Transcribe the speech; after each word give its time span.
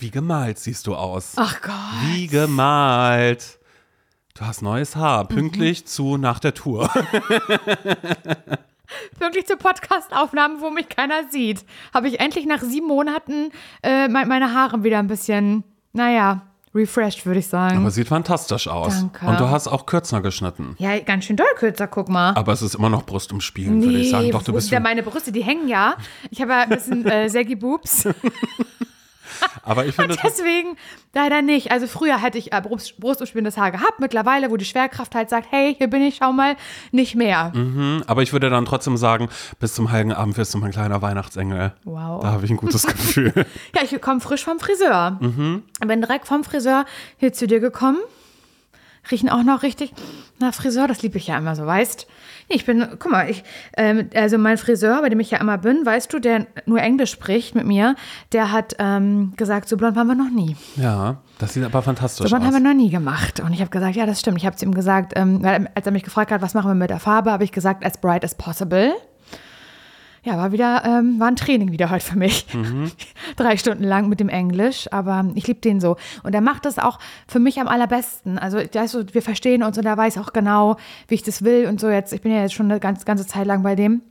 Wie 0.00 0.10
gemalt 0.10 0.58
siehst 0.58 0.86
du 0.86 0.94
aus. 0.94 1.32
Ach 1.36 1.60
Gott. 1.60 1.72
Wie 2.06 2.26
gemalt. 2.26 3.58
Du 4.34 4.46
hast 4.46 4.62
neues 4.62 4.96
Haar, 4.96 5.28
pünktlich 5.28 5.86
zu 5.86 6.16
nach 6.16 6.38
der 6.38 6.54
Tour. 6.54 6.88
Wirklich 9.18 9.46
zur 9.46 9.56
Podcast-Aufnahme, 9.58 10.60
wo 10.60 10.70
mich 10.70 10.88
keiner 10.88 11.28
sieht. 11.30 11.64
Habe 11.92 12.08
ich 12.08 12.18
endlich 12.18 12.46
nach 12.46 12.60
sieben 12.62 12.86
Monaten 12.88 13.50
äh, 13.82 14.08
me- 14.08 14.24
meine 14.26 14.54
Haare 14.54 14.82
wieder 14.82 14.98
ein 14.98 15.06
bisschen, 15.06 15.62
naja, 15.92 16.42
refreshed, 16.74 17.26
würde 17.26 17.40
ich 17.40 17.46
sagen. 17.48 17.76
Aber 17.78 17.90
sieht 17.90 18.08
fantastisch 18.08 18.66
aus. 18.68 18.98
Danke. 19.00 19.26
Und 19.26 19.38
du 19.38 19.48
hast 19.50 19.68
auch 19.68 19.84
kürzer 19.86 20.20
geschnitten. 20.22 20.74
ja, 20.78 20.98
ganz 21.00 21.26
schön 21.26 21.36
doll 21.36 21.46
kürzer, 21.56 21.86
guck 21.86 22.08
mal. 22.08 22.32
Aber 22.34 22.52
es 22.52 22.62
ist 22.62 22.74
immer 22.74 22.88
noch 22.88 23.04
Brust 23.04 23.32
umspielen, 23.32 23.82
würde 23.82 23.98
ich 23.98 24.10
sagen. 24.10 24.30
Doch, 24.30 24.42
du 24.42 24.52
bist 24.54 24.70
ja, 24.70 24.80
meine 24.80 25.02
Brüste, 25.02 25.30
die 25.30 25.44
hängen 25.44 25.68
ja. 25.68 25.96
Ich 26.30 26.40
habe 26.40 26.52
ja 26.52 26.60
ein 26.62 26.68
bisschen 26.70 27.04
äh, 27.06 27.28
Saggy 27.28 27.54
Boobs. 27.56 28.08
Aber 29.62 29.86
ich 29.86 29.94
finde, 29.94 30.16
Deswegen 30.22 30.76
leider 31.14 31.42
nicht. 31.42 31.70
Also 31.70 31.86
früher 31.86 32.20
hätte 32.22 32.38
ich 32.38 32.52
äh, 32.52 32.60
Brust, 32.60 32.98
brustumspielendes 32.98 33.56
Haar 33.56 33.70
gehabt. 33.70 34.00
Mittlerweile, 34.00 34.50
wo 34.50 34.56
die 34.56 34.64
Schwerkraft 34.64 35.14
halt 35.14 35.30
sagt, 35.30 35.48
hey, 35.50 35.74
hier 35.76 35.88
bin 35.88 36.02
ich, 36.02 36.16
schau 36.16 36.32
mal, 36.32 36.56
nicht 36.92 37.14
mehr. 37.14 37.52
aber 38.06 38.22
ich 38.22 38.32
würde 38.32 38.50
dann 38.50 38.64
trotzdem 38.64 38.96
sagen, 38.96 39.28
bis 39.58 39.74
zum 39.74 39.90
heiligen 39.90 40.12
Abend 40.12 40.36
wirst 40.36 40.54
du 40.54 40.58
mein 40.58 40.70
kleiner 40.70 41.02
Weihnachtsengel. 41.02 41.72
Wow. 41.84 42.22
Da 42.22 42.32
habe 42.32 42.44
ich 42.44 42.50
ein 42.50 42.56
gutes 42.56 42.86
Gefühl. 42.86 43.32
Ja, 43.74 43.82
ich 43.82 44.00
komme 44.00 44.20
frisch 44.20 44.44
vom 44.44 44.58
Friseur. 44.58 45.18
Mhm. 45.20 45.62
Bin 45.86 46.00
direkt 46.00 46.26
vom 46.26 46.44
Friseur 46.44 46.84
hier 47.18 47.32
zu 47.32 47.46
dir 47.46 47.60
gekommen. 47.60 47.98
Riechen 49.10 49.28
auch 49.28 49.42
noch 49.42 49.62
richtig 49.62 49.92
nach 50.38 50.54
Friseur, 50.54 50.88
das 50.88 51.02
liebe 51.02 51.18
ich 51.18 51.26
ja 51.26 51.36
immer 51.38 51.54
so, 51.54 51.66
weißt. 51.66 52.06
Ich 52.48 52.64
bin, 52.64 52.86
guck 52.98 53.10
mal, 53.12 53.28
ich, 53.30 53.44
ähm, 53.76 54.08
also 54.14 54.38
mein 54.38 54.56
Friseur, 54.58 55.02
bei 55.02 55.08
dem 55.08 55.20
ich 55.20 55.30
ja 55.30 55.38
immer 55.38 55.58
bin, 55.58 55.84
weißt 55.86 56.12
du, 56.12 56.18
der 56.18 56.46
nur 56.66 56.80
Englisch 56.80 57.10
spricht 57.12 57.54
mit 57.54 57.66
mir, 57.66 57.94
der 58.32 58.50
hat 58.50 58.74
ähm, 58.78 59.34
gesagt, 59.36 59.68
so 59.68 59.76
blond 59.76 59.96
waren 59.96 60.06
wir 60.06 60.14
noch 60.14 60.30
nie. 60.30 60.56
ja, 60.76 61.18
das 61.38 61.54
sieht 61.54 61.64
aber 61.64 61.82
fantastisch 61.82 62.24
So 62.24 62.28
blond 62.28 62.42
aus. 62.48 62.54
haben 62.54 62.62
wir 62.64 62.68
noch 62.70 62.76
nie 62.76 62.90
gemacht. 62.90 63.40
Und 63.40 63.52
ich 63.52 63.60
habe 63.60 63.70
gesagt, 63.70 63.96
ja, 63.96 64.06
das 64.06 64.20
stimmt. 64.20 64.38
Ich 64.38 64.46
habe 64.46 64.56
zu 64.56 64.64
ihm 64.64 64.74
gesagt, 64.74 65.12
ähm, 65.16 65.44
als 65.74 65.86
er 65.86 65.92
mich 65.92 66.02
gefragt 66.02 66.30
hat, 66.32 66.42
was 66.42 66.54
machen 66.54 66.70
wir 66.70 66.74
mit 66.74 66.90
der 66.90 67.00
Farbe, 67.00 67.30
habe 67.32 67.44
ich 67.44 67.52
gesagt, 67.52 67.84
as 67.84 67.98
bright 67.98 68.24
as 68.24 68.34
possible. 68.34 68.92
Ja, 70.22 70.36
war 70.36 70.52
wieder, 70.52 70.82
ähm, 70.84 71.18
war 71.18 71.28
ein 71.28 71.36
Training 71.36 71.72
wieder 71.72 71.88
heute 71.90 72.04
für 72.04 72.18
mich. 72.18 72.46
Drei 73.36 73.56
Stunden 73.56 73.84
lang 73.84 74.08
mit 74.08 74.20
dem 74.20 74.28
Englisch, 74.28 74.86
aber 74.92 75.24
ich 75.34 75.46
liebe 75.46 75.60
den 75.60 75.80
so. 75.80 75.96
Und 76.22 76.34
er 76.34 76.42
macht 76.42 76.66
das 76.66 76.78
auch 76.78 76.98
für 77.26 77.38
mich 77.38 77.58
am 77.58 77.68
allerbesten. 77.68 78.38
Also, 78.38 78.58
weißt 78.58 78.94
du, 78.94 79.14
wir 79.14 79.22
verstehen 79.22 79.62
uns 79.62 79.78
und 79.78 79.86
er 79.86 79.96
weiß 79.96 80.18
auch 80.18 80.32
genau, 80.32 80.76
wie 81.08 81.14
ich 81.14 81.22
das 81.22 81.42
will 81.42 81.66
und 81.66 81.80
so 81.80 81.88
jetzt. 81.88 82.12
Ich 82.12 82.20
bin 82.20 82.32
ja 82.32 82.42
jetzt 82.42 82.52
schon 82.52 82.70
eine 82.70 82.80
ganz, 82.80 83.04
ganze 83.06 83.26
Zeit 83.26 83.46
lang 83.46 83.62
bei 83.62 83.74
dem. 83.74 84.02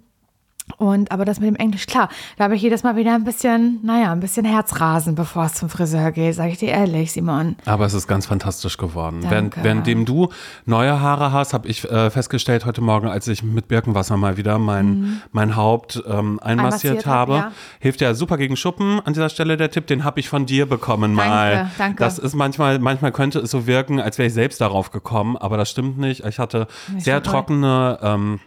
Und 0.78 1.12
aber 1.12 1.25
das 1.25 1.39
mit 1.39 1.48
dem 1.48 1.56
Englisch, 1.56 1.86
klar, 1.86 2.09
da 2.38 2.45
habe 2.45 2.56
ich 2.56 2.62
jedes 2.62 2.84
Mal 2.84 2.95
wieder 2.95 3.14
ein 3.14 3.23
bisschen, 3.23 3.80
naja, 3.84 4.12
ein 4.12 4.20
bisschen 4.20 4.45
Herzrasen, 4.45 5.16
bevor 5.16 5.45
es 5.45 5.53
zum 5.56 5.70
Friseur 5.70 6.12
geht, 6.12 6.36
sage 6.36 6.52
ich 6.52 6.58
dir 6.58 6.70
ehrlich, 6.70 7.12
Simon. 7.12 7.56
Aber 7.66 7.86
es 7.86 7.94
ist 7.94 8.08
ganz 8.08 8.25
fantastisch 8.25 8.78
geworden. 8.78 9.20
Danke. 9.22 9.31
Während, 9.31 9.64
währenddem 9.64 10.06
du 10.06 10.30
neue 10.66 11.00
Haare 11.00 11.31
hast, 11.31 11.53
habe 11.53 11.67
ich 11.67 11.90
äh, 11.90 12.09
festgestellt 12.09 12.66
heute 12.66 12.81
Morgen, 12.81 13.08
als 13.08 13.28
ich 13.28 13.44
mit 13.44 13.67
Birkenwasser 13.67 14.17
mal 14.17 14.38
wieder 14.38 14.58
mein, 14.59 15.22
mein 15.31 15.56
Haupt 15.56 16.02
ähm, 16.08 16.40
einmassiert 16.42 16.70
Einmassiert 16.70 17.06
hab, 17.06 17.30
habe. 17.30 17.34
ja. 17.34 17.52
Hilft 17.80 18.02
ja 18.02 18.14
super 18.14 18.38
gegen 18.38 18.56
Schuppen. 18.56 19.00
An 19.03 19.14
dieser 19.14 19.30
Stelle 19.30 19.58
der 19.58 19.72
Tipp, 19.72 19.88
den 19.88 20.03
habe 20.03 20.20
ich 20.20 20.30
von 20.30 20.45
dir 20.45 20.66
bekommen 20.66 21.14
mal. 21.14 21.56
Danke, 21.56 21.72
danke. 21.78 22.03
Das 22.03 22.20
ist 22.20 22.36
manchmal, 22.36 22.80
manchmal 22.80 23.12
könnte 23.12 23.40
es 23.40 23.52
so 23.52 23.67
wirken, 23.67 24.00
als 24.00 24.17
wäre 24.17 24.28
ich 24.28 24.34
selbst 24.34 24.62
darauf 24.62 24.92
gekommen, 24.92 25.38
aber 25.38 25.58
das 25.58 25.70
stimmt 25.70 25.97
nicht. 25.97 26.25
Ich 26.25 26.40
hatte 26.40 26.67
Nicht 26.94 27.06
sehr 27.06 27.22
trockene, 27.23 28.00
ähm, 28.02 28.40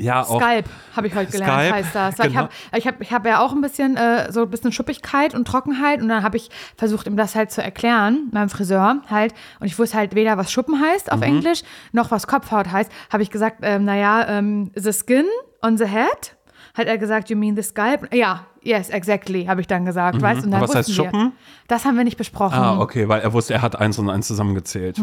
ja 0.00 0.22
auch. 0.22 0.40
Skalp 0.40 0.66
habe 0.96 1.06
ich 1.06 1.14
heute 1.14 1.30
gelernt, 1.30 1.52
Skalp, 1.52 1.74
heißt 1.74 1.94
das. 1.94 2.16
Genau. 2.16 2.48
Ich 2.76 2.86
habe 2.86 3.02
ich 3.02 3.12
hab, 3.12 3.26
ja 3.26 3.40
auch 3.40 3.52
ein 3.52 3.60
bisschen 3.60 3.96
äh, 3.96 4.32
so 4.32 4.42
ein 4.42 4.50
bisschen 4.50 4.72
Schuppigkeit 4.72 5.34
und 5.34 5.46
Trockenheit 5.46 6.00
und 6.02 6.08
dann 6.08 6.22
habe 6.22 6.36
ich 6.36 6.50
versucht, 6.76 7.06
ihm 7.06 7.16
das 7.16 7.34
halt 7.34 7.50
zu 7.50 7.62
erklären, 7.62 8.28
meinem 8.32 8.48
Friseur 8.48 9.02
halt. 9.08 9.34
Und 9.60 9.66
ich 9.66 9.78
wusste 9.78 9.96
halt 9.98 10.14
weder, 10.14 10.36
was 10.36 10.50
Schuppen 10.50 10.80
heißt 10.80 11.12
auf 11.12 11.18
Mhm. 11.18 11.24
Englisch, 11.24 11.62
noch 11.92 12.10
was 12.10 12.26
Kopfhaut 12.26 12.70
heißt. 12.72 12.90
Habe 13.12 13.22
ich 13.22 13.30
gesagt, 13.30 13.58
ähm, 13.62 13.84
naja, 13.84 14.26
ähm, 14.28 14.70
the 14.74 14.92
skin 14.92 15.24
on 15.62 15.76
the 15.76 15.86
head. 15.86 16.36
Hat 16.74 16.86
er 16.86 16.98
gesagt, 16.98 17.28
you 17.30 17.36
mean 17.36 17.56
the 17.56 17.62
scalp? 17.62 18.14
Ja, 18.14 18.46
yes, 18.62 18.90
exactly, 18.90 19.46
habe 19.46 19.60
ich 19.60 19.66
dann 19.66 19.84
gesagt. 19.84 20.22
Weißt, 20.22 20.44
und 20.44 20.52
dann 20.52 20.60
Mhm. 20.60 20.64
was 20.68 20.74
heißt 20.74 20.88
wir. 20.88 20.94
Schuppen? 20.94 21.32
Das 21.66 21.84
haben 21.84 21.96
wir 21.96 22.04
nicht 22.04 22.16
besprochen. 22.16 22.54
Ah, 22.58 22.78
okay, 22.78 23.08
weil 23.08 23.20
er 23.22 23.32
wusste, 23.32 23.54
er 23.54 23.62
hat 23.62 23.76
eins 23.76 23.98
und 23.98 24.08
eins 24.08 24.28
zusammengezählt. 24.28 24.98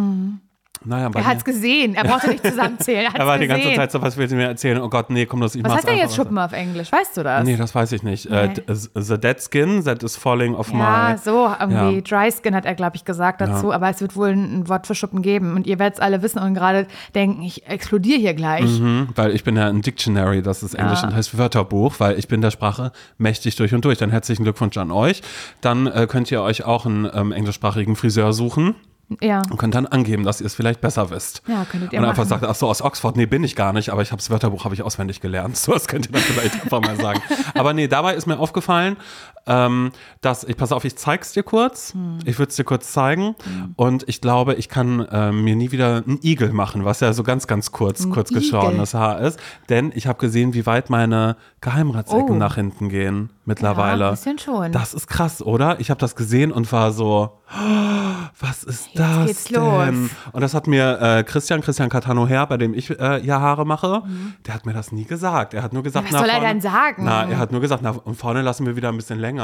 Naja. 0.86 1.10
Er 1.14 1.26
hat 1.26 1.38
es 1.38 1.46
gesehen. 1.46 1.96
Er 1.96 2.04
brauchte 2.04 2.30
nicht 2.30 2.46
zusammenzählen. 2.46 3.12
Er, 3.14 3.16
er 3.20 3.26
war 3.28 3.38
die 3.38 3.48
ganze 3.48 3.64
gesehen. 3.64 3.76
Zeit 3.78 3.92
so, 3.92 4.02
was 4.02 4.16
willst 4.18 4.32
du 4.32 4.36
mir 4.38 4.48
erzählen? 4.48 4.82
Oh 4.82 4.90
Gott, 4.90 5.10
nee, 5.10 5.26
komm 5.26 5.42
los, 5.42 5.56
ich 5.56 5.64
Was 5.64 5.74
heißt 5.76 5.88
denn 5.88 5.98
jetzt. 5.98 6.16
Schuppen 6.16 6.38
auf 6.38 6.54
Englisch? 6.54 6.92
Weißt 6.92 7.18
du 7.18 7.24
das? 7.24 7.44
Nee, 7.44 7.58
das 7.58 7.74
weiß 7.76 7.92
ich 7.94 8.04
nicht. 8.04 8.26
Äh, 8.28 8.48
Nee. 8.48 8.54
d- 8.56 8.64
the 8.96 9.18
dead 9.20 9.42
skin 9.42 9.84
that 9.84 10.04
is 10.04 10.16
falling 10.16 10.56
off 10.56 10.72
Ja, 10.72 11.10
my. 11.14 11.18
so 11.18 11.50
irgendwie. 11.60 11.96
Ja. 11.96 12.02
Dry 12.02 12.32
Skin 12.32 12.56
hat 12.56 12.66
er, 12.66 12.76
glaube 12.76 12.96
ich, 12.96 13.06
gesagt 13.06 13.42
dazu, 13.42 13.70
Ja. 13.70 13.76
aber 13.76 13.90
es 13.90 14.00
wird 14.02 14.16
wohl 14.16 14.30
ein, 14.30 14.60
ein 14.62 14.70
Wort 14.70 14.88
für 14.88 14.96
Schuppen 14.96 15.22
geben. 15.22 15.56
Und 15.56 15.68
ihr 15.68 15.80
werdet 15.80 15.96
es 15.96 16.00
alle 16.00 16.22
wissen 16.22 16.40
und 16.40 16.54
gerade 16.54 16.88
denken, 17.16 17.42
ich 17.42 17.68
explodiere 17.68 18.20
hier 18.20 18.34
gleich. 18.34 18.80
Mhm, 18.80 19.10
weil 19.16 19.32
ich 19.36 19.44
bin 19.44 19.56
ja 19.58 19.68
ein 19.68 19.82
Dictionary, 19.82 20.42
das 20.42 20.64
ist 20.64 20.76
Englisch 20.76 21.02
Ja. 21.02 21.08
und 21.10 21.16
heißt 21.16 21.38
Wörterbuch, 21.38 21.96
weil 22.00 22.18
ich 22.20 22.28
bin 22.28 22.42
der 22.42 22.52
Sprache 22.52 22.92
mächtig 23.18 23.56
durch 23.56 23.74
und 23.74 23.84
durch. 23.84 23.98
Dann 23.98 24.12
herzlichen 24.12 24.44
Glückwunsch 24.44 24.78
an 24.78 24.92
euch. 24.92 25.22
Dann 25.62 25.88
äh, 25.88 26.08
könnt 26.08 26.32
ihr 26.32 26.42
euch 26.42 26.64
auch 26.66 26.86
einen 26.86 27.10
ähm, 27.14 27.32
englischsprachigen 27.32 27.96
Friseur 27.96 28.34
suchen 28.34 28.76
Ja. 29.22 29.42
und 29.50 29.58
könnt 29.58 29.74
dann 29.74 29.86
angeben, 29.86 30.24
dass 30.26 30.42
ihr 30.42 30.48
es 30.48 30.54
vielleicht 30.56 30.82
besser 30.82 31.10
wisst. 31.10 31.42
Ja, 31.48 31.64
könntet 31.66 31.94
ihr 31.94 32.00
und 32.00 32.06
einfach 32.06 32.20
machen. 32.26 32.30
sagt, 32.30 32.44
ach 32.44 32.56
so, 32.56 32.68
aus 32.68 32.82
Oxford, 32.82 33.16
nee, 33.16 33.26
bin 33.26 33.44
ich 33.44 33.56
gar 33.56 33.72
nicht, 33.72 33.90
aber 33.90 34.02
ich 34.02 34.12
habe 34.12 34.20
das 34.20 34.30
Wörterbuch 34.30 34.66
habe 34.66 34.76
ich 34.76 34.84
auswendig 34.84 35.22
gelernt. 35.22 35.56
So, 35.68 35.74
das 35.74 35.88
könnt 35.88 36.08
ihr 36.08 36.12
dann 36.12 36.22
vielleicht 36.22 36.62
einfach 36.62 36.82
mal 36.82 36.96
sagen. 36.98 37.22
Aber 37.54 37.74
nee, 37.74 37.88
dabei 37.88 38.16
ist 38.16 38.26
mir 38.28 38.38
aufgefallen, 38.38 38.98
ähm, 39.48 39.92
dass, 40.22 40.44
ich 40.44 40.58
pass 40.58 40.72
auf, 40.72 40.86
ich 40.86 40.96
zeig's 40.98 41.32
dir 41.34 41.44
kurz. 41.44 41.94
Hm. 41.94 42.20
Ich 42.26 42.38
würde 42.40 42.50
es 42.50 42.56
dir 42.56 42.64
kurz 42.64 42.92
zeigen. 42.92 43.36
Und 43.76 44.08
ich 44.08 44.22
glaube, 44.22 44.56
ich 44.56 44.70
kann 44.70 45.08
ähm, 45.12 45.44
mir 45.44 45.56
nie 45.56 45.72
wieder 45.72 46.04
einen 46.06 46.20
Igel 46.24 46.52
machen, 46.54 46.86
was 46.86 47.00
ja 47.00 47.14
so 47.14 47.24
ganz, 47.24 47.48
ganz 47.48 47.72
kurz, 47.72 48.10
kurz 48.10 48.32
Igel? 48.32 48.42
geschorenes 48.42 48.94
Haar 48.94 49.20
ist. 49.20 49.40
Denn 49.70 49.92
ich 49.96 50.08
habe 50.08 50.20
gesehen, 50.20 50.54
wie 50.54 50.66
weit 50.66 50.90
meine 50.90 51.36
Geheimratsecken 51.62 52.36
Oh. 52.36 52.36
nach 52.36 52.56
hinten 52.56 52.90
gehen 52.90 53.30
mittlerweile. 53.46 54.02
Ja, 54.06 54.08
ein 54.10 54.16
bisschen 54.16 54.40
schon. 54.40 54.72
Das 54.72 54.94
ist 54.94 55.08
krass, 55.08 55.42
oder? 55.42 55.80
Ich 55.80 55.90
habe 55.90 56.00
das 56.00 56.16
gesehen 56.16 56.52
und 56.52 56.72
war 56.72 56.92
so, 56.92 57.40
"Oh, 57.50 58.28
was 58.40 58.64
ist 58.64 58.90
das 58.96 59.26
geht's 59.26 59.44
denn? 59.46 59.62
los. 60.04 60.10
Und 60.34 60.42
das 60.42 60.54
hat 60.54 60.68
mir 60.68 61.00
äh, 61.02 61.24
Christian, 61.24 61.62
Christian 61.62 61.90
Catano 61.90 62.28
her, 62.28 62.46
bei 62.48 62.58
dem 62.58 62.74
ich 62.74 62.90
äh, 63.00 63.24
ja 63.26 63.40
Haare 63.40 63.66
mache, 63.66 64.04
der 64.46 64.54
hat 64.54 64.66
mir 64.66 64.74
das 64.74 64.92
nie 64.92 65.06
gesagt. 65.06 65.54
Er 65.54 65.64
hat 65.64 65.74
nur 65.74 65.84
gesagt, 65.84 66.10
Mhm. 66.10 66.14
was 66.14 66.20
soll 66.22 66.30
er 66.30 66.36
vorne, 66.36 66.48
denn 66.50 66.62
sagen? 66.62 67.04
Na, 67.06 67.24
er 67.26 67.38
hat 67.38 67.52
nur 67.52 67.62
gesagt, 67.62 67.82
na, 67.84 67.92
und 67.92 68.16
vorne 68.16 68.42
lassen 68.42 68.66
wir 68.66 68.76
wieder 68.76 68.90
ein 68.90 68.98
bisschen 68.98 69.20
länger. 69.20 69.37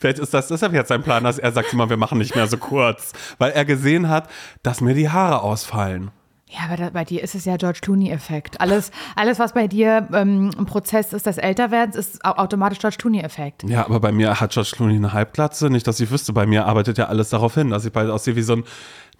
Vielleicht 0.00 0.18
ist 0.18 0.34
das 0.34 0.48
deshalb 0.48 0.72
jetzt 0.72 0.88
sein 0.88 1.02
Plan, 1.02 1.22
dass 1.24 1.38
er 1.38 1.52
sagt 1.52 1.72
immer, 1.72 1.88
wir 1.88 1.96
machen 1.96 2.18
nicht 2.18 2.34
mehr 2.34 2.46
so 2.48 2.56
kurz, 2.58 3.12
weil 3.38 3.52
er 3.52 3.64
gesehen 3.64 4.08
hat, 4.08 4.28
dass 4.62 4.80
mir 4.80 4.94
die 4.94 5.08
Haare 5.10 5.42
ausfallen. 5.42 6.10
Ja, 6.50 6.60
aber 6.64 6.76
da, 6.78 6.90
bei 6.90 7.04
dir 7.04 7.22
ist 7.22 7.34
es 7.34 7.44
ja 7.44 7.58
George 7.58 7.80
Clooney-Effekt. 7.82 8.58
Alles, 8.60 8.90
alles, 9.16 9.38
was 9.38 9.52
bei 9.52 9.68
dir 9.68 10.08
ähm, 10.14 10.50
im 10.56 10.64
Prozess 10.64 11.12
ist, 11.12 11.26
das 11.26 11.36
Älterwerdens, 11.36 11.94
ist 11.94 12.24
au- 12.24 12.36
automatisch 12.38 12.78
George 12.78 12.96
Clooney-Effekt. 12.98 13.64
Ja, 13.64 13.84
aber 13.84 14.00
bei 14.00 14.12
mir 14.12 14.40
hat 14.40 14.52
George 14.52 14.70
Clooney 14.74 14.96
eine 14.96 15.12
Halbglatze. 15.12 15.68
Nicht, 15.68 15.86
dass 15.86 16.00
ich 16.00 16.10
wüsste, 16.10 16.32
bei 16.32 16.46
mir 16.46 16.64
arbeitet 16.64 16.96
ja 16.96 17.04
alles 17.04 17.28
darauf 17.28 17.52
hin, 17.54 17.68
dass 17.68 17.84
ich 17.84 17.92
bald 17.92 18.10
aussehe 18.10 18.34
wie 18.34 18.42
so 18.42 18.54
ein, 18.54 18.64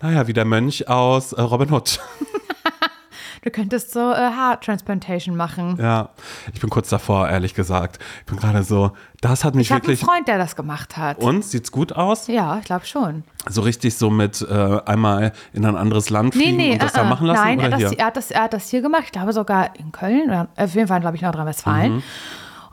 naja, 0.00 0.26
wie 0.26 0.32
der 0.32 0.46
Mönch 0.46 0.88
aus 0.88 1.34
äh, 1.34 1.40
Robin 1.42 1.70
Hood. 1.70 2.00
Du 3.48 3.52
könntest 3.52 3.92
so 3.92 4.12
äh, 4.12 4.14
Haartransplantation 4.14 5.34
machen. 5.34 5.78
Ja, 5.80 6.10
ich 6.52 6.60
bin 6.60 6.68
kurz 6.68 6.90
davor, 6.90 7.30
ehrlich 7.30 7.54
gesagt. 7.54 7.98
Ich 8.20 8.26
bin 8.26 8.36
gerade 8.36 8.62
so, 8.62 8.92
das 9.22 9.42
hat 9.42 9.54
mich 9.54 9.68
Ich 9.68 9.72
habe 9.72 9.84
einen 9.84 9.88
wirklich. 9.88 10.04
Freund, 10.04 10.28
der 10.28 10.36
das 10.36 10.54
gemacht 10.54 10.98
hat. 10.98 11.16
Und 11.16 11.46
sieht's 11.46 11.72
gut 11.72 11.94
aus? 11.94 12.26
Ja, 12.26 12.58
ich 12.58 12.66
glaube 12.66 12.84
schon. 12.84 13.24
So 13.48 13.62
richtig 13.62 13.96
so 13.96 14.10
mit 14.10 14.42
äh, 14.42 14.80
einmal 14.84 15.32
in 15.54 15.64
ein 15.64 15.76
anderes 15.76 16.10
Land 16.10 16.34
Nee, 16.36 16.42
fliegen 16.42 16.56
nee, 16.58 16.72
und 16.72 16.82
das 16.82 16.92
äh, 16.92 16.96
da 16.96 17.04
äh. 17.04 17.08
machen 17.08 17.26
lassen 17.26 17.42
Nein, 17.42 17.58
oder 17.58 17.68
er, 17.68 17.72
hat 17.72 17.78
hier? 17.78 17.88
das, 17.88 17.96
er, 17.96 18.04
hat 18.04 18.16
das, 18.18 18.30
er 18.30 18.42
hat 18.42 18.52
das 18.52 18.68
hier 18.68 18.82
gemacht. 18.82 19.04
Ich 19.06 19.12
glaube 19.12 19.32
sogar 19.32 19.74
in 19.78 19.92
Köln 19.92 20.24
oder 20.28 20.48
auf 20.54 20.74
jeden 20.74 20.88
Fall, 20.88 21.00
glaube 21.00 21.16
ich, 21.16 21.22
Nordrhein-Westfalen. 21.22 21.94
Mhm. 21.94 22.02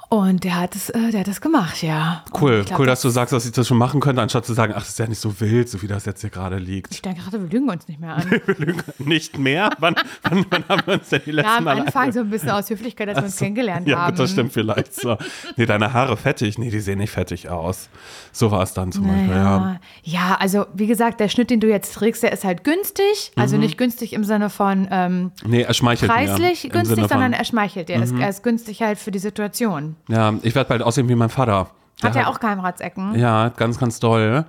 Und 0.07 0.43
der 0.43 0.59
hat 0.59 0.75
es, 0.75 0.89
äh, 0.91 1.09
der 1.11 1.21
hat 1.21 1.27
das 1.27 1.41
gemacht, 1.41 1.81
ja. 1.81 2.23
Cool, 2.39 2.63
glaub, 2.63 2.79
cool, 2.79 2.85
dass 2.85 3.01
du 3.01 3.09
sagst, 3.09 3.33
dass 3.33 3.45
ich 3.45 3.51
das 3.51 3.67
schon 3.67 3.77
machen 3.77 3.99
könnte, 3.99 4.21
anstatt 4.21 4.45
zu 4.45 4.53
sagen, 4.53 4.71
ach, 4.75 4.79
das 4.81 4.89
ist 4.89 4.99
ja 4.99 5.07
nicht 5.07 5.19
so 5.19 5.39
wild, 5.41 5.67
so 5.67 5.81
wie 5.81 5.87
das 5.87 6.05
jetzt 6.05 6.21
hier 6.21 6.29
gerade 6.29 6.57
liegt. 6.57 6.93
Ich 6.93 7.01
denke 7.01 7.21
gerade, 7.21 7.41
wir 7.41 7.49
lügen 7.49 7.69
uns 7.69 7.87
nicht 7.87 7.99
mehr 7.99 8.15
an. 8.15 8.29
Wir 8.45 8.55
lügen 8.55 8.83
nicht 8.99 9.37
mehr? 9.39 9.71
Wann, 9.79 9.95
wann, 10.21 10.45
wann 10.51 10.63
haben 10.69 10.81
wir 10.85 10.93
uns 10.95 11.09
denn 11.09 11.21
die 11.25 11.31
letzten 11.31 11.49
Ja, 11.51 11.57
am 11.57 11.63
Mal 11.63 11.79
Anfang 11.79 12.11
so 12.11 12.19
ein 12.19 12.29
bisschen 12.29 12.51
aus 12.51 12.69
Höflichkeit, 12.69 13.07
dass 13.09 13.17
wir 13.17 13.23
uns 13.23 13.35
kennengelernt 13.37 13.87
Ja, 13.87 13.99
haben. 14.03 14.11
gut, 14.11 14.19
das 14.19 14.31
stimmt 14.31 14.53
vielleicht 14.53 14.93
so. 14.93 15.17
Nee, 15.57 15.65
deine 15.65 15.91
Haare 15.91 16.15
fettig. 16.17 16.57
Nee, 16.59 16.69
die 16.69 16.79
sehen 16.79 16.99
nicht 16.99 17.11
fettig 17.11 17.49
aus. 17.49 17.89
So 18.31 18.51
war 18.51 18.61
es 18.61 18.73
dann 18.73 18.91
zum 18.91 19.07
Beispiel, 19.07 19.29
ja. 19.29 19.35
Ja. 19.35 19.79
ja, 20.03 20.37
also 20.39 20.65
wie 20.73 20.87
gesagt, 20.87 21.19
der 21.19 21.29
Schnitt, 21.29 21.49
den 21.49 21.59
du 21.59 21.67
jetzt 21.67 21.93
trägst, 21.95 22.21
der 22.23 22.31
ist 22.31 22.43
halt 22.43 22.63
günstig. 22.63 23.31
Also 23.35 23.57
nicht 23.57 23.77
günstig 23.77 24.13
im 24.13 24.23
Sinne 24.23 24.49
von 24.51 24.87
ähm, 24.91 25.31
Nee, 25.43 25.61
er 25.63 25.73
schmeichelt 25.73 26.11
preislich 26.11 26.65
mir. 26.65 26.69
günstig, 26.69 26.97
Mhm. 27.03 27.07
sondern 27.07 27.33
er 27.33 27.43
schmeichelt 27.45 27.89
dir. 27.89 28.01
Ist- 28.01 28.13
Er 28.15 28.29
ist 28.29 28.43
günstig 28.43 28.81
halt 28.81 28.99
für 28.99 29.11
die 29.11 29.19
Situation. 29.19 29.94
Ja, 30.07 30.33
ich 30.41 30.55
werde 30.55 30.69
bald 30.69 30.81
aussehen 30.83 31.09
wie 31.09 31.15
mein 31.15 31.29
Vater. 31.29 31.69
Hat 32.03 32.15
er 32.15 32.29
auch 32.29 32.39
Geheimratsecken? 32.39 33.17
Ja, 33.17 33.49
ganz, 33.49 33.79
ganz 33.79 33.99
doll. 33.99 34.45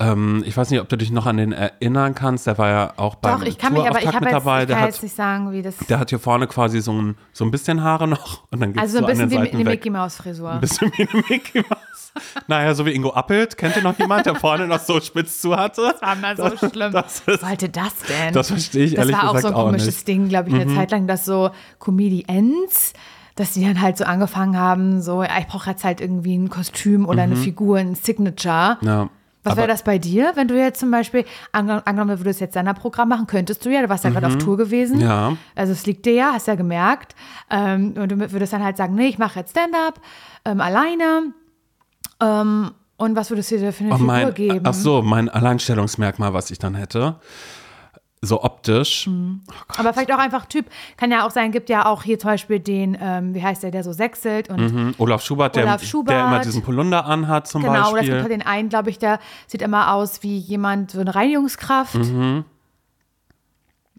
Ähm, 0.00 0.44
ich 0.46 0.56
weiß 0.56 0.70
nicht, 0.70 0.80
ob 0.80 0.88
du 0.88 0.96
dich 0.96 1.10
noch 1.10 1.26
an 1.26 1.38
den 1.38 1.50
erinnern 1.52 2.14
kannst. 2.14 2.46
Der 2.46 2.56
war 2.56 2.68
ja 2.68 2.92
auch 2.96 3.16
beim 3.16 3.40
Doch, 3.40 3.46
ich 3.46 3.58
kann 3.58 3.72
mich, 3.72 3.82
aber 3.84 3.98
ich 3.98 4.04
jetzt, 4.04 4.14
dabei. 4.14 4.60
ich 4.62 4.66
Der 4.68 4.76
kann 4.76 4.84
hat, 4.84 4.90
jetzt 4.92 5.02
nicht 5.02 5.16
sagen, 5.16 5.50
wie 5.50 5.60
das. 5.60 5.76
der 5.88 5.98
hat 5.98 6.10
hier 6.10 6.20
vorne 6.20 6.46
quasi 6.46 6.80
so 6.80 6.92
ein, 6.92 7.16
so 7.32 7.44
ein 7.44 7.50
bisschen 7.50 7.82
Haare 7.82 8.06
noch 8.06 8.42
und 8.52 8.60
dann 8.60 8.72
geht's 8.72 8.82
Also 8.82 8.98
so 8.98 9.04
ein 9.06 9.10
bisschen 9.10 9.30
wie 9.30 9.38
eine. 9.38 9.64
Mickey 9.64 9.90
Maus 9.90 10.16
Frisur. 10.16 10.52
Ein 10.52 10.60
bisschen 10.60 10.92
wie 10.96 11.08
eine 11.08 11.22
Mickey 11.28 11.64
Maus. 11.68 12.12
naja, 12.46 12.74
so 12.74 12.86
wie 12.86 12.92
Ingo 12.94 13.10
Appelt. 13.12 13.56
Kennt 13.56 13.74
ihr 13.74 13.82
noch 13.82 13.98
jemand, 13.98 14.24
der 14.26 14.36
vorne 14.36 14.68
noch 14.68 14.78
so 14.80 15.00
spitz 15.00 15.40
zu 15.40 15.56
hatte? 15.56 15.92
Das 15.92 16.00
war 16.02 16.14
mal 16.14 16.36
so 16.36 16.68
schlimm. 16.68 16.92
Das, 16.92 17.16
ist, 17.18 17.26
Was 17.26 17.40
sollte 17.40 17.68
das 17.68 17.92
denn? 18.08 18.32
das 18.34 18.48
verstehe 18.48 18.84
ich 18.84 18.92
Das 18.92 19.00
ehrlich 19.00 19.16
war 19.16 19.24
auch 19.30 19.34
gesagt 19.34 19.42
so 19.42 19.48
ein 19.48 19.54
auch 19.54 19.64
komisches 19.66 19.86
nicht. 19.86 20.02
Mhm. 20.02 20.12
Ding, 20.12 20.28
glaube 20.28 20.48
ich, 20.50 20.54
eine 20.54 20.74
Zeit 20.74 20.90
lang, 20.92 21.06
dass 21.08 21.24
so 21.24 21.50
Comedians, 21.80 22.92
dass 23.38 23.52
die 23.52 23.64
dann 23.64 23.80
halt 23.80 23.96
so 23.96 24.04
angefangen 24.04 24.56
haben, 24.58 25.00
so, 25.02 25.22
ja, 25.22 25.30
ich 25.38 25.46
brauche 25.46 25.70
jetzt 25.70 25.84
halt 25.84 26.00
irgendwie 26.00 26.36
ein 26.36 26.48
Kostüm 26.50 27.06
oder 27.06 27.22
eine 27.22 27.36
Figur, 27.36 27.78
ein 27.78 27.94
Signature. 27.94 28.78
Mhm. 28.80 28.86
Ja. 28.88 29.08
Was 29.44 29.56
wäre 29.56 29.68
das 29.68 29.82
bei 29.82 29.96
dir, 29.98 30.32
wenn 30.34 30.46
du 30.48 30.58
jetzt 30.58 30.80
zum 30.80 30.90
Beispiel, 30.90 31.24
ange- 31.54 31.82
angenommen, 31.86 32.10
du 32.10 32.20
würdest 32.20 32.40
jetzt 32.40 32.52
Senderprogramm 32.54 33.08
machen, 33.08 33.26
könntest 33.26 33.64
du 33.64 33.70
ja, 33.70 33.80
du 33.80 33.88
warst 33.88 34.04
ja 34.04 34.10
gerade 34.10 34.26
auf 34.26 34.36
Tour 34.36 34.56
gewesen. 34.58 34.96
Mhm. 34.96 35.02
Ja. 35.02 35.36
Also 35.54 35.72
es 35.72 35.86
liegt 35.86 36.04
dir 36.04 36.12
ja, 36.12 36.30
hast 36.34 36.48
ja 36.48 36.54
gemerkt. 36.54 37.14
Ähm, 37.48 37.94
und 37.96 38.10
du 38.12 38.18
würdest 38.32 38.52
dann 38.52 38.62
halt 38.62 38.76
sagen, 38.76 38.94
nee, 38.94 39.06
ich 39.06 39.16
mache 39.18 39.38
jetzt 39.38 39.52
Stand-up 39.52 40.00
ähm, 40.44 40.60
alleine. 40.60 41.32
Ähm, 42.20 42.72
und 42.96 43.14
was 43.16 43.30
würdest 43.30 43.50
du 43.52 43.58
dir 43.58 43.72
für 43.72 43.84
eine 43.84 43.92
Oh, 43.92 43.96
Figur 43.96 44.06
mein, 44.12 44.34
geben? 44.34 44.60
ach 44.64 44.74
so, 44.74 45.02
mein 45.02 45.28
Alleinstellungsmerkmal, 45.28 46.34
was 46.34 46.50
ich 46.50 46.58
dann 46.58 46.74
hätte. 46.74 47.16
So 48.20 48.42
optisch. 48.42 49.06
Mhm. 49.06 49.42
Aber 49.76 49.92
vielleicht 49.92 50.12
auch 50.12 50.18
einfach 50.18 50.46
Typ. 50.46 50.66
Kann 50.96 51.12
ja 51.12 51.24
auch 51.26 51.30
sein, 51.30 51.52
gibt 51.52 51.68
ja 51.70 51.86
auch 51.86 52.02
hier 52.02 52.18
zum 52.18 52.30
Beispiel 52.30 52.58
den, 52.58 52.98
ähm, 53.00 53.34
wie 53.34 53.42
heißt 53.42 53.62
der, 53.62 53.70
der 53.70 53.84
so 53.84 53.92
sechselt 53.92 54.48
und 54.50 54.58
Mhm. 54.58 54.94
Olaf 54.98 55.22
Schubert, 55.22 55.54
der, 55.54 55.64
Olaf 55.64 55.80
der 55.80 55.86
Schubert. 55.86 56.26
immer 56.26 56.40
diesen 56.40 56.62
Polunder 56.62 57.04
anhat 57.06 57.46
zum 57.46 57.62
genau, 57.62 57.72
oder 57.74 57.82
es 57.84 57.92
Beispiel. 57.92 58.08
gibt 58.10 58.22
halt 58.22 58.32
den 58.32 58.42
einen, 58.42 58.68
glaube 58.70 58.90
ich, 58.90 58.98
der 58.98 59.20
sieht 59.46 59.62
immer 59.62 59.92
aus 59.92 60.22
wie 60.22 60.36
jemand, 60.36 60.90
so 60.90 61.00
eine 61.00 61.14
Reinigungskraft. 61.14 61.94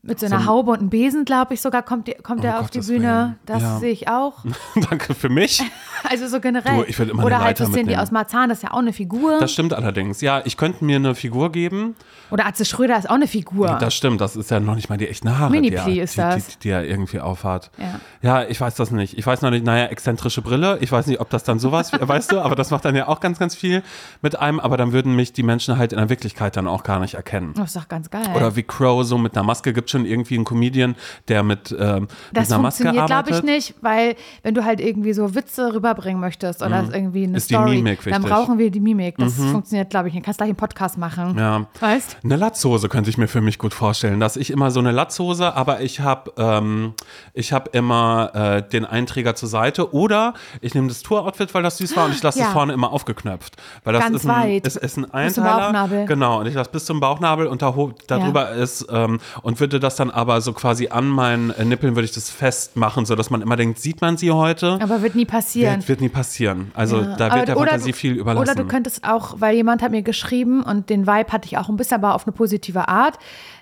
Mit 0.09 0.19
so 0.19 0.25
einer. 0.25 0.35
So 0.37 0.41
ein- 0.41 0.47
Haube 0.47 0.71
und 0.71 0.79
einem 0.79 0.89
Besen, 0.89 1.23
glaube 1.25 1.53
ich, 1.53 1.61
sogar 1.61 1.83
kommt, 1.83 2.07
die, 2.07 2.13
kommt 2.15 2.41
Oh, 2.43 2.47
er 2.47 2.55
auf 2.59 2.65
Gottes 2.67 2.87
die 2.87 2.93
Bühne. 2.93 3.07
Willen. 3.07 3.35
Das 3.45 3.61
Ja. 3.61 3.77
sehe 3.79 3.91
ich 3.91 4.07
auch. 4.09 4.43
Danke 4.89 5.13
für 5.13 5.29
mich. 5.29 5.61
Also 6.09 6.29
so 6.29 6.39
generell. 6.39 6.77
Du, 6.77 6.83
ich 6.87 6.97
würd 6.97 7.09
immer 7.09 7.25
Oder 7.25 7.35
eine 7.35 7.43
halt 7.45 7.59
Leiter 7.59 7.65
Cindy 7.65 7.79
mitnehmen. 7.81 7.99
aus 8.01 8.09
Marzahn, 8.11 8.47
das 8.47 8.59
ist 8.59 8.63
ja 8.63 8.71
auch 8.71 8.77
eine 8.77 8.93
Figur. 8.93 9.37
Das 9.41 9.51
stimmt 9.51 9.73
allerdings. 9.73 10.21
Ja, 10.21 10.41
ich 10.45 10.55
könnte 10.55 10.85
mir 10.85 10.95
eine 10.95 11.13
Figur 11.13 11.51
geben. 11.51 11.93
Oder 12.31 12.45
Atze 12.45 12.63
Schröder 12.63 12.97
ist 12.97 13.09
auch 13.09 13.15
eine 13.15 13.27
Figur. 13.27 13.77
Das 13.81 13.93
stimmt, 13.93 14.21
das 14.21 14.37
ist 14.37 14.49
ja 14.49 14.61
noch 14.61 14.75
nicht 14.75 14.87
mal 14.89 14.95
die 14.97 15.09
echten 15.09 15.37
Haare, 15.37 15.51
die, 15.51 15.59
Mini-Pli 15.59 15.97
er, 15.97 16.03
ist 16.05 16.13
die, 16.13 16.21
das. 16.21 16.47
Die, 16.47 16.59
die 16.59 16.69
er 16.69 16.85
irgendwie 16.85 17.19
aufhat. 17.19 17.69
Ja. 17.77 17.99
ja, 18.21 18.47
ich 18.47 18.61
weiß 18.61 18.75
das 18.75 18.91
nicht. 18.91 19.17
Ich 19.17 19.27
weiß 19.27 19.41
noch 19.41 19.49
nicht, 19.51 19.65
naja, 19.65 19.87
exzentrische 19.87 20.41
Brille. 20.41 20.77
Ich 20.79 20.89
weiß 20.89 21.05
nicht, 21.07 21.19
ob 21.19 21.29
das 21.31 21.43
dann 21.43 21.59
sowas, 21.59 21.91
weißt 21.99 22.31
du, 22.31 22.39
aber 22.39 22.55
das 22.55 22.71
macht 22.71 22.85
dann 22.85 22.95
ja 22.95 23.09
auch 23.09 23.19
ganz, 23.19 23.37
ganz 23.37 23.53
viel 23.53 23.83
mit 24.21 24.39
einem. 24.39 24.61
Aber 24.61 24.77
dann 24.77 24.93
würden 24.93 25.17
mich 25.17 25.33
die 25.33 25.43
Menschen 25.43 25.77
halt 25.77 25.91
in 25.91 25.97
der 25.99 26.07
Wirklichkeit 26.07 26.55
dann 26.55 26.65
auch 26.69 26.83
gar 26.83 26.99
nicht 27.01 27.15
erkennen. 27.15 27.55
das 27.57 27.71
ist 27.71 27.75
doch 27.75 27.89
ganz 27.89 28.09
geil. 28.09 28.23
Oder 28.37 28.55
wie 28.55 28.63
Crow 28.63 29.03
so 29.03 29.17
mit 29.17 29.35
einer 29.35 29.43
Maske. 29.43 29.73
Gibt 29.73 29.89
schon 29.89 29.98
irgendwie 30.05 30.35
einen 30.35 30.45
Comedian, 30.45 30.95
der 31.27 31.43
mit, 31.43 31.71
ähm, 31.77 32.07
das 32.33 32.49
mit 32.49 32.53
einer 32.53 32.61
Maske 32.63 32.83
funktioniert, 32.83 32.93
glaube 33.07 33.13
arbeitet? 33.15 33.39
ich, 33.39 33.43
nicht, 33.45 33.75
weil 33.81 34.15
wenn 34.43 34.53
du 34.55 34.63
halt 34.65 34.79
irgendwie 34.79 35.13
so 35.13 35.35
Witze 35.35 35.73
rüberbringen 35.73 36.19
möchtest 36.19 36.61
oder 36.61 36.83
irgendwie 36.93 37.23
eine 37.23 37.29
Mhm. 37.29 37.35
Ist 37.35 37.49
die 37.49 37.53
Story, 37.55 37.75
Mimik 37.77 38.03
dann 38.03 38.05
wichtig. 38.13 38.23
Mhm. 38.23 38.29
brauchen 38.29 38.57
wir 38.57 38.71
die 38.71 38.79
Mimik. 38.79 39.15
Das 39.17 39.35
funktioniert, 39.35 39.89
glaube 39.89 40.07
ich, 40.07 40.13
nicht. 40.13 40.23
Kannst 40.25 40.39
gleich 40.39 40.49
einen 40.49 40.55
Podcast 40.57 40.97
machen. 40.97 41.37
Ja. 41.37 41.65
Weißt? 41.79 42.17
Eine 42.23 42.35
Latzhose 42.35 42.89
könnte 42.89 43.09
ich 43.09 43.17
mir 43.17 43.27
für 43.27 43.41
mich 43.41 43.57
gut 43.57 43.73
vorstellen, 43.73 44.19
dass 44.19 44.35
ich 44.37 44.51
immer 44.51 44.71
so 44.71 44.79
eine 44.79 44.91
Latzhose, 44.91 45.55
aber 45.55 45.81
ich 45.81 45.99
habe 46.01 46.31
ähm, 46.37 46.93
ich 47.33 47.53
habe 47.53 47.69
immer 47.73 48.31
äh, 48.33 48.69
den 48.69 48.85
Einträger 48.85 49.35
zur 49.35 49.49
Seite 49.49 49.93
oder 49.93 50.33
ich 50.61 50.73
nehme 50.75 50.87
das 50.87 51.01
Tour-Outfit, 51.03 51.53
weil 51.53 51.63
das 51.63 51.77
süß 51.77 51.95
war 51.95 52.05
und 52.05 52.11
ich 52.13 52.23
lasse 52.23 52.39
Ja. 52.39 52.47
es 52.47 52.53
vorne 52.53 52.73
immer 52.73 52.91
aufgeknöpft, 52.91 53.55
weil 53.83 53.93
das 53.93 54.03
Ganz 54.03 54.15
ist 54.17 54.29
ein, 54.29 54.35
weit. 54.35 54.67
ist, 54.67 54.77
ist 54.77 54.97
ein 54.97 55.01
Bis 55.03 55.33
zum 55.33 55.43
Einteiler. 55.43 55.59
Bauchnabel. 55.65 56.05
Genau 56.05 56.39
und 56.39 56.45
ich 56.47 56.53
lasse 56.53 56.69
bis 56.71 56.85
zum 56.85 56.99
Bauchnabel 56.99 57.47
und 57.47 57.61
da, 57.61 57.73
darüber 58.07 58.51
ist 58.51 58.85
ähm, 58.91 59.19
und 59.41 59.59
würde 59.59 59.78
das 59.79 59.95
dann 59.95 60.09
aber 60.11 60.41
so 60.41 60.53
quasi 60.53 60.89
an 60.89 61.07
meinen 61.07 61.49
äh, 61.51 61.65
Nippeln 61.65 61.95
würde 61.95 62.05
ich 62.05 62.11
das 62.11 62.29
festmachen, 62.29 63.05
so 63.05 63.15
dass 63.15 63.29
man 63.29 63.41
immer 63.41 63.55
denkt, 63.55 63.79
sieht 63.79 64.01
man 64.01 64.17
sie 64.17 64.31
heute? 64.31 64.79
Aber 64.81 65.01
wird 65.01 65.15
nie 65.15 65.25
passieren. 65.25 65.77
Wird, 65.77 65.87
wird 65.89 66.01
nie 66.01 66.09
passieren. 66.09 66.71
Also 66.73 67.01
Ja. 67.01 67.15
da 67.15 67.27
Aber- 67.27 67.35
wird 67.37 67.47
der 67.49 67.57
oder 67.57 67.69
Fantasie 67.71 67.91
du- 67.91 67.97
viel 67.97 68.13
überlassen. 68.13 68.49
Oder 68.51 68.55
du 68.61 68.67
könntest 68.67 69.03
auch, 69.03 69.35
weil 69.39 69.55
jemand 69.55 69.81
hat 69.81 69.91
mir 69.91 70.01
geschrieben 70.03 70.61
und 70.63 70.89
den 70.89 71.07
Vibe 71.07 71.31
hatte 71.31 71.45
ich 71.47 71.57
auch 71.57 71.69
ein 71.69 71.77
bisschen, 71.77 71.95
aber 71.95 72.15
auf 72.15 72.25
eine 72.27 72.33
positive 72.33 72.87
Art, 72.87 73.17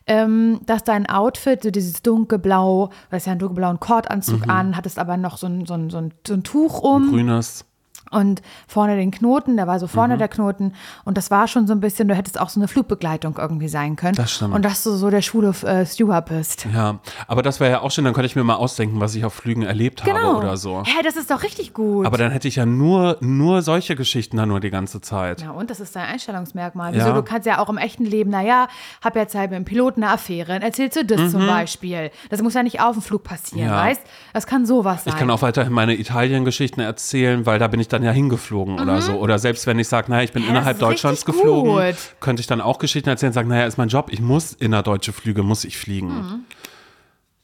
ähm, 0.07 0.59
dass 0.65 0.83
dein 0.83 1.05
Outfit, 1.09 1.63
so 1.63 1.71
dieses 1.71 2.01
dunkelblau, 2.01 2.87
du 3.09 3.15
hast 3.15 3.25
ja 3.25 3.31
einen 3.33 3.39
dunkelblauen 3.39 3.79
Kordanzug 3.79 4.45
Mhm. 4.45 4.49
an, 4.51 4.77
hattest 4.77 4.99
aber 4.99 5.17
noch 5.17 5.37
so 5.37 5.47
ein, 5.47 5.65
so 5.65 5.73
ein, 5.73 5.89
so 5.89 5.97
ein, 5.97 6.13
so 6.25 6.33
ein 6.33 6.43
Tuch 6.43 6.79
um 6.79 7.09
Grünes. 7.09 7.65
Und 8.11 8.41
vorne 8.67 8.95
den 8.95 9.11
Knoten, 9.11 9.57
da 9.57 9.67
war 9.67 9.79
so 9.79 9.87
vorne 9.87 10.15
Mhm. 10.15 10.19
der 10.19 10.27
Knoten 10.27 10.73
und 11.05 11.17
das 11.17 11.31
war 11.31 11.47
schon 11.47 11.67
so 11.67 11.73
ein 11.73 11.79
bisschen, 11.79 12.07
du 12.07 12.15
hättest 12.15 12.39
auch 12.39 12.49
so 12.49 12.59
eine 12.59 12.67
Flugbegleitung 12.67 13.37
irgendwie 13.37 13.67
sein 13.67 13.95
können. 13.95 14.15
Das 14.15 14.31
stimmt. 14.31 14.53
Und 14.53 14.63
dass 14.65 14.83
du 14.83 14.91
so 14.91 15.09
der 15.09 15.21
schwule 15.21 15.49
äh, 15.63 15.85
Steward 15.85 16.25
bist. 16.27 16.67
Ja, 16.73 16.99
aber 17.27 17.41
das 17.41 17.59
wäre 17.59 17.71
ja 17.71 17.81
auch 17.81 17.91
schön, 17.91 18.05
dann 18.05 18.13
könnte 18.13 18.27
ich 18.27 18.35
mir 18.35 18.43
mal 18.43 18.55
ausdenken, 18.55 18.99
was 18.99 19.15
ich 19.15 19.25
auf 19.25 19.33
Flügen 19.33 19.63
erlebt 19.63 20.03
Genau. 20.03 20.17
habe 20.17 20.37
oder 20.37 20.57
so. 20.57 20.83
Hä, 20.85 21.03
das 21.03 21.15
ist 21.15 21.29
doch 21.31 21.43
richtig 21.43 21.73
gut. 21.73 22.05
Aber 22.05 22.17
dann 22.17 22.31
hätte 22.31 22.47
ich 22.47 22.55
ja 22.57 22.65
nur, 22.65 23.17
nur 23.19 23.61
solche 23.61 23.95
Geschichten 23.95 24.37
dann 24.37 24.49
nur 24.49 24.59
die 24.59 24.69
ganze 24.69 25.01
Zeit. 25.01 25.41
Ja, 25.41 25.51
und 25.51 25.69
das 25.69 25.79
ist 25.79 25.95
dein 25.95 26.05
Einstellungsmerkmal. 26.05 26.93
Wieso? 26.93 27.07
Ja. 27.07 27.13
Du 27.13 27.23
kannst 27.23 27.45
ja 27.47 27.59
auch 27.59 27.69
im 27.69 27.77
echten 27.77 28.05
Leben, 28.05 28.29
naja, 28.31 28.67
hab 29.03 29.15
jetzt 29.15 29.35
halt 29.35 29.51
mit 29.51 29.57
dem 29.59 29.65
Piloten 29.65 30.03
eine 30.03 30.11
Affäre, 30.13 30.61
erzählst 30.61 30.97
du 30.97 31.05
das 31.05 31.31
zum 31.31 31.45
Beispiel. 31.47 32.11
Das 32.29 32.41
muss 32.41 32.53
ja 32.53 32.63
nicht 32.63 32.79
auf 32.81 32.93
dem 32.95 33.01
Flug 33.01 33.23
passieren, 33.23 33.67
Mhm. 33.67 33.73
Ja. 33.73 33.83
weißt? 33.85 34.01
Das 34.33 34.47
kann 34.47 34.65
sowas 34.65 35.03
sein. 35.03 35.13
Ich 35.13 35.19
kann 35.19 35.29
auch 35.29 35.41
weiterhin 35.41 35.73
meine 35.73 35.95
Italien-Geschichten 35.99 36.79
erzählen, 36.81 37.45
weil 37.45 37.59
da 37.59 37.67
bin 37.67 37.79
ich 37.79 37.87
dann 37.87 37.96
ja 38.03 38.11
hingeflogen 38.11 38.79
oder 38.79 39.01
so. 39.01 39.13
Oder 39.13 39.39
selbst 39.39 39.65
wenn 39.67 39.79
ich 39.79 39.87
sage, 39.87 40.09
naja, 40.11 40.23
ich 40.23 40.31
bin 40.33 40.43
Ja, 40.43 40.49
innerhalb 40.49 40.77
Mhm. 40.77 40.81
Deutschlands 40.81 41.25
geflogen, 41.25 41.71
gut. 41.73 41.95
könnte 42.19 42.39
ich 42.41 42.47
dann 42.47 42.61
auch 42.61 42.79
Geschichten 42.79 43.09
erzählen 43.09 43.29
und 43.29 43.33
sagen, 43.33 43.49
naja, 43.49 43.65
ist 43.65 43.77
mein 43.77 43.89
Job, 43.89 44.07
ich 44.11 44.21
muss 44.21 44.53
innerdeutsche 44.53 45.13
Flüge, 45.13 45.43
muss 45.43 45.63
ich 45.65 45.77
fliegen. 45.77 46.07
Mhm. 46.07 46.39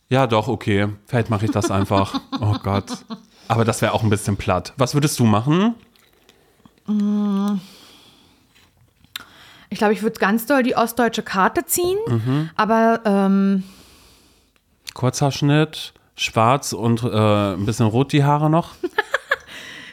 Ja, 0.09 0.27
doch, 0.27 0.47
okay. 0.47 0.89
Vielleicht 1.07 1.29
mache 1.29 1.45
ich 1.45 1.51
das 1.51 1.71
einfach. 1.71 2.19
oh 2.41 2.55
Gott. 2.63 2.85
Aber 3.47 3.65
das 3.65 3.81
wäre 3.81 3.93
auch 3.93 4.03
ein 4.03 4.09
bisschen 4.09 4.37
platt. 4.37 4.73
Was 4.77 4.93
würdest 4.93 5.19
du 5.19 5.25
machen? 5.25 5.75
ich 9.69 9.77
glaube, 9.79 9.93
ich 9.93 10.03
würde 10.03 10.19
ganz 10.19 10.45
doll 10.45 10.63
die 10.63 10.75
ostdeutsche 10.75 11.23
Karte 11.23 11.65
ziehen, 11.65 11.97
Mhm. 12.07 12.49
aber 12.55 13.01
ähm, 13.05 13.63
Kurzhaarschnitt, 14.93 15.93
schwarz 16.15 16.73
und 16.73 17.01
äh, 17.03 17.53
ein 17.53 17.65
bisschen 17.65 17.87
rot 17.87 18.11
die 18.11 18.23
Haare 18.23 18.49
noch. 18.49 18.71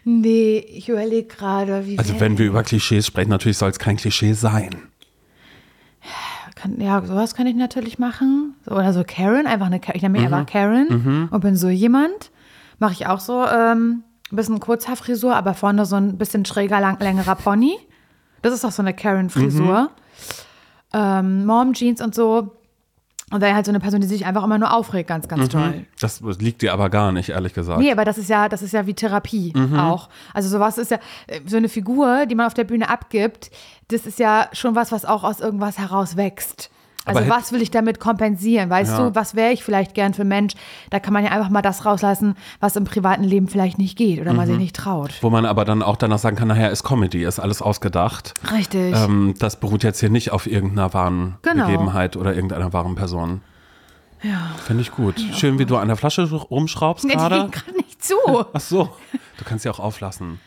nee, 0.04 0.58
ich 0.58 0.88
überlege 0.88 1.28
gerade, 1.28 1.86
wie 1.86 1.98
Also 1.98 2.18
wenn 2.20 2.38
wir 2.38 2.46
über 2.46 2.62
Klischees 2.62 3.06
sprechen, 3.06 3.30
natürlich 3.30 3.58
soll 3.58 3.70
es 3.70 3.78
kein 3.78 3.96
Klischee 3.96 4.32
sein. 4.32 4.70
kann, 6.54 6.80
ja, 6.80 7.00
sowas 7.04 7.34
kann 7.34 7.46
ich 7.46 7.56
natürlich 7.56 7.98
machen. 7.98 8.54
So, 8.66 8.72
oder 8.72 8.92
so 8.92 9.02
Karen, 9.06 9.46
einfach 9.46 9.66
eine, 9.66 9.80
ich 9.94 10.02
nenne 10.02 10.18
mich 10.18 10.28
Mhm. 10.28 10.34
einfach 10.34 10.46
Karen 10.52 11.28
und 11.30 11.40
bin 11.40 11.56
so 11.56 11.68
jemand. 11.68 12.30
Mache 12.78 12.92
ich 12.92 13.06
auch 13.06 13.20
so 13.20 13.44
ähm, 13.46 14.02
ein 14.30 14.36
bisschen 14.36 14.60
Kurzhaarfrisur, 14.60 15.34
aber 15.34 15.54
vorne 15.54 15.86
so 15.86 15.96
ein 15.96 16.18
bisschen 16.18 16.44
schräger, 16.44 16.80
lang, 16.80 16.98
längerer 17.00 17.34
Pony. 17.34 17.76
Das 18.42 18.52
ist 18.54 18.64
auch 18.64 18.72
so 18.72 18.82
eine 18.82 18.94
Karen-Frisur. 18.94 19.82
Mhm. 19.82 19.88
Ähm, 20.92 21.46
Mom-Jeans 21.46 22.00
und 22.00 22.14
so. 22.14 22.56
Und 23.30 23.42
dann 23.42 23.54
halt 23.54 23.64
so 23.64 23.70
eine 23.70 23.78
Person, 23.80 24.00
die 24.00 24.06
sich 24.08 24.26
einfach 24.26 24.42
immer 24.42 24.58
nur 24.58 24.74
aufregt, 24.74 25.08
ganz, 25.08 25.28
ganz 25.28 25.44
Mhm. 25.44 25.48
toll. 25.48 25.86
Das 26.00 26.20
liegt 26.40 26.62
dir 26.62 26.72
aber 26.72 26.90
gar 26.90 27.12
nicht, 27.12 27.28
ehrlich 27.28 27.54
gesagt. 27.54 27.78
Nee, 27.78 27.92
aber 27.92 28.04
das 28.04 28.18
ist 28.18 28.28
ja, 28.28 28.48
das 28.48 28.60
ist 28.62 28.72
ja 28.72 28.86
wie 28.86 28.94
Therapie 28.94 29.52
Mhm. 29.54 29.78
auch. 29.78 30.08
Also 30.34 30.48
sowas 30.48 30.78
ist 30.78 30.90
ja, 30.90 30.98
äh, 31.28 31.40
so 31.46 31.56
eine 31.56 31.68
Figur, 31.68 32.26
die 32.26 32.34
man 32.34 32.46
auf 32.46 32.54
der 32.54 32.64
Bühne 32.64 32.88
abgibt, 32.88 33.50
das 33.88 34.06
ist 34.06 34.18
ja 34.18 34.48
schon 34.52 34.74
was, 34.74 34.90
was 34.90 35.04
auch 35.04 35.22
aus 35.24 35.40
irgendwas 35.40 35.78
heraus 35.78 36.16
wächst. 36.16 36.70
Also 37.06 37.20
Aber 37.20 37.30
was 37.30 37.50
will 37.52 37.62
ich 37.62 37.70
damit 37.70 37.98
kompensieren? 37.98 38.68
Weißt 38.68 38.92
Ja. 38.92 39.08
du, 39.08 39.14
was 39.14 39.34
wäre 39.34 39.52
ich 39.52 39.64
vielleicht 39.64 39.94
gern 39.94 40.12
für 40.12 40.24
Mensch? 40.24 40.52
Da 40.90 41.00
kann 41.00 41.14
man 41.14 41.24
ja 41.24 41.30
einfach 41.30 41.48
mal 41.48 41.62
das 41.62 41.86
rauslassen, 41.86 42.36
was 42.60 42.76
im 42.76 42.84
privaten 42.84 43.24
Leben 43.24 43.48
vielleicht 43.48 43.78
nicht 43.78 43.96
geht 43.96 44.20
oder 44.20 44.32
man 44.34 44.46
Mhm. 44.46 44.52
sich 44.52 44.58
nicht 44.58 44.76
traut. 44.76 45.12
Wo 45.22 45.30
man 45.30 45.46
aber 45.46 45.64
dann 45.64 45.82
auch 45.82 45.96
danach 45.96 46.18
sagen 46.18 46.36
kann, 46.36 46.48
nachher 46.48 46.70
ist 46.70 46.84
Comedy, 46.84 47.24
ist 47.24 47.38
alles 47.40 47.62
ausgedacht. 47.62 48.34
Richtig. 48.52 48.94
Ähm, 48.94 49.34
das 49.38 49.58
beruht 49.58 49.82
jetzt 49.82 50.00
hier 50.00 50.10
nicht 50.10 50.30
auf 50.32 50.46
irgendeiner 50.46 50.92
wahren 50.92 51.36
Genau. 51.42 51.64
Begebenheit 51.66 52.16
oder 52.16 52.34
irgendeiner 52.34 52.72
wahren 52.72 52.94
Person. 52.96 53.40
ja. 54.22 54.50
Finde 54.64 54.82
ich 54.82 54.90
gut. 54.92 55.14
Schön, 55.34 55.58
wie 55.58 55.64
du 55.66 55.78
an 55.78 55.88
der 55.88 55.96
Flasche 55.96 56.30
rumschraubst 56.30 57.04
Nee, 57.06 57.12
die 57.12 57.16
gerade. 57.18 57.44
geht 57.44 57.52
gerade 57.52 57.76
nicht 57.78 58.04
zu. 58.04 58.14
Ach 58.52 58.60
so, 58.60 58.90
du 59.38 59.44
kannst 59.44 59.62
sie 59.62 59.70
auch 59.70 59.80
auflassen. 59.80 60.38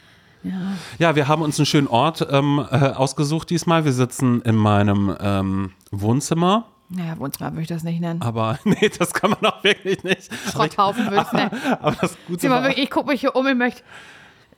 Ja. 1.00 1.16
wir 1.16 1.28
haben 1.30 1.42
uns 1.42 1.58
einen 1.58 1.66
schönen 1.66 1.88
Ort 1.88 2.28
ähm, 2.30 2.64
äh, 2.70 2.76
ausgesucht 2.90 3.50
diesmal. 3.50 3.86
Wir 3.86 3.94
sitzen 3.94 4.42
in 4.42 4.56
meinem 4.56 5.16
ähm, 5.22 5.72
Wohnzimmer. 6.02 6.66
Naja, 6.90 7.18
Wohnzimmer 7.18 7.52
würde 7.52 7.62
ich 7.62 7.68
das 7.68 7.84
nicht 7.84 8.02
nennen. 8.02 8.22
Aber 8.22 8.60
nee, 8.66 8.90
das 8.98 9.14
kann 9.14 9.32
man 9.32 9.46
auch 9.52 9.64
wirklich 9.64 10.04
nicht. 10.04 10.30
Schrotthaufen 10.52 11.06
würde 11.06 11.18
ich 11.18 11.22
es 11.24 11.34
nennen. 11.34 11.52
Aber 11.82 11.96
das 12.00 12.18
Gute 12.28 12.50
war, 12.50 12.64
wirklich, 12.64 12.84
ich 12.84 12.92
gucke 12.92 13.10
mich 13.10 13.22
hier 13.22 13.36
um 13.36 13.46
und 13.46 13.58
möchte. 13.58 13.82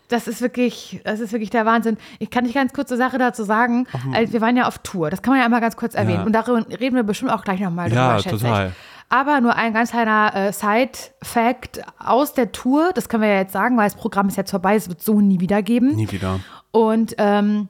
Das 0.07 0.27
ist 0.27 0.39
wirklich, 0.41 1.01
das 1.03 1.19
ist 1.19 1.31
wirklich 1.31 1.49
der 1.49 1.65
Wahnsinn. 1.65 1.97
Ich 2.19 2.29
kann 2.29 2.43
nicht 2.43 2.53
ganz 2.53 2.73
kurz 2.73 2.91
eine 2.91 2.99
Sache 2.99 3.17
dazu 3.17 3.43
sagen. 3.43 3.87
Also 4.13 4.33
wir 4.33 4.41
waren 4.41 4.55
ja 4.55 4.67
auf 4.67 4.77
Tour. 4.79 5.09
Das 5.09 5.23
kann 5.23 5.31
man 5.31 5.39
ja 5.39 5.45
einmal 5.45 5.61
ganz 5.61 5.75
kurz 5.77 5.95
erwähnen. 5.95 6.19
Ja. 6.19 6.23
Und 6.25 6.33
darüber 6.33 6.63
reden 6.79 6.95
wir 6.95 7.01
bestimmt 7.03 7.31
auch 7.31 7.43
gleich 7.43 7.59
nochmal 7.59 7.89
drüber, 7.89 8.01
Ja, 8.01 8.19
schätze 8.19 8.37
total. 8.37 8.67
ich. 8.67 8.73
Aber 9.09 9.41
nur 9.41 9.55
ein 9.55 9.73
ganz 9.73 9.91
kleiner 9.91 10.31
äh, 10.35 10.53
Side-Fact 10.53 11.81
aus 11.97 12.33
der 12.33 12.51
Tour. 12.51 12.91
Das 12.93 13.09
können 13.09 13.23
wir 13.23 13.29
ja 13.29 13.39
jetzt 13.39 13.53
sagen, 13.53 13.77
weil 13.77 13.85
das 13.85 13.95
Programm 13.95 14.27
ist 14.27 14.35
jetzt 14.37 14.51
vorbei. 14.51 14.75
Es 14.75 14.89
wird 14.89 15.01
so 15.01 15.21
nie 15.21 15.39
wieder 15.39 15.63
geben. 15.63 15.95
nie 15.95 16.11
wieder. 16.11 16.39
Und 16.71 17.15
ähm, 17.17 17.67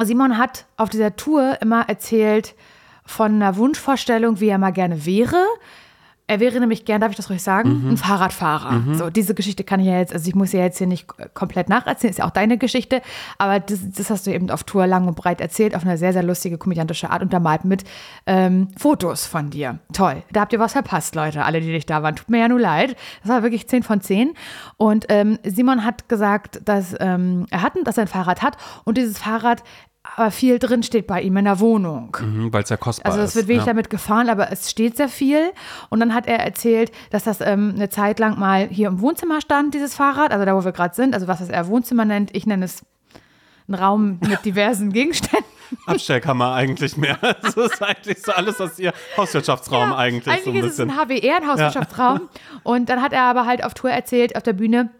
Simon 0.00 0.36
hat 0.38 0.66
auf 0.76 0.90
dieser 0.90 1.16
Tour 1.16 1.56
immer 1.62 1.88
erzählt 1.88 2.54
von 3.12 3.34
einer 3.34 3.56
Wunschvorstellung, 3.56 4.40
wie 4.40 4.48
er 4.48 4.58
mal 4.58 4.72
gerne 4.72 5.06
wäre. 5.06 5.36
Er 6.28 6.40
wäre 6.40 6.60
nämlich 6.60 6.86
gern, 6.86 7.00
darf 7.00 7.10
ich 7.10 7.16
das 7.16 7.28
ruhig 7.28 7.42
sagen, 7.42 7.90
ein 7.90 7.96
Fahrradfahrer. 7.98 8.94
So, 8.94 9.10
diese 9.10 9.34
Geschichte 9.34 9.64
kann 9.64 9.80
ich 9.80 9.86
ja 9.86 9.98
jetzt, 9.98 10.14
also 10.14 10.26
ich 10.28 10.34
muss 10.34 10.52
ja 10.52 10.60
jetzt 10.60 10.78
hier 10.78 10.86
nicht 10.86 11.06
komplett 11.34 11.68
nacherzählen, 11.68 12.10
ist 12.10 12.18
ja 12.18 12.24
auch 12.24 12.30
deine 12.30 12.56
Geschichte, 12.56 13.02
aber 13.38 13.60
das, 13.60 13.80
das 13.90 14.08
hast 14.08 14.26
du 14.26 14.32
eben 14.32 14.48
auf 14.48 14.64
Tour 14.64 14.86
lang 14.86 15.08
und 15.08 15.16
breit 15.16 15.42
erzählt, 15.42 15.74
auf 15.74 15.84
eine 15.84 15.98
sehr, 15.98 16.12
sehr 16.14 16.22
lustige, 16.22 16.56
komödiantische 16.56 17.10
Art, 17.10 17.22
untermalt 17.22 17.64
mit 17.64 17.84
ähm, 18.26 18.68
Fotos 18.78 19.26
von 19.26 19.50
dir. 19.50 19.80
Toll. 19.92 20.22
Da 20.32 20.42
habt 20.42 20.52
ihr 20.54 20.58
was 20.58 20.72
verpasst, 20.72 21.14
Leute, 21.16 21.44
alle, 21.44 21.60
die 21.60 21.70
nicht 21.70 21.90
da 21.90 22.02
waren. 22.02 22.16
Tut 22.16 22.30
mir 22.30 22.38
ja 22.38 22.48
nur 22.48 22.60
leid. 22.60 22.96
Das 23.22 23.30
war 23.30 23.42
wirklich 23.42 23.68
10 23.68 23.82
von 23.82 24.00
10. 24.00 24.32
Und 24.78 25.06
ähm, 25.10 25.38
Simon 25.44 25.84
hat 25.84 26.08
gesagt, 26.08 26.62
dass 26.64 26.94
ähm, 27.00 27.46
er 27.50 27.62
hat, 27.62 27.74
dass 27.84 27.98
er 27.98 28.04
ein 28.04 28.08
Fahrrad 28.08 28.40
hat 28.40 28.56
und 28.84 28.96
dieses 28.96 29.18
Fahrrad 29.18 29.62
aber 30.04 30.30
viel 30.30 30.58
drin 30.58 30.82
steht 30.82 31.06
bei 31.06 31.22
ihm 31.22 31.36
in 31.36 31.44
der 31.44 31.60
Wohnung. 31.60 32.16
Mhm, 32.20 32.52
Weil 32.52 32.64
es 32.64 32.68
ja 32.70 32.76
kostbar 32.76 33.10
Also 33.12 33.22
ist. 33.22 33.30
es 33.30 33.36
wird 33.36 33.48
wenig 33.48 33.62
ja. 33.62 33.66
damit 33.66 33.88
gefahren, 33.88 34.28
aber 34.28 34.50
es 34.50 34.70
steht 34.70 34.96
sehr 34.96 35.08
viel. 35.08 35.52
Und 35.90 36.00
dann 36.00 36.12
hat 36.12 36.26
er 36.26 36.40
erzählt, 36.40 36.90
dass 37.10 37.24
das 37.24 37.40
ähm, 37.40 37.72
eine 37.76 37.88
Zeit 37.88 38.18
lang 38.18 38.38
mal 38.38 38.66
hier 38.68 38.88
im 38.88 39.00
Wohnzimmer 39.00 39.40
stand, 39.40 39.74
dieses 39.74 39.94
Fahrrad, 39.94 40.32
also 40.32 40.44
da, 40.44 40.56
wo 40.56 40.64
wir 40.64 40.72
gerade 40.72 40.94
sind, 40.94 41.14
also 41.14 41.28
was 41.28 41.38
das 41.38 41.48
er 41.48 41.68
Wohnzimmer 41.68 42.04
nennt. 42.04 42.34
Ich 42.34 42.46
nenne 42.46 42.64
es 42.64 42.84
einen 43.68 43.76
Raum 43.76 44.18
mit 44.28 44.44
diversen 44.44 44.92
Gegenständen. 44.92 45.46
Abstellkammer 45.86 46.52
eigentlich 46.52 46.96
mehr. 46.96 47.16
Das 47.42 47.56
ist 47.56 47.82
eigentlich 47.82 48.18
so 48.22 48.32
alles 48.32 48.60
aus 48.60 48.78
ihr 48.78 48.92
Hauswirtschaftsraum 49.16 49.92
eigentlich 49.94 50.24
so 50.24 50.30
Eigentlich 50.50 50.62
ein 50.64 50.68
ist 50.68 50.78
es 50.78 50.86
bisschen. 50.86 50.90
ein 50.90 51.08
HWR, 51.08 51.36
ein 51.36 51.48
Hauswirtschaftsraum. 51.48 52.28
Und 52.64 52.88
dann 52.88 53.00
hat 53.00 53.12
er 53.12 53.22
aber 53.22 53.46
halt 53.46 53.64
auf 53.64 53.72
Tour 53.72 53.90
erzählt, 53.90 54.36
auf 54.36 54.42
der 54.42 54.52
Bühne, 54.52 54.90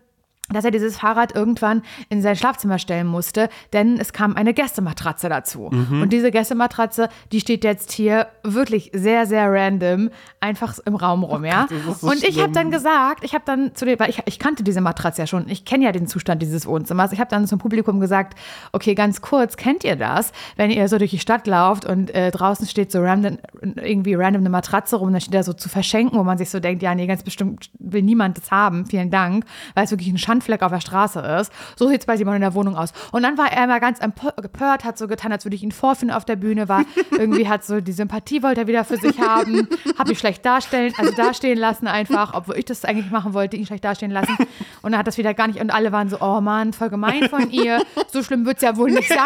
dass 0.49 0.65
er 0.65 0.71
dieses 0.71 0.99
Fahrrad 0.99 1.35
irgendwann 1.35 1.83
in 2.09 2.21
sein 2.21 2.37
Schlafzimmer 2.37 2.79
stellen 2.79 3.07
musste, 3.07 3.49
denn 3.73 3.99
es 3.99 4.13
kam 4.13 4.37
eine 4.37 4.53
Gästematratze 4.53 5.29
dazu. 5.29 5.71
Mhm. 5.71 6.03
Und 6.03 6.13
diese 6.13 6.31
Gästematratze, 6.31 7.09
die 7.31 7.41
steht 7.41 7.65
jetzt 7.65 7.93
hier 7.93 8.27
wirklich 8.43 8.91
sehr, 8.93 9.27
sehr 9.27 9.51
random 9.51 10.11
einfach 10.41 10.79
im 10.85 10.97
Raum 10.97 11.23
rum, 11.23 11.45
ja. 11.45 11.67
das 11.71 11.95
ist 11.95 12.01
so 12.01 12.09
und 12.09 12.25
ich 12.25 12.41
habe 12.41 12.53
dann 12.53 12.71
gesagt, 12.71 13.25
ich 13.25 13.35
habe 13.35 13.45
dann 13.47 13.75
zu 13.75 13.85
dem, 13.85 13.99
weil 14.01 14.11
ich, 14.11 14.21
ich 14.27 14.39
kannte 14.39 14.65
diese 14.65 14.81
Matratze 14.81 15.23
ja 15.23 15.27
schon, 15.27 15.49
ich 15.49 15.65
kenne 15.65 15.85
ja 15.85 15.93
den 15.93 16.07
Zustand 16.07 16.43
dieses 16.43 16.67
Wohnzimmers. 16.67 17.13
Ich 17.13 17.21
habe 17.21 17.31
dann 17.31 17.47
zum 17.47 17.59
Publikum 17.59 18.01
gesagt, 18.01 18.39
okay, 18.73 18.95
ganz 18.95 19.21
kurz, 19.21 19.57
kennt 19.57 19.85
ihr 19.85 19.97
das, 19.97 20.33
wenn 20.57 20.71
ihr 20.71 20.89
so 20.89 20.99
durch 20.99 21.13
die 21.13 21.19
Stadt 21.19 21.47
lauft 21.47 21.85
und 21.85 22.13
äh, 22.15 22.31
draußen 22.31 22.67
steht 22.67 22.91
so 22.91 23.01
random, 23.01 23.39
irgendwie 23.61 24.15
random 24.15 24.43
eine 24.43 24.51
Matratze 24.51 24.97
rum, 24.97 25.13
dann 25.13 25.21
steht 25.21 25.35
da 25.35 25.43
so 25.45 25.53
zu 25.53 25.69
verschenken, 25.69 26.19
wo 26.19 26.25
man 26.25 26.37
sich 26.37 26.51
so 26.51 26.59
denkt, 26.59 26.83
ja, 26.83 26.95
nee, 26.95 27.07
ganz 27.07 27.23
bestimmt 27.23 27.71
will 27.79 28.03
niemand 28.03 28.39
das 28.39 28.51
haben, 28.51 28.87
vielen 28.87 29.11
Dank, 29.11 29.45
weil 29.75 29.85
es 29.85 29.91
wirklich 29.91 30.09
ein 30.09 30.19
Schandfleck 30.33 30.63
auf 30.63 30.73
der 30.73 30.81
Straße 30.81 31.21
ist. 31.21 31.53
So 31.77 31.89
sieht 31.89 32.01
es 32.01 32.07
bei 32.07 32.17
Simon 32.17 32.37
in 32.37 32.41
der 32.41 32.55
Wohnung 32.55 32.77
aus. 32.77 32.93
Und 33.13 33.23
dann 33.23 33.37
war 33.37 33.53
er 33.53 33.65
immer 33.65 33.81
ganz 33.81 34.01
empört, 34.01 34.85
hat 34.85 34.97
so 34.97 35.07
getan, 35.07 35.31
als 35.33 35.45
würde 35.45 35.57
ich 35.57 35.63
ihn 35.63 35.73
vorfinden 35.73 36.15
auf 36.15 36.25
der 36.25 36.37
Bühne, 36.37 36.69
war 36.69 36.85
irgendwie 37.11 37.49
hat 37.49 37.65
so 37.65 37.81
die 37.81 37.93
Sympathie 37.93 38.43
wollte 38.43 38.63
er 38.63 38.67
wieder 38.67 38.85
für 38.85 38.97
sich 38.97 39.21
haben, 39.21 39.69
habe 39.99 40.13
ich 40.13 40.19
schlecht 40.19 40.45
darstellen, 40.45 40.95
also 40.97 41.13
dastehen 41.13 41.59
lassen 41.59 41.87
einfach, 41.87 42.33
obwohl 42.35 42.57
ich 42.57 42.65
das 42.65 42.85
eigentlich 42.85 43.11
machen 43.11 43.35
wollte, 43.35 43.57
ihn 43.57 43.67
schlecht 43.67 43.85
dastehen 43.85 44.11
lassen. 44.11 44.37
Und 44.81 44.95
er 44.95 45.01
hat 45.01 45.07
das 45.07 45.19
wieder 45.19 45.35
gar 45.35 45.49
nicht, 45.49 45.61
und 45.61 45.71
alle 45.71 45.93
waren 45.93 46.09
so, 46.09 46.19
oh 46.21 46.41
Mann, 46.41 46.73
voll 46.73 46.89
gemein 46.89 47.29
von 47.29 47.51
ihr, 47.51 47.83
so 48.11 48.23
schlimm 48.23 48.47
wird 48.47 48.57
es 48.57 48.63
ja 48.63 48.77
wohl 48.77 48.91
nicht 48.91 49.09
sein. 49.09 49.19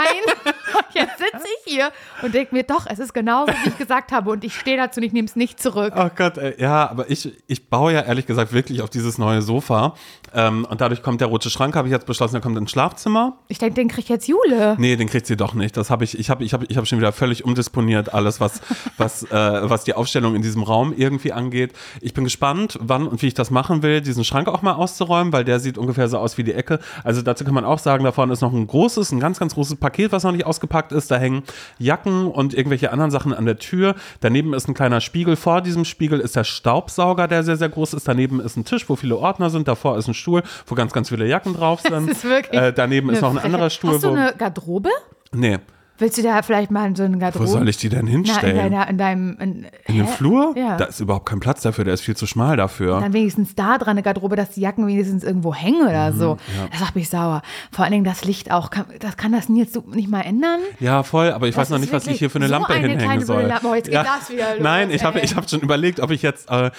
Und 0.75 0.95
jetzt 0.95 1.19
sitze 1.19 1.47
ich 1.65 1.73
hier 1.73 1.93
und 2.23 2.35
denke 2.35 2.55
mir, 2.55 2.65
doch, 2.65 2.87
es 2.89 2.99
ist 2.99 3.15
genauso, 3.15 3.53
wie 3.53 3.69
ich 3.69 3.79
gesagt 3.79 4.13
habe 4.13 4.31
und 4.31 4.45
ich 4.45 4.55
stehe 4.55 4.77
dazu 4.77 4.99
und 4.99 5.05
ich 5.05 5.13
nehme 5.13 5.27
es 5.27 5.37
nicht 5.37 5.61
zurück. 5.61 5.95
Oh 5.97 6.11
Gott, 6.15 6.39
ey, 6.39 6.61
ja, 6.61 6.91
aber 6.91 7.09
ich, 7.11 7.33
ich 7.47 7.69
baue 7.69 7.93
ja 7.93 8.01
ehrlich 8.03 8.27
gesagt 8.27 8.53
wirklich 8.53 8.83
auf 8.83 8.91
dieses 8.91 9.19
neue 9.19 9.43
Sofa. 9.43 9.95
Ähm, 10.35 10.67
und 10.69 10.81
dadurch 10.81 10.96
kommt 11.03 11.21
der 11.21 11.29
rote 11.29 11.50
Schrank, 11.50 11.76
habe 11.76 11.88
ich 11.88 11.93
jetzt 11.93 12.07
beschlossen, 12.07 12.35
der 12.35 12.41
kommt 12.41 12.57
ins 12.59 12.71
Schlafzimmer. 12.71 13.38
Ich 13.49 13.59
denke, 13.59 13.75
den 13.75 13.88
kriegt 13.88 14.09
jetzt 14.09 14.29
Jule. 14.29 14.76
Nee, 14.79 14.97
den 14.97 15.09
kriegt 15.09 15.26
sie 15.26 15.37
doch 15.37 15.55
nicht. 15.55 15.76
Das 15.76 15.91
habe 15.91 16.05
ich, 16.05 16.19
ich 16.19 16.31
habe 16.31 16.45
ich 16.45 16.53
hab, 16.53 16.69
ich 16.71 16.76
hab 16.76 16.87
schon 16.87 16.99
wieder 16.99 17.12
völlig 17.12 17.45
umdisponiert, 17.45 18.15
alles, 18.15 18.41
was, 18.41 18.61
was, 18.97 19.25
äh, 19.25 19.31
was 19.71 19.85
die 19.85 19.95
Aufstellung 19.95 20.35
in 20.35 20.43
diesem 20.43 20.62
Raum 20.62 20.93
irgendwie 20.97 21.33
angeht. 21.33 21.73
Ich 22.00 22.15
bin 22.15 22.25
gespannt, 22.25 22.79
wann 22.81 23.07
und 23.07 23.23
wie 23.23 23.29
ich 23.29 23.35
das 23.35 23.50
machen 23.50 23.83
will, 23.83 24.00
diesen 24.00 24.25
Schrank 24.25 24.49
auch 24.49 24.62
mal 24.62 24.73
auszuräumen, 24.73 25.33
weil 25.33 25.45
der 25.45 25.61
sieht 25.61 25.79
ungefähr 25.79 26.09
so 26.09 26.19
aus 26.19 26.38
wie 26.38 26.45
die 26.45 26.53
Ecke. 26.53 26.79
Also 27.05 27.23
dazu 27.23 27.45
kann 27.45 27.55
man 27.55 27.65
auch 27.65 27.79
sagen, 27.79 28.05
da 28.05 28.12
vorne 28.12 28.33
ist 28.33 28.41
noch 28.41 28.53
ein 28.53 28.67
großes, 28.67 29.12
ein 29.12 29.21
ganz, 29.21 29.38
ganz 29.38 29.55
großes 29.55 29.76
Paket, 29.76 30.12
was 30.12 30.25
noch 30.25 30.33
nicht 30.33 30.47
ausgepackt 30.47 30.93
ist. 30.93 31.11
Da 31.11 31.17
hängen 31.17 31.43
Jacken 31.79 32.26
und 32.26 32.55
irgendwelche 32.55 32.93
anderen 32.93 33.11
Sachen 33.11 33.33
an 33.33 33.45
der 33.47 33.59
Tür. 33.59 33.95
Daneben 34.21 34.55
ist 34.55 34.69
ein 34.69 34.75
kleiner 34.75 35.00
Spiegel. 35.00 35.37
Vor 35.37 35.61
diesem 35.61 35.85
Spiegel 35.85 36.21
ist 36.21 36.37
der 36.37 36.45
Staubsauger, 36.45 37.29
der 37.29 37.43
sehr, 37.43 37.57
sehr 37.57 37.69
groß 37.69 37.95
ist. 37.95 38.09
Daneben 38.09 38.41
ist 38.41 38.57
ein 38.57 38.65
Tisch, 38.65 38.88
wo 38.88 38.97
viele 38.97 39.17
Ordner 39.17 39.50
sind. 39.50 39.69
Davor 39.69 39.97
ist 39.99 40.09
ein 40.09 40.15
Stuhl, 40.15 40.43
wo 40.67 40.75
ganz, 40.75 40.86
ganz 40.93 41.09
viele 41.09 41.26
Jacken 41.26 41.55
drauf 41.55 41.81
sind. 41.81 42.11
ist 42.11 42.25
wirklich 42.25 42.61
äh, 42.61 42.73
daneben 42.73 43.11
ist 43.11 43.21
noch 43.23 43.31
ein 43.31 43.38
anderer 43.38 43.71
Stuhl, 43.71 43.95
Hast 43.95 44.05
du 44.05 44.11
eine 44.11 44.35
Garderobe? 44.37 44.90
Nee. 45.33 45.59
Willst 45.99 46.19
du 46.19 46.23
da 46.23 46.43
vielleicht 46.43 46.71
mal 46.71 46.95
so 46.95 47.05
eine 47.05 47.17
Wo 47.17 47.21
Garderobe? 47.21 47.49
soll 47.49 47.69
ich 47.69 47.76
die 47.79 47.88
denn 47.88 48.05
Na, 48.05 48.11
hinstellen? 48.11 48.57
in, 48.57 48.62
deiner, 48.73 48.88
in 48.88 48.99
deinem. 48.99 49.37
In, 49.41 49.67
in 49.87 49.97
dem? 49.97 50.07
Flur? 50.07 50.55
Ja. 50.57 50.76
Da 50.76 50.85
ist 50.85 51.00
überhaupt 51.00 51.26
kein 51.26 51.41
Platz 51.41 51.62
dafür, 51.62 51.85
der 51.85 51.95
ist 51.95 52.03
viel 52.03 52.17
zu 52.17 52.26
schmal 52.26 52.57
dafür. 52.57 53.00
Dann 53.00 53.12
wenigstens 53.12 53.55
da 53.55 53.79
dran 53.79 53.91
eine 53.91 54.03
Garderobe, 54.03 54.37
dass 54.37 54.50
die 54.50 54.61
Jacken 54.61 54.87
wenigstens 54.87 55.25
irgendwo 55.25 55.55
hängen 55.55 55.87
oder 55.87 56.11
Mhm, 56.12 56.19
so. 56.19 56.37
Das 56.71 56.81
macht 56.81 56.97
mich 56.97 57.09
sauer. 57.09 57.43
Vor 57.73 57.85
allen 57.85 57.93
Dingen 57.93 58.05
das 58.05 58.25
Licht 58.25 58.50
auch. 58.53 58.71
Kann, 58.71 58.85
das 59.00 59.17
kann 59.17 59.33
das 59.33 59.47
jetzt 59.49 59.73
so 59.75 59.85
nicht 59.93 60.09
mal 60.11 60.21
ändern? 60.23 60.61
Ja, 60.81 61.03
voll, 61.03 61.31
aber 61.33 61.49
ich 61.49 61.55
Das 61.55 61.62
weiß 61.62 61.71
noch 61.71 61.79
nicht, 61.79 61.93
was 61.93 62.07
ich 62.07 62.19
hier 62.19 62.31
für 62.31 62.38
eine 62.38 62.47
so 62.49 62.53
Lampe 62.53 62.73
eine 62.75 62.88
hinhängen 62.88 63.25
soll. 63.25 63.43
Lampe. 63.43 63.67
Oh, 63.69 63.75
jetzt 63.75 63.87
geht 63.91 63.95
das 63.95 64.31
wieder 64.31 64.55
los, 64.55 64.62
Nein, 64.62 64.91
ich 64.91 65.03
habe 65.05 65.21
ich 65.21 65.35
hab 65.37 65.49
schon 65.49 65.61
überlegt, 65.61 66.00
ob 66.00 66.11
ich 66.11 66.23
jetzt, 66.23 66.50
äh, 66.50 66.71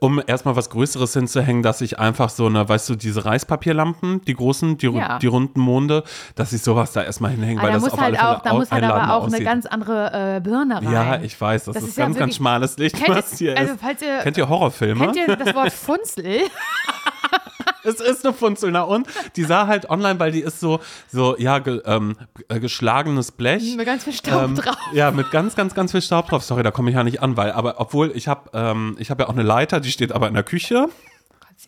um 0.00 0.20
erstmal 0.26 0.56
was 0.56 0.68
Größeres 0.70 1.12
hinzuhängen, 1.14 1.62
dass 1.62 1.80
ich 1.80 1.98
einfach 1.98 2.28
so 2.28 2.46
eine, 2.46 2.68
weißt 2.68 2.88
du, 2.90 2.94
diese 2.96 3.24
Reispapierlampen, 3.24 4.20
die 4.26 4.34
großen, 4.34 4.76
die, 4.78 4.86
Ja. 4.88 5.18
die 5.18 5.26
runden 5.26 5.60
Monde, 5.60 6.04
dass 6.34 6.52
ich 6.52 6.62
sowas 6.62 6.92
da 6.92 7.02
erstmal 7.02 7.30
hinhänge, 7.32 7.60
Aber 7.60 7.68
weil 7.68 7.74
da 7.78 7.84
das 7.84 7.92
auf 7.92 8.00
halt 8.00 8.18
alle 8.18 8.18
Fälle 8.18 8.36
auch, 8.38 8.42
muss 8.58 8.70
halt 8.70 8.84
aber 8.84 9.14
auch 9.14 9.24
eine 9.24 9.34
aussieht. 9.34 9.44
ganz 9.44 9.66
andere 9.66 10.36
äh, 10.36 10.40
Birne 10.40 10.76
rein. 10.76 10.92
Ja, 10.92 11.20
ich 11.20 11.40
weiß, 11.40 11.64
das, 11.64 11.74
Das 11.74 11.82
ist, 11.84 11.90
ist 11.90 11.98
ja 11.98 12.04
ganz, 12.04 12.16
ganz 12.16 12.20
wirklich- 12.26 12.36
schmales 12.36 12.76
Licht, 12.78 12.96
Kennt 12.96 13.08
ihr- 13.08 13.14
was 13.16 13.38
hier 13.38 13.56
also 13.58 13.72
ist. 13.74 13.80
falls 13.80 14.02
ihr- 14.02 14.18
Kennt 14.18 14.36
ihr 14.36 14.48
Horrorfilme? 14.48 15.04
Kennt 15.12 15.16
ihr 15.28 15.36
das 15.36 15.54
Wort 15.54 15.72
Funzel? 15.72 16.40
Es 17.84 18.00
ist 18.00 18.24
eine 18.26 18.34
Funzel. 18.34 18.70
Na 18.70 18.82
und? 18.82 19.06
Die 19.36 19.44
sah 19.44 19.66
halt 19.66 19.88
online, 19.88 20.18
weil 20.20 20.30
die 20.32 20.40
ist 20.40 20.60
so, 20.60 20.80
so 21.10 21.36
ja, 21.38 21.58
ge, 21.58 21.80
ähm, 21.86 22.16
äh, 22.48 22.60
geschlagenes 22.60 23.32
Blech. 23.32 23.76
Mit 23.76 23.86
ganz 23.86 24.04
viel 24.04 24.12
Staub 24.12 24.42
ähm, 24.42 24.54
drauf. 24.56 24.76
Ja, 24.92 25.10
mit 25.10 25.30
ganz, 25.30 25.54
ganz, 25.54 25.74
ganz 25.74 25.92
viel 25.92 26.02
Staub 26.02 26.28
drauf. 26.28 26.42
Sorry, 26.42 26.62
da 26.62 26.70
komme 26.70 26.90
ich 26.90 26.96
ja 26.96 27.04
nicht 27.04 27.22
an, 27.22 27.36
weil, 27.38 27.52
aber 27.52 27.76
obwohl 27.78 28.10
ich 28.14 28.28
habe 28.28 28.50
ähm, 28.52 28.96
ich 28.98 29.10
habe 29.10 29.22
ja 29.22 29.28
auch 29.28 29.32
eine 29.32 29.42
Leiter, 29.42 29.80
die 29.80 29.90
steht 29.90 30.12
aber 30.12 30.28
in 30.28 30.34
der 30.34 30.42
Küche. 30.42 30.88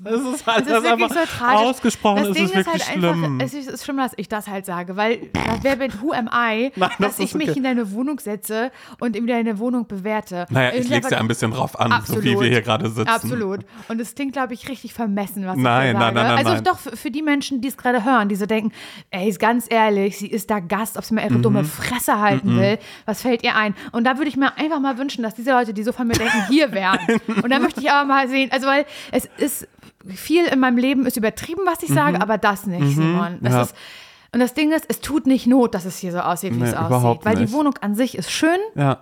Es 0.04 0.20
ist 0.34 0.46
halt 0.46 0.66
Es 0.66 0.72
ist 0.72 0.82
wirklich 0.82 1.08
so 1.12 1.18
tragisch. 1.38 1.60
ausgesprochen, 1.66 2.16
das 2.18 2.28
es 2.28 2.34
Ding 2.34 2.44
ist 2.46 2.54
wirklich 2.54 2.88
halt 2.88 2.98
schlimm. 2.98 3.24
Einfach, 3.24 3.44
es 3.46 3.54
ist, 3.54 3.68
es 3.68 3.74
ist 3.74 3.84
schlimm, 3.84 3.96
dass 3.98 4.12
ich 4.16 4.28
das 4.28 4.48
halt 4.48 4.66
sage, 4.66 4.96
weil 4.96 5.28
wer 5.62 5.76
bin, 5.76 5.92
who 6.00 6.12
am 6.12 6.26
I, 6.28 6.72
Nein, 6.76 6.90
das 6.98 6.98
dass 6.98 7.18
ist 7.18 7.24
ich 7.26 7.34
mich 7.34 7.48
okay. 7.50 7.58
in 7.58 7.64
deine 7.64 7.92
Wohnung 7.92 8.18
setze 8.20 8.70
und 8.98 9.16
in 9.16 9.26
deine 9.26 9.58
Wohnung 9.58 9.86
bewerte. 9.86 10.46
naja, 10.50 10.70
ich 10.72 10.84
Und 10.84 10.90
leg's 10.90 11.10
ja 11.10 11.18
ein 11.18 11.28
bisschen 11.28 11.50
drauf 11.50 11.78
an, 11.78 11.92
Absolut. 11.92 12.22
so 12.24 12.28
wie 12.30 12.40
wir 12.40 12.48
hier 12.48 12.62
gerade 12.62 12.88
sitzen. 12.88 13.08
Absolut. 13.08 13.60
Und 13.88 14.00
es 14.00 14.14
klingt, 14.14 14.32
glaube 14.32 14.54
ich, 14.54 14.68
richtig 14.68 14.94
vermessen, 14.94 15.46
was 15.46 15.56
Nein, 15.56 15.88
ich 15.88 15.92
nein, 15.94 16.02
sage. 16.02 16.14
nein, 16.14 16.26
nein, 16.26 16.38
also 16.38 16.52
nein. 16.54 16.64
doch 16.64 16.78
für, 16.78 16.96
für 16.96 17.10
die 17.10 17.22
Menschen, 17.22 17.60
die 17.60 17.68
es 17.68 17.76
gerade 17.76 18.04
hören, 18.04 18.28
die 18.28 18.36
so 18.36 18.46
denken, 18.46 18.72
ey, 19.10 19.28
ist 19.28 19.38
ganz 19.40 19.66
ehrlich, 19.68 20.18
sie 20.18 20.28
ist 20.28 20.50
da 20.50 20.60
Gast, 20.60 20.96
ob 20.96 21.04
sie 21.04 21.14
mal 21.14 21.24
ihre 21.24 21.34
Mhm. 21.34 21.42
dumme 21.42 21.64
Fresse 21.64 22.18
halten 22.18 22.56
will, 22.58 22.78
was 23.06 23.22
fällt 23.22 23.42
ihr 23.42 23.54
ein? 23.56 23.74
Und 23.92 24.04
da 24.04 24.16
würde 24.18 24.28
ich 24.28 24.36
mir 24.36 24.56
einfach 24.58 24.80
mal 24.80 24.98
wünschen, 24.98 25.22
dass 25.22 25.34
diese 25.34 25.50
Leute, 25.52 25.72
die 25.74 25.82
so 25.82 25.92
von 25.92 26.06
mir 26.06 26.14
denken, 26.14 26.46
hier 26.48 26.72
wären. 26.72 26.98
Und 27.42 27.50
da 27.50 27.58
möchte 27.58 27.80
ich 27.80 27.90
aber 27.90 28.06
mal 28.06 28.28
sehen, 28.28 28.50
also 28.52 28.66
weil 28.66 28.84
es 29.12 29.28
ist, 29.36 29.68
viel 30.06 30.44
in 30.46 30.60
meinem 30.60 30.78
Leben 30.78 31.06
ist 31.06 31.16
übertrieben, 31.16 31.62
was 31.66 31.82
ich 31.82 31.90
sage, 31.90 32.20
aber 32.22 32.38
das 32.38 32.66
nicht, 32.66 32.94
Simon. 32.96 33.38
Das 33.40 33.52
Mhm. 33.52 33.56
ja. 33.56 33.62
ist, 33.62 33.74
und 34.32 34.40
das 34.40 34.54
Ding 34.54 34.72
ist, 34.72 34.84
es 34.88 35.00
tut 35.00 35.26
nicht 35.26 35.46
Not, 35.46 35.74
dass 35.74 35.84
es 35.84 35.98
hier 35.98 36.12
so 36.12 36.20
aussieht, 36.20 36.54
wie 36.54 36.58
Nee, 36.62 36.68
es 36.68 36.74
aussieht. 36.74 37.24
Weil 37.24 37.34
die 37.36 37.42
nicht. 37.42 37.52
Wohnung 37.52 37.74
an 37.80 37.94
sich 37.94 38.16
ist 38.16 38.30
schön, 38.30 38.58
Ja. 38.76 39.00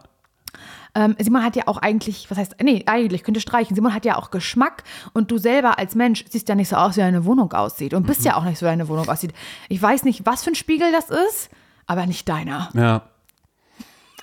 ähm, 0.94 1.14
Simon 1.18 1.44
hat 1.44 1.54
ja 1.54 1.64
auch 1.66 1.76
eigentlich, 1.76 2.30
was 2.30 2.38
heißt, 2.38 2.56
nee, 2.62 2.82
eigentlich 2.86 3.22
könnte 3.24 3.40
streichen. 3.40 3.76
Simon 3.76 3.92
hat 3.94 4.04
ja 4.06 4.16
auch 4.16 4.30
Geschmack 4.30 4.84
und 5.12 5.30
du 5.30 5.36
selber 5.38 5.78
als 5.78 5.94
Mensch 5.94 6.24
siehst 6.30 6.48
ja 6.48 6.54
nicht 6.54 6.68
so 6.70 6.76
aus, 6.76 6.96
wie 6.96 7.00
deine 7.00 7.24
Wohnung 7.26 7.52
aussieht 7.52 7.92
und 7.94 8.04
Mhm. 8.04 8.06
bist 8.06 8.24
ja 8.24 8.36
auch 8.36 8.44
nicht 8.44 8.58
so, 8.58 8.64
wie 8.66 8.70
deine 8.70 8.88
Wohnung 8.88 9.08
aussieht. 9.08 9.32
Ich 9.68 9.80
weiß 9.82 10.04
nicht, 10.04 10.24
was 10.26 10.42
für 10.44 10.50
ein 10.50 10.54
Spiegel 10.54 10.90
das 10.92 11.10
ist, 11.10 11.50
aber 11.86 12.06
nicht 12.06 12.28
deiner. 12.28 12.70
Ja. 12.74 13.02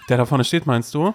Der 0.10 0.18
da 0.18 0.26
vorne 0.26 0.44
steht, 0.44 0.66
meinst 0.66 0.94
du? 0.94 1.14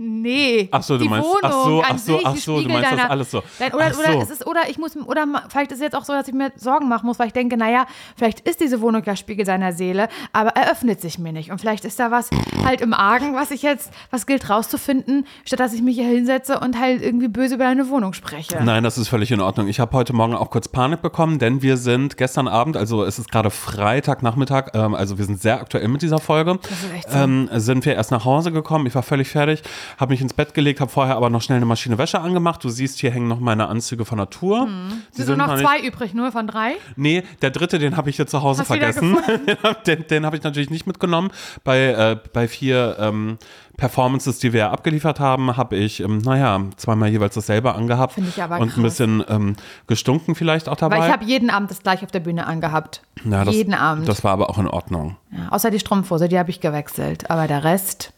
Nee. 0.00 0.68
Ach 0.70 0.80
so, 0.80 0.96
du 0.96 1.02
die 1.02 1.08
meinst- 1.10 1.28
Wohnung 1.28 1.40
ach 1.42 1.50
so, 1.50 1.82
ach 1.84 1.98
so, 1.98 2.16
sich, 2.16 2.26
ach 2.26 2.36
so, 2.36 2.62
du 2.62 2.68
meinst 2.68 2.84
das 2.84 2.90
deiner, 2.98 3.10
alles 3.10 3.30
so. 3.32 3.42
Dein, 3.58 3.72
oder, 3.74 3.92
so. 3.92 4.00
oder 4.00 4.22
es 4.22 4.30
ist, 4.30 4.46
oder 4.46 4.60
ich 4.70 4.78
muss, 4.78 4.96
oder 4.96 5.26
vielleicht 5.48 5.72
ist 5.72 5.78
es 5.78 5.82
jetzt 5.82 5.96
auch 5.96 6.04
so, 6.04 6.12
dass 6.12 6.28
ich 6.28 6.34
mir 6.34 6.52
Sorgen 6.54 6.88
machen 6.88 7.04
muss, 7.06 7.18
weil 7.18 7.26
ich 7.26 7.32
denke, 7.32 7.56
naja, 7.56 7.84
vielleicht 8.16 8.38
ist 8.40 8.60
diese 8.60 8.80
Wohnung 8.80 9.02
der 9.02 9.16
Spiegel 9.16 9.44
seiner 9.44 9.72
Seele, 9.72 10.08
aber 10.32 10.50
er 10.50 10.70
öffnet 10.70 11.00
sich 11.00 11.18
mir 11.18 11.32
nicht. 11.32 11.50
Und 11.50 11.60
vielleicht 11.60 11.84
ist 11.84 11.98
da 11.98 12.12
was 12.12 12.30
halt 12.64 12.80
im 12.80 12.94
Argen, 12.94 13.34
was 13.34 13.50
ich 13.50 13.62
jetzt, 13.62 13.90
was 14.12 14.26
gilt 14.26 14.48
rauszufinden, 14.48 15.26
statt 15.44 15.58
dass 15.58 15.72
ich 15.72 15.82
mich 15.82 15.96
hier 15.96 16.06
hinsetze 16.06 16.60
und 16.60 16.78
halt 16.78 17.02
irgendwie 17.02 17.26
böse 17.26 17.56
über 17.56 17.66
eine 17.66 17.88
Wohnung 17.88 18.12
spreche. 18.12 18.62
Nein, 18.62 18.84
das 18.84 18.98
ist 18.98 19.08
völlig 19.08 19.32
in 19.32 19.40
Ordnung. 19.40 19.66
Ich 19.66 19.80
habe 19.80 19.96
heute 19.96 20.12
Morgen 20.12 20.36
auch 20.36 20.50
kurz 20.50 20.68
Panik 20.68 21.02
bekommen, 21.02 21.40
denn 21.40 21.60
wir 21.60 21.76
sind 21.76 22.16
gestern 22.16 22.46
Abend, 22.46 22.76
also 22.76 23.02
es 23.02 23.18
ist 23.18 23.32
gerade 23.32 23.50
Freitagnachmittag, 23.50 24.68
ähm, 24.74 24.94
also 24.94 25.18
wir 25.18 25.24
sind 25.24 25.42
sehr 25.42 25.60
aktuell 25.60 25.88
mit 25.88 26.02
dieser 26.02 26.18
Folge, 26.18 26.60
so. 27.08 27.18
ähm, 27.18 27.50
sind 27.54 27.84
wir 27.84 27.96
erst 27.96 28.12
nach 28.12 28.24
Hause 28.24 28.52
gekommen. 28.52 28.86
Ich 28.86 28.94
war 28.94 29.02
völlig 29.02 29.28
fertig 29.28 29.64
habe 29.96 30.12
mich 30.12 30.20
ins 30.20 30.34
Bett 30.34 30.54
gelegt, 30.54 30.80
habe 30.80 30.90
vorher 30.90 31.16
aber 31.16 31.30
noch 31.30 31.42
schnell 31.42 31.56
eine 31.56 31.66
Maschine 31.66 31.98
Wäsche 31.98 32.20
angemacht. 32.20 32.62
Du 32.62 32.68
siehst, 32.68 32.98
hier 32.98 33.10
hängen 33.10 33.28
noch 33.28 33.40
meine 33.40 33.68
Anzüge 33.68 34.04
von 34.04 34.18
Natur. 34.18 34.66
Mhm. 34.66 35.02
Die 35.12 35.22
sind, 35.22 35.26
sind 35.26 35.38
noch 35.38 35.58
zwei 35.58 35.80
übrig, 35.80 36.14
nur 36.14 36.30
von 36.32 36.46
drei? 36.46 36.72
Nee, 36.96 37.22
der 37.42 37.50
dritte, 37.50 37.78
den 37.78 37.96
habe 37.96 38.10
ich 38.10 38.18
jetzt 38.18 38.30
zu 38.30 38.42
Hause 38.42 38.60
Hast 38.60 38.68
vergessen. 38.68 39.16
den, 39.86 40.06
den 40.06 40.26
habe 40.26 40.36
ich 40.36 40.42
natürlich 40.42 40.70
nicht 40.70 40.86
mitgenommen. 40.86 41.30
Bei, 41.64 41.78
äh, 41.78 42.16
bei 42.32 42.48
vier 42.48 42.96
ähm, 42.98 43.38
Performances, 43.78 44.40
die 44.40 44.52
wir 44.52 44.72
abgeliefert 44.72 45.20
haben, 45.20 45.56
habe 45.56 45.76
ich, 45.76 46.00
ähm, 46.00 46.18
naja, 46.18 46.60
zweimal 46.76 47.10
jeweils 47.10 47.34
dasselbe 47.34 47.76
angehabt. 47.76 48.14
Finde 48.14 48.30
ich 48.30 48.42
aber 48.42 48.58
Und 48.58 48.68
krass. 48.68 48.76
ein 48.76 48.82
bisschen 48.82 49.24
ähm, 49.28 49.56
gestunken 49.86 50.34
vielleicht 50.34 50.68
auch 50.68 50.76
dabei. 50.76 50.98
Weil 50.98 51.06
ich 51.06 51.12
habe 51.12 51.24
jeden 51.24 51.48
Abend 51.48 51.70
das 51.70 51.80
gleich 51.80 52.02
auf 52.02 52.10
der 52.10 52.20
Bühne 52.20 52.46
angehabt. 52.46 53.02
Ja, 53.24 53.44
das, 53.44 53.54
jeden 53.54 53.74
Abend. 53.74 54.08
Das 54.08 54.24
war 54.24 54.32
aber 54.32 54.50
auch 54.50 54.58
in 54.58 54.66
Ordnung. 54.66 55.16
Ja, 55.30 55.50
außer 55.50 55.70
die 55.70 55.78
Strumpfhose, 55.78 56.28
die 56.28 56.38
habe 56.38 56.50
ich 56.50 56.60
gewechselt. 56.60 57.30
Aber 57.30 57.46
der 57.46 57.62
Rest 57.62 58.12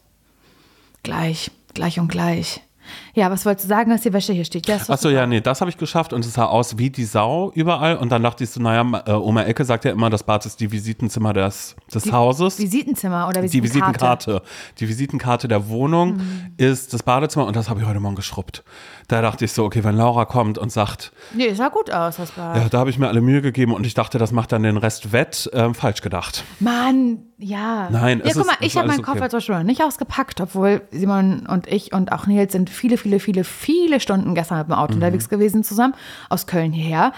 gleich, 1.03 1.51
gleich 1.73 1.99
und 1.99 2.07
gleich. 2.07 2.61
Ja, 3.13 3.29
was 3.29 3.45
wolltest 3.45 3.65
du 3.65 3.69
sagen, 3.69 3.89
dass 3.89 4.01
die 4.01 4.13
Wäsche 4.13 4.33
hier 4.33 4.45
steht? 4.45 4.67
Ja, 4.67 4.77
Achso, 4.87 5.09
ja, 5.09 5.25
nee, 5.25 5.41
das 5.41 5.61
habe 5.61 5.69
ich 5.69 5.77
geschafft 5.77 6.13
und 6.13 6.25
es 6.25 6.33
sah 6.33 6.45
aus 6.45 6.77
wie 6.77 6.89
die 6.89 7.03
Sau 7.03 7.51
überall. 7.53 7.97
Und 7.97 8.11
dann 8.11 8.23
dachte 8.23 8.43
ich 8.43 8.49
so, 8.49 8.61
naja, 8.61 9.03
äh, 9.05 9.11
Oma 9.11 9.43
Ecke 9.43 9.65
sagt 9.65 9.85
ja 9.85 9.91
immer, 9.91 10.09
das 10.09 10.23
Bad 10.23 10.45
ist 10.45 10.59
die 10.59 10.71
Visitenzimmer 10.71 11.33
des, 11.33 11.75
des 11.93 12.03
die 12.03 12.11
Hauses. 12.11 12.57
Visitenzimmer 12.57 13.27
oder 13.27 13.43
Visitenkarte? 13.43 13.51
Die 13.51 13.63
Visitenkarte. 13.63 14.41
Die 14.79 14.87
Visitenkarte 14.87 15.47
der 15.47 15.67
Wohnung 15.67 16.17
mhm. 16.17 16.53
ist 16.57 16.93
das 16.93 17.03
Badezimmer 17.03 17.45
und 17.47 17.55
das 17.55 17.69
habe 17.69 17.81
ich 17.81 17.85
heute 17.85 17.99
Morgen 17.99 18.15
geschrubbt. 18.15 18.63
Da 19.07 19.21
dachte 19.21 19.45
ich 19.45 19.51
so, 19.51 19.65
okay, 19.65 19.83
wenn 19.83 19.95
Laura 19.97 20.25
kommt 20.25 20.57
und 20.57 20.71
sagt. 20.71 21.11
Nee, 21.33 21.47
es 21.47 21.57
sah 21.57 21.67
gut 21.67 21.91
aus, 21.91 22.17
das 22.17 22.31
Bad. 22.31 22.55
Ja, 22.55 22.69
da 22.69 22.79
habe 22.79 22.89
ich 22.89 22.97
mir 22.97 23.09
alle 23.09 23.21
Mühe 23.21 23.41
gegeben 23.41 23.73
und 23.73 23.85
ich 23.85 23.93
dachte, 23.93 24.17
das 24.17 24.31
macht 24.31 24.51
dann 24.51 24.63
den 24.63 24.77
Rest 24.77 25.11
wett. 25.11 25.49
Ähm, 25.53 25.75
falsch 25.75 26.01
gedacht. 26.01 26.43
Mann, 26.59 27.19
ja. 27.37 27.89
Nein, 27.89 28.21
ja, 28.23 28.31
guck 28.33 28.45
mal, 28.45 28.53
ist, 28.53 28.61
ich 28.61 28.77
habe 28.77 28.87
meinen 28.87 28.99
okay. 28.99 29.11
Koffer 29.11 29.29
zum 29.29 29.37
Beispiel 29.37 29.55
noch 29.55 29.63
nicht 29.63 29.83
ausgepackt, 29.83 30.39
obwohl 30.41 30.81
Simon 30.91 31.45
und 31.47 31.67
ich 31.67 31.91
und 31.93 32.11
auch 32.11 32.27
Nils 32.27 32.51
sind 32.51 32.69
viele, 32.69 32.97
viele, 33.01 33.19
viele, 33.19 33.43
viele 33.43 33.99
Stunden 33.99 34.35
gestern 34.35 34.59
mit 34.59 34.67
dem 34.67 34.73
Auto 34.73 34.93
mhm. 34.93 35.01
unterwegs 35.01 35.29
gewesen 35.29 35.63
zusammen, 35.63 35.93
aus 36.29 36.47
Köln 36.47 36.71
hierher. 36.71 37.13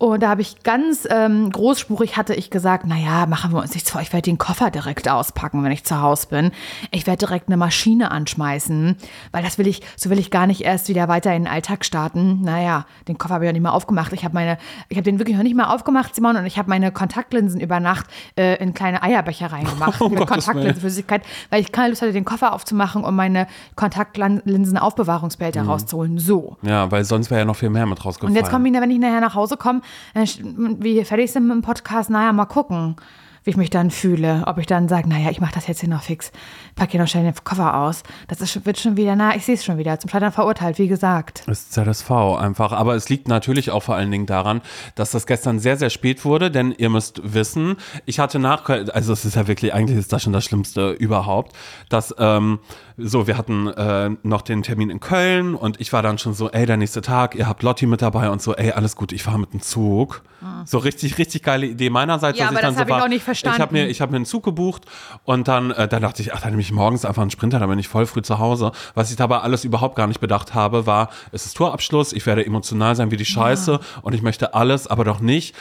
Und 0.00 0.22
da 0.22 0.30
habe 0.30 0.40
ich 0.40 0.62
ganz 0.62 1.06
ähm, 1.10 1.52
großspurig 1.52 2.16
hatte 2.16 2.34
ich 2.34 2.48
gesagt, 2.48 2.86
naja, 2.86 3.26
machen 3.26 3.52
wir 3.52 3.58
uns 3.58 3.74
nichts 3.74 3.90
vor, 3.90 4.00
ich 4.00 4.14
werde 4.14 4.22
den 4.22 4.38
Koffer 4.38 4.70
direkt 4.70 5.10
auspacken, 5.10 5.62
wenn 5.62 5.72
ich 5.72 5.84
zu 5.84 6.00
Hause 6.00 6.28
bin. 6.30 6.52
Ich 6.90 7.06
werde 7.06 7.18
direkt 7.18 7.48
eine 7.48 7.58
Maschine 7.58 8.10
anschmeißen, 8.10 8.96
weil 9.30 9.42
das 9.42 9.58
will 9.58 9.66
ich, 9.66 9.82
so 9.96 10.08
will 10.08 10.18
ich 10.18 10.30
gar 10.30 10.46
nicht 10.46 10.62
erst 10.62 10.88
wieder 10.88 11.08
weiter 11.08 11.34
in 11.34 11.42
den 11.42 11.52
Alltag 11.52 11.84
starten. 11.84 12.40
Naja, 12.40 12.86
den 13.08 13.18
Koffer 13.18 13.34
habe 13.34 13.44
ich 13.44 13.48
ja 13.50 13.52
nicht 13.52 13.60
mehr 13.60 13.74
aufgemacht. 13.74 14.14
Ich 14.14 14.24
habe 14.24 14.32
meine, 14.32 14.56
ich 14.88 14.96
habe 14.96 15.04
den 15.04 15.18
wirklich 15.18 15.36
noch 15.36 15.42
nicht 15.42 15.54
mal 15.54 15.66
aufgemacht, 15.66 16.14
Simon, 16.14 16.36
und 16.36 16.46
ich 16.46 16.56
habe 16.56 16.70
meine 16.70 16.92
Kontaktlinsen 16.92 17.60
über 17.60 17.78
Nacht 17.78 18.06
äh, 18.38 18.56
in 18.56 18.72
kleine 18.72 19.02
Eierbecher 19.02 19.52
reingemacht. 19.52 19.90
Oh, 20.00 20.08
mit 20.08 20.26
Kontaktlinsenflüssigkeit, 20.26 21.22
weil 21.50 21.60
ich 21.60 21.72
keine 21.72 21.90
Lust 21.90 22.00
hatte, 22.00 22.14
den 22.14 22.24
Koffer 22.24 22.54
aufzumachen, 22.54 23.04
um 23.04 23.14
meine 23.14 23.48
Kontaktlinsen-Aufbewahrungsbehälter 23.76 25.64
mhm. 25.64 25.68
rauszuholen. 25.68 26.18
So. 26.18 26.56
Ja, 26.62 26.90
weil 26.90 27.04
sonst 27.04 27.30
wäre 27.30 27.40
ja 27.40 27.44
noch 27.44 27.56
viel 27.56 27.68
mehr 27.68 27.84
mit 27.84 28.02
rausgefallen. 28.02 28.34
Und 28.34 28.40
jetzt 28.40 28.50
komme 28.50 28.66
ich, 28.66 28.74
wenn 28.74 28.90
ich 28.90 28.98
nachher 28.98 29.20
nach 29.20 29.34
Hause 29.34 29.58
komme, 29.58 29.82
wie 30.14 30.94
wir 30.94 31.06
fertig 31.06 31.30
sind 31.30 31.46
mit 31.46 31.56
dem 31.56 31.62
Podcast, 31.62 32.10
naja, 32.10 32.32
mal 32.32 32.46
gucken 32.46 32.96
wie 33.44 33.50
ich 33.50 33.56
mich 33.56 33.70
dann 33.70 33.90
fühle. 33.90 34.44
Ob 34.46 34.58
ich 34.58 34.66
dann 34.66 34.88
sage, 34.88 35.08
naja, 35.08 35.30
ich 35.30 35.40
mache 35.40 35.54
das 35.54 35.66
jetzt 35.66 35.80
hier 35.80 35.88
noch 35.88 36.02
fix, 36.02 36.30
packe 36.74 36.92
hier 36.92 37.00
noch 37.00 37.08
schnell 37.08 37.24
den 37.24 37.34
Koffer 37.42 37.74
aus. 37.74 38.02
Das 38.28 38.40
ist, 38.40 38.66
wird 38.66 38.78
schon 38.78 38.96
wieder, 38.96 39.16
na, 39.16 39.34
ich 39.34 39.44
sehe 39.44 39.54
es 39.54 39.64
schon 39.64 39.78
wieder, 39.78 39.98
zum 39.98 40.10
Scheitern 40.10 40.32
verurteilt, 40.32 40.78
wie 40.78 40.88
gesagt. 40.88 41.42
Das 41.46 41.60
ist 41.60 41.72
ZSV 41.72 42.10
einfach. 42.38 42.72
Aber 42.72 42.94
es 42.94 43.08
liegt 43.08 43.28
natürlich 43.28 43.70
auch 43.70 43.82
vor 43.82 43.96
allen 43.96 44.10
Dingen 44.10 44.26
daran, 44.26 44.60
dass 44.94 45.12
das 45.12 45.26
gestern 45.26 45.58
sehr, 45.58 45.76
sehr 45.76 45.90
spät 45.90 46.24
wurde, 46.24 46.50
denn 46.50 46.72
ihr 46.76 46.90
müsst 46.90 47.20
wissen, 47.34 47.76
ich 48.04 48.18
hatte 48.18 48.38
nach, 48.38 48.68
also 48.68 49.12
es 49.12 49.24
ist 49.24 49.36
ja 49.36 49.46
wirklich, 49.46 49.72
eigentlich 49.72 49.98
ist 49.98 50.12
das 50.12 50.22
schon 50.22 50.32
das 50.32 50.44
Schlimmste 50.44 50.90
überhaupt, 50.90 51.56
dass, 51.88 52.14
ähm, 52.18 52.58
so, 53.02 53.26
wir 53.26 53.36
hatten 53.36 53.66
äh, 53.68 54.10
noch 54.22 54.42
den 54.42 54.62
Termin 54.62 54.90
in 54.90 55.00
Köln 55.00 55.54
und 55.54 55.80
ich 55.80 55.92
war 55.92 56.02
dann 56.02 56.18
schon 56.18 56.34
so, 56.34 56.50
ey, 56.50 56.66
der 56.66 56.76
nächste 56.76 57.00
Tag, 57.00 57.34
ihr 57.34 57.46
habt 57.46 57.62
Lotti 57.62 57.86
mit 57.86 58.02
dabei 58.02 58.30
und 58.30 58.42
so, 58.42 58.54
ey, 58.54 58.72
alles 58.72 58.96
gut, 58.96 59.12
ich 59.12 59.22
fahre 59.22 59.38
mit 59.38 59.52
dem 59.52 59.60
Zug. 59.60 60.22
Ah. 60.42 60.62
So 60.64 60.78
richtig, 60.78 61.18
richtig 61.18 61.42
geile 61.42 61.66
Idee 61.66 61.90
meinerseits. 61.90 62.38
Ja, 62.38 62.46
dass 62.46 62.50
aber 62.50 62.58
ich 62.58 62.62
dann 62.62 62.74
das 62.74 62.74
so 62.76 62.80
habe 62.80 63.00
ich 63.00 63.04
auch 63.04 63.08
nicht 63.08 63.24
verstanden. 63.24 63.56
Ich 63.56 63.60
habe 63.60 63.72
mir, 63.72 63.92
hab 63.92 64.10
mir 64.10 64.16
einen 64.16 64.24
Zug 64.24 64.44
gebucht 64.44 64.86
und 65.24 65.48
dann, 65.48 65.70
äh, 65.70 65.86
dann 65.88 66.02
dachte 66.02 66.22
ich, 66.22 66.34
ach, 66.34 66.40
dann 66.40 66.50
nehme 66.50 66.62
ich 66.62 66.72
morgens 66.72 67.04
einfach 67.04 67.22
einen 67.22 67.30
Sprinter, 67.30 67.58
dann 67.58 67.68
bin 67.68 67.78
ich 67.78 67.88
voll 67.88 68.06
früh 68.06 68.22
zu 68.22 68.38
Hause. 68.38 68.72
Was 68.94 69.10
ich 69.10 69.16
dabei 69.16 69.38
alles 69.38 69.64
überhaupt 69.64 69.96
gar 69.96 70.06
nicht 70.06 70.20
bedacht 70.20 70.54
habe, 70.54 70.86
war, 70.86 71.10
es 71.32 71.46
ist 71.46 71.56
Torabschluss, 71.56 72.12
ich 72.12 72.26
werde 72.26 72.44
emotional 72.44 72.96
sein 72.96 73.10
wie 73.10 73.16
die 73.16 73.24
Scheiße 73.24 73.72
ja. 73.72 73.80
und 74.02 74.14
ich 74.14 74.22
möchte 74.22 74.54
alles, 74.54 74.86
aber 74.86 75.04
doch 75.04 75.20
nicht 75.20 75.54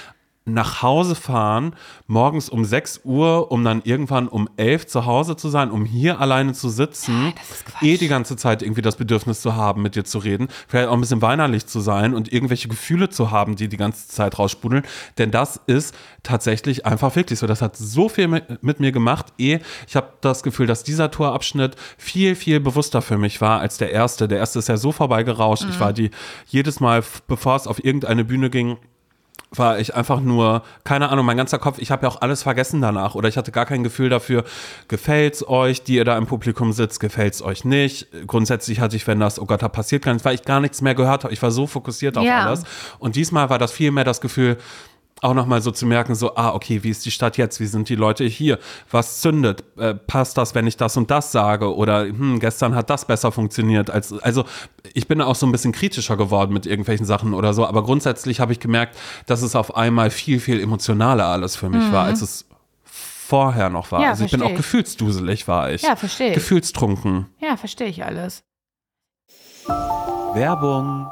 nach 0.53 0.81
Hause 0.81 1.15
fahren, 1.15 1.75
morgens 2.07 2.49
um 2.49 2.65
6 2.65 3.01
Uhr, 3.03 3.51
um 3.51 3.63
dann 3.63 3.81
irgendwann 3.83 4.27
um 4.27 4.49
11 4.57 4.87
zu 4.87 5.05
Hause 5.05 5.35
zu 5.35 5.49
sein, 5.49 5.71
um 5.71 5.85
hier 5.85 6.19
alleine 6.19 6.53
zu 6.53 6.69
sitzen, 6.69 7.33
eh 7.81 7.97
die 7.97 8.07
ganze 8.07 8.35
Zeit 8.35 8.61
irgendwie 8.61 8.81
das 8.81 8.95
Bedürfnis 8.95 9.41
zu 9.41 9.55
haben, 9.55 9.81
mit 9.81 9.95
dir 9.95 10.03
zu 10.03 10.19
reden, 10.19 10.47
vielleicht 10.67 10.89
auch 10.89 10.93
ein 10.93 11.01
bisschen 11.01 11.21
weinerlich 11.21 11.65
zu 11.65 11.79
sein 11.79 12.13
und 12.13 12.31
irgendwelche 12.31 12.67
Gefühle 12.67 13.09
zu 13.09 13.31
haben, 13.31 13.55
die 13.55 13.67
die 13.67 13.77
ganze 13.77 14.07
Zeit 14.07 14.37
raussprudeln. 14.39 14.83
Denn 15.17 15.31
das 15.31 15.59
ist 15.67 15.95
tatsächlich 16.23 16.85
einfach 16.85 17.15
wirklich 17.15 17.39
so. 17.39 17.47
Das 17.47 17.61
hat 17.61 17.75
so 17.77 18.09
viel 18.09 18.27
mit, 18.27 18.63
mit 18.63 18.79
mir 18.79 18.91
gemacht. 18.91 19.27
Eh, 19.37 19.59
ich 19.87 19.95
habe 19.95 20.13
das 20.21 20.43
Gefühl, 20.43 20.67
dass 20.67 20.83
dieser 20.83 21.11
Torabschnitt 21.11 21.75
viel, 21.97 22.35
viel 22.35 22.59
bewusster 22.59 23.01
für 23.01 23.17
mich 23.17 23.41
war 23.41 23.59
als 23.59 23.77
der 23.77 23.91
erste. 23.91 24.27
Der 24.27 24.39
erste 24.39 24.59
ist 24.59 24.69
ja 24.69 24.77
so 24.77 24.91
vorbeigerauscht. 24.91 25.63
Mhm. 25.63 25.69
Ich 25.69 25.79
war 25.79 25.93
die 25.93 26.11
jedes 26.47 26.79
Mal, 26.79 27.03
bevor 27.27 27.55
es 27.55 27.67
auf 27.67 27.83
irgendeine 27.83 28.25
Bühne 28.25 28.49
ging, 28.49 28.77
war 29.51 29.79
ich 29.79 29.95
einfach 29.95 30.19
nur, 30.19 30.61
keine 30.83 31.09
Ahnung, 31.09 31.25
mein 31.25 31.37
ganzer 31.37 31.57
Kopf, 31.57 31.79
ich 31.79 31.89
habe 31.89 32.05
ja 32.05 32.09
auch 32.09 32.21
alles 32.21 32.43
vergessen 32.43 32.81
danach 32.81 33.15
oder 33.15 33.27
ich 33.29 33.37
hatte 33.37 33.51
gar 33.51 33.65
kein 33.65 33.83
Gefühl 33.83 34.09
dafür, 34.09 34.43
gefällt's 34.87 35.47
euch, 35.47 35.81
die 35.83 35.95
ihr 35.95 36.05
da 36.05 36.17
im 36.17 36.27
Publikum 36.27 36.71
sitzt, 36.71 36.99
gefällt's 36.99 37.41
euch 37.41 37.65
nicht. 37.65 38.07
Grundsätzlich 38.27 38.79
hatte 38.79 38.95
ich, 38.95 39.07
wenn 39.07 39.19
das, 39.19 39.39
oh 39.39 39.45
Gott, 39.45 39.63
da 39.63 39.69
passiert 39.69 40.03
gar 40.03 40.13
nichts, 40.13 40.25
weil 40.25 40.35
ich 40.35 40.43
gar 40.43 40.59
nichts 40.59 40.81
mehr 40.81 40.93
gehört 40.93 41.23
habe. 41.23 41.33
Ich 41.33 41.41
war 41.41 41.51
so 41.51 41.65
fokussiert 41.65 42.17
auf 42.17 42.25
ja. 42.25 42.45
alles. 42.45 42.63
Und 42.99 43.15
diesmal 43.15 43.49
war 43.49 43.57
das 43.57 43.71
viel 43.71 43.91
mehr 43.91 44.03
das 44.03 44.21
Gefühl, 44.21 44.57
auch 45.21 45.33
nochmal 45.33 45.61
so 45.61 45.71
zu 45.71 45.85
merken, 45.85 46.15
so, 46.15 46.35
ah, 46.35 46.53
okay, 46.53 46.83
wie 46.83 46.89
ist 46.89 47.05
die 47.05 47.11
Stadt 47.11 47.37
jetzt? 47.37 47.59
Wie 47.59 47.65
sind 47.65 47.89
die 47.89 47.95
Leute 47.95 48.23
hier? 48.23 48.59
Was 48.89 49.21
zündet? 49.21 49.63
Äh, 49.77 49.95
passt 49.95 50.37
das, 50.37 50.55
wenn 50.55 50.67
ich 50.67 50.77
das 50.77 50.95
und 50.97 51.11
das 51.11 51.31
sage? 51.31 51.75
Oder 51.75 52.03
hm, 52.03 52.39
gestern 52.39 52.75
hat 52.75 52.89
das 52.89 53.05
besser 53.05 53.31
funktioniert. 53.31 53.89
Als, 53.89 54.13
also 54.13 54.45
ich 54.93 55.07
bin 55.07 55.21
auch 55.21 55.35
so 55.35 55.45
ein 55.45 55.51
bisschen 55.51 55.71
kritischer 55.71 56.17
geworden 56.17 56.53
mit 56.53 56.65
irgendwelchen 56.65 57.05
Sachen 57.05 57.33
oder 57.33 57.53
so, 57.53 57.65
aber 57.65 57.83
grundsätzlich 57.83 58.39
habe 58.39 58.53
ich 58.53 58.59
gemerkt, 58.59 58.97
dass 59.25 59.41
es 59.41 59.55
auf 59.55 59.75
einmal 59.75 60.09
viel, 60.09 60.39
viel 60.39 60.61
emotionaler 60.61 61.25
alles 61.25 61.55
für 61.55 61.69
mich 61.69 61.83
mhm. 61.83 61.91
war, 61.91 62.05
als 62.05 62.21
es 62.21 62.45
vorher 62.83 63.69
noch 63.69 63.91
war. 63.91 64.01
Ja, 64.01 64.09
also 64.09 64.25
ich 64.25 64.31
bin 64.31 64.41
auch 64.41 64.55
gefühlsduselig, 64.55 65.47
war 65.47 65.71
ich. 65.71 65.83
Ja, 65.83 65.95
verstehe. 65.95 66.33
Gefühlstrunken. 66.33 67.27
Ja, 67.39 67.57
verstehe 67.57 67.87
ich 67.87 68.03
alles. 68.03 68.43
Werbung 70.33 71.11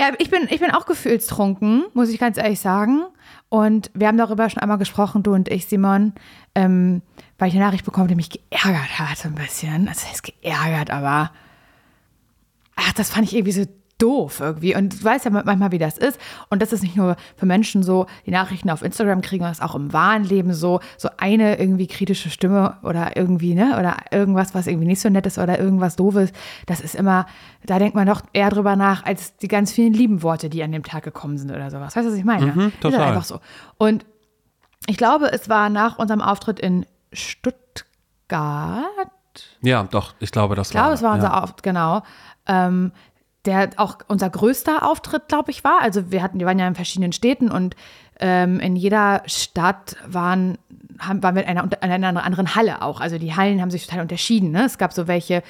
Ja, 0.00 0.12
ich 0.16 0.30
bin, 0.30 0.48
ich 0.48 0.60
bin 0.60 0.70
auch 0.70 0.86
gefühlstrunken, 0.86 1.84
muss 1.92 2.08
ich 2.08 2.18
ganz 2.18 2.38
ehrlich 2.38 2.58
sagen. 2.58 3.02
Und 3.50 3.90
wir 3.92 4.08
haben 4.08 4.16
darüber 4.16 4.48
schon 4.48 4.62
einmal 4.62 4.78
gesprochen, 4.78 5.22
du 5.22 5.34
und 5.34 5.50
ich, 5.50 5.66
Simon, 5.66 6.14
ähm, 6.54 7.02
weil 7.38 7.48
ich 7.48 7.54
eine 7.54 7.66
Nachricht 7.66 7.84
bekommen, 7.84 8.08
die 8.08 8.14
mich 8.14 8.30
geärgert 8.30 8.98
hat 8.98 9.22
ein 9.26 9.34
bisschen. 9.34 9.88
Also 9.88 10.08
heißt 10.08 10.22
geärgert, 10.22 10.90
aber 10.90 11.30
ach, 12.76 12.92
das 12.94 13.10
fand 13.10 13.26
ich 13.26 13.36
irgendwie 13.36 13.52
so 13.52 13.66
doof 14.02 14.40
irgendwie. 14.40 14.74
Und 14.74 15.00
du 15.00 15.04
weißt 15.04 15.24
ja 15.24 15.30
manchmal, 15.30 15.70
wie 15.72 15.78
das 15.78 15.98
ist. 15.98 16.18
Und 16.48 16.62
das 16.62 16.72
ist 16.72 16.82
nicht 16.82 16.96
nur 16.96 17.16
für 17.36 17.46
Menschen 17.46 17.82
so, 17.82 18.06
die 18.26 18.30
Nachrichten 18.30 18.70
auf 18.70 18.82
Instagram 18.82 19.20
kriegen, 19.20 19.44
das 19.44 19.58
ist 19.58 19.62
auch 19.64 19.74
im 19.74 19.92
wahren 19.92 20.24
Leben 20.24 20.52
so, 20.52 20.80
so 20.96 21.08
eine 21.18 21.58
irgendwie 21.58 21.86
kritische 21.86 22.30
Stimme 22.30 22.78
oder 22.82 23.16
irgendwie, 23.16 23.54
ne, 23.54 23.76
oder 23.78 23.96
irgendwas, 24.10 24.54
was 24.54 24.66
irgendwie 24.66 24.86
nicht 24.86 25.00
so 25.00 25.08
nett 25.08 25.26
ist 25.26 25.38
oder 25.38 25.58
irgendwas 25.58 25.96
doofes. 25.96 26.32
Das 26.66 26.80
ist 26.80 26.94
immer, 26.94 27.26
da 27.64 27.78
denkt 27.78 27.94
man 27.94 28.06
doch 28.06 28.22
eher 28.32 28.50
drüber 28.50 28.76
nach, 28.76 29.04
als 29.04 29.36
die 29.36 29.48
ganz 29.48 29.72
vielen 29.72 29.92
lieben 29.92 30.22
Worte, 30.22 30.48
die 30.50 30.62
an 30.62 30.72
dem 30.72 30.82
Tag 30.82 31.04
gekommen 31.04 31.38
sind 31.38 31.50
oder 31.50 31.70
sowas. 31.70 31.96
Weißt 31.96 32.06
du, 32.06 32.10
was 32.12 32.18
ich 32.18 32.24
meine? 32.24 32.46
Mhm, 32.46 32.60
Ist 32.68 32.80
total. 32.80 33.00
einfach 33.02 33.24
so. 33.24 33.40
Und 33.78 34.04
ich 34.86 34.96
glaube, 34.96 35.30
es 35.32 35.48
war 35.48 35.68
nach 35.68 35.98
unserem 35.98 36.20
Auftritt 36.20 36.58
in 36.58 36.86
Stuttgart. 37.12 38.84
Ja, 39.62 39.84
doch, 39.84 40.14
ich 40.20 40.30
glaube, 40.32 40.54
das 40.54 40.68
Ich 40.68 40.72
glaube, 40.72 40.88
war. 40.88 40.94
es 40.94 41.02
war 41.02 41.14
unser 41.14 41.28
ja. 41.28 41.42
Auftritt, 41.42 41.62
genau. 41.62 42.02
Ähm, 42.46 42.92
der 43.46 43.70
auch 43.76 43.98
unser 44.08 44.28
größter 44.28 44.86
Auftritt, 44.86 45.28
glaube 45.28 45.50
ich, 45.50 45.64
war. 45.64 45.80
Also 45.80 46.10
wir 46.10 46.22
hatten, 46.22 46.38
wir 46.38 46.46
waren 46.46 46.58
ja 46.58 46.68
in 46.68 46.74
verschiedenen 46.74 47.12
Städten 47.12 47.50
und 47.50 47.74
ähm, 48.20 48.60
in 48.60 48.76
jeder 48.76 49.22
Stadt 49.26 49.96
waren, 50.06 50.58
haben, 50.98 51.22
waren 51.22 51.34
wir 51.34 51.42
in 51.46 51.48
einer, 51.58 51.64
in 51.82 52.04
einer 52.04 52.24
anderen 52.24 52.54
Halle 52.54 52.82
auch. 52.82 53.00
Also 53.00 53.16
die 53.18 53.34
Hallen 53.34 53.60
haben 53.62 53.70
sich 53.70 53.86
total 53.86 54.02
unterschieden. 54.02 54.50
Ne? 54.50 54.64
Es 54.64 54.76
gab 54.76 54.92
so 54.92 55.08
welche, 55.08 55.42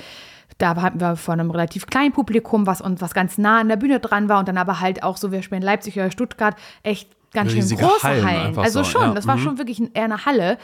da 0.58 0.76
hatten 0.76 1.00
wir 1.00 1.16
vor 1.16 1.34
einem 1.34 1.50
relativ 1.50 1.86
kleinen 1.86 2.12
Publikum, 2.12 2.66
was 2.66 2.80
und 2.80 3.00
was 3.00 3.12
ganz 3.12 3.38
nah 3.38 3.60
an 3.60 3.68
der 3.68 3.76
Bühne 3.76 3.98
dran 3.98 4.28
war 4.28 4.38
und 4.38 4.46
dann 4.46 4.58
aber 4.58 4.80
halt 4.80 5.02
auch 5.02 5.16
so, 5.16 5.32
wir 5.32 5.42
spielen 5.42 5.62
in 5.62 5.66
Leipzig 5.66 5.96
oder 5.96 6.12
Stuttgart, 6.12 6.54
echt 6.84 7.08
ganz 7.32 7.50
schön 7.50 7.60
große 7.68 8.02
Hallen 8.02 8.24
Hallen. 8.24 8.58
Also 8.58 8.84
so, 8.84 8.90
schon, 8.90 9.02
ja. 9.02 9.14
das 9.14 9.26
war 9.26 9.36
Mhm. 9.36 9.40
schon 9.40 9.58
wirklich 9.58 9.82
eher 9.94 10.04
eine 10.04 10.24
Halle. 10.24 10.58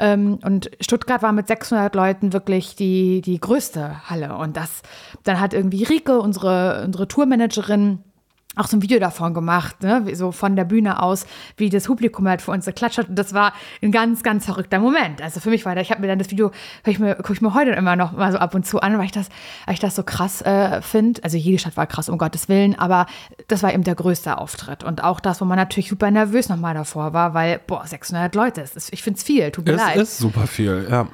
Ähm, 0.00 0.38
und 0.42 0.70
Stuttgart 0.80 1.22
war 1.22 1.32
mit 1.32 1.46
600 1.46 1.94
Leuten 1.94 2.32
wirklich 2.32 2.74
die, 2.74 3.20
die 3.20 3.38
größte 3.38 4.08
Halle. 4.08 4.36
Und 4.36 4.56
das, 4.56 4.82
dann 5.24 5.38
hat 5.38 5.54
irgendwie 5.54 5.84
Rike, 5.84 6.18
unsere, 6.18 6.82
unsere 6.86 7.06
Tourmanagerin, 7.06 8.00
auch 8.56 8.66
so 8.66 8.76
ein 8.76 8.82
Video 8.82 8.98
davon 8.98 9.32
gemacht, 9.32 9.80
ne? 9.82 10.04
so 10.14 10.32
von 10.32 10.56
der 10.56 10.64
Bühne 10.64 11.00
aus, 11.02 11.24
wie 11.56 11.70
das 11.70 11.84
Publikum 11.86 12.26
halt 12.28 12.42
für 12.42 12.50
uns 12.50 12.64
geklatscht 12.66 12.98
hat. 12.98 13.08
Und 13.08 13.14
das 13.16 13.32
war 13.32 13.52
ein 13.80 13.92
ganz, 13.92 14.24
ganz 14.24 14.44
verrückter 14.44 14.80
Moment. 14.80 15.22
Also 15.22 15.38
für 15.38 15.50
mich 15.50 15.64
war 15.64 15.74
das, 15.76 15.84
ich 15.84 15.90
habe 15.92 16.00
mir 16.00 16.08
dann 16.08 16.18
das 16.18 16.30
Video, 16.30 16.48
gucke 16.48 16.90
ich, 16.90 16.98
mir- 16.98 17.14
guck 17.14 17.30
ich 17.30 17.40
mir 17.40 17.54
heute 17.54 17.70
immer 17.70 17.94
noch 17.94 18.10
mal 18.12 18.32
so 18.32 18.38
ab 18.38 18.54
und 18.56 18.66
zu 18.66 18.80
an, 18.80 18.98
weil 18.98 19.04
ich 19.04 19.12
das, 19.12 19.28
weil 19.66 19.74
ich 19.74 19.80
das 19.80 19.94
so 19.94 20.02
krass 20.02 20.42
äh, 20.42 20.82
finde. 20.82 21.22
Also 21.22 21.36
jede 21.36 21.58
Stadt 21.60 21.76
war 21.76 21.86
krass, 21.86 22.08
um 22.08 22.18
Gottes 22.18 22.48
Willen, 22.48 22.76
aber 22.76 23.06
das 23.46 23.62
war 23.62 23.72
eben 23.72 23.84
der 23.84 23.94
größte 23.94 24.36
Auftritt. 24.36 24.82
Und 24.82 25.04
auch 25.04 25.20
das, 25.20 25.40
wo 25.40 25.44
man 25.44 25.56
natürlich 25.56 25.88
super 25.88 26.10
nervös 26.10 26.48
nochmal 26.48 26.74
davor 26.74 27.12
war, 27.12 27.34
weil, 27.34 27.60
boah, 27.66 27.86
600 27.86 28.34
Leute, 28.34 28.62
ist, 28.62 28.92
ich 28.92 29.02
finde 29.04 29.18
es 29.18 29.22
viel, 29.22 29.50
tut 29.52 29.64
mir 29.64 29.74
Es 29.74 29.80
leid. 29.80 29.96
ist 29.96 30.18
super 30.18 30.46
viel, 30.48 30.88
ja. 30.90 31.06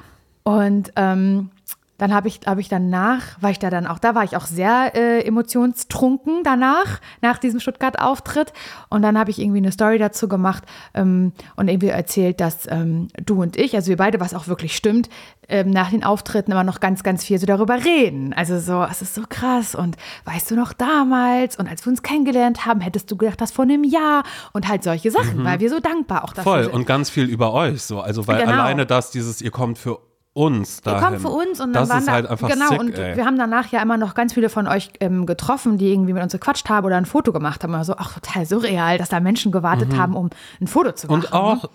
Und 0.43 0.91
ähm, 0.95 1.51
dann 1.97 2.13
habe 2.13 2.27
ich, 2.27 2.41
hab 2.45 2.59
ich 2.59 2.69
danach, 2.69 3.21
war 3.41 3.49
ich 3.49 3.59
da 3.59 3.69
dann 3.69 3.87
auch, 3.87 3.99
da 3.99 4.13
war 4.15 4.23
ich 4.23 4.35
auch 4.37 4.45
sehr 4.45 4.93
äh, 4.95 5.25
emotionstrunken 5.25 6.43
danach, 6.43 6.99
nach 7.21 7.37
diesem 7.37 7.59
Stuttgart-Auftritt. 7.59 8.53
Und 8.89 9.01
dann 9.01 9.17
habe 9.17 9.31
ich 9.31 9.39
irgendwie 9.39 9.57
eine 9.57 9.71
Story 9.71 9.97
dazu 9.97 10.27
gemacht 10.27 10.63
ähm, 10.93 11.33
und 11.55 11.67
irgendwie 11.67 11.87
erzählt, 11.87 12.39
dass 12.39 12.67
ähm, 12.69 13.07
du 13.23 13.41
und 13.41 13.57
ich, 13.57 13.75
also 13.75 13.89
wir 13.89 13.97
beide, 13.97 14.19
was 14.19 14.33
auch 14.33 14.47
wirklich 14.47 14.75
stimmt, 14.75 15.09
ähm, 15.49 15.69
nach 15.69 15.89
den 15.89 16.03
Auftritten 16.03 16.51
immer 16.51 16.63
noch 16.63 16.79
ganz, 16.79 17.03
ganz 17.03 17.23
viel 17.23 17.39
so 17.39 17.45
darüber 17.45 17.83
reden. 17.83 18.33
Also 18.33 18.59
so, 18.59 18.83
es 18.83 19.01
ist 19.01 19.15
so 19.15 19.23
krass 19.27 19.75
und 19.75 19.95
weißt 20.25 20.51
du 20.51 20.55
noch 20.55 20.73
damals 20.73 21.55
und 21.57 21.67
als 21.69 21.85
wir 21.85 21.91
uns 21.91 22.03
kennengelernt 22.03 22.65
haben, 22.65 22.81
hättest 22.81 23.09
du 23.09 23.17
gedacht, 23.17 23.41
das 23.41 23.51
vor 23.51 23.63
einem 23.63 23.83
Jahr 23.83 24.23
und 24.53 24.67
halt 24.67 24.83
solche 24.83 25.09
Sachen, 25.11 25.43
weil 25.43 25.59
wir 25.59 25.69
so 25.69 25.79
dankbar 25.79 26.23
auch 26.23 26.33
dafür 26.33 26.51
Voll. 26.51 26.63
sind. 26.65 26.73
Und 26.73 26.85
ganz 26.85 27.09
viel 27.09 27.25
über 27.25 27.53
euch 27.53 27.81
so. 27.81 28.01
Also, 28.01 28.27
weil 28.27 28.37
Genau. 28.37 28.51
alleine 28.51 28.85
das, 28.85 29.11
dieses, 29.11 29.41
ihr 29.41 29.51
kommt 29.51 29.77
für 29.77 29.99
uns 30.37 30.77
Ihr 30.85 30.91
dahin. 30.91 31.03
kommt 31.07 31.21
für 31.21 31.29
uns 31.29 31.59
und 31.59 31.73
dann 31.73 31.83
das 31.83 31.89
waren 31.89 31.99
ist 31.99 32.07
da, 32.07 32.11
halt 32.13 32.27
einfach 32.27 32.47
genau 32.49 32.69
sick, 32.69 32.79
und 32.79 32.97
ey. 32.97 33.15
wir 33.17 33.25
haben 33.25 33.37
danach 33.37 33.67
ja 33.71 33.81
immer 33.81 33.97
noch 33.97 34.13
ganz 34.13 34.33
viele 34.33 34.49
von 34.49 34.67
euch 34.67 34.91
ähm, 34.99 35.25
getroffen, 35.25 35.77
die 35.77 35.91
irgendwie 35.91 36.13
mit 36.13 36.21
uns 36.23 36.31
gequatscht 36.31 36.69
haben 36.69 36.85
oder 36.85 36.95
ein 36.97 37.05
Foto 37.05 37.33
gemacht 37.33 37.63
haben. 37.63 37.73
Also 37.75 37.93
auch 37.93 38.13
total 38.13 38.45
surreal, 38.45 38.97
dass 38.97 39.09
da 39.09 39.19
Menschen 39.19 39.51
gewartet 39.51 39.97
haben, 39.97 40.15
um 40.15 40.29
ein 40.61 40.67
Foto 40.67 40.91
zu 40.91 41.07
machen. 41.07 41.19
Mhm. 41.19 41.25
Und 41.25 41.33
auch 41.33 41.69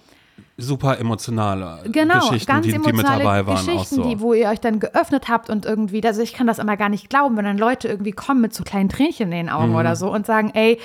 super 0.56 0.98
emotionale 0.98 1.80
Genau, 1.90 2.20
Geschichten, 2.28 2.46
ganz 2.52 2.64
die, 2.66 2.72
die 2.72 2.78
mit 2.78 2.88
emotionale 2.88 3.24
dabei 3.24 3.46
waren. 3.46 3.56
Geschichten, 3.56 3.80
auch 4.00 4.04
so. 4.04 4.08
die, 4.08 4.20
wo 4.20 4.32
ihr 4.34 4.48
euch 4.48 4.60
dann 4.60 4.80
geöffnet 4.80 5.28
habt 5.28 5.50
und 5.50 5.64
irgendwie, 5.66 6.04
also 6.06 6.22
ich 6.22 6.32
kann 6.34 6.46
das 6.46 6.58
immer 6.58 6.76
gar 6.76 6.88
nicht 6.88 7.10
glauben, 7.10 7.36
wenn 7.36 7.44
dann 7.44 7.58
Leute 7.58 7.88
irgendwie 7.88 8.12
kommen 8.12 8.40
mit 8.40 8.54
so 8.54 8.62
kleinen 8.62 8.88
Tränchen 8.88 9.32
in 9.32 9.46
den 9.46 9.48
Augen 9.50 9.70
Mhm. 9.70 9.76
oder 9.76 9.96
so 9.96 10.12
und 10.12 10.24
sagen, 10.26 10.50
ey, 10.54 10.78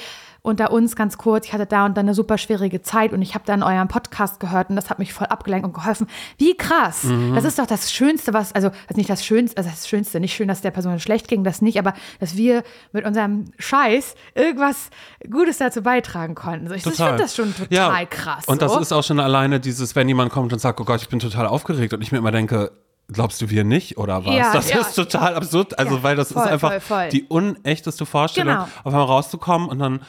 unter 0.48 0.72
uns 0.72 0.96
ganz 0.96 1.18
kurz, 1.18 1.46
ich 1.46 1.54
hatte 1.54 1.66
da 1.66 1.86
und 1.86 1.98
dann 1.98 2.06
eine 2.06 2.14
super 2.14 2.38
schwierige 2.38 2.82
Zeit 2.82 3.12
und 3.12 3.22
ich 3.22 3.36
habe 3.36 3.44
dann 3.46 3.64
euren 3.64 3.88
Podcast 3.88 4.40
gehört 4.40 4.70
und 4.70 4.78
das 4.78 4.90
hat 4.90 4.98
mich 4.98 5.14
voll 5.14 5.28
abgelenkt 5.28 5.66
und 5.66 5.74
geholfen. 5.74 6.08
Wie 6.38 6.56
krass. 6.56 7.04
Mhm. 7.04 7.36
Das 7.36 7.44
ist 7.44 7.60
doch 7.60 7.68
das 7.68 7.92
Schönste, 7.92 8.34
was, 8.34 8.54
also 8.56 8.72
nicht 8.96 9.10
das 9.10 9.26
Schönste, 9.26 9.58
also 9.58 9.70
das 9.70 9.88
Schönste, 9.88 10.20
nicht 10.20 10.34
schön, 10.34 10.48
dass 10.48 10.62
der 10.62 10.72
Person 10.72 11.00
schlecht 11.00 11.28
ging, 11.28 11.44
das 11.44 11.62
nicht, 11.62 11.78
aber 11.78 11.94
dass 12.20 12.38
wir 12.38 12.64
mit 12.94 13.06
unserem 13.06 13.46
Scheiß 13.60 14.16
irgendwas 14.36 14.90
Gutes 15.30 15.58
dazu 15.58 15.82
beitragen 15.84 16.34
konnten. 16.34 16.68
Ich, 16.74 16.86
ich 16.86 16.94
finde 16.94 17.18
das 17.18 17.36
schon 17.36 17.54
total 17.54 17.68
ja. 17.70 18.06
krass. 18.06 18.46
Und 18.48 18.62
das 18.62 18.72
so. 18.72 18.80
ist 18.80 18.94
auch 18.94 19.04
schon 19.04 19.20
alleine 19.20 19.60
dieses, 19.60 19.96
wenn 19.96 20.08
jemand 20.08 20.32
kommt 20.32 20.54
und 20.54 20.60
sagt, 20.60 20.80
oh 20.80 20.86
Gott, 20.86 21.02
ich 21.02 21.10
bin 21.10 21.20
total 21.20 21.48
aufgeregt 21.48 21.94
und 21.94 22.02
ich 22.02 22.12
mir 22.12 22.20
immer 22.20 22.32
denke, 22.32 22.72
glaubst 23.12 23.42
du 23.42 23.50
wir 23.50 23.64
nicht 23.64 23.98
oder 23.98 24.26
was? 24.26 24.36
Ja, 24.36 24.54
das 24.54 24.70
ja. 24.70 24.80
ist 24.80 24.94
total 24.94 25.36
absurd. 25.36 25.78
Also, 25.80 25.98
Ja, 25.98 26.04
weil 26.04 26.16
das 26.16 26.32
voll, 26.32 26.44
ist 26.44 26.50
einfach 26.50 26.70
voll, 26.70 26.80
voll. 26.80 27.10
die 27.10 27.24
unechteste 27.24 28.06
Vorstellung, 28.06 28.54
Genau. 28.54 28.68
auf 28.84 28.94
einmal 28.94 29.06
rauszukommen 29.06 29.70
und 29.70 29.80
dann 29.80 30.02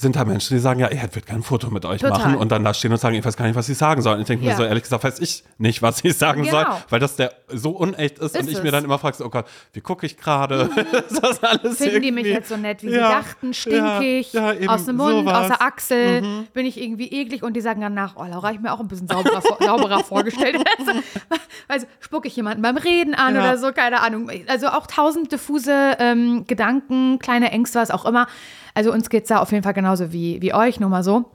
sind 0.00 0.16
da 0.16 0.24
Menschen, 0.24 0.54
die 0.54 0.60
sagen, 0.60 0.80
ja, 0.80 0.90
ich 0.90 1.00
würde 1.02 1.20
gerne 1.22 1.40
ein 1.40 1.42
Foto 1.42 1.70
mit 1.70 1.84
euch 1.84 2.00
Total. 2.00 2.18
machen 2.18 2.34
und 2.36 2.50
dann 2.50 2.64
da 2.64 2.72
stehen 2.74 2.90
und 2.92 2.98
sagen, 2.98 3.14
ich 3.16 3.24
weiß 3.24 3.36
gar 3.36 3.44
nicht, 3.46 3.54
was 3.54 3.66
sie 3.66 3.74
sagen 3.74 4.02
sollen. 4.02 4.20
Ich 4.20 4.26
denke 4.26 4.44
mir 4.44 4.50
Ja. 4.52 4.56
so, 4.56 4.64
ehrlich 4.64 4.82
gesagt, 4.82 5.04
weiß 5.04 5.18
ich 5.20 5.44
nicht, 5.58 5.82
was 5.82 6.02
ich 6.04 6.16
sagen 6.16 6.42
Genau. 6.42 6.52
soll, 6.52 6.66
weil 6.88 7.00
das 7.00 7.16
der 7.16 7.32
so 7.48 7.70
unecht 7.70 8.18
ist, 8.18 8.34
und 8.34 8.40
Ist 8.42 8.48
ich 8.50 8.58
mir 8.62 8.66
es. 8.66 8.72
dann 8.72 8.84
immer 8.84 8.98
frage, 8.98 9.16
so, 9.16 9.26
oh 9.26 9.30
Gott, 9.30 9.46
wie 9.72 9.80
gucke 9.80 10.06
ich 10.06 10.16
gerade? 10.16 10.70
ist 11.08 11.22
das 11.22 11.42
alles 11.44 11.76
Finden 11.78 12.02
die 12.02 12.12
mich 12.12 12.24
irgendwie- 12.24 12.30
jetzt 12.30 12.48
so 12.48 12.56
nett, 12.56 12.82
wie 12.82 12.90
Ja, 12.90 13.08
sie 13.08 13.14
dachten, 13.28 13.54
stinkig, 13.54 14.32
ja, 14.32 14.52
ja, 14.52 14.70
aus 14.70 14.86
dem 14.86 14.96
Mund, 14.96 15.26
sowas. 15.26 15.36
aus 15.38 15.46
der 15.48 15.62
Achsel, 15.62 16.22
bin 16.54 16.66
ich 16.66 16.80
irgendwie 16.80 17.08
eklig 17.12 17.42
und 17.42 17.54
die 17.54 17.60
sagen 17.60 17.80
danach, 17.80 18.14
oh 18.16 18.24
Laura, 18.24 18.52
ich 18.52 18.60
mir 18.60 18.72
auch 18.72 18.80
ein 18.80 18.88
bisschen 18.88 19.08
sauberer, 19.08 19.42
sauberer 19.60 20.00
vorgestellt. 20.04 20.56
also 21.68 21.86
spucke 22.00 22.28
ich 22.28 22.36
jemanden 22.36 22.62
beim 22.62 22.76
Reden 22.76 23.14
an 23.14 23.36
oder 23.36 23.58
so, 23.58 23.72
keine 23.72 24.00
Ahnung. 24.00 24.30
Also 24.46 24.68
auch 24.68 24.86
tausend 24.86 25.32
diffuse 25.32 25.96
ähm, 25.98 26.44
Gedanken, 26.46 27.18
kleine 27.18 27.50
Ängste, 27.52 27.78
was 27.80 27.90
auch 27.90 28.04
immer. 28.06 28.26
Also 28.74 28.92
uns 28.92 29.10
geht 29.10 29.24
es 29.24 29.28
da 29.28 29.38
auf 29.38 29.52
jeden 29.52 29.64
Fall 29.64 29.74
genauso 29.74 30.12
wie, 30.12 30.40
wie 30.42 30.54
euch, 30.54 30.80
nur 30.80 30.90
mal 30.90 31.04
so. 31.04 31.30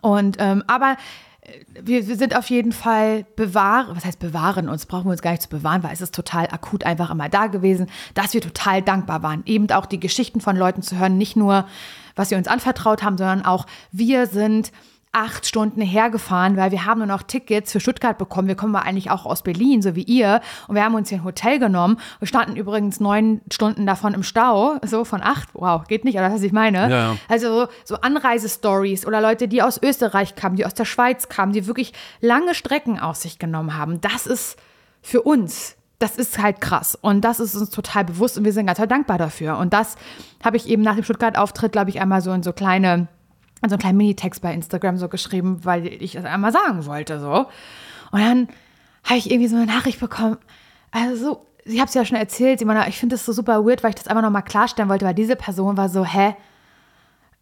Und 0.00 0.36
ähm, 0.40 0.64
aber 0.66 0.96
äh, 1.42 1.50
wir, 1.82 2.06
wir 2.06 2.16
sind 2.16 2.36
auf 2.36 2.50
jeden 2.50 2.72
Fall 2.72 3.24
bewahren, 3.36 3.94
was 3.96 4.04
heißt 4.04 4.18
bewahren 4.18 4.68
uns, 4.68 4.86
brauchen 4.86 5.06
wir 5.06 5.12
uns 5.12 5.22
gar 5.22 5.30
nicht 5.30 5.42
zu 5.42 5.48
bewahren, 5.48 5.82
weil 5.82 5.92
es 5.92 6.00
ist 6.00 6.14
total 6.14 6.46
akut 6.46 6.84
einfach 6.84 7.10
immer 7.10 7.28
da 7.28 7.46
gewesen, 7.46 7.86
dass 8.14 8.34
wir 8.34 8.40
total 8.40 8.82
dankbar 8.82 9.22
waren. 9.22 9.42
Eben 9.46 9.70
auch 9.70 9.86
die 9.86 10.00
Geschichten 10.00 10.40
von 10.40 10.56
Leuten 10.56 10.82
zu 10.82 10.98
hören, 10.98 11.18
nicht 11.18 11.36
nur, 11.36 11.66
was 12.14 12.30
sie 12.30 12.34
uns 12.34 12.48
anvertraut 12.48 13.02
haben, 13.02 13.18
sondern 13.18 13.44
auch, 13.44 13.66
wir 13.92 14.26
sind 14.26 14.72
acht 15.16 15.46
Stunden 15.46 15.80
hergefahren, 15.80 16.58
weil 16.58 16.70
wir 16.72 16.84
haben 16.84 16.98
nur 16.98 17.06
noch 17.06 17.22
Tickets 17.22 17.72
für 17.72 17.80
Stuttgart 17.80 18.18
bekommen. 18.18 18.48
Wir 18.48 18.54
kommen 18.54 18.74
ja 18.74 18.80
eigentlich 18.80 19.10
auch 19.10 19.24
aus 19.24 19.42
Berlin, 19.42 19.80
so 19.80 19.96
wie 19.96 20.02
ihr. 20.02 20.42
Und 20.68 20.74
wir 20.74 20.84
haben 20.84 20.94
uns 20.94 21.08
hier 21.08 21.18
ein 21.18 21.24
Hotel 21.24 21.58
genommen. 21.58 21.98
Wir 22.18 22.28
standen 22.28 22.54
übrigens 22.54 23.00
neun 23.00 23.40
Stunden 23.50 23.86
davon 23.86 24.12
im 24.12 24.22
Stau, 24.22 24.76
so 24.84 25.06
von 25.06 25.22
acht. 25.22 25.48
Wow, 25.54 25.84
geht 25.88 26.04
nicht, 26.04 26.16
oder 26.18 26.30
was 26.30 26.42
ich 26.42 26.52
meine? 26.52 26.90
Ja. 26.90 27.16
Also 27.28 27.66
so 27.84 27.96
Anreisestories 27.96 29.06
oder 29.06 29.22
Leute, 29.22 29.48
die 29.48 29.62
aus 29.62 29.82
Österreich 29.82 30.34
kamen, 30.34 30.56
die 30.56 30.66
aus 30.66 30.74
der 30.74 30.84
Schweiz 30.84 31.30
kamen, 31.30 31.52
die 31.52 31.66
wirklich 31.66 31.94
lange 32.20 32.54
Strecken 32.54 33.00
auf 33.00 33.16
sich 33.16 33.38
genommen 33.38 33.78
haben. 33.78 34.02
Das 34.02 34.26
ist 34.26 34.58
für 35.00 35.22
uns 35.22 35.76
das 35.98 36.16
ist 36.16 36.38
halt 36.38 36.60
krass. 36.60 36.94
Und 37.00 37.22
das 37.22 37.40
ist 37.40 37.54
uns 37.54 37.70
total 37.70 38.04
bewusst 38.04 38.36
und 38.36 38.44
wir 38.44 38.52
sind 38.52 38.66
ganz 38.66 38.78
dankbar 38.86 39.18
dafür. 39.18 39.56
Und 39.58 39.72
das 39.72 39.96
habe 40.44 40.56
ich 40.56 40.68
eben 40.68 40.82
nach 40.82 40.94
dem 40.94 41.04
Stuttgart-Auftritt, 41.04 41.72
glaube 41.72 41.90
ich, 41.90 42.00
einmal 42.00 42.20
so 42.20 42.32
in 42.32 42.42
so 42.42 42.52
kleine, 42.52 42.94
in 42.94 43.08
so 43.62 43.74
einen 43.74 43.78
kleinen 43.78 43.98
Minitext 43.98 44.42
bei 44.42 44.52
Instagram 44.52 44.98
so 44.98 45.08
geschrieben, 45.08 45.60
weil 45.64 45.86
ich 45.86 46.12
das 46.12 46.24
einmal 46.24 46.52
sagen 46.52 46.86
wollte. 46.86 47.20
so. 47.20 47.46
Und 48.12 48.20
dann 48.20 48.48
habe 49.04 49.18
ich 49.18 49.30
irgendwie 49.30 49.48
so 49.48 49.56
eine 49.56 49.66
Nachricht 49.66 50.00
bekommen. 50.00 50.36
Also 50.90 51.16
so, 51.16 51.46
ich 51.64 51.78
habe 51.78 51.88
es 51.88 51.94
ja 51.94 52.04
schon 52.04 52.16
erzählt, 52.16 52.58
Simona, 52.58 52.88
ich 52.88 52.98
finde 52.98 53.14
das 53.14 53.24
so 53.24 53.32
super 53.32 53.64
weird, 53.64 53.82
weil 53.82 53.90
ich 53.90 53.96
das 53.96 54.08
einfach 54.08 54.22
nochmal 54.22 54.42
klarstellen 54.42 54.88
wollte, 54.88 55.04
weil 55.04 55.14
diese 55.14 55.36
Person 55.36 55.76
war 55.76 55.88
so, 55.88 56.04
hä? 56.04 56.36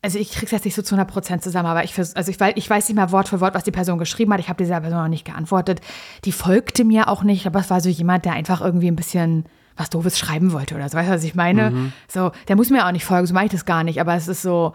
Also 0.02 0.18
ich 0.18 0.32
krieg's 0.32 0.52
jetzt 0.52 0.66
nicht 0.66 0.74
so 0.74 0.82
zu 0.82 0.94
100 0.94 1.10
Prozent 1.10 1.42
zusammen, 1.42 1.66
aber 1.66 1.82
ich, 1.82 1.98
also 1.98 2.30
ich, 2.30 2.38
ich 2.38 2.70
weiß 2.70 2.88
nicht 2.88 2.96
mal 2.96 3.10
Wort 3.10 3.28
für 3.28 3.40
Wort, 3.40 3.54
was 3.54 3.64
die 3.64 3.70
Person 3.70 3.98
geschrieben 3.98 4.32
hat. 4.34 4.40
Ich 4.40 4.50
habe 4.50 4.62
dieser 4.62 4.80
Person 4.80 4.98
noch 4.98 5.08
nicht 5.08 5.24
geantwortet. 5.24 5.80
Die 6.26 6.32
folgte 6.32 6.84
mir 6.84 7.08
auch 7.08 7.22
nicht, 7.22 7.46
aber 7.46 7.60
es 7.60 7.70
war 7.70 7.80
so 7.80 7.88
jemand, 7.88 8.26
der 8.26 8.34
einfach 8.34 8.60
irgendwie 8.60 8.88
ein 8.88 8.96
bisschen 8.96 9.46
was 9.76 9.90
Doofes 9.90 10.18
schreiben 10.18 10.52
wollte 10.52 10.74
oder 10.74 10.88
so. 10.88 10.98
Weißt 10.98 11.08
du, 11.08 11.14
was 11.14 11.24
ich 11.24 11.34
meine? 11.34 11.70
Mhm. 11.70 11.92
So, 12.06 12.32
der 12.48 12.56
muss 12.56 12.70
mir 12.70 12.86
auch 12.86 12.92
nicht 12.92 13.04
folgen, 13.04 13.26
so 13.26 13.34
mache 13.34 13.46
ich 13.46 13.52
das 13.52 13.64
gar 13.64 13.82
nicht. 13.82 14.00
Aber 14.00 14.14
es 14.14 14.28
ist 14.28 14.42
so, 14.42 14.74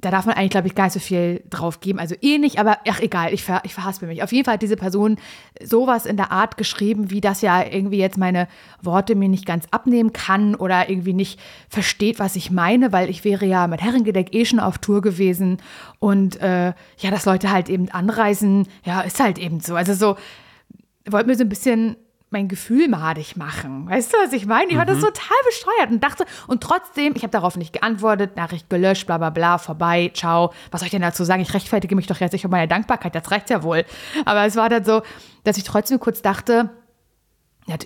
da 0.00 0.10
darf 0.10 0.26
man 0.26 0.36
eigentlich, 0.36 0.50
glaube 0.50 0.68
ich, 0.68 0.74
gar 0.74 0.84
nicht 0.84 0.92
so 0.92 1.00
viel 1.00 1.42
drauf 1.50 1.80
geben. 1.80 1.98
Also 1.98 2.14
eh 2.20 2.38
nicht, 2.38 2.58
aber 2.58 2.78
ach 2.88 3.00
egal, 3.00 3.32
ich, 3.32 3.42
ver, 3.42 3.62
ich 3.64 3.74
verhaspel 3.74 4.08
mich. 4.08 4.22
Auf 4.22 4.32
jeden 4.32 4.44
Fall 4.44 4.54
hat 4.54 4.62
diese 4.62 4.76
Person 4.76 5.16
sowas 5.62 6.06
in 6.06 6.16
der 6.16 6.30
Art 6.30 6.56
geschrieben, 6.56 7.10
wie 7.10 7.20
das 7.20 7.40
ja 7.40 7.64
irgendwie 7.64 7.98
jetzt 7.98 8.18
meine 8.18 8.48
Worte 8.82 9.14
mir 9.14 9.28
nicht 9.28 9.46
ganz 9.46 9.66
abnehmen 9.70 10.12
kann 10.12 10.54
oder 10.54 10.88
irgendwie 10.88 11.14
nicht 11.14 11.40
versteht, 11.68 12.18
was 12.18 12.36
ich 12.36 12.50
meine, 12.50 12.92
weil 12.92 13.10
ich 13.10 13.24
wäre 13.24 13.46
ja 13.46 13.66
mit 13.66 13.82
Herrengedeck 13.82 14.34
eh 14.34 14.44
schon 14.44 14.60
auf 14.60 14.78
Tour 14.78 15.00
gewesen 15.00 15.58
und 15.98 16.40
äh, 16.40 16.72
ja, 16.98 17.10
dass 17.10 17.26
Leute 17.26 17.50
halt 17.50 17.68
eben 17.68 17.90
anreisen, 17.90 18.68
ja, 18.84 19.00
ist 19.00 19.20
halt 19.20 19.38
eben 19.38 19.60
so. 19.60 19.74
Also 19.74 19.94
so, 19.94 20.16
wollte 21.10 21.28
mir 21.28 21.36
so 21.36 21.44
ein 21.44 21.48
bisschen 21.48 21.96
mein 22.30 22.48
Gefühl 22.48 22.88
madig 22.88 23.36
machen. 23.36 23.88
Weißt 23.88 24.12
du, 24.12 24.18
was 24.18 24.32
ich 24.32 24.46
meine? 24.46 24.70
Ich 24.70 24.76
war 24.76 24.84
das 24.84 24.98
mhm. 24.98 25.02
total 25.02 25.36
besteuert 25.46 25.90
und 25.90 26.04
dachte, 26.04 26.24
und 26.46 26.62
trotzdem, 26.62 27.14
ich 27.16 27.22
habe 27.22 27.30
darauf 27.30 27.56
nicht 27.56 27.72
geantwortet, 27.72 28.36
Nachricht 28.36 28.68
gelöscht, 28.68 29.06
bla 29.06 29.18
bla 29.18 29.30
bla, 29.30 29.58
vorbei, 29.58 30.10
ciao. 30.14 30.52
Was 30.70 30.80
soll 30.80 30.86
ich 30.86 30.92
denn 30.92 31.02
dazu 31.02 31.24
sagen? 31.24 31.40
Ich 31.40 31.54
rechtfertige 31.54 31.96
mich 31.96 32.06
doch 32.06 32.20
jetzt 32.20 32.32
nicht 32.32 32.44
um 32.44 32.50
meine 32.50 32.68
Dankbarkeit, 32.68 33.14
das 33.14 33.30
reicht 33.30 33.50
ja 33.50 33.62
wohl. 33.62 33.84
Aber 34.26 34.44
es 34.44 34.56
war 34.56 34.68
dann 34.68 34.84
so, 34.84 35.02
dass 35.44 35.56
ich 35.56 35.64
trotzdem 35.64 36.00
kurz 36.00 36.20
dachte, 36.20 36.70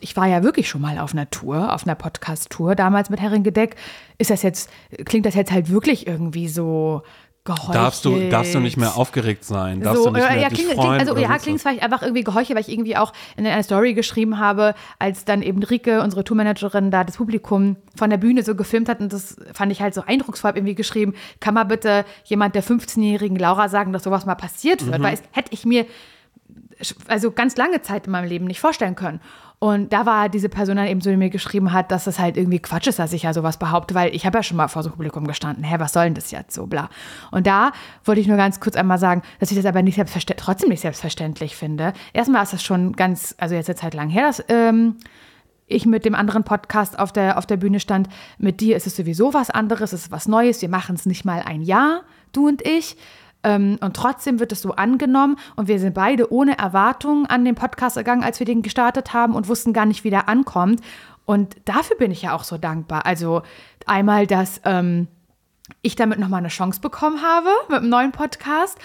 ich 0.00 0.16
war 0.16 0.26
ja 0.26 0.42
wirklich 0.42 0.68
schon 0.68 0.80
mal 0.80 0.98
auf 0.98 1.12
einer 1.12 1.28
Tour, 1.30 1.72
auf 1.74 1.84
einer 1.84 1.96
Podcast-Tour 1.96 2.74
damals 2.74 3.10
mit 3.10 3.20
Herrin 3.20 3.42
Gedeck. 3.42 3.76
Ist 4.18 4.30
das 4.30 4.42
jetzt, 4.42 4.70
klingt 5.04 5.26
das 5.26 5.34
jetzt 5.34 5.50
halt 5.50 5.70
wirklich 5.70 6.06
irgendwie 6.06 6.48
so 6.48 7.02
geheuchelt. 7.44 7.74
Darfst 7.74 8.04
du, 8.04 8.28
darfst 8.28 8.54
du 8.54 8.60
nicht 8.60 8.76
mehr 8.76 8.96
aufgeregt 8.96 9.44
sein? 9.44 9.80
Darfst 9.80 10.04
so, 10.04 10.10
du 10.10 10.16
nicht 10.16 10.28
mehr 10.28 10.40
ja, 10.40 10.48
dich 10.48 10.58
klingt, 10.60 10.74
freuen? 10.74 11.00
also 11.00 11.16
ja, 11.16 11.38
klingt 11.38 11.60
vielleicht 11.60 11.82
einfach 11.82 12.02
irgendwie 12.02 12.22
geheuchelt, 12.22 12.54
weil 12.54 12.62
ich 12.62 12.70
irgendwie 12.70 12.96
auch 12.96 13.12
in 13.36 13.46
einer 13.46 13.62
Story 13.62 13.94
geschrieben 13.94 14.38
habe, 14.38 14.74
als 14.98 15.24
dann 15.24 15.42
eben 15.42 15.62
Rike, 15.62 16.02
unsere 16.02 16.22
Tourmanagerin, 16.22 16.90
da 16.90 17.02
das 17.04 17.16
Publikum 17.16 17.76
von 17.96 18.10
der 18.10 18.18
Bühne 18.18 18.42
so 18.42 18.54
gefilmt 18.54 18.88
hat 18.88 19.00
und 19.00 19.12
das 19.12 19.36
fand 19.52 19.72
ich 19.72 19.82
halt 19.82 19.94
so 19.94 20.02
eindrucksvoll, 20.06 20.50
habe 20.50 20.58
irgendwie 20.58 20.76
geschrieben, 20.76 21.14
kann 21.40 21.54
mal 21.54 21.64
bitte 21.64 22.04
jemand 22.24 22.54
der 22.54 22.62
15-jährigen 22.62 23.36
Laura 23.36 23.68
sagen, 23.68 23.92
dass 23.92 24.04
sowas 24.04 24.24
mal 24.24 24.34
passiert 24.36 24.86
wird, 24.86 24.98
mhm. 24.98 25.02
weil 25.02 25.14
es 25.14 25.22
hätte 25.32 25.52
ich 25.52 25.64
mir 25.64 25.86
also 27.08 27.30
ganz 27.30 27.56
lange 27.56 27.82
Zeit 27.82 28.06
in 28.06 28.12
meinem 28.12 28.28
Leben 28.28 28.46
nicht 28.46 28.60
vorstellen 28.60 28.94
können. 28.96 29.20
Und 29.62 29.92
da 29.92 30.06
war 30.06 30.28
diese 30.28 30.48
Person 30.48 30.74
dann 30.74 30.88
eben 30.88 31.00
so, 31.00 31.08
die 31.08 31.16
mir 31.16 31.30
geschrieben 31.30 31.72
hat, 31.72 31.92
dass 31.92 32.02
das 32.02 32.18
halt 32.18 32.36
irgendwie 32.36 32.58
Quatsch 32.58 32.88
ist, 32.88 32.98
dass 32.98 33.12
ich 33.12 33.22
ja 33.22 33.32
sowas 33.32 33.58
behaupte, 33.58 33.94
weil 33.94 34.12
ich 34.12 34.26
habe 34.26 34.36
ja 34.38 34.42
schon 34.42 34.56
mal 34.56 34.66
vor 34.66 34.82
so 34.82 34.88
einem 34.88 34.96
Publikum 34.96 35.24
gestanden. 35.24 35.62
Hä, 35.62 35.76
was 35.78 35.92
soll 35.92 36.02
denn 36.02 36.14
das 36.14 36.32
jetzt 36.32 36.52
so, 36.52 36.66
bla. 36.66 36.90
Und 37.30 37.46
da 37.46 37.70
wollte 38.04 38.20
ich 38.20 38.26
nur 38.26 38.36
ganz 38.36 38.58
kurz 38.58 38.74
einmal 38.74 38.98
sagen, 38.98 39.22
dass 39.38 39.52
ich 39.52 39.56
das 39.56 39.64
aber 39.64 39.82
nicht 39.82 40.02
trotzdem 40.36 40.68
nicht 40.68 40.80
selbstverständlich 40.80 41.54
finde. 41.54 41.92
Erstmal 42.12 42.42
ist 42.42 42.52
das 42.52 42.64
schon 42.64 42.94
ganz, 42.94 43.36
also 43.38 43.54
jetzt 43.54 43.68
eine 43.70 43.76
Zeit 43.76 43.94
lang 43.94 44.08
her, 44.08 44.26
dass 44.26 44.44
ähm, 44.48 44.96
ich 45.68 45.86
mit 45.86 46.04
dem 46.06 46.16
anderen 46.16 46.42
Podcast 46.42 46.98
auf 46.98 47.12
der, 47.12 47.38
auf 47.38 47.46
der 47.46 47.56
Bühne 47.56 47.78
stand. 47.78 48.08
Mit 48.38 48.60
dir 48.60 48.76
ist 48.76 48.88
es 48.88 48.96
sowieso 48.96 49.32
was 49.32 49.48
anderes, 49.48 49.92
es 49.92 50.06
ist 50.06 50.10
was 50.10 50.26
Neues. 50.26 50.60
Wir 50.60 50.70
machen 50.70 50.96
es 50.96 51.06
nicht 51.06 51.24
mal 51.24 51.40
ein 51.40 51.62
Jahr, 51.62 52.02
du 52.32 52.48
und 52.48 52.66
ich. 52.66 52.96
Ähm, 53.44 53.78
und 53.80 53.96
trotzdem 53.96 54.40
wird 54.40 54.52
es 54.52 54.62
so 54.62 54.72
angenommen 54.72 55.36
und 55.56 55.68
wir 55.68 55.78
sind 55.78 55.94
beide 55.94 56.32
ohne 56.32 56.58
Erwartungen 56.58 57.26
an 57.26 57.44
den 57.44 57.54
Podcast 57.54 57.96
gegangen, 57.96 58.22
als 58.22 58.38
wir 58.38 58.46
den 58.46 58.62
gestartet 58.62 59.12
haben 59.12 59.34
und 59.34 59.48
wussten 59.48 59.72
gar 59.72 59.86
nicht, 59.86 60.04
wie 60.04 60.10
der 60.10 60.28
ankommt. 60.28 60.80
Und 61.24 61.56
dafür 61.64 61.96
bin 61.96 62.10
ich 62.10 62.22
ja 62.22 62.34
auch 62.34 62.44
so 62.44 62.58
dankbar. 62.58 63.06
Also 63.06 63.42
einmal, 63.86 64.26
dass 64.26 64.60
ähm, 64.64 65.08
ich 65.82 65.96
damit 65.96 66.18
nochmal 66.18 66.40
eine 66.40 66.48
Chance 66.48 66.80
bekommen 66.80 67.22
habe 67.22 67.48
mit 67.68 67.78
einem 67.78 67.88
neuen 67.88 68.12
Podcast 68.12 68.78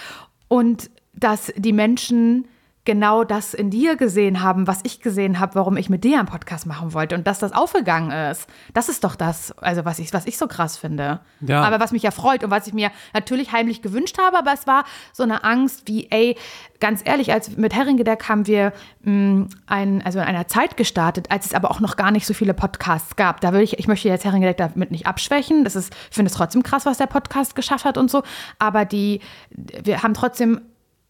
und 0.47 0.89
dass 1.13 1.51
die 1.55 1.73
Menschen 1.73 2.47
genau 2.87 3.25
das 3.25 3.53
in 3.53 3.69
dir 3.69 3.97
gesehen 3.97 4.41
haben, 4.41 4.65
was 4.65 4.79
ich 4.83 5.01
gesehen 5.01 5.41
habe, 5.41 5.55
warum 5.55 5.75
ich 5.75 5.89
mit 5.89 6.05
dir 6.05 6.19
einen 6.19 6.25
Podcast 6.25 6.65
machen 6.65 6.93
wollte 6.93 7.15
und 7.15 7.27
dass 7.27 7.37
das 7.37 7.51
aufgegangen 7.51 8.11
ist. 8.31 8.47
Das 8.73 8.87
ist 8.87 9.03
doch 9.03 9.15
das, 9.15 9.51
also 9.57 9.83
was 9.83 9.99
ich, 9.99 10.13
was 10.13 10.25
ich 10.25 10.37
so 10.37 10.47
krass 10.47 10.77
finde. 10.77 11.19
Ja. 11.41 11.63
Aber 11.63 11.81
was 11.81 11.91
mich 11.91 12.03
ja 12.03 12.11
freut 12.11 12.45
und 12.45 12.49
was 12.49 12.65
ich 12.65 12.73
mir 12.73 12.89
natürlich 13.13 13.51
heimlich 13.51 13.81
gewünscht 13.81 14.17
habe, 14.19 14.37
aber 14.37 14.53
es 14.53 14.67
war 14.67 14.85
so 15.11 15.23
eine 15.23 15.43
Angst 15.43 15.83
wie, 15.87 16.07
ey, 16.09 16.37
ganz 16.79 17.01
ehrlich, 17.03 17.33
als 17.33 17.57
mit 17.57 17.75
Herringedeck 17.75 18.29
haben 18.29 18.47
wir 18.47 18.71
mh, 19.01 19.11
mm, 19.11 19.49
ein, 19.67 20.01
also 20.05 20.19
in 20.19 20.25
einer 20.25 20.47
Zeit 20.47 20.77
gestartet, 20.77 21.29
als 21.29 21.47
es 21.47 21.53
aber 21.53 21.71
auch 21.71 21.81
noch 21.81 21.97
gar 21.97 22.11
nicht 22.11 22.25
so 22.25 22.33
viele 22.33 22.53
Podcasts 22.53 23.17
gab. 23.17 23.41
Da 23.41 23.51
will 23.51 23.61
ich, 23.61 23.79
ich 23.79 23.89
möchte 23.89 24.07
jetzt 24.07 24.23
Herringedeck 24.23 24.55
damit 24.55 24.91
nicht 24.91 25.07
abschwächen. 25.07 25.65
Das 25.65 25.75
ist, 25.75 25.93
ich 26.09 26.15
finde 26.15 26.31
es 26.31 26.37
trotzdem 26.37 26.63
krass, 26.63 26.85
was 26.85 26.99
der 26.99 27.07
Podcast 27.07 27.53
geschafft 27.53 27.83
hat 27.83 27.97
und 27.97 28.09
so. 28.09 28.23
Aber 28.59 28.85
die, 28.85 29.19
wir 29.49 30.03
haben 30.03 30.13
trotzdem 30.13 30.61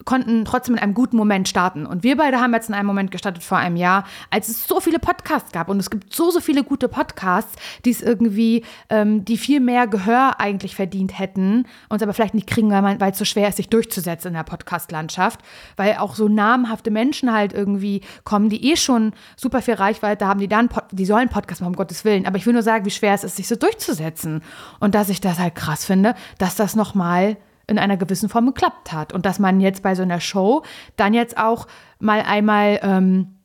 konnten 0.08 0.46
trotzdem 0.46 0.76
in 0.76 0.82
einem 0.82 0.94
guten 0.94 1.18
Moment 1.18 1.50
starten. 1.50 1.86
Und 1.86 2.02
wir 2.02 2.16
beide 2.16 2.40
haben 2.40 2.54
jetzt 2.54 2.70
in 2.70 2.76
einem 2.76 2.88
Moment 2.88 3.12
gestartet 3.12 3.44
vor 3.44 3.58
einem 3.58 3.76
Jahr, 3.76 4.06
als 4.32 4.48
es 4.48 4.66
so 4.66 4.80
viele 4.80 5.00
Podcasts 5.00 5.52
gab. 5.52 5.68
Und 5.68 5.80
es 5.80 5.90
gibt 5.90 6.14
so, 6.14 6.32
so 6.32 6.40
viele 6.40 6.64
gute 6.64 6.88
Podcasts, 6.88 7.58
die 7.84 7.92
es 7.92 8.02
irgendwie, 8.02 8.64
ähm, 8.90 9.26
die 9.26 9.38
viel 9.38 9.60
mehr 9.60 9.86
Gehör 9.86 10.40
eigentlich 10.40 10.76
verdient 10.76 11.20
hätten, 11.20 11.66
uns 11.90 12.02
aber 12.02 12.14
vielleicht 12.14 12.36
nicht 12.36 12.48
kriegen, 12.48 12.72
weil, 12.72 12.82
man, 12.82 13.02
weil 13.02 13.12
es 13.12 13.18
so 13.18 13.26
schwer 13.26 13.50
ist, 13.50 13.58
sich 13.58 13.68
durchzusetzen 13.68 14.30
in 14.30 14.34
der 14.36 14.44
Podcast-Landschaft. 14.44 15.42
Weil 15.76 15.98
auch 15.98 16.16
so 16.16 16.30
namhafte 16.30 16.90
Menschen 16.90 17.34
halt 17.34 17.52
irgendwie 17.52 18.00
kommen, 18.24 18.48
die 18.48 18.72
eh 18.72 18.78
schon 18.78 19.12
super 19.36 19.62
viel 19.62 19.74
Reichweite 19.74 20.26
haben, 20.26 20.40
die 20.40 20.48
dann, 20.48 20.70
die 20.92 21.06
sollen 21.06 21.28
Podcast 21.28 21.60
machen, 21.60 21.74
um 21.74 21.76
Gottes 21.76 22.06
Willen. 22.06 22.26
Aber 22.26 22.38
ich 22.38 22.46
will 22.46 22.54
nur 22.54 22.64
sagen, 22.64 22.86
wie 22.86 22.92
schwer 22.92 23.14
es 23.14 23.26
ist, 23.26 23.36
sich 23.36 23.50
so 23.50 23.58
durchzusetzen. 23.58 24.42
Und 24.80 24.96
dass 24.96 25.10
ich 25.10 25.20
das 25.20 25.38
halt 25.38 25.56
krass 25.56 25.84
finde, 25.84 26.16
dass 26.38 26.56
das 26.56 26.78
nochmal 26.78 27.36
in 27.68 27.78
einer 27.78 27.98
gewissen 27.98 28.30
Form 28.30 28.48
geklappt 28.48 28.94
hat. 28.94 29.14
Und 29.14 29.26
dass 29.26 29.40
man 29.40 29.60
jetzt 29.60 29.84
bei 29.84 29.94
so 29.96 30.02
einer 30.02 30.20
Show 30.20 30.64
dann 30.96 31.14
jetzt 31.14 31.38
auch 31.38 31.68
mal 32.00 32.22
einmal 32.22 32.80
ähm, 32.82 33.36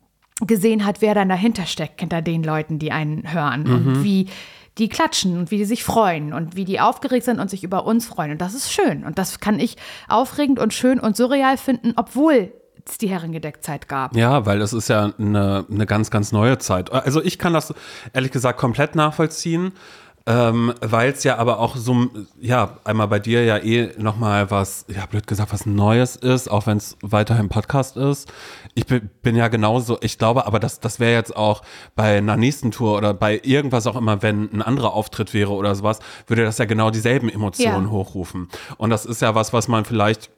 gesehen 0.40 0.86
hat, 0.86 1.00
wer 1.00 1.14
dann 1.14 1.28
dahinter 1.28 1.66
steckt, 1.66 2.00
hinter 2.00 2.22
den 2.22 2.42
Leuten, 2.42 2.78
die 2.78 2.92
einen 2.92 3.32
hören 3.32 3.64
mhm. 3.64 3.72
und 3.74 4.04
wie 4.04 4.28
die 4.78 4.88
klatschen 4.88 5.36
und 5.36 5.50
wie 5.50 5.58
die 5.58 5.64
sich 5.64 5.84
freuen 5.84 6.32
und 6.32 6.56
wie 6.56 6.64
die 6.64 6.80
aufgeregt 6.80 7.24
sind 7.24 7.40
und 7.40 7.50
sich 7.50 7.62
über 7.62 7.84
uns 7.84 8.06
freuen. 8.06 8.32
Und 8.32 8.40
das 8.40 8.54
ist 8.54 8.72
schön. 8.72 9.04
Und 9.04 9.18
das 9.18 9.40
kann 9.40 9.60
ich 9.60 9.76
aufregend 10.08 10.58
und 10.58 10.72
schön 10.72 10.98
und 10.98 11.16
surreal 11.16 11.58
finden, 11.58 11.92
obwohl 11.96 12.52
es 12.86 12.98
die 12.98 13.08
Herrengedeckzeit 13.08 13.88
gab. 13.88 14.16
Ja, 14.16 14.46
weil 14.46 14.60
es 14.60 14.72
ist 14.72 14.88
ja 14.88 15.12
eine, 15.18 15.66
eine 15.70 15.86
ganz, 15.86 16.10
ganz 16.10 16.32
neue 16.32 16.58
Zeit. 16.58 16.90
Also 16.90 17.22
ich 17.22 17.38
kann 17.38 17.52
das 17.52 17.74
ehrlich 18.12 18.32
gesagt 18.32 18.58
komplett 18.58 18.94
nachvollziehen. 18.94 19.72
Ähm, 20.26 20.72
Weil 20.80 21.12
es 21.12 21.24
ja 21.24 21.38
aber 21.38 21.58
auch 21.58 21.76
so, 21.76 22.08
ja, 22.40 22.78
einmal 22.84 23.08
bei 23.08 23.18
dir 23.18 23.44
ja 23.44 23.58
eh 23.58 23.90
nochmal 23.98 24.50
was, 24.50 24.84
ja, 24.88 25.06
blöd 25.06 25.26
gesagt, 25.26 25.52
was 25.52 25.66
Neues 25.66 26.16
ist, 26.16 26.48
auch 26.48 26.66
wenn 26.66 26.76
es 26.76 26.96
weiterhin 27.02 27.48
Podcast 27.48 27.96
ist. 27.96 28.32
Ich 28.74 28.86
bin, 28.86 29.10
bin 29.22 29.36
ja 29.36 29.48
genauso, 29.48 29.98
ich 30.00 30.18
glaube, 30.18 30.46
aber 30.46 30.60
das, 30.60 30.80
das 30.80 31.00
wäre 31.00 31.12
jetzt 31.12 31.34
auch 31.36 31.62
bei 31.96 32.18
einer 32.18 32.36
nächsten 32.36 32.70
Tour 32.70 32.96
oder 32.96 33.14
bei 33.14 33.40
irgendwas 33.42 33.86
auch 33.86 33.96
immer, 33.96 34.22
wenn 34.22 34.52
ein 34.52 34.62
anderer 34.62 34.94
Auftritt 34.94 35.34
wäre 35.34 35.52
oder 35.52 35.74
sowas, 35.74 35.98
würde 36.26 36.44
das 36.44 36.58
ja 36.58 36.64
genau 36.64 36.90
dieselben 36.90 37.28
Emotionen 37.28 37.86
ja. 37.86 37.90
hochrufen. 37.90 38.48
Und 38.76 38.90
das 38.90 39.04
ist 39.06 39.22
ja 39.22 39.34
was, 39.34 39.52
was 39.52 39.68
man 39.68 39.84
vielleicht 39.84 40.30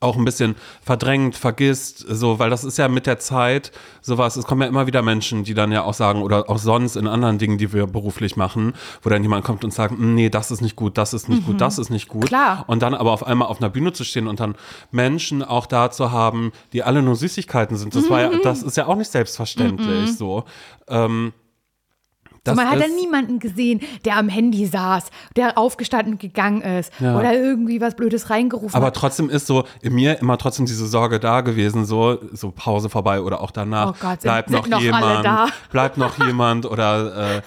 auch 0.00 0.16
ein 0.16 0.24
bisschen 0.24 0.56
verdrängt, 0.82 1.36
vergisst, 1.36 2.04
so, 2.08 2.38
weil 2.38 2.50
das 2.50 2.64
ist 2.64 2.78
ja 2.78 2.88
mit 2.88 3.06
der 3.06 3.18
Zeit 3.18 3.72
sowas, 4.00 4.36
es 4.36 4.44
kommen 4.44 4.62
ja 4.62 4.68
immer 4.68 4.86
wieder 4.86 5.02
Menschen, 5.02 5.44
die 5.44 5.54
dann 5.54 5.72
ja 5.72 5.82
auch 5.82 5.94
sagen, 5.94 6.22
oder 6.22 6.48
auch 6.50 6.58
sonst 6.58 6.96
in 6.96 7.06
anderen 7.06 7.38
Dingen, 7.38 7.58
die 7.58 7.72
wir 7.72 7.86
beruflich 7.86 8.36
machen, 8.36 8.74
wo 9.02 9.10
dann 9.10 9.22
jemand 9.22 9.44
kommt 9.44 9.64
und 9.64 9.72
sagt, 9.72 9.92
hm, 9.92 10.14
nee, 10.14 10.28
das 10.28 10.50
ist 10.50 10.60
nicht 10.60 10.76
gut, 10.76 10.98
das 10.98 11.14
ist 11.14 11.28
nicht 11.28 11.42
mhm. 11.42 11.52
gut, 11.52 11.60
das 11.60 11.78
ist 11.78 11.90
nicht 11.90 12.08
gut. 12.08 12.26
Klar. 12.26 12.64
Und 12.66 12.82
dann 12.82 12.94
aber 12.94 13.12
auf 13.12 13.26
einmal 13.26 13.48
auf 13.48 13.60
einer 13.60 13.70
Bühne 13.70 13.92
zu 13.92 14.04
stehen 14.04 14.28
und 14.28 14.40
dann 14.40 14.54
Menschen 14.90 15.42
auch 15.42 15.66
da 15.66 15.90
zu 15.90 16.10
haben, 16.10 16.52
die 16.72 16.82
alle 16.82 17.02
nur 17.02 17.16
Süßigkeiten 17.16 17.76
sind, 17.76 17.94
das 17.94 18.04
mhm. 18.04 18.10
war 18.10 18.20
ja, 18.20 18.30
mhm. 18.30 18.40
das 18.42 18.62
ist 18.62 18.76
ja 18.76 18.86
auch 18.86 18.96
nicht 18.96 19.10
selbstverständlich, 19.10 20.10
mhm. 20.10 20.14
so. 20.14 20.44
Ähm, 20.88 21.32
Das 22.46 22.56
man 22.56 22.70
hat 22.70 22.80
dann 22.80 22.94
niemanden 22.96 23.38
gesehen, 23.38 23.80
der 24.04 24.16
am 24.16 24.28
Handy 24.28 24.66
saß, 24.66 25.10
der 25.36 25.58
aufgestanden 25.58 26.14
und 26.14 26.20
gegangen 26.20 26.62
ist 26.62 26.92
Ja. 27.00 27.18
oder 27.18 27.32
irgendwie 27.34 27.80
was 27.80 27.94
Blödes 27.96 28.30
reingerufen 28.30 28.74
Aber 28.76 28.86
hat. 28.86 28.96
trotzdem 28.96 29.28
ist 29.30 29.46
so 29.46 29.64
in 29.82 29.94
mir 29.94 30.18
immer 30.20 30.38
trotzdem 30.38 30.66
diese 30.66 30.86
Sorge 30.86 31.18
da 31.20 31.40
gewesen, 31.40 31.84
so, 31.84 32.18
so 32.32 32.50
Pause 32.50 32.88
vorbei 32.88 33.20
oder 33.20 33.40
auch 33.40 33.50
danach. 33.50 33.90
Oh 33.90 33.94
Gott, 34.00 34.20
bleibt 34.20 34.50
noch, 34.50 34.66
noch 34.68 34.80
jemand, 34.80 35.24
da? 35.24 35.48
bleibt 35.70 35.96
noch 35.98 36.18
jemand 36.24 36.66
oder 36.66 37.36
äh, 37.36 37.42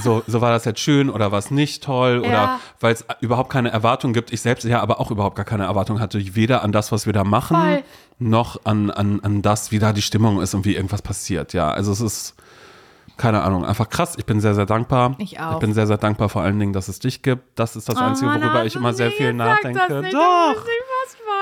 so, 0.00 0.22
so 0.26 0.40
war 0.40 0.50
das 0.50 0.64
jetzt 0.64 0.80
schön 0.80 1.10
oder 1.10 1.32
was 1.32 1.50
nicht 1.50 1.82
toll 1.82 2.18
oder 2.20 2.30
Ja. 2.30 2.60
weil 2.80 2.92
es 2.94 3.04
überhaupt 3.20 3.50
keine 3.50 3.70
Erwartung 3.70 4.12
gibt. 4.12 4.32
Ich 4.32 4.40
selbst 4.40 4.64
ja 4.64 4.80
aber 4.80 5.00
auch 5.00 5.10
überhaupt 5.10 5.36
gar 5.36 5.44
keine 5.44 5.64
Erwartung 5.64 6.00
hatte, 6.00 6.20
weder 6.34 6.62
an 6.62 6.72
das, 6.72 6.92
was 6.92 7.06
wir 7.06 7.12
da 7.12 7.24
machen, 7.24 7.56
Voll. 7.56 7.82
noch 8.18 8.60
an, 8.64 8.90
an, 8.90 9.20
an 9.20 9.42
das, 9.42 9.70
wie 9.72 9.78
da 9.78 9.92
die 9.92 10.02
Stimmung 10.02 10.40
ist 10.40 10.54
und 10.54 10.64
wie 10.64 10.74
irgendwas 10.74 11.02
passiert. 11.02 11.52
Ja, 11.52 11.70
also 11.70 11.92
es 11.92 12.00
ist 12.00 12.34
keine 13.20 13.42
Ahnung, 13.42 13.66
einfach 13.66 13.88
krass. 13.90 14.14
Ich 14.16 14.24
bin 14.24 14.40
sehr, 14.40 14.54
sehr 14.54 14.64
dankbar. 14.64 15.14
Ich 15.18 15.38
auch. 15.38 15.54
Ich 15.54 15.58
bin 15.58 15.74
sehr, 15.74 15.86
sehr 15.86 15.98
dankbar 15.98 16.30
vor 16.30 16.40
allen 16.40 16.58
Dingen, 16.58 16.72
dass 16.72 16.88
es 16.88 17.00
dich 17.00 17.20
gibt. 17.20 17.42
Das 17.54 17.76
ist 17.76 17.86
das 17.88 17.96
Einzige, 17.98 18.30
Oh 18.30 18.32
Mann, 18.32 18.42
worüber 18.42 18.64
ich 18.64 18.74
Arthur, 18.76 18.80
immer 18.80 18.94
sehr 18.94 19.10
viel 19.10 19.34
nachdenke. 19.34 19.78
Das 19.86 20.02
nicht, 20.02 20.14
Doch. 20.14 20.64
Ich. 20.64 20.90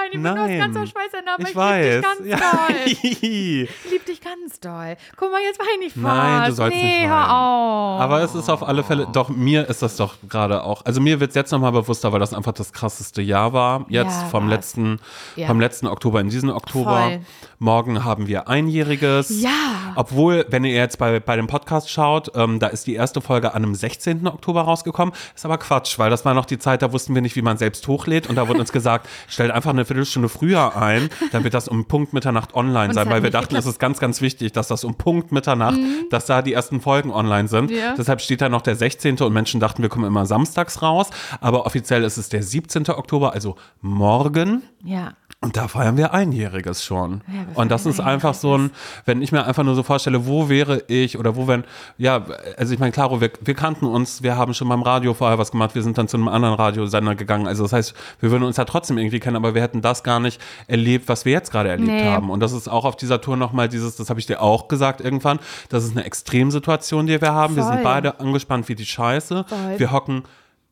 Ich 0.08 0.12
bin 0.12 0.22
Nein. 0.22 0.38
aus 0.38 0.74
ganzer 0.74 0.86
Schweißer, 0.86 1.18
aber 1.26 1.42
ich, 1.42 1.48
ich 1.50 1.56
weiß. 1.56 1.94
lieb 1.94 2.02
dich 2.02 2.02
ganz 2.02 2.40
ja. 2.40 2.68
Ich 2.86 3.90
lieb 3.90 4.06
ganz 4.28 4.60
doll. 4.60 4.96
Guck 5.16 5.32
mal, 5.32 5.40
jetzt 5.42 5.58
weine 5.58 5.84
ich 5.86 5.92
fast. 5.92 6.04
Nein, 6.04 6.48
du 6.50 6.54
sollst 6.54 6.76
nee, 6.76 7.00
nicht 7.00 7.10
weinen. 7.10 7.12
auf. 7.30 8.00
Aber 8.00 8.22
es 8.22 8.34
ist 8.34 8.48
auf 8.48 8.62
alle 8.66 8.82
Fälle, 8.84 9.06
doch 9.12 9.28
mir 9.28 9.68
ist 9.68 9.82
das 9.82 9.96
doch 9.96 10.14
gerade 10.28 10.62
auch, 10.64 10.84
also 10.84 11.00
mir 11.00 11.20
wird 11.20 11.30
es 11.30 11.34
jetzt 11.34 11.50
nochmal 11.52 11.72
bewusster, 11.72 12.12
weil 12.12 12.20
das 12.20 12.34
einfach 12.34 12.52
das 12.52 12.72
krasseste 12.72 13.22
Jahr 13.22 13.52
war. 13.52 13.86
Jetzt 13.88 14.20
Ja, 14.20 14.26
vom 14.28 14.48
letzten, 14.48 15.00
Ja. 15.36 15.46
vom 15.46 15.60
letzten 15.60 15.86
Oktober 15.86 16.20
in 16.20 16.28
diesen 16.30 16.50
Oktober. 16.50 17.02
Voll. 17.02 17.20
Morgen 17.60 18.04
haben 18.04 18.28
wir 18.28 18.48
Einjähriges. 18.48 19.30
Ja. 19.42 19.50
Obwohl, 19.96 20.46
wenn 20.50 20.64
ihr 20.64 20.74
jetzt 20.74 20.98
bei, 20.98 21.18
bei 21.20 21.34
dem 21.36 21.48
Podcast 21.48 21.90
schaut, 21.90 22.30
ähm, 22.36 22.60
da 22.60 22.68
ist 22.68 22.86
die 22.86 22.94
erste 22.94 23.20
Folge 23.20 23.54
an 23.54 23.64
einem 23.64 23.74
16. 23.74 24.26
Oktober 24.28 24.62
rausgekommen. 24.62 25.12
Ist 25.34 25.44
aber 25.44 25.58
Quatsch, 25.58 25.98
weil 25.98 26.08
das 26.10 26.24
war 26.24 26.34
noch 26.34 26.44
die 26.44 26.58
Zeit, 26.58 26.82
da 26.82 26.92
wussten 26.92 27.14
wir 27.14 27.22
nicht, 27.22 27.34
wie 27.34 27.42
man 27.42 27.56
selbst 27.56 27.86
hochlädt. 27.88 28.28
Und 28.28 28.36
da 28.36 28.46
wurde 28.48 28.60
uns 28.60 28.70
gesagt, 28.72 29.08
stellt 29.28 29.50
einfach 29.50 29.70
eine 29.70 29.84
Viertelstunde 29.84 30.28
früher 30.28 30.76
ein, 30.76 31.08
dann 31.32 31.42
wird 31.44 31.54
das 31.54 31.66
um 31.68 31.86
Punkt 31.86 32.12
Mitternacht 32.12 32.54
online 32.54 32.94
sein, 32.94 33.06
weil 33.08 33.22
wir 33.22 33.30
nicht 33.30 33.34
dachten, 33.34 33.56
es 33.56 33.66
ist 33.66 33.78
ganz, 33.80 33.98
ganz 33.98 34.17
wichtig, 34.20 34.52
dass 34.52 34.68
das 34.68 34.84
um 34.84 34.94
Punkt 34.94 35.32
Mitternacht, 35.32 35.78
dass 36.10 36.26
da 36.26 36.42
die 36.42 36.52
ersten 36.52 36.80
Folgen 36.80 37.10
online 37.10 37.48
sind. 37.48 37.70
Mhm. 37.70 37.76
Ja. 37.76 37.94
Deshalb 37.96 38.20
steht 38.20 38.40
da 38.40 38.48
noch 38.48 38.62
der 38.62 38.76
16. 38.76 39.18
und 39.18 39.32
Menschen 39.32 39.60
dachten, 39.60 39.82
wir 39.82 39.88
kommen 39.88 40.06
immer 40.06 40.26
samstags 40.26 40.82
raus. 40.82 41.10
Aber 41.40 41.66
offiziell 41.66 42.04
ist 42.04 42.16
es 42.16 42.28
der 42.28 42.42
17. 42.42 42.88
Oktober, 42.90 43.32
also 43.32 43.56
morgen. 43.80 44.62
Ja. 44.84 45.12
Und 45.40 45.56
da 45.56 45.68
feiern 45.68 45.96
wir 45.96 46.12
Einjähriges 46.12 46.84
schon. 46.84 47.20
Ja, 47.28 47.44
und 47.54 47.70
das 47.70 47.86
ist 47.86 48.00
einfach 48.00 48.34
so 48.34 48.58
ein, 48.58 48.70
wenn 49.04 49.22
ich 49.22 49.30
mir 49.30 49.44
einfach 49.46 49.62
nur 49.62 49.76
so 49.76 49.84
vorstelle, 49.84 50.26
wo 50.26 50.48
wäre 50.48 50.82
ich 50.88 51.16
oder 51.16 51.36
wo 51.36 51.46
wenn, 51.46 51.62
ja, 51.96 52.24
also 52.56 52.74
ich 52.74 52.80
meine, 52.80 52.90
klaro, 52.90 53.20
wir, 53.20 53.30
wir 53.40 53.54
kannten 53.54 53.86
uns, 53.86 54.24
wir 54.24 54.36
haben 54.36 54.52
schon 54.52 54.68
beim 54.68 54.82
Radio 54.82 55.14
vorher 55.14 55.38
was 55.38 55.52
gemacht, 55.52 55.76
wir 55.76 55.82
sind 55.84 55.96
dann 55.96 56.08
zu 56.08 56.16
einem 56.16 56.26
anderen 56.26 56.56
Radiosender 56.56 57.14
gegangen. 57.14 57.46
Also 57.46 57.62
das 57.62 57.72
heißt, 57.72 57.94
wir 58.18 58.32
würden 58.32 58.42
uns 58.42 58.56
ja 58.56 58.64
trotzdem 58.64 58.98
irgendwie 58.98 59.20
kennen, 59.20 59.36
aber 59.36 59.54
wir 59.54 59.62
hätten 59.62 59.80
das 59.80 60.02
gar 60.02 60.18
nicht 60.18 60.40
erlebt, 60.66 61.08
was 61.08 61.24
wir 61.24 61.32
jetzt 61.34 61.52
gerade 61.52 61.68
erlebt 61.68 61.88
Nee. 61.88 62.04
haben. 62.04 62.30
Und 62.30 62.40
das 62.40 62.50
ist 62.50 62.66
auch 62.66 62.84
auf 62.84 62.96
dieser 62.96 63.20
Tour 63.20 63.36
nochmal 63.36 63.68
dieses, 63.68 63.94
das 63.94 64.10
habe 64.10 64.18
ich 64.18 64.26
dir 64.26 64.42
auch 64.42 64.66
gesagt 64.66 65.00
irgendwann, 65.00 65.38
das 65.68 65.84
ist 65.84 65.92
eine 65.92 66.04
Extremsituation, 66.04 67.06
die 67.06 67.20
wir 67.20 67.32
haben. 67.32 67.54
Wir 67.54 67.62
sind 67.62 67.74
Voll. 67.74 67.84
beide 67.84 68.18
angespannt 68.18 68.68
wie 68.68 68.74
die 68.74 68.86
Scheiße. 68.86 69.44
Voll. 69.48 69.78
Wir 69.78 69.92
hocken 69.92 70.24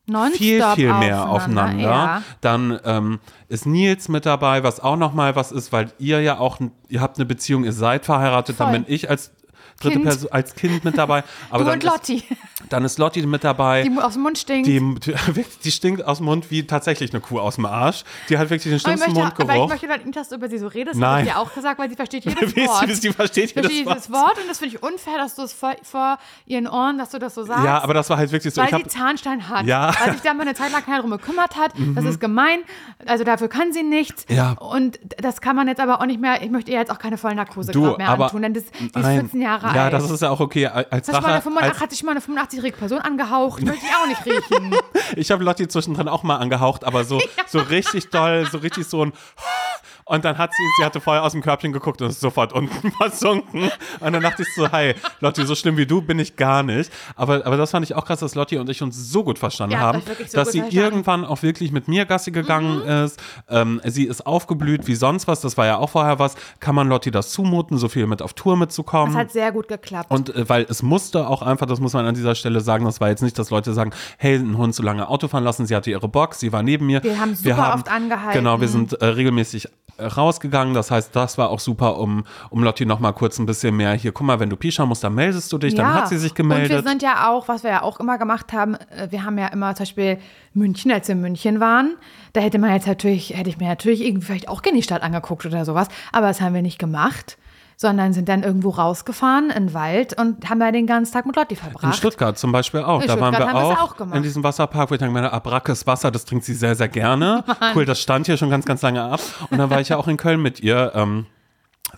Nonstop 0.07 0.37
viel, 0.37 0.63
viel 0.75 0.93
mehr 0.93 1.27
aufeinander. 1.29 1.83
Ja. 1.83 2.23
Dann 2.41 2.79
ähm, 2.85 3.19
ist 3.49 3.65
Nils 3.65 4.07
mit 4.07 4.25
dabei, 4.25 4.63
was 4.63 4.79
auch 4.79 4.95
nochmal 4.95 5.35
was 5.35 5.51
ist, 5.51 5.71
weil 5.73 5.91
ihr 5.99 6.21
ja 6.21 6.39
auch, 6.39 6.59
ihr 6.87 7.01
habt 7.01 7.17
eine 7.17 7.25
Beziehung, 7.25 7.65
ihr 7.65 7.73
seid 7.73 8.05
verheiratet, 8.05 8.59
dann 8.59 8.69
Voll. 8.69 8.79
bin 8.79 8.93
ich 8.93 9.09
als 9.09 9.31
dritte 9.79 9.95
Kind. 9.95 10.05
Person, 10.05 10.31
als 10.31 10.55
Kind 10.55 10.83
mit 10.85 10.97
dabei. 10.97 11.23
Aber 11.49 11.59
Du 11.59 11.65
dann 11.65 11.73
und 11.75 11.83
ist, 11.83 11.89
Lotti, 11.89 12.23
dann 12.69 12.83
ist 12.85 12.97
Lotti 12.97 13.25
mit 13.25 13.43
dabei. 13.43 13.83
die 13.83 13.97
aus 13.99 14.13
dem 14.13 14.23
Mund 14.23 14.37
stinkt. 14.37 14.67
Die, 14.67 14.79
die, 14.79 15.45
die 15.63 15.71
stinkt 15.71 16.03
aus 16.03 16.17
dem 16.17 16.25
Mund 16.25 16.49
wie 16.49 16.65
tatsächlich 16.65 17.11
eine 17.13 17.21
Kuh 17.21 17.39
aus 17.39 17.55
dem 17.55 17.65
Arsch. 17.65 18.03
Die 18.29 18.37
hat 18.37 18.49
wirklich 18.49 18.71
den 18.71 18.79
schlimmsten 18.79 19.13
möchte, 19.13 19.21
aber 19.21 19.29
ich 19.53 19.59
Mundgeruch. 19.59 19.69
möchte 19.69 19.87
halt 19.89 20.05
nicht, 20.05 20.17
dass 20.17 20.29
du 20.29 20.35
über 20.35 20.49
sie 20.49 20.57
so 20.57 20.67
redest. 20.67 20.95
Das 20.95 20.97
Nein. 20.99 21.09
habe 21.11 21.21
ich 21.23 21.33
dir 21.33 21.39
auch 21.39 21.53
gesagt, 21.53 21.79
weil 21.79 21.89
sie 21.89 21.95
versteht 21.95 22.25
jedes 22.25 22.55
Wort. 22.55 22.87
sie, 22.87 22.93
sie 22.95 23.13
versteht 23.13 23.55
jedes 23.55 23.63
Wort. 23.71 23.73
jedes 23.73 24.11
Wort 24.11 24.37
und 24.41 24.49
das 24.49 24.57
finde 24.59 24.75
ich 24.75 24.83
unfair, 24.83 25.17
dass 25.17 25.35
du 25.35 25.43
es 25.43 25.53
vor, 25.53 25.75
vor 25.83 26.17
ihren 26.45 26.67
Ohren, 26.67 26.97
dass 26.97 27.11
du 27.11 27.19
das 27.19 27.35
so 27.35 27.43
sagst. 27.43 27.63
Ja, 27.63 27.81
aber 27.81 27.93
das 27.93 28.09
war 28.09 28.17
halt 28.17 28.31
wirklich 28.31 28.53
so. 28.53 28.61
weil 28.61 28.67
Ich 28.69 28.73
hab, 28.73 28.83
sie 28.83 28.87
Zahnstein 28.89 29.49
hat. 29.49 29.65
Ja. 29.65 29.91
Mhm. 29.91 30.05
Weil 30.05 30.13
sich 30.13 30.21
da 30.21 30.33
mal 30.33 30.41
eine 30.43 30.55
Zeit 30.55 30.71
lang 30.71 30.83
keiner 30.83 31.01
drum 31.01 31.11
gekümmert 31.11 31.55
hat. 31.55 31.73
Das 31.95 32.05
ist 32.05 32.19
gemein. 32.19 32.59
Also 33.05 33.23
dafür 33.23 33.49
kann 33.49 33.71
sie 33.71 33.83
nichts. 33.83 34.25
Ja. 34.29 34.53
Und 34.53 34.99
das 35.17 35.41
kann 35.41 35.55
man 35.55 35.67
jetzt 35.67 35.79
aber 35.79 36.01
auch 36.01 36.05
nicht 36.05 36.19
mehr. 36.19 36.41
Ich 36.41 36.49
möchte 36.49 36.71
ihr 36.71 36.79
jetzt 36.79 36.91
auch 36.91 36.99
keine 36.99 37.17
Vollnarkose 37.17 37.71
du, 37.71 37.95
mehr 37.97 38.09
aber 38.09 38.25
antun, 38.25 38.41
denn 38.41 38.53
das, 38.53 38.63
die 38.79 38.85
ist 38.85 38.95
nein. 38.95 39.21
14 39.21 39.41
Jahre 39.41 39.75
Ja, 39.75 39.85
alt. 39.85 39.93
das 39.93 40.09
ist 40.09 40.21
ja 40.21 40.29
auch 40.29 40.39
okay. 40.39 40.65
Als 40.67 41.05
du 41.05 41.11
mal 41.11 41.25
eine 41.25 41.35
Rache, 41.35 41.41
85, 41.43 41.81
als, 41.81 41.81
hat 41.81 42.03
mal 42.03 42.11
eine 42.11 42.21
85-jährige 42.47 42.77
Person 42.77 42.99
angehaucht? 42.99 43.63
Möchte 43.63 43.85
ich 43.85 43.91
auch 43.93 44.07
nicht 44.07 44.25
riechen. 44.25 44.75
Ich 45.15 45.31
habe 45.31 45.43
Lotti 45.43 45.67
zwischendrin 45.67 46.09
auch 46.09 46.23
mal 46.23 46.35
angehaucht, 46.35 46.83
aber 46.83 47.03
so, 47.05 47.21
so 47.47 47.59
richtig 47.59 48.09
doll, 48.09 48.45
so 48.51 48.57
richtig 48.57 48.87
so 48.87 49.05
ein. 49.05 49.13
Und 50.05 50.23
dann 50.25 50.37
hat 50.37 50.51
sie, 50.53 50.63
sie 50.79 50.85
hatte 50.85 51.01
vorher 51.01 51.23
aus 51.23 51.33
dem 51.33 51.41
Körbchen 51.41 51.73
geguckt 51.73 52.01
und 52.01 52.09
ist 52.09 52.19
sofort 52.19 52.53
unten 52.53 52.91
versunken. 52.97 53.69
Und 53.99 54.13
dann 54.13 54.21
dachte 54.21 54.43
ich 54.43 54.47
so, 54.55 54.71
hi, 54.71 54.93
Lotti, 55.19 55.45
so 55.45 55.55
schlimm 55.55 55.77
wie 55.77 55.85
du 55.85 56.01
bin 56.01 56.19
ich 56.19 56.35
gar 56.35 56.63
nicht. 56.63 56.91
Aber, 57.15 57.45
aber 57.45 57.57
das 57.57 57.71
fand 57.71 57.85
ich 57.85 57.95
auch 57.95 58.05
krass, 58.05 58.19
dass 58.19 58.35
Lotti 58.35 58.57
und 58.57 58.69
ich 58.69 58.81
uns 58.81 59.11
so 59.11 59.23
gut 59.23 59.39
verstanden 59.39 59.73
Ja, 59.73 59.79
haben, 59.81 60.01
so 60.01 60.37
dass 60.37 60.51
sie 60.51 60.59
verstanden. 60.59 60.75
irgendwann 60.77 61.25
auch 61.25 61.43
wirklich 61.43 61.71
mit 61.71 61.87
mir 61.87 62.05
Gassi 62.05 62.31
gegangen 62.31 62.77
Mhm. 62.83 62.89
ist. 63.05 63.19
Ähm, 63.49 63.81
sie 63.85 64.05
ist 64.05 64.25
aufgeblüht 64.25 64.87
wie 64.87 64.95
sonst 64.95 65.27
was. 65.27 65.41
Das 65.41 65.57
war 65.57 65.65
ja 65.65 65.77
auch 65.77 65.89
vorher 65.89 66.19
was. 66.19 66.35
Kann 66.59 66.75
man 66.75 66.87
Lotti 66.89 67.11
das 67.11 67.31
zumuten, 67.31 67.77
so 67.77 67.87
viel 67.89 68.07
mit 68.07 68.21
auf 68.21 68.33
Tour 68.33 68.55
mitzukommen? 68.57 69.13
Das 69.13 69.21
hat 69.23 69.31
sehr 69.31 69.51
gut 69.51 69.67
geklappt. 69.67 70.09
Und 70.11 70.35
äh, 70.35 70.47
weil 70.49 70.65
es 70.69 70.83
musste 70.83 71.27
auch 71.27 71.41
einfach, 71.41 71.65
das 71.65 71.79
muss 71.79 71.93
man 71.93 72.05
an 72.05 72.15
dieser 72.15 72.35
Stelle 72.35 72.61
sagen, 72.61 72.85
das 72.85 73.01
war 73.01 73.09
jetzt 73.09 73.21
nicht, 73.23 73.37
dass 73.39 73.49
Leute 73.49 73.73
sagen, 73.73 73.91
hey, 74.17 74.35
ein 74.35 74.57
Hund 74.57 74.73
so 74.75 74.83
lange 74.83 75.07
Auto 75.07 75.27
fahren 75.27 75.43
lassen, 75.43 75.65
sie 75.65 75.75
hatte 75.75 75.89
ihre 75.91 76.07
Box, 76.07 76.39
sie 76.39 76.51
war 76.51 76.63
neben 76.63 76.85
mir. 76.85 77.03
Wir 77.03 77.19
haben 77.19 77.35
super 77.35 77.73
oft 77.75 77.89
angehalten. 77.89 78.33
Genau, 78.39 78.59
wir 78.61 78.67
sind 78.67 78.93
äh, 78.93 79.05
regelmäßig 79.05 79.66
rausgegangen, 79.99 80.73
das 80.73 80.91
heißt, 80.91 81.15
das 81.15 81.37
war 81.37 81.49
auch 81.49 81.59
super, 81.59 81.97
um, 81.97 82.23
um 82.49 82.63
Lotti 82.63 82.85
noch 82.85 82.99
mal 82.99 83.13
kurz 83.13 83.39
ein 83.39 83.45
bisschen 83.45 83.75
mehr, 83.75 83.93
hier, 83.93 84.11
guck 84.11 84.27
mal, 84.27 84.39
wenn 84.39 84.49
du 84.49 84.55
Pischa 84.55 84.85
musst, 84.85 85.03
dann 85.03 85.15
meldest 85.15 85.51
du 85.51 85.57
dich, 85.57 85.73
dann 85.75 85.93
hat 85.93 86.09
sie 86.09 86.17
sich 86.17 86.31
Und 86.31 86.37
wir 86.37 86.43
gemeldet. 86.43 86.87
sind 86.87 87.01
ja 87.01 87.29
auch, 87.29 87.47
was 87.47 87.63
wir 87.63 87.71
ja 87.71 87.81
auch 87.81 87.99
immer 87.99 88.17
gemacht 88.17 88.53
haben, 88.53 88.75
äh, 88.75 89.07
wir 89.09 89.23
haben 89.23 89.37
ja 89.37 89.47
immer 89.47 89.73
zum 89.75 89.85
Beispiel 89.85 90.19
München, 90.53 90.91
als 90.91 91.07
wir 91.07 91.15
in 91.15 91.21
München 91.21 91.59
waren, 91.59 91.95
da 92.33 92.41
hätte 92.41 92.59
man 92.59 92.71
jetzt 92.73 92.87
natürlich, 92.87 93.35
hätte 93.35 93.49
ich 93.49 93.57
mir 93.57 93.67
natürlich 93.67 94.05
irgendwie 94.05 94.25
vielleicht 94.25 94.49
auch 94.49 94.61
gerne 94.61 94.77
die 94.77 94.83
Stadt 94.83 95.01
angeguckt 95.01 95.45
oder 95.45 95.65
sowas, 95.65 95.87
aber 96.11 96.27
das 96.27 96.41
haben 96.41 96.53
wir 96.53 96.61
nicht 96.61 96.79
gemacht, 96.79 97.37
sondern 97.77 98.11
sind 98.11 98.27
dann 98.27 98.41
irgendwo 98.41 98.71
rausgefahren 98.71 99.51
in 99.51 99.67
den 99.67 99.73
Wald 99.75 100.19
und 100.19 100.49
haben 100.49 100.59
da 100.59 100.71
den 100.71 100.87
ganzen 100.87 101.13
Tag 101.13 101.27
mit 101.27 101.35
Lotti 101.35 101.53
in 101.53 101.61
verbracht. 101.61 101.95
Stuttgart 101.95 102.37
zum 102.37 102.51
Beispiel 102.51 102.81
auch. 102.81 103.01
In 103.01 103.07
da 103.07 103.19
waren 103.19 103.35
Stuttgart 103.35 103.53
wir 103.53 103.61
haben 103.61 103.69
wir 103.69 103.83
auch, 103.83 103.91
auch 103.91 103.97
gemacht. 103.97 104.17
in 104.17 104.23
diesem 104.23 104.43
Wasserpark, 104.43 104.89
wo 104.89 104.95
ich 104.95 105.01
meine 105.01 105.31
Abrackes 105.31 105.85
Wasser, 105.85 106.09
das 106.09 106.25
trinkt 106.25 106.43
sie 106.43 106.55
sehr, 106.55 106.75
sehr 106.75 106.89
gerne. 106.89 107.43
Cool, 107.75 107.85
das 107.85 107.99
stand 107.99 108.25
hier 108.25 108.37
schon 108.37 108.49
ganz, 108.49 108.65
ganz 108.65 108.81
lange 108.81 109.03
ab. 109.03 109.19
Und 109.49 109.57
dann 109.57 109.69
war 109.69 109.81
ich 109.81 109.89
ja 109.89 109.97
auch 109.97 110.07
in 110.07 110.17
Köln 110.17 110.41
mit 110.41 110.61
ihr. 110.61 110.91
Ähm, 110.95 111.25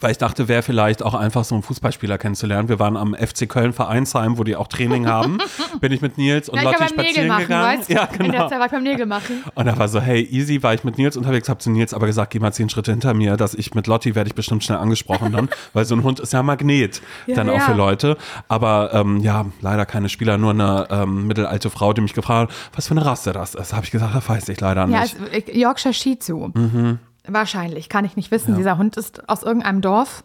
weil 0.02 0.12
ich 0.12 0.18
dachte, 0.18 0.48
wäre 0.48 0.62
vielleicht 0.62 1.04
auch 1.04 1.14
einfach 1.14 1.44
so 1.44 1.56
einen 1.56 1.62
Fußballspieler 1.64 2.18
kennenzulernen. 2.18 2.70
Wir 2.70 2.80
waren 2.80 2.96
am 2.96 3.14
FC 3.16 3.50
Köln 3.50 3.74
Vereinsheim, 3.74 4.38
wo 4.38 4.44
die 4.44 4.56
auch 4.56 4.68
Training 4.68 5.08
haben. 5.08 5.40
Bin 5.82 5.92
ich 5.92 6.02
mit 6.02 6.18
Nils 6.18 6.48
und 6.48 6.58
Ja, 6.62 6.64
Lotti 6.72 6.88
spazieren 6.88 7.28
machen, 7.28 7.42
gegangen. 7.44 7.80
weißt? 7.80 7.90
Ja, 7.90 8.04
In 8.06 8.20
der 8.20 8.32
genau. 8.32 8.50
Zeit 8.50 8.60
war 8.60 8.66
ich 8.68 8.72
beim 8.72 8.84
Nägel 8.84 9.06
machen. 9.06 9.44
Und 9.56 9.66
da 9.66 9.78
war 9.78 9.88
so, 9.88 10.00
hey, 10.00 10.22
easy, 10.32 10.62
war 10.64 10.74
ich 10.74 10.84
mit 10.84 10.98
Nils 10.98 11.18
unterwegs, 11.18 11.50
hab 11.50 11.62
zu 11.62 11.70
Nils 11.72 11.94
aber 11.94 12.06
gesagt, 12.06 12.32
geh 12.32 12.40
mal 12.40 12.54
zehn 12.54 12.70
Schritte 12.70 12.92
hinter 12.92 13.14
mir, 13.14 13.36
dass 13.36 13.54
ich 13.56 13.74
mit 13.74 13.88
Lotti 13.88 14.16
werde 14.16 14.30
ich 14.30 14.36
bestimmt 14.36 14.64
schnell 14.64 14.78
angesprochen 14.78 15.32
dann, 15.32 15.50
weil 15.74 15.86
so 15.86 15.96
ein 15.96 16.04
Hund 16.04 16.20
ist 16.20 16.34
ja 16.34 16.44
Magnet 16.44 17.02
Ja, 17.28 17.36
dann 17.36 17.50
auch 17.50 17.56
ja. 17.56 17.60
für 17.62 17.74
Leute. 17.74 18.18
Aber 18.48 18.92
ähm, 18.94 19.18
ja, 19.18 19.46
leider 19.62 19.86
keine 19.86 20.08
Spieler, 20.10 20.38
nur 20.38 20.52
eine 20.52 20.88
ähm, 20.92 21.28
mittelalte 21.28 21.70
Frau, 21.70 21.94
die 21.94 22.02
mich 22.02 22.14
gefragt 22.14 22.52
hat, 22.52 22.58
was 22.76 22.88
für 22.88 22.92
eine 22.92 23.06
Rasse 23.06 23.34
das 23.34 23.56
ist. 23.56 23.74
Habe 23.74 23.86
ich 23.86 23.92
gesagt, 23.92 24.16
das 24.16 24.30
weiß 24.30 24.50
ich 24.50 24.60
leider 24.62 24.88
Ja, 24.88 25.02
nicht. 25.02 25.16
es, 25.34 25.44
ich- 25.48 25.56
Yorkshire 25.56 25.94
Shih 25.94 26.18
Tzu. 26.20 26.52
Mhm. 26.54 27.00
Wahrscheinlich, 27.32 27.90
kann 27.90 28.06
ich 28.06 28.16
nicht 28.16 28.32
wissen. 28.32 28.56
Dieser 28.56 28.78
Hund 28.78 28.98
ist 28.98 29.28
aus 29.30 29.44
irgendeinem 29.44 29.82
Dorf. 29.82 30.24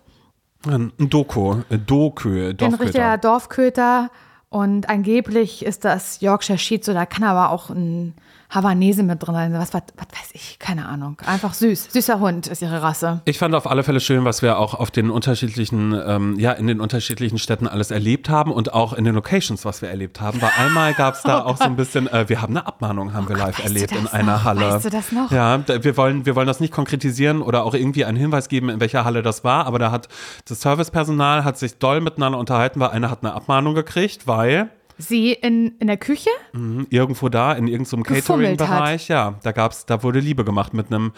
ein 0.67 0.93
Doku, 0.99 1.63
ein 1.71 1.87
Dokö, 1.87 2.55
Ein 2.59 2.75
richtiger 2.75 3.19
Dorfköter. 3.19 3.19
Dorfköter. 3.19 4.11
Und 4.49 4.89
angeblich 4.89 5.65
ist 5.65 5.85
das 5.85 6.21
Yorkshire 6.21 6.59
Tzu, 6.59 6.93
da 6.93 7.07
kann 7.07 7.25
aber 7.25 7.51
auch 7.51 7.71
ein 7.71 8.15
Havanese 8.55 9.03
mit 9.03 9.23
drin 9.23 9.35
sein. 9.35 9.53
Was, 9.55 9.75
was, 9.75 9.83
was 9.97 10.07
weiß 10.13 10.31
ich, 10.33 10.59
keine 10.59 10.87
Ahnung. 10.87 11.17
Einfach 11.27 11.55
süß. 11.55 11.89
Süßer 11.93 12.21
Hund 12.21 12.47
ist 12.47 12.63
ihre 12.63 12.83
Rasse. 12.83 13.21
Ich 13.25 13.39
fand 13.39 13.55
auf 13.55 13.67
alle 13.67 13.83
Fälle 13.83 14.01
schön, 14.01 14.25
was 14.25 14.43
wir 14.43 14.59
auch 14.59 14.75
auf 14.75 14.91
den 14.91 15.11
unterschiedlichen, 15.11 15.95
ähm, 16.07 16.39
ja, 16.39 16.53
in 16.53 16.67
den 16.67 16.81
unterschiedlichen 16.81 17.39
Städten 17.39 17.67
alles 17.67 17.91
erlebt 17.91 18.29
haben 18.29 18.53
und 18.53 18.73
auch 18.73 18.93
in 18.93 19.05
den 19.05 19.15
Locations, 19.15 19.65
was 19.65 19.83
wir 19.83 19.89
erlebt 19.89 20.21
haben. 20.21 20.41
Weil 20.41 20.51
einmal 20.59 20.95
gab 20.95 21.15
es 21.15 21.23
da 21.23 21.43
auch 21.45 21.57
so 21.57 21.65
ein 21.65 21.77
bisschen, 21.77 22.07
äh, 22.09 22.29
wir 22.29 22.41
haben 22.43 22.57
eine 22.57 22.67
Abmahnung, 22.67 23.13
haben 23.13 23.29
wir 23.29 23.37
live 23.37 23.45
Oh 23.45 23.63
Gott, 23.63 23.65
weißt 23.65 23.75
du 23.75 23.75
erlebt 23.75 23.93
in 23.93 24.07
einer 24.09 24.33
noch? 24.35 24.45
Halle. 24.45 24.61
Weißt 24.73 24.85
du 24.85 24.91
das 24.91 25.13
noch? 25.13 25.31
Ja, 25.31 25.61
wir 25.67 25.97
wollen, 25.97 26.27
wir 26.27 26.37
wollen 26.37 26.47
das 26.47 26.61
nicht 26.61 26.73
konkretisieren 26.73 27.43
oder 27.43 27.65
auch 27.65 27.75
irgendwie 27.75 28.05
einen 28.05 28.17
Hinweis 28.17 28.49
geben, 28.49 28.69
in 28.69 28.81
welcher 28.81 29.05
Halle 29.05 29.23
das 29.23 29.45
war, 29.45 29.67
aber 29.67 29.79
da 29.79 29.91
hat 29.91 30.09
das 30.49 30.61
Servicepersonal 30.61 31.45
hat 31.45 31.59
sich 31.59 31.79
doll 31.79 32.01
miteinander 32.01 32.39
unterhalten, 32.39 32.81
weil 32.81 32.91
einer 32.91 33.11
hat 33.11 33.23
eine 33.23 33.35
Abmahnung 33.35 33.75
gekriegt, 33.75 34.27
weil 34.27 34.71
Sie 34.99 35.33
in, 35.33 35.77
in 35.79 35.87
der 35.89 35.97
Küche? 35.97 36.31
mh, 36.53 36.85
irgendwo 36.91 37.29
da 37.29 37.53
in 37.53 37.67
irgendeinem 37.69 38.03
Catering-Bereich, 38.05 39.09
ja, 39.09 39.35
da 39.43 39.53
gab's, 39.53 39.87
da 39.87 40.03
wurde 40.03 40.21
Liebe 40.21 40.45
gemacht 40.45 40.73
mit 40.75 40.87
einem 40.93 41.13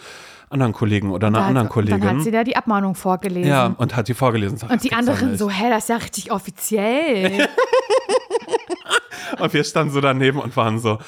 anderen 0.49 0.73
Kollegen 0.73 1.11
oder 1.11 1.27
einer 1.27 1.39
Da 1.39 1.43
hat- 1.43 1.49
anderen 1.49 1.67
Dann 1.85 1.93
hat 1.93 1.99
Kollegin. 2.01 2.21
sie 2.23 2.31
da 2.31 2.43
die 2.43 2.55
Abmahnung 2.55 2.95
vorgelesen. 2.95 3.49
Ja, 3.49 3.75
und 3.77 3.95
hat 3.95 4.07
die 4.07 4.13
vorgelesen. 4.13 4.57
Sag, 4.57 4.71
Und 4.71 4.83
die 4.83 4.93
anderen 4.93 5.37
so, 5.37 5.49
hä, 5.49 5.69
das 5.69 5.83
ist 5.83 5.89
ja 5.89 5.97
richtig 5.97 6.31
offiziell. 6.31 7.47
und 9.39 9.53
wir 9.53 9.63
standen 9.63 9.93
so 9.93 10.01
daneben 10.01 10.39
und 10.39 10.55
waren 10.55 10.79
so, 10.79 10.99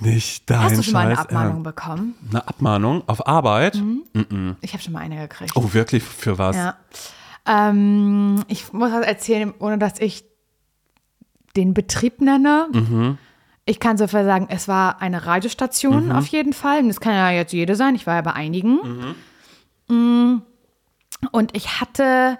nicht 0.00 0.48
dein 0.50 0.60
Hast 0.62 0.78
du 0.78 0.82
schon 0.82 0.92
mal 0.94 1.06
eine 1.06 1.16
Scheiß 1.16 1.24
Abmahnung 1.26 1.52
Ernst. 1.52 1.64
bekommen? 1.64 2.14
Eine 2.30 2.48
Abmahnung 2.48 3.02
auf 3.06 3.26
Arbeit? 3.26 3.80
Ich 4.60 4.72
habe 4.72 4.82
schon 4.82 4.92
mal 4.92 5.00
eine 5.00 5.16
gekriegt. 5.28 5.52
Oh, 5.56 5.72
wirklich? 5.72 6.02
Für 6.02 6.38
was? 6.38 6.56
Ja. 6.56 6.76
Ähm, 7.46 8.42
ich 8.48 8.72
muss 8.72 8.90
das 8.90 9.04
erzählen, 9.06 9.52
ohne 9.58 9.78
dass 9.78 10.00
ich 10.00 10.24
den 11.56 11.74
Betrieb 11.74 12.20
nenne. 12.20 12.68
Mhm. 12.72 13.18
Ich 13.66 13.80
kann 13.80 13.96
so 13.96 14.06
viel 14.06 14.24
sagen, 14.24 14.48
es 14.50 14.68
war 14.68 15.00
eine 15.00 15.24
Radiostation 15.24 16.12
auf 16.12 16.26
jeden 16.26 16.52
Fall. 16.52 16.80
Und 16.80 16.88
das 16.88 17.00
kann 17.00 17.14
ja 17.14 17.30
jetzt 17.30 17.52
jede 17.52 17.76
sein. 17.76 17.94
Ich 17.94 18.06
war 18.06 18.16
ja 18.16 18.20
bei 18.20 18.34
einigen. 18.34 19.14
Mm. 19.88 20.42
Und 21.30 21.56
ich 21.56 21.80
hatte 21.80 22.38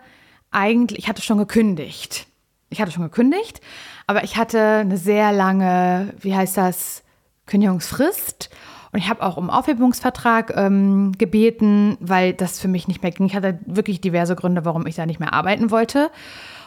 eigentlich, 0.50 0.98
ich 0.98 1.09
hatte 1.09 1.22
schon 1.22 1.38
gekündigt. 1.38 2.27
Ich 2.68 2.81
hatte 2.81 2.92
schon 2.92 3.03
gekündigt, 3.03 3.61
aber 4.07 4.24
ich 4.24 4.37
hatte 4.37 4.61
eine 4.61 4.98
sehr 4.98 5.33
lange, 5.33 6.12
wie 6.20 6.34
heißt 6.34 6.57
das, 6.57 7.03
Kündigungsfrist. 7.47 8.51
Und 8.93 8.99
ich 8.99 9.09
habe 9.09 9.22
auch 9.22 9.36
um 9.36 9.51
Aufhebungsvertrag 9.51 10.53
ähm, 10.57 11.12
gebeten, 11.18 11.97
weil 12.01 12.32
das 12.32 12.61
für 12.61 12.68
mich 12.68 12.86
nicht 12.88 13.03
mehr 13.03 13.11
ging. 13.12 13.26
Ich 13.26 13.34
hatte 13.34 13.59
wirklich 13.66 14.01
diverse 14.01 14.36
Gründe, 14.36 14.64
warum 14.64 14.86
ich 14.86 14.95
da 14.95 15.07
nicht 15.07 15.20
mehr 15.20 15.32
arbeiten 15.32 15.70
wollte. 15.70 16.11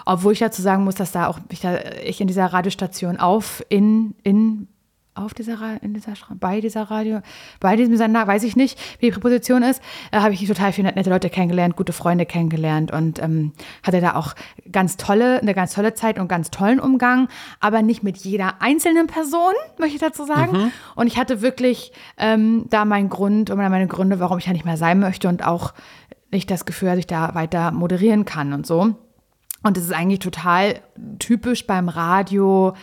Obwohl 0.07 0.33
ich 0.33 0.39
dazu 0.39 0.61
sagen 0.61 0.83
muss, 0.83 0.95
dass 0.95 1.11
da 1.11 1.27
auch 1.27 1.39
ich, 1.49 1.59
da, 1.59 1.77
ich 2.03 2.21
in 2.21 2.27
dieser 2.27 2.45
Radiostation 2.45 3.17
auf, 3.17 3.63
in, 3.69 4.15
in, 4.23 4.67
auf 5.15 5.33
dieser, 5.33 5.59
Ra- 5.59 5.77
in 5.81 5.93
dieser, 5.93 6.13
bei 6.39 6.61
dieser 6.61 6.83
Radio, 6.83 7.21
bei 7.59 7.75
diesem 7.75 7.97
Sender, 7.97 8.25
weiß 8.27 8.43
ich 8.43 8.55
nicht, 8.55 8.79
wie 8.99 9.07
die 9.07 9.11
Präposition 9.11 9.63
ist, 9.63 9.81
äh, 10.11 10.19
habe 10.19 10.33
ich 10.33 10.47
total 10.47 10.71
viele 10.71 10.93
nette 10.93 11.09
Leute 11.09 11.29
kennengelernt, 11.29 11.75
gute 11.75 11.91
Freunde 11.91 12.25
kennengelernt 12.25 12.91
und 12.91 13.21
ähm, 13.21 13.51
hatte 13.83 13.99
da 13.99 14.15
auch 14.15 14.33
ganz 14.71 14.95
tolle, 14.95 15.41
eine 15.41 15.53
ganz 15.55 15.73
tolle 15.73 15.93
Zeit 15.95 16.19
und 16.19 16.27
ganz 16.27 16.51
tollen 16.51 16.79
Umgang, 16.79 17.27
aber 17.59 17.81
nicht 17.81 18.03
mit 18.03 18.15
jeder 18.17 18.61
einzelnen 18.61 19.07
Person, 19.07 19.53
möchte 19.79 19.95
ich 19.95 20.01
dazu 20.01 20.23
sagen. 20.25 20.71
Und 20.95 21.07
ich 21.07 21.17
hatte 21.17 21.41
wirklich 21.41 21.91
ähm, 22.17 22.65
da 22.69 22.85
meinen 22.85 23.09
Grund 23.09 23.49
oder 23.49 23.69
meine 23.69 23.87
Gründe, 23.87 24.19
warum 24.19 24.37
ich 24.37 24.45
da 24.45 24.51
nicht 24.53 24.65
mehr 24.65 24.77
sein 24.77 24.99
möchte 24.99 25.27
und 25.27 25.45
auch 25.45 25.73
nicht 26.31 26.51
das 26.51 26.65
Gefühl, 26.65 26.89
dass 26.89 26.99
ich 26.99 27.07
da 27.07 27.33
weiter 27.35 27.71
moderieren 27.71 28.23
kann 28.23 28.53
und 28.53 28.67
so. 28.67 28.95
Und 29.67 29.77
das 29.77 29.83
ist 29.83 29.93
eigentlich 29.93 30.19
total 30.19 30.79
typisch 31.19 31.67
beim 31.67 31.89
Radio. 31.89 32.73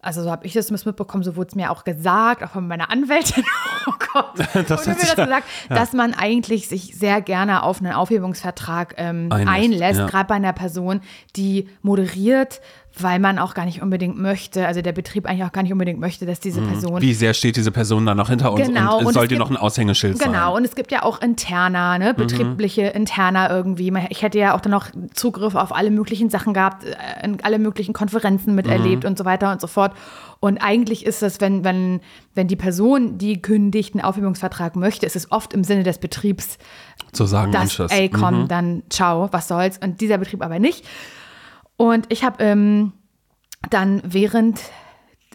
Also 0.00 0.22
so 0.22 0.30
habe 0.30 0.46
ich 0.46 0.52
das 0.52 0.70
mitbekommen, 0.70 1.24
so 1.24 1.34
wurde 1.34 1.48
es 1.48 1.54
mir 1.54 1.70
auch 1.70 1.82
gesagt, 1.82 2.42
auch 2.44 2.50
von 2.50 2.68
meiner 2.68 2.90
Anwältin. 2.90 3.44
Oh 3.86 3.92
Gott. 4.14 4.38
Das 4.68 4.86
hat 4.86 4.86
mir 4.86 4.94
das 4.94 5.08
ja- 5.08 5.24
gesagt, 5.24 5.46
dass 5.68 5.92
man 5.92 6.14
eigentlich 6.14 6.68
sich 6.68 6.96
sehr 6.96 7.20
gerne 7.20 7.62
auf 7.62 7.80
einen 7.80 7.92
Aufhebungsvertrag 7.92 8.94
ähm, 8.96 9.28
Einlässt, 9.30 9.48
einlässt, 9.48 10.00
ja. 10.00 10.06
gerade 10.06 10.26
bei 10.26 10.34
einer 10.36 10.54
Person, 10.54 11.02
die 11.36 11.68
moderiert, 11.82 12.62
weil 12.96 13.18
man 13.18 13.40
auch 13.40 13.54
gar 13.54 13.64
nicht 13.64 13.82
unbedingt 13.82 14.16
möchte, 14.18 14.66
also 14.68 14.80
der 14.80 14.92
Betrieb 14.92 15.26
eigentlich 15.26 15.42
auch 15.42 15.50
gar 15.50 15.62
nicht 15.64 15.72
unbedingt 15.72 15.98
möchte, 15.98 16.26
dass 16.26 16.38
diese 16.38 16.60
Person 16.60 16.94
Mhm. 16.94 17.00
Wie 17.00 17.12
sehr 17.14 17.34
steht 17.34 17.56
diese 17.56 17.72
Person 17.72 18.06
da 18.06 18.14
noch 18.14 18.28
hinter 18.28 18.52
uns 18.52 18.66
Genau, 18.68 18.98
und, 18.98 19.06
und 19.06 19.12
soll 19.14 19.24
es 19.24 19.28
die 19.30 19.34
gibt- 19.34 19.40
noch 19.40 19.50
ein 19.50 19.56
Aushängeschild 19.56 20.16
sein? 20.18 20.32
Genau, 20.32 20.54
und 20.56 20.64
es 20.64 20.76
gibt 20.76 20.92
ja 20.92 21.02
auch 21.02 21.20
interner, 21.20 21.98
ne, 21.98 22.14
betriebliche 22.14 22.82
interner 22.82 23.50
irgendwie. 23.50 23.92
Ich 24.10 24.22
hätte 24.22 24.38
ja 24.38 24.54
auch 24.54 24.60
dann 24.60 24.70
noch 24.70 24.86
Zugriff 25.12 25.56
auf 25.56 25.74
alle 25.74 25.90
möglichen 25.90 26.30
Sachen 26.30 26.54
gehabt, 26.54 26.84
äh, 26.84 26.94
in 27.24 27.42
alle 27.42 27.58
möglichen 27.58 27.94
Konferenzen 27.94 28.54
miterlebt 28.54 29.04
und 29.04 29.18
so 29.18 29.24
weiter 29.24 29.50
und 29.50 29.60
so 29.60 29.66
fort. 29.66 29.92
Und 30.38 30.58
eigentlich 30.58 31.04
ist 31.04 31.22
es, 31.24 31.40
wenn, 31.40 31.64
wenn, 31.64 32.00
wenn 32.34 32.46
die 32.46 32.56
Person, 32.56 33.18
die 33.18 33.42
kündigt, 33.42 33.94
einen 33.94 34.04
Aufhebungsvertrag 34.04 34.76
möchte, 34.76 35.04
ist 35.06 35.16
es 35.16 35.32
oft 35.32 35.52
im 35.52 35.64
Sinne 35.64 35.82
des 35.82 35.98
Betriebs, 35.98 36.58
Zu 37.12 37.24
sagen, 37.26 37.50
dass, 37.50 37.78
ey, 37.90 38.08
komm, 38.08 38.46
dann 38.46 38.82
ciao, 38.90 39.28
was 39.32 39.48
soll's. 39.48 39.78
Und 39.78 40.00
dieser 40.00 40.18
Betrieb 40.18 40.42
aber 40.44 40.58
nicht. 40.60 40.84
Und 41.76 42.06
ich 42.10 42.24
habe 42.24 42.42
ähm, 42.42 42.92
dann 43.70 44.02
während 44.04 44.60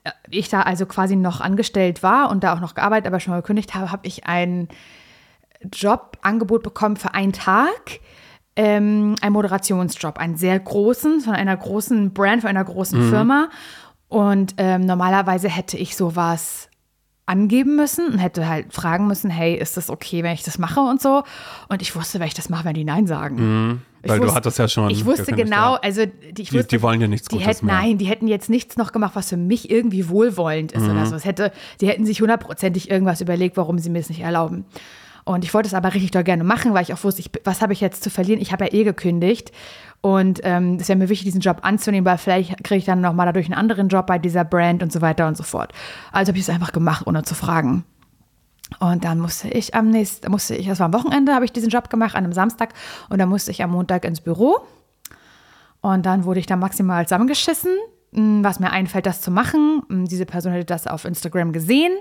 äh, 0.04 0.12
ich 0.30 0.50
da 0.50 0.62
also 0.62 0.86
quasi 0.86 1.16
noch 1.16 1.42
angestellt 1.42 2.04
war 2.04 2.30
und 2.30 2.44
da 2.44 2.54
auch 2.54 2.60
noch 2.60 2.76
gearbeitet, 2.76 3.08
aber 3.08 3.20
schon 3.20 3.36
gekündigt 3.36 3.76
habe, 3.76 3.92
habe 3.92 4.08
ich 4.08 4.26
ein 4.26 4.68
Jobangebot 5.74 6.64
bekommen 6.64 6.98
für 6.98 7.14
einen 7.14 7.34
Tag. 7.34 8.00
Ähm, 8.56 9.16
ein 9.22 9.32
Moderationsjob, 9.32 10.18
einen 10.18 10.36
sehr 10.36 10.60
großen, 10.60 11.22
von 11.22 11.34
einer 11.34 11.56
großen 11.56 12.14
Brand, 12.14 12.42
von 12.42 12.50
einer 12.50 12.64
großen 12.64 13.10
Firma. 13.10 13.50
Und 14.10 14.56
ähm, 14.58 14.82
normalerweise 14.82 15.48
hätte 15.48 15.78
ich 15.78 15.96
sowas 15.96 16.69
angeben 17.30 17.76
müssen 17.76 18.08
und 18.08 18.18
hätte 18.20 18.48
halt 18.48 18.74
fragen 18.74 19.08
müssen, 19.08 19.30
hey, 19.30 19.56
ist 19.56 19.78
das 19.78 19.90
okay, 19.90 20.24
wenn 20.24 20.34
ich 20.34 20.44
das 20.44 20.58
mache 20.58 20.80
und 20.82 21.02
so. 21.02 21.24
Und 21.70 21.82
ich 21.82 21.96
wusste, 21.96 22.20
wenn 22.20 22.28
ich 22.28 22.34
das 22.34 22.50
mache, 22.50 22.66
wenn 22.66 22.74
die 22.74 22.84
Nein 22.84 23.06
sagen. 23.08 23.82
Ich 24.02 24.10
Weil 24.10 24.18
du 24.20 24.26
wusste- 24.26 24.36
hattest 24.36 24.60
ja 24.60 24.68
schon 24.68 24.90
Ich 24.90 25.06
wusste 25.06 25.34
genau, 25.34 25.74
ja. 25.74 25.80
also 25.82 26.06
die, 26.06 26.42
ich 26.42 26.50
Die- 26.50 26.58
wusste, 26.58 26.68
die 26.78 26.82
wollen 26.82 27.00
dir 27.00 27.08
nichts 27.08 27.28
die 27.28 27.36
Gutes 27.36 27.48
hätten, 27.48 27.66
mehr. 27.68 27.76
Nein, 27.76 27.98
die 27.98 28.06
hätten 28.06 28.28
jetzt 28.28 28.50
nichts 28.50 28.78
noch 28.78 28.92
gemacht, 28.92 29.12
was 29.16 29.30
für 29.30 29.38
mich 29.38 29.70
irgendwie 29.70 30.10
wohlwollend 30.10 30.72
ist 30.72 30.84
Mhm. 30.84 30.92
oder 30.92 31.06
so. 31.06 31.16
Es 31.16 31.26
hätte, 31.26 31.52
die 31.82 31.88
hätten 31.88 32.06
sich 32.06 32.20
hundertprozentig 32.22 32.90
irgendwas 32.90 33.22
überlegt, 33.22 33.58
warum 33.58 33.78
sie 33.78 33.90
mir 33.90 34.00
es 34.00 34.10
nicht 34.10 34.22
erlauben. 34.22 34.66
Und 35.26 35.44
ich 35.44 35.54
wollte 35.54 35.68
es 35.68 35.74
aber 35.76 35.94
richtig 35.94 36.10
doll 36.12 36.24
gerne 36.24 36.44
machen, 36.44 36.74
weil 36.74 36.82
ich 36.82 36.94
auch 36.94 37.04
wusste, 37.04 37.22
ich, 37.22 37.30
was 37.44 37.62
habe 37.62 37.74
ich 37.74 37.82
jetzt 37.82 38.04
zu 38.04 38.10
verlieren? 38.10 38.42
Ich 38.42 38.52
habe 38.52 38.66
ja 38.66 38.74
eh 38.74 38.84
gekündigt. 38.84 39.52
Und 40.02 40.39
ähm, 40.43 40.80
wäre 40.80 40.97
mir 40.97 41.10
wichtig, 41.10 41.26
diesen 41.26 41.41
Job 41.41 41.60
anzunehmen, 41.64 42.06
weil 42.06 42.18
vielleicht 42.18 42.64
kriege 42.64 42.78
ich 42.78 42.86
dann 42.86 43.02
nochmal 43.02 43.26
dadurch 43.26 43.47
einen 43.47 43.56
anderen 43.56 43.89
Job 43.89 44.08
bei 44.08 44.18
dieser 44.18 44.45
Brand 44.45 44.82
und 44.82 44.93
so 44.93 45.02
weiter 45.02 45.28
und 45.28 45.36
so 45.36 45.43
fort. 45.43 45.74
Also 46.12 46.30
habe 46.30 46.38
ich 46.38 46.45
es 46.47 46.50
einfach 46.50 46.72
gemacht, 46.72 47.06
ohne 47.06 47.24
zu 47.24 47.36
fragen. 47.36 47.84
Und 48.80 49.04
dann 49.04 49.20
musste 49.20 49.50
ich 49.50 49.74
am 49.74 49.89
nächsten, 49.89 50.32
musste 50.32 50.56
ich, 50.56 50.68
das 50.68 50.80
war 50.80 50.86
am 50.86 50.93
Wochenende, 50.93 51.34
habe 51.34 51.43
ich 51.43 51.52
diesen 51.52 51.70
Job 51.70 51.89
gemacht, 51.89 52.16
an 52.16 52.24
einem 52.24 52.34
Samstag. 52.34 52.74
Und 53.10 53.20
dann 53.20 53.28
musste 53.28 53.52
ich 53.52 53.62
am 53.64 53.72
Montag 53.72 54.06
ins 54.06 54.22
Büro. 54.22 54.60
Und 55.82 56.06
dann 56.06 56.24
wurde 56.24 56.39
ich 56.39 56.45
da 56.45 56.56
maximal 56.56 57.06
zusammengeschissen, 57.06 57.72
mh, 58.12 58.43
was 58.47 58.60
mir 58.60 58.72
einfällt, 58.72 59.06
das 59.06 59.22
zu 59.22 59.32
machen. 59.32 59.82
Mh, 59.89 60.08
Diese 60.08 60.26
Person 60.26 60.54
hätte 60.54 60.66
das 60.66 60.88
auf 60.88 61.04
Instagram 61.04 61.52
gesehen, 61.52 61.91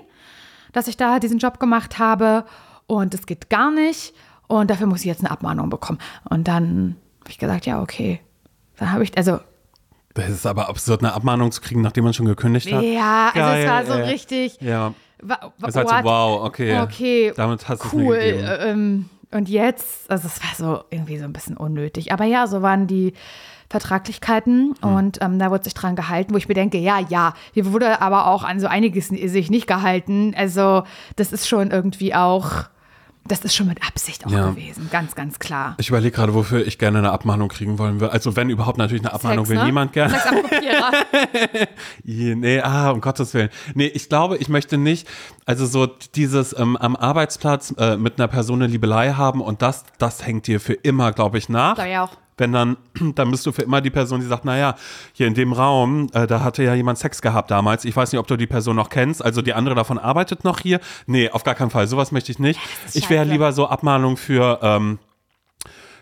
dass 0.71 0.87
ich 0.87 0.95
da 0.95 1.19
diesen 1.19 1.39
Job 1.39 1.59
gemacht 1.59 1.99
habe. 1.99 2.45
Und 2.87 3.13
es 3.13 3.25
geht 3.25 3.49
gar 3.49 3.71
nicht. 3.71 4.13
Und 4.47 4.69
dafür 4.69 4.87
muss 4.87 5.01
ich 5.01 5.05
jetzt 5.05 5.21
eine 5.21 5.31
Abmahnung 5.31 5.69
bekommen. 5.69 5.99
Und 6.29 6.47
dann 6.47 6.95
habe 7.29 7.31
ich 7.31 7.37
gesagt, 7.37 7.65
ja, 7.67 7.79
okay. 7.79 8.19
Dann 8.77 8.91
habe 8.91 9.03
ich, 9.03 9.15
also, 9.15 9.39
Das 10.15 10.29
ist 10.29 10.47
aber 10.47 10.67
absurd, 10.67 11.01
eine 11.03 11.13
Abmahnung 11.13 11.51
zu 11.51 11.61
kriegen, 11.61 11.81
nachdem 11.81 12.03
man 12.05 12.13
schon 12.13 12.25
gekündigt 12.25 12.71
hat. 12.73 12.81
ja, 12.83 13.31
also 13.35 13.59
es 13.61 13.67
war 13.69 13.85
so 13.85 13.93
ey. 13.93 14.09
richtig. 14.09 14.59
Ja. 14.61 14.93
Es 15.61 15.69
ist 15.69 15.75
halt 15.75 15.89
so, 15.89 15.95
wow, 16.03 16.43
okay. 16.43 16.79
Okay, 16.79 17.31
Damit 17.35 17.67
hast 17.69 17.83
du 17.83 17.87
es 17.87 17.93
mir 17.93 18.03
cool. 18.05 18.17
gegeben. 18.17 18.43
äh, 18.47 18.69
Ähm, 18.71 19.09
und 19.31 19.47
jetzt, 19.47 20.09
also 20.09 20.27
es 20.27 20.41
war 20.41 20.55
so 20.55 20.83
irgendwie 20.89 21.19
so 21.19 21.25
ein 21.25 21.33
bisschen 21.33 21.55
unnötig. 21.55 22.11
Aber 22.11 22.23
ja, 22.25 22.47
so 22.47 22.63
waren 22.63 22.87
die 22.87 23.13
Vertraglichkeiten 23.69 24.73
Hm. 24.81 24.95
und 24.95 25.21
ähm, 25.21 25.37
da 25.37 25.51
wurde 25.51 25.65
sich 25.65 25.75
dran 25.75 25.95
gehalten, 25.95 26.33
wo 26.33 26.37
ich 26.37 26.47
mir 26.47 26.55
denke, 26.55 26.79
ja, 26.79 26.97
ja, 27.09 27.33
hier 27.53 27.71
wurde 27.71 28.01
aber 28.01 28.25
auch 28.27 28.43
an 28.43 28.59
so 28.59 28.65
einiges 28.65 29.09
sich 29.09 29.51
nicht 29.51 29.67
gehalten. 29.67 30.33
Also 30.35 30.81
das 31.15 31.31
ist 31.31 31.47
schon 31.47 31.69
irgendwie 31.69 32.15
auch, 32.15 32.63
das 33.27 33.41
ist 33.41 33.55
schon 33.55 33.67
mit 33.67 33.85
Absicht 33.85 34.25
auch 34.25 34.31
Ja. 34.31 34.49
gewesen, 34.49 34.89
ganz, 34.91 35.13
ganz 35.15 35.39
klar. 35.39 35.75
Ich 35.77 35.89
überlege 35.89 36.15
gerade, 36.15 36.33
wofür 36.33 36.65
ich 36.65 36.79
gerne 36.79 36.97
eine 36.99 37.11
Abmahnung 37.11 37.49
kriegen 37.49 37.77
wollen 37.77 37.99
würde. 37.99 38.11
Also 38.13 38.35
wenn 38.35 38.49
überhaupt 38.49 38.77
natürlich 38.77 39.03
eine 39.03 39.13
Abmahnung 39.13 39.45
Sex, 39.45 39.49
will 39.51 39.57
ne? 39.59 39.65
niemand 39.65 39.93
gerne. 39.93 40.15
Nee, 42.03 42.61
ah, 42.61 42.91
um 42.91 43.01
Gottes 43.01 43.33
Willen. 43.33 43.49
Nee, 43.75 43.87
ich 43.87 44.09
glaube, 44.09 44.37
ich 44.37 44.49
möchte 44.49 44.77
nicht, 44.77 45.07
also 45.45 45.65
so 45.65 45.85
dieses 45.85 46.57
ähm, 46.57 46.75
am 46.77 46.95
Arbeitsplatz 46.95 47.73
äh, 47.77 47.97
mit 47.97 48.19
einer 48.19 48.27
Person 48.27 48.61
eine 48.61 48.71
Liebelei 48.71 49.13
haben 49.13 49.41
und 49.41 49.61
das, 49.61 49.83
das 49.97 50.25
hängt 50.25 50.47
dir 50.47 50.59
für 50.59 50.73
immer, 50.73 51.11
glaube 51.11 51.37
ich, 51.37 51.49
nach. 51.49 51.75
Glaube 51.75 51.89
ich 51.89 51.97
auch. 51.97 52.11
Wenn 52.39 52.51
dann, 52.51 52.77
dann 53.15 53.31
bist 53.31 53.45
du 53.45 53.51
für 53.51 53.63
immer 53.63 53.81
die 53.81 53.89
Person, 53.89 54.19
die 54.19 54.25
sagt, 54.25 54.45
naja, 54.45 54.75
hier 55.13 55.27
in 55.27 55.33
dem 55.33 55.53
Raum, 55.53 56.07
äh, 56.13 56.27
da 56.27 56.41
hatte 56.41 56.63
ja 56.63 56.73
jemand 56.73 56.97
Sex 56.97 57.21
gehabt 57.21 57.51
damals. 57.51 57.85
Ich 57.85 57.95
weiß 57.95 58.11
nicht, 58.11 58.19
ob 58.19 58.27
du 58.27 58.37
die 58.37 58.47
Person 58.47 58.75
noch 58.75 58.89
kennst. 58.89 59.23
Also 59.23 59.41
die 59.41 59.53
andere 59.53 59.75
davon 59.75 59.97
arbeitet 59.97 60.43
noch 60.43 60.59
hier. 60.59 60.79
Nee, 61.07 61.29
auf 61.29 61.43
gar 61.43 61.55
keinen 61.55 61.69
Fall. 61.69 61.87
Sowas 61.87 62.11
möchte 62.11 62.31
ich 62.31 62.39
nicht. 62.39 62.59
Ich 62.93 63.09
wäre 63.09 63.25
lieber 63.25 63.53
so 63.53 63.67
Abmahnung 63.67 64.17
für, 64.17 64.59
ähm, 64.61 64.99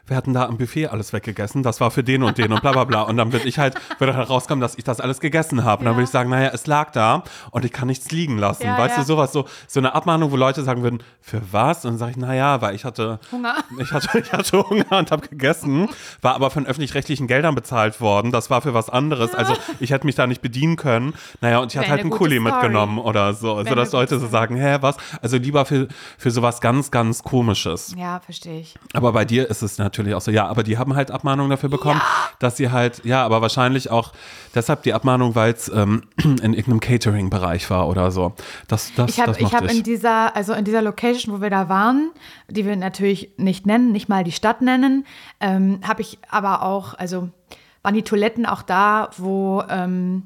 wir 0.07 0.17
hatten 0.17 0.33
da 0.33 0.45
am 0.45 0.57
Buffet 0.57 0.87
alles 0.87 1.13
weggegessen, 1.13 1.63
das 1.63 1.79
war 1.79 1.91
für 1.91 2.03
den 2.03 2.23
und 2.23 2.37
den 2.37 2.51
und 2.51 2.61
bla 2.61 2.71
bla 2.71 2.85
bla. 2.85 3.01
Und 3.03 3.17
dann 3.17 3.31
würde 3.31 3.47
ich 3.47 3.59
halt, 3.59 3.75
würde 3.99 4.15
halt 4.15 4.29
rauskommen, 4.29 4.61
dass 4.61 4.75
ich 4.75 4.83
das 4.83 4.99
alles 4.99 5.19
gegessen 5.19 5.63
habe. 5.63 5.81
Und 5.81 5.85
dann 5.85 5.95
würde 5.95 6.05
ich 6.05 6.09
sagen, 6.09 6.29
naja, 6.29 6.49
es 6.53 6.67
lag 6.67 6.91
da 6.91 7.23
und 7.51 7.65
ich 7.65 7.71
kann 7.71 7.87
nichts 7.87 8.11
liegen 8.11 8.37
lassen. 8.37 8.63
Ja, 8.63 8.77
weißt 8.77 8.97
ja. 8.97 9.03
du, 9.03 9.07
sowas, 9.07 9.31
so, 9.31 9.45
so 9.67 9.79
eine 9.79 9.93
Abmahnung, 9.93 10.31
wo 10.31 10.35
Leute 10.35 10.63
sagen 10.63 10.83
würden, 10.83 11.03
für 11.21 11.41
was? 11.51 11.85
Und 11.85 11.91
dann 11.91 11.97
sage 11.99 12.11
ich, 12.11 12.17
naja, 12.17 12.61
weil 12.61 12.75
ich 12.75 12.85
hatte 12.85 13.19
Hunger. 13.31 13.55
Ich 13.79 13.91
hatte, 13.91 14.19
ich 14.19 14.31
hatte 14.31 14.63
Hunger 14.69 14.97
und 14.97 15.11
habe 15.11 15.27
gegessen, 15.27 15.89
war 16.21 16.35
aber 16.35 16.49
von 16.49 16.65
öffentlich-rechtlichen 16.65 17.27
Geldern 17.27 17.53
bezahlt 17.53 18.01
worden. 18.01 18.31
Das 18.31 18.49
war 18.49 18.61
für 18.61 18.73
was 18.73 18.89
anderes. 18.89 19.35
Also 19.35 19.53
ich 19.79 19.91
hätte 19.91 20.05
mich 20.05 20.15
da 20.15 20.25
nicht 20.25 20.41
bedienen 20.41 20.77
können. 20.77 21.13
Naja, 21.41 21.59
und 21.59 21.71
ich 21.71 21.77
hatte 21.77 21.89
halt 21.89 22.01
eine 22.01 22.07
einen 22.07 22.17
Kuli 22.17 22.39
mitgenommen 22.39 22.97
oder 22.97 23.33
so. 23.33 23.55
Also 23.55 23.75
dass 23.75 23.91
Leute 23.91 24.19
so 24.19 24.27
sagen, 24.27 24.55
hä, 24.55 24.77
was? 24.81 24.97
Also 25.21 25.37
lieber 25.37 25.65
für, 25.65 25.87
für 26.17 26.31
sowas 26.31 26.61
ganz, 26.61 26.91
ganz 26.91 27.23
komisches. 27.23 27.93
Ja, 27.97 28.19
verstehe 28.19 28.61
ich. 28.61 28.75
Aber 28.93 29.11
bei 29.13 29.25
dir 29.25 29.49
ist 29.49 29.61
es 29.61 29.77
natürlich 29.77 29.96
auch 30.13 30.21
so, 30.21 30.31
ja, 30.31 30.47
aber 30.47 30.63
die 30.63 30.77
haben 30.77 30.95
halt 30.95 31.11
Abmahnungen 31.11 31.49
dafür 31.49 31.69
bekommen, 31.69 32.01
dass 32.39 32.57
sie 32.57 32.71
halt, 32.71 33.03
ja, 33.05 33.23
aber 33.23 33.41
wahrscheinlich 33.41 33.89
auch 33.89 34.13
deshalb 34.55 34.83
die 34.83 34.93
Abmahnung, 34.93 35.35
weil 35.35 35.53
es 35.53 35.69
ähm, 35.69 36.03
in 36.23 36.53
irgendeinem 36.53 36.79
Catering-Bereich 36.79 37.69
war 37.69 37.87
oder 37.87 38.11
so. 38.11 38.33
Das, 38.67 38.91
das, 38.95 39.11
Ich 39.11 39.21
habe 39.21 39.33
hab 39.33 39.71
in 39.71 39.83
dieser, 39.83 40.35
also 40.35 40.53
in 40.53 40.65
dieser 40.65 40.81
Location, 40.81 41.35
wo 41.35 41.41
wir 41.41 41.49
da 41.49 41.69
waren, 41.69 42.11
die 42.49 42.65
wir 42.65 42.75
natürlich 42.75 43.31
nicht 43.37 43.65
nennen, 43.65 43.91
nicht 43.91 44.09
mal 44.09 44.23
die 44.23 44.31
Stadt 44.31 44.61
nennen, 44.61 45.05
ähm, 45.39 45.79
habe 45.87 46.01
ich 46.01 46.19
aber 46.29 46.63
auch, 46.63 46.93
also 46.93 47.29
waren 47.81 47.95
die 47.95 48.03
Toiletten 48.03 48.45
auch 48.45 48.61
da, 48.61 49.09
wo 49.17 49.63
ähm, 49.69 50.23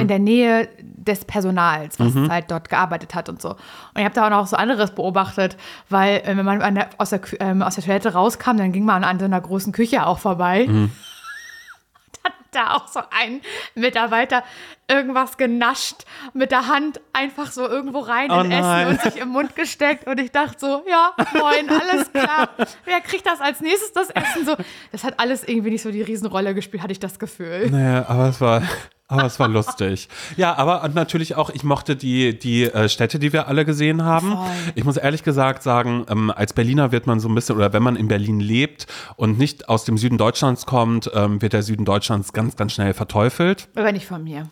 in 0.00 0.08
der 0.08 0.18
Nähe 0.18 0.68
des 0.80 1.24
Personals, 1.24 1.98
was 1.98 2.14
halt 2.28 2.50
dort 2.50 2.68
gearbeitet 2.68 3.14
hat 3.14 3.28
und 3.28 3.40
so. 3.40 3.50
Und 3.50 3.58
ich 3.96 4.04
habe 4.04 4.14
da 4.14 4.26
auch 4.26 4.30
noch 4.30 4.46
so 4.46 4.56
anderes 4.56 4.90
beobachtet, 4.92 5.56
weil 5.88 6.18
äh, 6.24 6.36
wenn 6.36 6.44
man 6.44 6.60
an 6.60 6.74
der, 6.74 6.90
aus, 6.98 7.10
der, 7.10 7.20
ähm, 7.40 7.62
aus 7.62 7.76
der 7.76 7.84
Toilette 7.84 8.12
rauskam, 8.12 8.56
dann 8.56 8.72
ging 8.72 8.84
man 8.84 9.04
an 9.04 9.18
so 9.18 9.24
einer 9.24 9.40
großen 9.40 9.72
Küche 9.72 10.06
auch 10.06 10.18
vorbei. 10.18 10.68
Hat 12.24 12.32
da 12.50 12.74
auch 12.74 12.86
so 12.88 13.00
ein 13.10 13.40
Mitarbeiter 13.74 14.42
irgendwas 14.88 15.36
genascht, 15.38 16.04
mit 16.34 16.50
der 16.50 16.66
Hand 16.66 17.00
einfach 17.12 17.50
so 17.52 17.66
irgendwo 17.66 18.00
rein 18.00 18.30
Oh 18.30 18.40
in 18.40 18.50
Essen 18.50 18.62
nein. 18.62 18.86
und 18.88 19.00
sich 19.00 19.16
im 19.16 19.28
Mund 19.28 19.54
gesteckt. 19.56 20.06
Und 20.06 20.18
ich 20.20 20.32
dachte 20.32 20.58
so, 20.58 20.82
ja, 20.88 21.12
moin, 21.32 21.70
alles 21.70 22.12
klar. 22.12 22.48
Wer 22.84 23.00
kriegt 23.00 23.24
das 23.26 23.40
als 23.40 23.60
nächstes, 23.60 23.92
das 23.92 24.10
Essen? 24.10 24.44
So, 24.44 24.56
das 24.92 25.04
hat 25.04 25.18
alles 25.18 25.44
irgendwie 25.48 25.70
nicht 25.70 25.82
so 25.82 25.90
die 25.90 26.02
Riesenrolle 26.02 26.54
gespielt, 26.54 26.82
hatte 26.82 26.92
ich 26.92 27.00
das 27.00 27.18
Gefühl. 27.18 27.70
Naja, 27.70 28.04
aber 28.08 28.28
es 28.28 28.40
war. 28.40 28.62
Aber 29.10 29.24
es 29.24 29.40
war 29.40 29.48
lustig. 29.48 30.08
Ja, 30.36 30.56
aber 30.56 30.88
natürlich 30.94 31.34
auch, 31.34 31.50
ich 31.50 31.64
mochte 31.64 31.96
die, 31.96 32.38
die 32.38 32.64
äh, 32.64 32.88
Städte, 32.88 33.18
die 33.18 33.32
wir 33.32 33.48
alle 33.48 33.64
gesehen 33.64 34.04
haben. 34.04 34.32
Voll. 34.32 34.46
Ich 34.76 34.84
muss 34.84 34.96
ehrlich 34.96 35.24
gesagt 35.24 35.62
sagen, 35.62 36.06
ähm, 36.08 36.30
als 36.30 36.52
Berliner 36.52 36.92
wird 36.92 37.06
man 37.06 37.18
so 37.18 37.28
ein 37.28 37.34
bisschen, 37.34 37.56
oder 37.56 37.72
wenn 37.72 37.82
man 37.82 37.96
in 37.96 38.08
Berlin 38.08 38.38
lebt 38.38 38.86
und 39.16 39.38
nicht 39.38 39.68
aus 39.68 39.84
dem 39.84 39.98
Süden 39.98 40.16
Deutschlands 40.16 40.64
kommt, 40.64 41.10
ähm, 41.12 41.42
wird 41.42 41.52
der 41.52 41.62
Süden 41.62 41.84
Deutschlands 41.84 42.32
ganz, 42.32 42.56
ganz 42.56 42.72
schnell 42.72 42.94
verteufelt. 42.94 43.68
Aber 43.74 43.90
nicht 43.90 44.06
von 44.06 44.22
mir. 44.22 44.48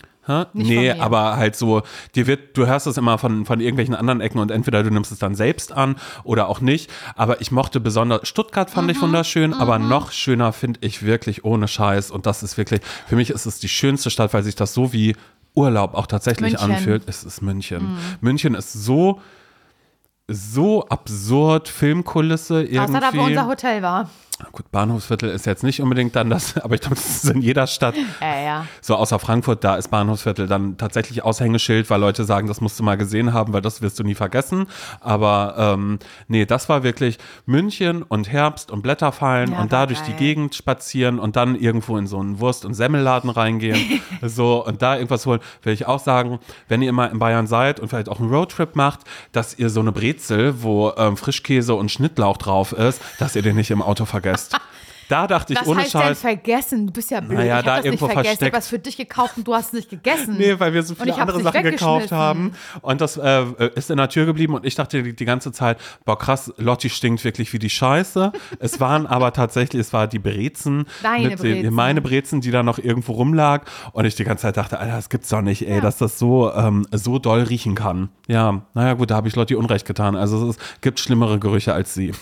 Nicht 0.52 0.68
nee, 0.68 0.90
aber 0.90 1.36
halt 1.36 1.56
so, 1.56 1.82
dir 2.14 2.26
wird, 2.26 2.56
du 2.56 2.66
hörst 2.66 2.86
es 2.86 2.96
immer 2.96 3.18
von, 3.18 3.46
von 3.46 3.60
irgendwelchen 3.60 3.94
anderen 3.94 4.20
Ecken 4.20 4.38
und 4.38 4.50
entweder 4.50 4.82
du 4.82 4.90
nimmst 4.90 5.12
es 5.12 5.18
dann 5.18 5.34
selbst 5.34 5.72
an 5.72 5.96
oder 6.24 6.48
auch 6.48 6.60
nicht. 6.60 6.90
Aber 7.16 7.40
ich 7.40 7.50
mochte 7.50 7.80
besonders, 7.80 8.28
Stuttgart 8.28 8.70
fand 8.70 8.88
Mhm, 8.88 8.90
ich 8.92 9.02
wunderschön, 9.02 9.54
aber 9.54 9.78
noch 9.78 10.12
schöner 10.12 10.52
finde 10.52 10.80
ich 10.82 11.02
wirklich 11.04 11.44
ohne 11.44 11.68
Scheiß. 11.68 12.10
Und 12.10 12.26
das 12.26 12.42
ist 12.42 12.56
wirklich, 12.56 12.80
für 13.06 13.16
mich 13.16 13.30
ist 13.30 13.46
es 13.46 13.58
die 13.58 13.68
schönste 13.68 14.10
Stadt, 14.10 14.32
weil 14.34 14.42
sich 14.42 14.54
das 14.54 14.74
so 14.74 14.92
wie 14.92 15.14
Urlaub 15.54 15.94
auch 15.94 16.06
tatsächlich 16.06 16.52
München. 16.52 16.68
Mhm. 16.68 16.74
anfühlt. 16.76 17.02
Es 17.06 17.24
ist 17.24 17.42
München. 17.42 17.98
München 18.20 18.54
ist 18.54 18.72
so, 18.72 19.20
so 20.28 20.86
absurd 20.88 21.68
Filmkulisse 21.68 22.62
irgendwie. 22.62 22.78
Außer 22.78 23.00
da, 23.00 23.14
wo 23.14 23.22
unser 23.22 23.46
Hotel 23.46 23.82
war. 23.82 24.08
Gut, 24.52 24.70
Bahnhofsviertel 24.70 25.30
ist 25.30 25.46
jetzt 25.46 25.64
nicht 25.64 25.80
unbedingt 25.80 26.14
dann 26.14 26.30
das, 26.30 26.56
aber 26.62 26.74
ich 26.74 26.80
glaube, 26.80 26.96
das 26.96 27.24
ist 27.24 27.30
in 27.30 27.42
jeder 27.42 27.66
Stadt. 27.66 27.94
Ja, 28.20 28.40
ja. 28.40 28.66
So 28.80 28.96
außer 28.96 29.18
Frankfurt, 29.18 29.62
da 29.62 29.76
ist 29.76 29.88
Bahnhofsviertel 29.88 30.46
dann 30.48 30.76
tatsächlich 30.76 31.22
Aushängeschild, 31.22 31.88
weil 31.88 32.00
Leute 32.00 32.24
sagen, 32.24 32.48
das 32.48 32.60
musst 32.60 32.78
du 32.78 32.82
mal 32.82 32.96
gesehen 32.96 33.32
haben, 33.32 33.52
weil 33.52 33.60
das 33.60 33.80
wirst 33.80 33.98
du 33.98 34.02
nie 34.02 34.14
vergessen. 34.14 34.66
Aber 35.00 35.54
ähm, 35.56 35.98
nee, 36.26 36.44
das 36.44 36.68
war 36.68 36.82
wirklich 36.82 37.18
München 37.46 38.02
und 38.02 38.30
Herbst 38.30 38.70
und 38.70 38.82
Blätter 38.82 39.12
fallen 39.12 39.52
Ja, 39.52 39.60
und 39.60 39.72
da 39.72 39.86
durch 39.86 40.00
die. 40.00 40.18
Gegend 40.18 40.54
spazieren 40.54 41.18
und 41.18 41.36
dann 41.36 41.54
irgendwo 41.54 41.96
in 41.96 42.06
so 42.06 42.18
einen 42.18 42.40
Wurst- 42.40 42.64
und 42.64 42.74
Semmelladen 42.74 43.30
reingehen. 43.30 44.00
so 44.22 44.64
und 44.66 44.82
da 44.82 44.96
irgendwas 44.96 45.24
holen, 45.26 45.40
will 45.62 45.72
ich 45.72 45.86
auch 45.86 46.00
sagen, 46.00 46.40
wenn 46.68 46.82
ihr 46.82 46.88
immer 46.88 47.10
in 47.10 47.18
Bayern 47.18 47.46
seid 47.46 47.78
und 47.78 47.88
vielleicht 47.88 48.08
auch 48.08 48.20
einen 48.20 48.30
Roadtrip 48.30 48.74
macht, 48.74 49.00
dass 49.32 49.58
ihr 49.58 49.70
so 49.70 49.80
eine 49.80 49.92
Brezel, 49.92 50.62
wo 50.62 50.92
ähm, 50.96 51.16
Frischkäse 51.16 51.74
und 51.74 51.90
Schnittlauch 51.90 52.36
drauf 52.36 52.72
ist, 52.72 53.00
dass 53.18 53.36
ihr 53.36 53.42
den 53.42 53.56
nicht 53.56 53.70
im 53.70 53.80
Auto 53.80 54.04
vergesst. 54.04 54.27
Da 55.10 55.26
dachte 55.26 55.54
ich 55.54 55.60
Was 55.62 55.66
ohne 55.66 55.80
heißt 55.80 55.94
denn 55.94 56.00
Scheiß. 56.02 56.20
vergessen? 56.20 56.86
Du 56.88 56.92
bist 56.92 57.10
ja 57.10 57.20
blöd. 57.20 57.38
Naja, 57.38 57.60
ich 57.60 57.64
da 57.64 57.76
das 57.76 57.76
nicht 57.78 57.86
irgendwo 57.86 58.06
vergessen. 58.08 58.20
Ich 58.20 58.28
versteckt. 58.40 58.52
habe 58.54 58.58
was 58.58 58.68
für 58.68 58.78
dich 58.78 58.96
gekauft 58.98 59.38
und 59.38 59.48
du 59.48 59.54
hast 59.54 59.68
es 59.68 59.72
nicht 59.72 59.88
gegessen. 59.88 60.36
Nee, 60.36 60.60
weil 60.60 60.74
wir 60.74 60.82
so 60.82 60.94
viele 60.94 61.12
ich 61.12 61.16
andere 61.16 61.38
nicht 61.38 61.50
Sachen 61.50 61.62
gekauft 61.62 62.12
haben. 62.12 62.52
Und 62.82 63.00
das 63.00 63.16
äh, 63.16 63.44
ist 63.74 63.90
in 63.90 63.96
der 63.96 64.10
Tür 64.10 64.26
geblieben 64.26 64.52
und 64.52 64.66
ich 64.66 64.74
dachte 64.74 65.02
die, 65.02 65.16
die 65.16 65.24
ganze 65.24 65.50
Zeit, 65.50 65.78
boah 66.04 66.18
krass, 66.18 66.52
Lotti 66.58 66.90
stinkt 66.90 67.24
wirklich 67.24 67.50
wie 67.54 67.58
die 67.58 67.70
Scheiße. 67.70 68.32
es 68.58 68.80
waren 68.80 69.06
aber 69.06 69.32
tatsächlich, 69.32 69.80
es 69.80 69.94
war 69.94 70.08
die 70.08 70.18
Brezen. 70.18 70.84
Deine 71.02 71.28
mit 71.30 71.42
den- 71.42 71.62
Brezen. 71.62 71.74
Meine 71.74 72.02
Brezen, 72.02 72.40
die 72.42 72.50
da 72.50 72.62
noch 72.62 72.76
irgendwo 72.78 73.12
rumlag. 73.12 73.62
Und 73.92 74.04
ich 74.04 74.14
die 74.14 74.24
ganze 74.24 74.42
Zeit 74.42 74.58
dachte, 74.58 74.78
Alter, 74.78 74.96
das 74.96 75.08
gibt's 75.08 75.30
doch 75.30 75.40
nicht, 75.40 75.66
ey, 75.66 75.80
dass 75.80 75.96
das 75.96 76.18
so, 76.18 76.52
ähm, 76.52 76.86
so 76.92 77.18
doll 77.18 77.44
riechen 77.44 77.74
kann. 77.74 78.10
Ja, 78.26 78.60
naja 78.74 78.92
gut, 78.92 79.10
da 79.10 79.14
habe 79.16 79.28
ich 79.28 79.36
Lotti 79.36 79.54
Unrecht 79.54 79.86
getan. 79.86 80.16
Also 80.16 80.50
es 80.50 80.56
ist, 80.58 80.82
gibt 80.82 81.00
schlimmere 81.00 81.38
Gerüche 81.38 81.72
als 81.72 81.94
sie. 81.94 82.12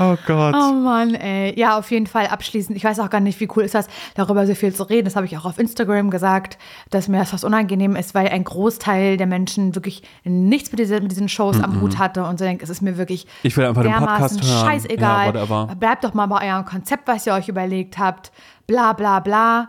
Oh 0.00 0.16
Gott. 0.26 0.54
Oh 0.58 0.72
Mann, 0.72 1.14
ey. 1.14 1.58
Ja, 1.58 1.78
auf 1.78 1.90
jeden 1.90 2.06
Fall 2.06 2.26
abschließend. 2.26 2.76
Ich 2.76 2.82
weiß 2.84 2.98
auch 3.00 3.10
gar 3.10 3.20
nicht, 3.20 3.38
wie 3.40 3.48
cool 3.56 3.62
ist 3.64 3.74
das, 3.74 3.86
darüber 4.14 4.46
so 4.46 4.54
viel 4.54 4.74
zu 4.74 4.82
reden. 4.84 5.04
Das 5.04 5.16
habe 5.16 5.26
ich 5.26 5.36
auch 5.38 5.44
auf 5.44 5.58
Instagram 5.58 6.10
gesagt, 6.10 6.58
dass 6.90 7.06
mir 7.08 7.18
das 7.18 7.30
fast 7.30 7.44
unangenehm 7.44 7.94
ist, 7.96 8.14
weil 8.14 8.28
ein 8.28 8.44
Großteil 8.44 9.16
der 9.16 9.26
Menschen 9.26 9.74
wirklich 9.74 10.02
nichts 10.24 10.72
mit, 10.72 10.78
diese, 10.80 11.00
mit 11.00 11.10
diesen 11.10 11.28
Shows 11.28 11.60
am 11.62 11.80
Hut 11.80 11.98
hatte 11.98 12.24
und 12.24 12.38
so 12.38 12.44
denkt, 12.44 12.62
es 12.62 12.70
ist 12.70 12.80
mir 12.82 12.96
wirklich 12.96 13.26
Ich 13.42 13.56
will 13.56 13.64
einfach 13.66 13.82
den 13.82 13.92
dermaßen 13.92 14.38
Podcast 14.38 14.44
hören. 14.52 14.70
scheißegal. 14.70 15.34
Ja. 15.36 15.64
Bleibt 15.78 16.04
doch 16.04 16.14
mal 16.14 16.26
bei 16.26 16.50
eurem 16.52 16.64
Konzept, 16.64 17.06
was 17.06 17.26
ihr 17.26 17.34
euch 17.34 17.48
überlegt 17.48 17.98
habt. 17.98 18.32
Bla 18.66 18.92
bla 18.92 19.20
bla. 19.20 19.68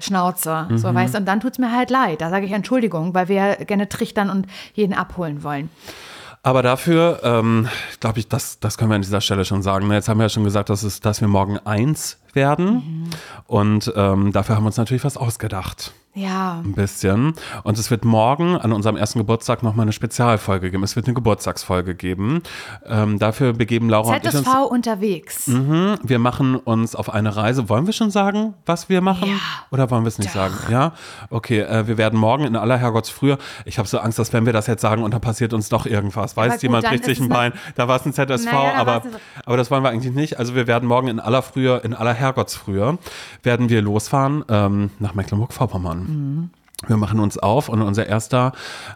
Schnauze. 0.00 0.66
So, 0.74 0.90
Mhm. 0.90 0.94
weißt 0.96 1.14
du, 1.14 1.18
und 1.18 1.24
dann 1.26 1.40
tut 1.40 1.52
es 1.52 1.58
mir 1.58 1.70
halt 1.74 1.88
leid. 1.88 2.20
Da 2.20 2.28
sage 2.28 2.44
ich 2.46 2.52
Entschuldigung, 2.52 3.14
weil 3.14 3.28
wir 3.28 3.56
gerne 3.64 3.88
trichtern 3.88 4.28
und 4.28 4.46
jeden 4.74 4.92
abholen 4.92 5.42
wollen. 5.44 5.70
Aber 6.44 6.60
dafür, 6.62 7.20
ähm, 7.22 7.68
glaube 8.00 8.18
ich, 8.18 8.28
das, 8.28 8.58
das 8.60 8.76
können 8.76 8.90
wir 8.90 8.96
an 8.96 9.00
dieser 9.02 9.22
Stelle 9.22 9.46
schon 9.46 9.62
sagen. 9.62 9.88
ne? 9.88 9.94
Jetzt 9.94 10.10
haben 10.10 10.18
wir 10.18 10.24
ja 10.24 10.28
schon 10.28 10.44
gesagt, 10.44 10.68
dass, 10.68 10.82
es, 10.82 11.00
dass 11.00 11.22
wir 11.22 11.26
morgen 11.26 11.58
eins 11.64 12.18
werden. 12.34 13.10
Und 13.46 13.92
ähm, 13.96 14.32
dafür 14.32 14.56
haben 14.56 14.64
wir 14.64 14.68
uns 14.68 14.76
natürlich 14.76 15.04
was 15.04 15.16
ausgedacht. 15.16 15.92
Ja. 16.14 16.62
Ein 16.64 16.74
bisschen. 16.74 17.34
Und 17.64 17.76
es 17.76 17.90
wird 17.90 18.04
morgen 18.04 18.56
an 18.56 18.72
unserem 18.72 18.96
ersten 18.96 19.18
Geburtstag 19.18 19.64
nochmal 19.64 19.82
eine 19.82 19.92
Spezialfolge 19.92 20.70
geben. 20.70 20.84
Es 20.84 20.94
wird 20.94 21.06
eine 21.06 21.14
Geburtstagsfolge 21.14 21.96
geben. 21.96 22.42
Ähm, 22.86 23.18
dafür 23.18 23.52
begeben 23.52 23.90
Laura 23.90 24.14
und 24.14 24.24
ich 24.24 24.32
uns. 24.32 24.44
ZSV 24.44 24.70
unterwegs. 24.70 25.48
Mhm, 25.48 25.96
wir 26.04 26.20
machen 26.20 26.54
uns 26.54 26.94
auf 26.94 27.12
eine 27.12 27.34
Reise. 27.34 27.68
Wollen 27.68 27.86
wir 27.86 27.92
schon 27.92 28.12
sagen, 28.12 28.54
was 28.64 28.88
wir 28.88 29.00
machen? 29.00 29.28
Ja. 29.28 29.36
Oder 29.72 29.90
wollen 29.90 30.04
wir 30.04 30.08
es 30.08 30.18
nicht 30.18 30.30
sagen? 30.30 30.54
Ja? 30.70 30.92
Okay, 31.30 31.60
äh, 31.60 31.88
wir 31.88 31.98
werden 31.98 32.18
morgen 32.18 32.44
in 32.44 32.54
aller 32.54 32.76
Herrgottsfrühe. 32.76 33.36
Ich 33.64 33.78
habe 33.78 33.88
so 33.88 33.98
Angst, 33.98 34.16
dass 34.20 34.32
wenn 34.32 34.46
wir 34.46 34.52
das 34.52 34.68
jetzt 34.68 34.82
sagen 34.82 35.02
und 35.02 35.12
dann 35.12 35.20
passiert 35.20 35.52
uns 35.52 35.68
doch 35.68 35.84
irgendwas. 35.84 36.36
Weiß 36.36 36.52
gut, 36.52 36.62
jemand, 36.62 36.84
dann 36.84 36.92
bricht 36.92 37.06
sich 37.06 37.18
ist 37.18 37.24
ein 37.24 37.28
Bein. 37.28 37.52
Da 37.74 37.88
war 37.88 37.96
es 37.96 38.06
ein 38.06 38.12
ZSV, 38.12 38.52
Naja, 38.52 38.74
aber, 38.76 39.02
aber 39.44 39.56
das 39.56 39.68
wollen 39.72 39.82
wir 39.82 39.90
eigentlich 39.90 40.14
nicht. 40.14 40.38
Also 40.38 40.54
wir 40.54 40.68
werden 40.68 40.88
morgen 40.88 41.08
in 41.08 41.18
aller 41.18 41.42
Frühe, 41.42 41.78
in 41.78 41.92
aller 41.92 42.14
Herrgottsfrühe, 42.14 42.23
werden 43.42 43.68
wir 43.68 43.82
losfahren 43.82 44.44
ähm, 44.48 44.90
nach 44.98 45.14
Mecklenburg-Vorpommern. 45.14 45.98
Mhm. 45.98 46.50
Wir 46.88 46.96
machen 46.96 47.20
uns 47.20 47.38
auf 47.38 47.68
und 47.68 47.82
unser 47.82 48.06
erster 48.06 48.52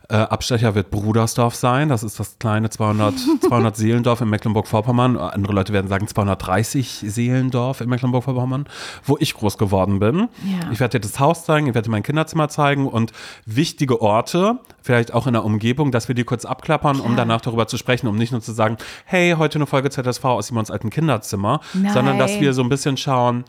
äh, 0.08 0.16
Abstecher 0.16 0.74
wird 0.74 0.90
Brudersdorf 0.90 1.54
sein. 1.54 1.88
Das 1.88 2.02
ist 2.02 2.18
das 2.20 2.38
kleine 2.38 2.70
200, 2.70 3.14
200 3.40 3.76
Seelendorf 3.76 4.20
in 4.20 4.30
Mecklenburg-Vorpommern. 4.30 5.16
Andere 5.16 5.52
Leute 5.52 5.72
werden 5.72 5.88
sagen 5.88 6.06
230 6.06 7.04
Seelendorf 7.06 7.80
in 7.80 7.88
Mecklenburg-Vorpommern, 7.88 8.66
wo 9.04 9.16
ich 9.20 9.34
groß 9.34 9.58
geworden 9.58 9.98
bin. 9.98 10.28
Ja. 10.44 10.70
Ich 10.72 10.80
werde 10.80 10.98
dir 10.98 11.08
das 11.08 11.18
Haus 11.18 11.44
zeigen, 11.44 11.66
ich 11.66 11.74
werde 11.74 11.86
dir 11.86 11.92
mein 11.92 12.02
Kinderzimmer 12.02 12.48
zeigen 12.48 12.86
und 12.86 13.12
wichtige 13.46 14.00
Orte, 14.00 14.58
vielleicht 14.82 15.12
auch 15.14 15.26
in 15.26 15.32
der 15.32 15.44
Umgebung, 15.44 15.90
dass 15.92 16.08
wir 16.08 16.14
die 16.14 16.24
kurz 16.24 16.44
abklappern, 16.44 17.00
um 17.00 17.16
danach 17.16 17.40
darüber 17.40 17.66
zu 17.66 17.76
sprechen, 17.76 18.08
um 18.08 18.16
nicht 18.16 18.32
nur 18.32 18.40
zu 18.40 18.52
sagen, 18.52 18.76
hey, 19.04 19.34
heute 19.38 19.58
eine 19.58 19.66
Folge 19.66 19.90
ZSV 19.90 20.24
aus 20.24 20.48
Simons 20.48 20.70
alten 20.70 20.90
Kinderzimmer, 20.90 21.60
sondern 21.92 22.18
dass 22.18 22.32
Nein. 22.32 22.40
wir 22.40 22.52
so 22.52 22.62
ein 22.62 22.68
bisschen 22.68 22.96
schauen, 22.96 23.44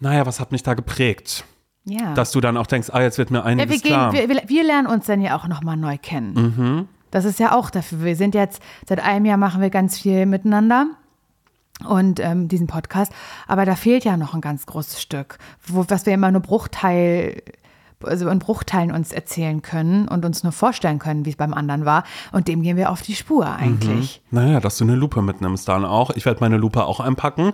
naja, 0.00 0.26
was 0.26 0.40
hat 0.40 0.52
mich 0.52 0.62
da 0.62 0.74
geprägt? 0.74 1.44
Ja. 1.88 2.14
Dass 2.14 2.30
du 2.32 2.40
dann 2.40 2.56
auch 2.56 2.66
denkst, 2.66 2.90
ah, 2.92 3.00
jetzt 3.00 3.18
wird 3.18 3.30
mir 3.30 3.38
Ja, 3.38 3.44
einiges 3.44 3.70
wir, 3.70 3.80
gehen, 3.80 3.92
klar. 3.92 4.12
wir, 4.12 4.28
wir, 4.28 4.64
lernen 4.64 4.86
uns 4.86 5.06
dann 5.06 5.20
ja 5.20 5.36
auch 5.36 5.48
nochmal 5.48 5.76
neu 5.76 5.96
kennen. 6.00 6.88
Das 7.10 7.24
ist 7.24 7.40
ja 7.40 7.52
auch 7.52 7.70
dafür. 7.70 8.04
Wir 8.04 8.16
sind 8.16 8.34
jetzt, 8.34 8.62
seit 8.86 9.00
einem 9.00 9.24
Jahr 9.24 9.38
machen 9.38 9.62
wir 9.62 9.70
ganz 9.70 9.98
viel 9.98 10.26
miteinander 10.26 10.86
und 11.86 12.20
ähm, 12.20 12.48
diesen 12.48 12.66
Podcast. 12.66 13.12
Aber 13.46 13.64
da 13.64 13.76
fehlt 13.76 14.04
ja 14.04 14.16
noch 14.16 14.34
ein 14.34 14.40
ganz 14.40 14.66
großes 14.66 15.00
Stück, 15.00 15.38
wo, 15.66 15.84
was 15.88 16.06
wir 16.06 16.14
immer 16.14 16.30
nur 16.30 16.42
Bruchteil, 16.42 17.42
also 18.04 18.28
in 18.28 18.38
Bruchteilen 18.38 18.92
uns 18.92 19.12
erzählen 19.12 19.62
können 19.62 20.08
und 20.08 20.24
uns 20.24 20.42
nur 20.42 20.52
vorstellen 20.52 20.98
können, 20.98 21.24
wie 21.24 21.30
es 21.30 21.36
beim 21.36 21.54
anderen 21.54 21.84
war. 21.84 22.04
Und 22.32 22.48
dem 22.48 22.62
gehen 22.62 22.76
wir 22.76 22.90
auf 22.90 23.02
die 23.02 23.14
Spur 23.14 23.46
eigentlich. 23.46 24.22
Naja, 24.30 24.60
dass 24.60 24.78
du 24.78 24.84
eine 24.84 24.94
Lupe 24.94 25.22
mitnimmst 25.22 25.68
dann 25.68 25.84
auch. 25.84 26.10
Ich 26.10 26.26
werde 26.26 26.40
meine 26.40 26.56
Lupe 26.56 26.84
auch 26.84 27.00
einpacken, 27.00 27.52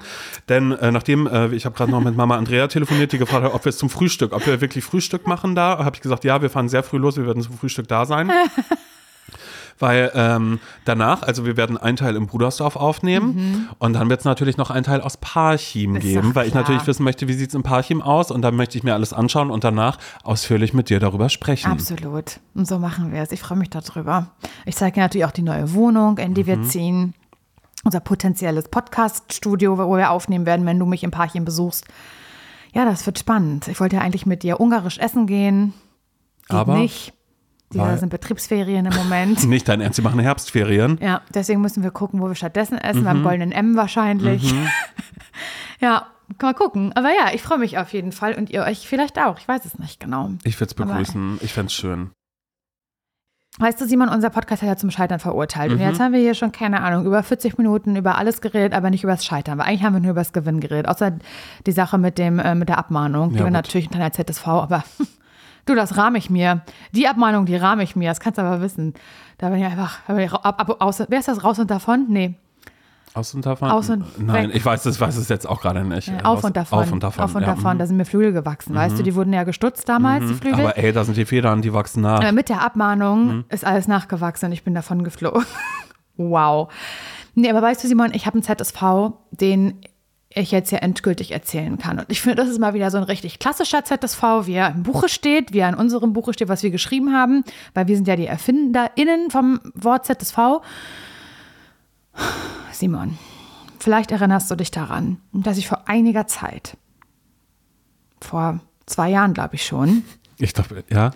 denn 0.49 0.72
äh, 0.72 0.90
nachdem, 0.90 1.26
äh, 1.26 1.49
ich 1.55 1.64
habe 1.66 1.76
gerade 1.76 1.90
noch 1.90 2.01
mit 2.01 2.16
Mama 2.16 2.36
Andrea 2.36 2.66
telefoniert, 2.68 3.12
die 3.12 3.18
gefragt 3.18 3.45
hat, 3.45 3.55
ob 3.55 3.64
wir 3.64 3.70
es 3.70 3.78
zum 3.78 3.90
Frühstück, 3.90 4.32
ob 4.32 4.47
wir 4.47 4.61
wirklich 4.61 4.84
Frühstück 4.84 5.26
machen 5.26 5.55
da, 5.55 5.78
habe 5.78 5.97
ich 5.97 6.03
gesagt, 6.03 6.24
ja, 6.24 6.42
wir 6.42 6.51
fahren 6.51 6.68
sehr 6.68 6.82
früh 6.82 6.99
los, 6.99 7.16
wir 7.16 7.26
werden 7.26 7.42
zum 7.42 7.57
Frühstück 7.57 7.88
da 7.88 8.07
sein. 8.07 8.30
Weil 9.79 10.12
ähm, 10.14 10.61
danach, 10.85 11.22
also 11.22 11.45
wir 11.45 11.57
werden 11.57 11.77
einen 11.77 11.97
Teil 11.97 12.14
im 12.16 12.27
Brudersdorf 12.27 12.77
aufnehmen 12.77 13.68
und 13.79 13.95
dann 13.95 14.09
wird 14.09 14.20
es 14.20 14.25
natürlich 14.25 14.57
noch 14.57 14.70
einen 14.70 14.85
Teil 14.85 15.01
aus 15.01 15.16
Parchim 15.16 15.97
Ist 15.97 16.03
geben, 16.03 16.35
weil 16.35 16.47
ich 16.47 16.55
natürlich 16.55 16.87
wissen 16.87 17.03
möchte, 17.03 17.27
wie 17.29 17.33
sieht 17.33 17.49
es 17.49 17.55
in 17.55 17.62
Parchim 17.62 18.01
aus 18.01 18.31
und 18.31 18.43
dann 18.43 18.55
möchte 18.55 18.79
ich 18.79 18.85
mir 18.85 18.95
alles 18.95 19.12
anschauen 19.12 19.51
und 19.51 19.64
danach 19.64 19.99
ausführlich 20.22 20.75
mit 20.75 20.91
dir 20.91 21.01
darüber 21.01 21.29
sprechen. 21.29 21.70
Absolut. 21.70 22.41
Und 22.55 22.68
so 22.68 22.79
machen 22.79 23.12
wir 23.12 23.22
es. 23.22 23.33
Ich 23.33 23.41
freue 23.41 23.59
mich 23.59 23.70
darüber. 23.70 24.31
Ich 24.64 24.77
zeige 24.77 24.95
dir 24.95 25.01
natürlich 25.01 25.25
auch 25.25 25.33
die 25.33 25.43
neue 25.43 25.72
Wohnung, 25.72 26.18
in 26.18 26.35
die 26.35 26.47
wir 26.47 26.62
ziehen. 26.62 27.14
Unser 27.85 28.01
potenzielles 28.01 28.68
Podcast-Studio, 28.68 29.77
wo 29.77 29.97
wir 29.97 30.11
aufnehmen 30.11 30.47
werden, 30.47 30.64
wenn 30.66 30.79
du 30.79 30.87
mich 30.87 31.05
im 31.05 31.11
Parchim 31.11 31.45
besuchst. 31.45 31.85
Ja, 32.75 32.85
das 32.85 33.07
wird 33.07 33.18
spannend. 33.18 33.68
Ich 33.68 33.81
wollte 33.81 33.97
ja 33.97 34.03
eigentlich 34.03 34.27
mit 34.27 34.43
dir 34.43 34.61
ungarisch 34.61 34.99
essen 34.99 35.27
gehen. 35.27 35.75
Geht 36.49 36.59
Aber? 36.59 36.77
nicht. 36.77 37.14
Die 37.75 37.81
Weil- 37.81 37.99
sind 37.99 38.09
Betriebsferien 38.09 38.87
im 38.87 38.95
Moment. 38.95 39.45
Nicht 39.49 39.68
dein 39.68 39.81
Ernst, 39.81 39.97
sie 39.97 40.03
machen 40.03 40.20
Herbstferien. 40.20 40.99
Ja, 41.03 41.20
deswegen 41.35 41.61
müssen 41.61 41.83
wir 41.83 41.91
gucken, 41.91 42.20
wo 42.20 42.29
wir 42.29 42.35
stattdessen 42.35 42.79
essen. 42.79 43.05
Beim 43.05 43.22
Goldenen 43.22 43.53
M 43.53 43.77
wahrscheinlich. 43.77 44.55
ja, 45.81 46.07
mal 46.41 46.55
gucken. 46.55 46.93
Aber 46.95 47.09
ja, 47.09 47.35
ich 47.35 47.43
freue 47.43 47.59
mich 47.59 47.79
auf 47.79 47.93
jeden 47.93 48.12
Fall 48.12 48.35
und 48.35 48.51
ihr 48.51 48.62
euch 48.62 48.87
vielleicht 48.89 49.18
auch. 49.18 49.39
Ich 49.39 49.49
weiß 49.49 49.64
es 49.64 49.79
nicht 49.79 50.01
genau. 50.01 50.31
Ich 50.45 50.59
würde 50.61 50.68
es 50.70 50.75
begrüßen. 50.75 51.39
Ich 51.43 51.53
fände 51.53 51.66
es 51.68 51.75
schön. 51.75 52.11
Weißt 53.59 53.81
du, 53.81 53.87
Simon, 53.87 54.09
unser 54.09 54.31
Podcast 54.31 54.62
hat 54.62 54.68
ja 54.68 54.77
zum 54.77 54.91
Scheitern 54.91 55.20
verurteilt. 55.20 55.70
Mhm. 55.70 55.79
Und 55.79 55.85
jetzt 55.85 56.01
haben 56.01 56.12
wir 56.12 56.18
hier 56.18 56.35
schon, 56.35 56.51
keine 56.51 56.83
Ahnung, 56.83 57.07
über 57.07 57.22
40 57.22 57.57
Minuten 57.57 57.95
über 57.95 58.18
alles 58.18 58.41
geredet, 58.41 58.72
aber 58.72 58.91
nicht 58.91 59.05
über 59.05 59.12
das 59.12 59.25
Scheitern. 59.25 59.59
Weil 59.59 59.66
eigentlich 59.66 59.85
haben 59.85 59.95
wir 59.95 60.01
nur 60.01 60.11
über 60.11 60.20
das 60.22 60.33
Gewinn 60.33 60.59
geredet. 60.59 60.89
Außer 60.89 61.12
die 61.64 61.72
Sache 61.72 61.97
mit, 61.99 62.18
dem, 62.18 62.41
äh, 62.41 62.57
mit 62.57 62.68
der 62.68 62.79
Abmahnung. 62.79 63.31
Die 63.31 63.37
Ja, 63.37 63.43
war 63.43 63.49
gut. 63.51 63.53
natürlich 63.55 63.87
unter 63.87 63.99
der 64.01 64.12
ZSV, 64.12 64.47
aber 64.49 64.83
du, 65.67 65.75
das 65.75 65.97
rahme 65.97 66.19
ich 66.19 66.31
mir. 66.31 66.62
Die 66.93 67.07
Abmahnung, 67.09 67.47
die 67.47 67.57
rahme 67.57 67.83
ich 67.83 67.97
mir. 67.97 68.09
Das 68.11 68.21
kannst 68.21 68.39
du 68.39 68.43
aber 68.43 68.61
wissen. 68.61 68.95
Da 69.39 69.49
bin 69.51 69.59
ich 69.59 69.65
einfach, 69.65 69.99
da 70.07 70.15
bin 70.15 70.25
ich 70.25 70.33
ab, 70.33 70.45
ab, 70.61 70.77
aus, 70.81 71.03
wer 71.09 71.19
ist 71.19 71.29
das, 71.29 71.43
raus 71.45 71.59
und 71.59 71.71
davon? 71.71 72.07
Nee, 72.09 72.35
Aus 73.15 73.33
und 73.35 73.47
davon? 73.47 73.71
Aus 73.71 73.91
und 73.91 74.05
Nein, 74.25 74.49
weg. 74.49 74.57
ich 74.57 74.65
weiß 74.65 74.87
es, 74.87 75.01
weiß 75.01 75.17
es 75.17 75.29
jetzt 75.29 75.49
auch 75.49 75.61
gerade 75.61 75.85
nicht. 75.85 76.09
Raus- 76.11 76.23
auf 76.25 76.45
und 76.45 76.57
davon. 76.57 76.79
Auf 76.81 76.93
und 76.93 77.03
davon. 77.03 77.25
Auf 77.25 77.35
und 77.35 77.43
ja, 77.43 77.49
davon. 77.49 77.75
mhm. 77.75 77.79
Da 77.79 77.87
sind 77.87 77.97
mir 77.97 78.05
Flügel 78.05 78.33
gewachsen, 78.33 78.75
weißt 78.75 78.99
du? 78.99 79.03
Die 79.05 79.15
wurden 79.15 79.33
ja 79.33 79.45
gestutzt 79.45 79.89
damals, 79.89 80.27
die 80.27 80.35
Flügel. 80.35 80.61
Aber 80.61 80.77
ey, 80.77 80.93
da 80.93 81.05
sind 81.05 81.17
die 81.17 81.25
Federn, 81.25 81.62
die 81.62 81.73
wachsen 81.73 82.03
nach. 82.03 82.21
Äh, 82.23 82.33
mit 82.33 82.49
der 82.49 82.62
Abmahnung 82.62 83.27
Mhm. 83.27 83.45
ist 83.51 83.65
alles 83.65 83.87
nachgewachsen 83.89 84.47
und 84.47 84.53
ich 84.53 84.65
bin 84.65 84.75
davon 84.75 85.05
geflogen. 85.05 85.45
wow. 86.17 86.73
Nee, 87.37 87.51
aber 87.51 87.62
weißt 87.62 87.83
du, 87.83 87.89
Simon, 87.89 88.11
ich 88.15 88.27
habe 88.27 88.35
einen 88.35 88.43
ZSV, 88.45 89.12
den 89.33 89.81
ich 90.35 90.51
jetzt 90.51 90.72
ja 90.72 90.78
endgültig 90.78 91.30
erzählen 91.30 91.78
kann. 91.78 91.99
Und 91.99 92.07
ich 92.09 92.20
finde, 92.20 92.37
das 92.37 92.49
ist 92.49 92.59
mal 92.59 92.74
wieder 92.74 92.91
so 92.91 92.99
ein 92.99 93.05
richtig 93.05 93.39
klassischer 93.39 93.85
ZSV, 93.85 94.22
wie 94.47 94.55
er 94.55 94.70
im 94.70 94.82
Buche 94.82 95.09
steht, 95.09 95.53
wie 95.53 95.61
er 95.61 95.68
in 95.68 95.74
unserem 95.74 96.12
Buche 96.12 96.32
steht, 96.32 96.49
was 96.49 96.62
wir 96.62 96.70
geschrieben 96.70 97.12
haben, 97.12 97.45
weil 97.72 97.87
wir 97.87 97.95
sind 97.95 98.09
ja 98.09 98.16
die 98.16 98.26
ErfinderInnen 98.26 99.30
vom 99.30 99.61
Wort 99.74 100.07
ZSV. 100.07 100.61
Simon, 102.72 103.18
vielleicht 103.78 104.11
erinnerst 104.11 104.51
du 104.51 104.57
dich 104.57 104.70
daran, 104.70 105.18
dass 105.32 105.57
ich 105.57 105.68
vor 105.68 105.89
einiger 105.89 106.26
Zeit, 106.26 106.76
vor 108.20 108.61
zwei 108.87 109.11
Jahren 109.11 109.35
glaube 109.35 109.55
ich 109.55 109.64
schon, 109.64 110.03
Ich 110.39 110.53
glaube, 110.53 110.85
ja. 110.91 111.12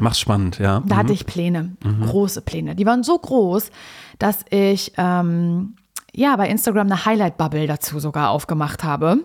Mach's 0.00 0.18
spannend, 0.18 0.58
ja. 0.58 0.82
Da 0.86 0.96
hatte 0.96 1.12
ich 1.12 1.26
Pläne, 1.26 1.76
große 2.02 2.42
Pläne. 2.42 2.74
Die 2.74 2.86
waren 2.86 3.02
so 3.02 3.18
groß, 3.18 3.70
dass 4.18 4.44
ich 4.50 4.92
ähm, 4.96 5.76
ja 6.14 6.36
bei 6.36 6.48
Instagram 6.48 6.86
eine 6.86 7.04
Highlight-Bubble 7.04 7.66
dazu 7.66 8.00
sogar 8.00 8.30
aufgemacht 8.30 8.84
habe, 8.84 9.24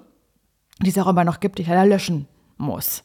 die 0.81 0.89
es 0.89 0.97
auch 0.97 1.07
immer 1.07 1.23
noch 1.23 1.39
gibt, 1.39 1.57
die 1.57 1.63
ich 1.63 1.67
leider 1.67 1.85
löschen 1.85 2.27
muss. 2.57 3.03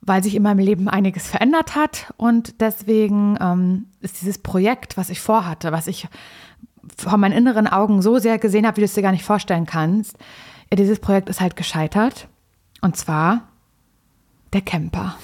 Weil 0.00 0.22
sich 0.22 0.34
in 0.34 0.42
meinem 0.42 0.60
Leben 0.60 0.88
einiges 0.88 1.28
verändert 1.28 1.76
hat 1.76 2.12
und 2.16 2.60
deswegen 2.60 3.36
ähm, 3.40 3.86
ist 4.00 4.20
dieses 4.20 4.38
Projekt, 4.38 4.96
was 4.96 5.10
ich 5.10 5.20
vorhatte, 5.20 5.72
was 5.72 5.86
ich 5.86 6.08
vor 6.96 7.18
meinen 7.18 7.36
inneren 7.36 7.66
Augen 7.66 8.00
so 8.00 8.18
sehr 8.18 8.38
gesehen 8.38 8.66
habe, 8.66 8.78
wie 8.78 8.80
du 8.80 8.86
es 8.86 8.94
dir 8.94 9.02
gar 9.02 9.12
nicht 9.12 9.24
vorstellen 9.24 9.66
kannst, 9.66 10.16
ja, 10.70 10.76
dieses 10.76 11.00
Projekt 11.00 11.28
ist 11.28 11.40
halt 11.40 11.56
gescheitert. 11.56 12.28
Und 12.80 12.96
zwar 12.96 13.49
der 14.52 14.62
Camper. 14.62 15.14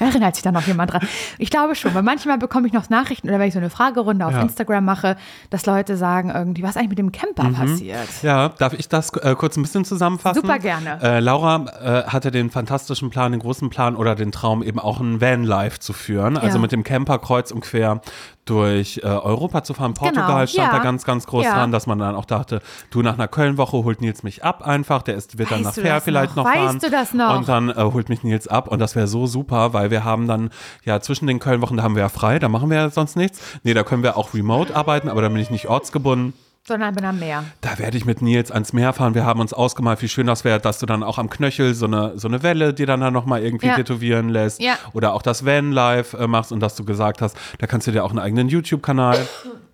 Erinnert 0.00 0.34
sich 0.34 0.42
da 0.42 0.50
noch 0.50 0.66
jemand 0.66 0.92
dran? 0.92 1.06
Ich 1.38 1.50
glaube 1.50 1.74
schon, 1.76 1.94
weil 1.94 2.02
manchmal 2.02 2.36
bekomme 2.38 2.66
ich 2.66 2.72
noch 2.72 2.88
Nachrichten 2.90 3.28
oder 3.28 3.38
wenn 3.38 3.46
ich 3.46 3.54
so 3.54 3.60
eine 3.60 3.70
Fragerunde 3.70 4.26
auf 4.26 4.32
Ja. 4.32 4.42
Instagram 4.42 4.84
mache, 4.84 5.16
dass 5.50 5.66
Leute 5.66 5.96
sagen 5.96 6.30
irgendwie, 6.34 6.62
was 6.64 6.76
eigentlich 6.76 6.88
mit 6.88 6.98
dem 6.98 7.12
Camper 7.12 7.48
passiert? 7.50 8.08
Ja, 8.22 8.48
darf 8.48 8.72
ich 8.72 8.88
das 8.88 9.10
äh, 9.14 9.34
kurz 9.36 9.56
ein 9.56 9.62
bisschen 9.62 9.84
zusammenfassen? 9.84 10.42
Super 10.42 10.58
gerne. 10.58 10.98
Äh, 11.00 11.20
Laura 11.20 11.64
äh, 11.80 12.08
hatte 12.10 12.30
den 12.32 12.50
fantastischen 12.50 13.10
Plan, 13.10 13.30
den 13.32 13.40
großen 13.40 13.70
Plan 13.70 13.94
oder 13.94 14.14
den 14.16 14.32
Traum, 14.32 14.62
eben 14.64 14.80
auch 14.80 14.98
ein 15.00 15.20
Vanlife 15.20 15.78
zu 15.78 15.92
führen. 15.92 16.36
Also 16.36 16.56
Ja. 16.56 16.62
mit 16.62 16.72
dem 16.72 16.82
Camper 16.82 17.18
kreuz 17.20 17.52
und 17.52 17.60
quer 17.60 18.00
durch 18.44 19.00
äh, 19.04 19.06
Europa 19.06 19.62
zu 19.62 19.72
fahren. 19.74 19.94
Portugal 19.94 20.26
Genau, 20.26 20.46
stand 20.46 20.72
ja. 20.72 20.78
da 20.78 20.82
ganz, 20.82 21.04
ganz 21.04 21.26
groß 21.26 21.44
Ja. 21.44 21.54
dran, 21.54 21.70
dass 21.70 21.86
man 21.86 21.98
dann 21.98 22.16
auch 22.16 22.24
dachte, 22.24 22.60
du 22.90 23.00
nach 23.02 23.14
einer 23.14 23.28
Köln-Woche 23.28 23.76
holt 23.84 24.00
Nils 24.00 24.22
mich 24.24 24.42
ab 24.42 24.66
einfach. 24.66 25.02
Der 25.02 25.14
ist, 25.14 25.38
wird 25.38 25.50
dann 25.50 25.58
Weißt 25.58 25.64
nach 25.66 25.74
du 25.74 25.80
Fair 25.82 25.94
das 25.94 26.04
vielleicht 26.04 26.36
noch? 26.36 26.44
noch, 26.44 26.50
Weißt 26.50 26.58
fahren. 26.64 26.78
du 26.80 26.90
das 26.90 27.14
noch? 27.14 27.36
Und 27.36 27.48
dann 27.48 27.68
äh, 27.70 27.74
holt 27.76 28.08
mich 28.08 28.24
Nils 28.24 28.48
ab 28.48 28.66
und 28.68 28.78
das 28.80 28.96
wäre 28.96 29.06
so 29.06 29.26
super, 29.28 29.72
weil 29.74 29.90
wir 29.92 30.02
haben 30.04 30.26
dann, 30.26 30.50
ja, 30.84 31.00
zwischen 31.00 31.26
den 31.28 31.38
Köln-Wochen, 31.38 31.76
da 31.76 31.82
haben 31.84 31.94
wir 31.94 32.02
ja 32.02 32.08
frei, 32.08 32.38
da 32.40 32.48
machen 32.48 32.68
wir 32.68 32.76
ja 32.78 32.90
sonst 32.90 33.16
nichts. 33.16 33.40
Nee, 33.62 33.74
da 33.74 33.84
können 33.84 34.02
wir 34.02 34.16
auch 34.16 34.34
remote 34.34 34.74
arbeiten, 34.74 35.08
aber 35.08 35.22
dann 35.22 35.32
bin 35.32 35.40
ich 35.42 35.50
nicht 35.50 35.68
ortsgebunden. 35.68 36.32
Sondern 36.66 36.94
bin 36.94 37.04
am 37.04 37.18
Meer. 37.18 37.42
Da 37.60 37.76
werde 37.80 37.96
ich 37.96 38.04
mit 38.04 38.22
Nils 38.22 38.52
ans 38.52 38.72
Meer 38.72 38.92
fahren. 38.92 39.16
Wir 39.16 39.24
haben 39.24 39.40
uns 39.40 39.52
ausgemalt, 39.52 40.00
wie 40.00 40.08
schön 40.08 40.28
das 40.28 40.44
wäre, 40.44 40.60
dass 40.60 40.78
du 40.78 40.86
dann 40.86 41.02
auch 41.02 41.18
am 41.18 41.28
Knöchel 41.28 41.74
so 41.74 41.86
eine, 41.86 42.12
so 42.16 42.28
eine 42.28 42.44
Welle 42.44 42.72
dir 42.72 42.86
dann, 42.86 43.00
dann 43.00 43.12
nochmal 43.12 43.42
irgendwie 43.42 43.66
Ja. 43.66 43.74
tätowieren 43.74 44.28
lässt. 44.28 44.62
Ja. 44.62 44.74
Oder 44.92 45.12
auch 45.14 45.22
das 45.22 45.44
Van-Life 45.44 46.16
äh, 46.16 46.28
machst 46.28 46.52
und 46.52 46.60
dass 46.60 46.76
du 46.76 46.84
gesagt 46.84 47.20
hast, 47.20 47.36
da 47.58 47.66
kannst 47.66 47.88
du 47.88 47.90
dir 47.90 48.04
auch 48.04 48.10
einen 48.10 48.20
eigenen 48.20 48.48
YouTube-Kanal, 48.48 49.18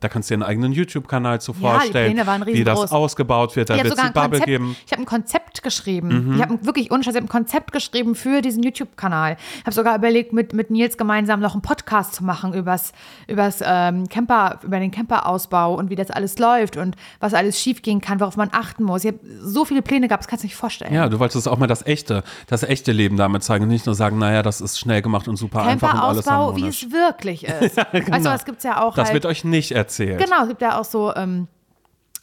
da 0.01 0.09
kannst 0.09 0.31
du 0.31 0.35
dir 0.35 0.37
einen 0.45 0.51
eigenen 0.51 0.73
YouTube-Kanal 0.73 1.41
zu 1.41 1.53
Ja, 1.53 1.57
die 1.57 1.63
vorstellen, 1.63 2.13
Pläne 2.15 2.27
waren 2.27 2.47
wie 2.47 2.65
das 2.65 2.93
ausgebaut 2.93 3.57
wird. 3.57 3.69
Da 3.71 3.75
Ich 3.75 3.81
habe 3.81 3.91
wird 3.91 3.99
es 3.99 4.03
die 4.03 4.07
ein 4.09 4.13
Bubble 4.13 4.29
Konzept, 4.39 4.47
geben. 4.47 4.65
Mhm. 4.69 4.77
ich 4.87 4.93
habe 4.93 5.03
ein 5.03 5.07
Konzept 5.07 5.63
geschrieben. 5.63 6.35
Ich 6.37 6.43
habe 6.43 6.65
wirklich 6.65 6.91
ohne 6.93 7.03
Scheiß, 7.03 7.15
ich 7.15 7.17
habe 7.21 7.27
ein 7.27 7.29
Konzept 7.29 7.73
geschrieben 7.73 8.15
für 8.15 8.41
diesen 8.43 8.63
YouTube-Kanal. 8.63 9.37
Ich 9.59 9.63
habe 9.63 9.73
sogar 9.73 9.97
überlegt, 9.97 10.33
mit, 10.33 10.53
mit 10.53 10.71
Nils 10.71 10.97
gemeinsam 10.97 11.41
noch 11.41 11.55
einen 11.55 11.63
Podcast 11.63 12.15
zu 12.15 12.25
machen 12.25 12.55
übers, 12.55 12.93
übers 13.27 13.59
ähm, 13.65 14.09
Camper, 14.09 14.61
über 14.63 14.79
den 14.79 14.91
Camperausbau 14.91 15.75
und 15.75 15.91
wie 15.91 15.97
das 15.97 16.11
alles 16.11 16.39
läuft 16.39 16.77
und 16.77 16.97
was 17.21 17.35
alles 17.35 17.61
schief 17.61 17.83
gehen 17.83 18.01
kann, 18.01 18.21
worauf 18.21 18.37
man 18.37 18.51
achten 18.53 18.85
muss. 18.85 19.05
Ich 19.05 19.09
habe 19.13 19.19
so 19.41 19.65
viele 19.65 19.83
Pläne 19.83 20.07
gehabt, 20.09 20.23
das 20.25 20.29
kannst 20.29 20.45
du 20.45 20.47
nicht 20.47 20.57
vorstellen. 20.57 20.95
Ja, 20.95 21.09
du 21.09 21.19
wolltest 21.19 21.49
auch 21.49 21.59
mal 21.59 21.67
das 21.67 21.85
echte, 21.87 22.23
das 22.47 22.63
echte 22.63 22.93
Leben 22.93 23.17
damit 23.17 23.43
zeigen 23.43 23.65
und 23.65 23.71
nicht 23.71 23.87
nur 23.87 23.95
sagen, 23.97 24.19
naja, 24.19 24.43
das 24.43 24.61
ist 24.61 24.79
schnell 24.79 25.03
gemacht 25.03 25.27
und 25.29 25.37
super 25.37 25.63
einfach 25.65 25.93
und 25.95 26.01
alles 26.01 26.25
Camperausbau, 26.25 26.57
wie 26.57 26.61
harmonisch. 26.61 26.83
es 26.85 26.93
wirklich 26.93 27.45
ist. 27.49 27.77
Weißt 27.77 28.25
du, 28.25 28.31
das 28.31 28.45
gibt 28.45 28.59
es 28.59 28.65
ja 28.65 28.81
auch 28.81 28.95
Das 28.95 29.07
halt. 29.07 29.15
wird 29.15 29.27
euch 29.27 29.43
nicht 29.45 29.73
erzählt. 29.73 29.88
Genau, 30.17 30.43
es 30.43 30.49
gibt 30.49 30.63
ja 30.63 30.79
auch 30.79 30.85
so, 30.85 31.15
ähm, 31.15 31.49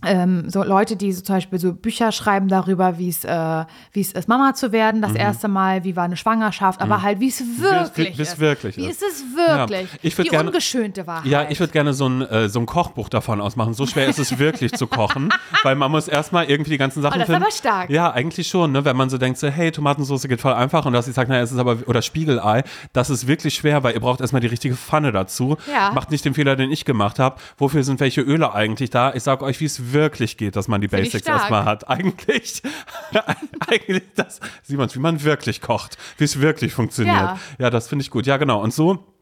ähm, 0.05 0.49
so 0.49 0.63
Leute, 0.63 0.95
die 0.95 1.11
so 1.11 1.21
zum 1.21 1.35
Beispiel 1.35 1.59
so 1.59 1.73
Bücher 1.73 2.11
schreiben 2.11 2.47
darüber, 2.47 2.97
wie 2.97 3.09
es, 3.09 3.23
äh, 3.23 3.65
wie 3.91 4.01
es 4.01 4.11
ist, 4.11 4.27
Mama 4.27 4.53
zu 4.53 4.71
werden, 4.71 5.01
das 5.01 5.13
erste 5.13 5.47
Mal, 5.47 5.83
wie 5.83 5.95
war 5.95 6.03
eine 6.05 6.17
Schwangerschaft, 6.17 6.81
aber 6.81 7.01
halt, 7.01 7.19
wie 7.19 7.27
es 7.27 7.41
wirklich 7.59 8.13
Mhm. 8.13 8.17
wie 8.17 8.21
es 8.21 8.29
ist. 8.33 8.39
wirklich 8.39 8.77
wie 8.77 8.85
ist. 8.85 9.01
ist 9.01 9.13
es 9.17 9.23
wirklich? 9.35 9.91
Ja, 9.93 9.99
ich 10.01 10.15
die 10.15 10.23
gerne- 10.23 10.49
ungeschönte 10.49 11.07
Wahrheit. 11.07 11.25
Ja, 11.25 11.45
ich 11.49 11.59
würde 11.59 11.73
gerne 11.73 11.93
so 11.93 12.07
ein, 12.07 12.21
äh, 12.21 12.49
so 12.49 12.59
ein 12.59 12.65
Kochbuch 12.65 13.09
davon 13.09 13.41
ausmachen. 13.41 13.73
So 13.73 13.85
schwer 13.85 14.07
ist 14.07 14.19
es 14.19 14.37
wirklich 14.39 14.73
zu 14.73 14.87
kochen, 14.87 15.29
weil 15.63 15.75
man 15.75 15.91
muss 15.91 16.07
erstmal 16.07 16.45
irgendwie 16.45 16.71
die 16.71 16.77
ganzen 16.77 17.01
Sachen 17.01 17.15
Oh, 17.15 17.19
das 17.19 17.27
ist 17.29 17.33
finden. 17.33 17.43
aber 17.43 17.51
stark. 17.51 17.89
Ja, 17.89 18.11
eigentlich 18.11 18.47
schon, 18.47 18.71
ne? 18.71 18.85
wenn 18.85 18.95
man 18.95 19.09
so 19.09 19.17
denkt, 19.17 19.39
so, 19.39 19.47
hey, 19.47 19.71
Tomatensauce 19.71 20.23
geht 20.27 20.41
voll 20.41 20.53
einfach 20.53 20.85
und 20.85 20.93
dass 20.93 21.07
ich 21.07 21.13
sage, 21.15 21.29
naja, 21.29 21.41
es 21.43 21.51
ist 21.51 21.57
aber, 21.57 21.77
oder 21.87 22.01
Spiegelei, 22.01 22.63
das 22.93 23.09
ist 23.09 23.27
wirklich 23.27 23.55
schwer, 23.55 23.83
weil 23.83 23.93
ihr 23.93 23.99
braucht 23.99 24.21
erstmal 24.21 24.41
die 24.41 24.47
richtige 24.47 24.75
Pfanne 24.75 25.11
dazu. 25.11 25.57
Ja. 25.71 25.91
Macht 25.93 26.11
nicht 26.11 26.23
den 26.25 26.33
Fehler, 26.33 26.55
den 26.55 26.71
ich 26.71 26.85
gemacht 26.85 27.19
habe. 27.19 27.37
Wofür 27.57 27.83
sind 27.83 27.99
welche 27.99 28.21
Öle 28.21 28.53
eigentlich 28.53 28.89
da? 28.89 29.13
Ich 29.13 29.23
sage 29.23 29.43
euch, 29.43 29.59
wie 29.59 29.65
es 29.65 29.91
wirklich 29.93 29.94
geht, 30.37 30.55
dass 30.55 30.67
man 30.67 30.81
die 30.81 30.87
Basics 30.87 31.27
erstmal 31.27 31.65
hat. 31.65 31.87
Eigentlich, 31.95 32.61
eigentlich 33.67 34.03
das, 34.15 34.39
Simon, 34.63 34.89
wie 34.93 34.99
man 34.99 35.23
wirklich 35.23 35.61
kocht, 35.61 35.97
wie 36.17 36.23
es 36.23 36.39
wirklich 36.39 36.73
funktioniert. 36.73 37.15
Ja. 37.15 37.39
ja 37.57 37.69
das 37.69 37.87
finde 37.87 38.03
ich 38.03 38.11
gut. 38.11 38.25
Ja, 38.25 38.37
genau. 38.37 38.61
Und 38.61 38.73
so 38.73 39.14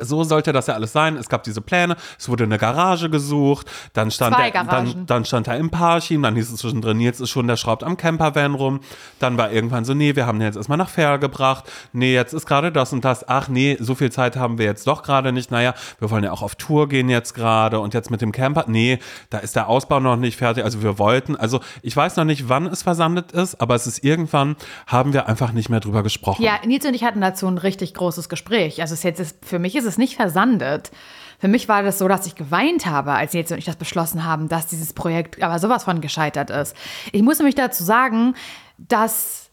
so 0.00 0.24
sollte 0.24 0.52
das 0.52 0.66
ja 0.66 0.74
alles 0.74 0.92
sein. 0.92 1.16
Es 1.16 1.28
gab 1.28 1.44
diese 1.44 1.60
Pläne, 1.60 1.96
es 2.18 2.28
wurde 2.28 2.44
eine 2.44 2.58
Garage 2.58 3.08
gesucht, 3.08 3.70
dann 3.92 4.10
stand, 4.10 4.36
der, 4.36 4.50
dann, 4.64 5.06
dann 5.06 5.24
stand 5.24 5.46
da 5.46 5.54
im 5.54 5.70
Parchim, 5.70 6.22
dann 6.22 6.34
hieß 6.34 6.52
es 6.52 6.60
zwischendrin, 6.60 7.00
jetzt 7.00 7.20
ist 7.20 7.30
schon, 7.30 7.46
der 7.46 7.56
schraubt 7.56 7.84
am 7.84 7.96
Campervan 7.96 8.54
rum. 8.54 8.80
Dann 9.20 9.38
war 9.38 9.52
irgendwann 9.52 9.84
so, 9.84 9.94
nee, 9.94 10.16
wir 10.16 10.26
haben 10.26 10.38
den 10.38 10.46
jetzt 10.46 10.56
erstmal 10.56 10.78
nach 10.78 10.88
Fair 10.88 11.18
gebracht. 11.18 11.70
Nee, 11.92 12.14
jetzt 12.14 12.32
ist 12.32 12.46
gerade 12.46 12.72
das 12.72 12.92
und 12.92 13.04
das. 13.04 13.28
Ach 13.28 13.48
nee, 13.48 13.76
so 13.80 13.94
viel 13.94 14.10
Zeit 14.10 14.36
haben 14.36 14.58
wir 14.58 14.66
jetzt 14.66 14.86
doch 14.86 15.02
gerade 15.02 15.32
nicht. 15.32 15.50
Naja, 15.50 15.74
wir 15.98 16.10
wollen 16.10 16.24
ja 16.24 16.32
auch 16.32 16.42
auf 16.42 16.56
Tour 16.56 16.88
gehen 16.88 17.08
jetzt 17.08 17.34
gerade 17.34 17.78
und 17.78 17.94
jetzt 17.94 18.10
mit 18.10 18.20
dem 18.20 18.32
Camper. 18.32 18.64
Nee, 18.66 18.98
da 19.30 19.38
ist 19.38 19.54
der 19.54 19.68
Ausbau 19.68 20.00
noch 20.00 20.16
nicht 20.16 20.36
fertig. 20.36 20.64
Also 20.64 20.82
wir 20.82 20.98
wollten, 20.98 21.36
also 21.36 21.60
ich 21.82 21.96
weiß 21.96 22.16
noch 22.16 22.24
nicht, 22.24 22.48
wann 22.48 22.66
es 22.66 22.82
versandet 22.82 23.32
ist, 23.32 23.60
aber 23.60 23.74
es 23.76 23.86
ist 23.86 24.02
irgendwann, 24.02 24.56
haben 24.86 25.12
wir 25.12 25.28
einfach 25.28 25.52
nicht 25.52 25.68
mehr 25.68 25.80
drüber 25.80 26.02
gesprochen. 26.02 26.42
Ja, 26.42 26.58
Nils 26.64 26.84
und 26.84 26.94
ich 26.94 27.04
hatten 27.04 27.20
dazu 27.20 27.46
ein 27.46 27.58
richtig 27.58 27.94
großes 27.94 28.28
Gespräch. 28.28 28.80
Also 28.80 28.94
es 28.94 29.00
ist 29.00 29.04
jetzt 29.04 29.44
für 29.44 29.58
mich 29.58 29.75
ist 29.76 29.84
es 29.84 29.98
nicht 29.98 30.16
versandet. 30.16 30.90
Für 31.38 31.48
mich 31.48 31.68
war 31.68 31.82
das 31.82 31.98
so, 31.98 32.08
dass 32.08 32.26
ich 32.26 32.34
geweint 32.34 32.86
habe, 32.86 33.12
als 33.12 33.34
Nils 33.34 33.52
und 33.52 33.58
ich 33.58 33.64
das 33.64 33.76
beschlossen 33.76 34.24
haben, 34.24 34.48
dass 34.48 34.66
dieses 34.66 34.92
Projekt 34.92 35.42
aber 35.42 35.58
sowas 35.58 35.84
von 35.84 36.00
gescheitert 36.00 36.50
ist. 36.50 36.74
Ich 37.12 37.22
muss 37.22 37.38
nämlich 37.38 37.54
dazu 37.54 37.84
sagen, 37.84 38.34
dass 38.78 39.50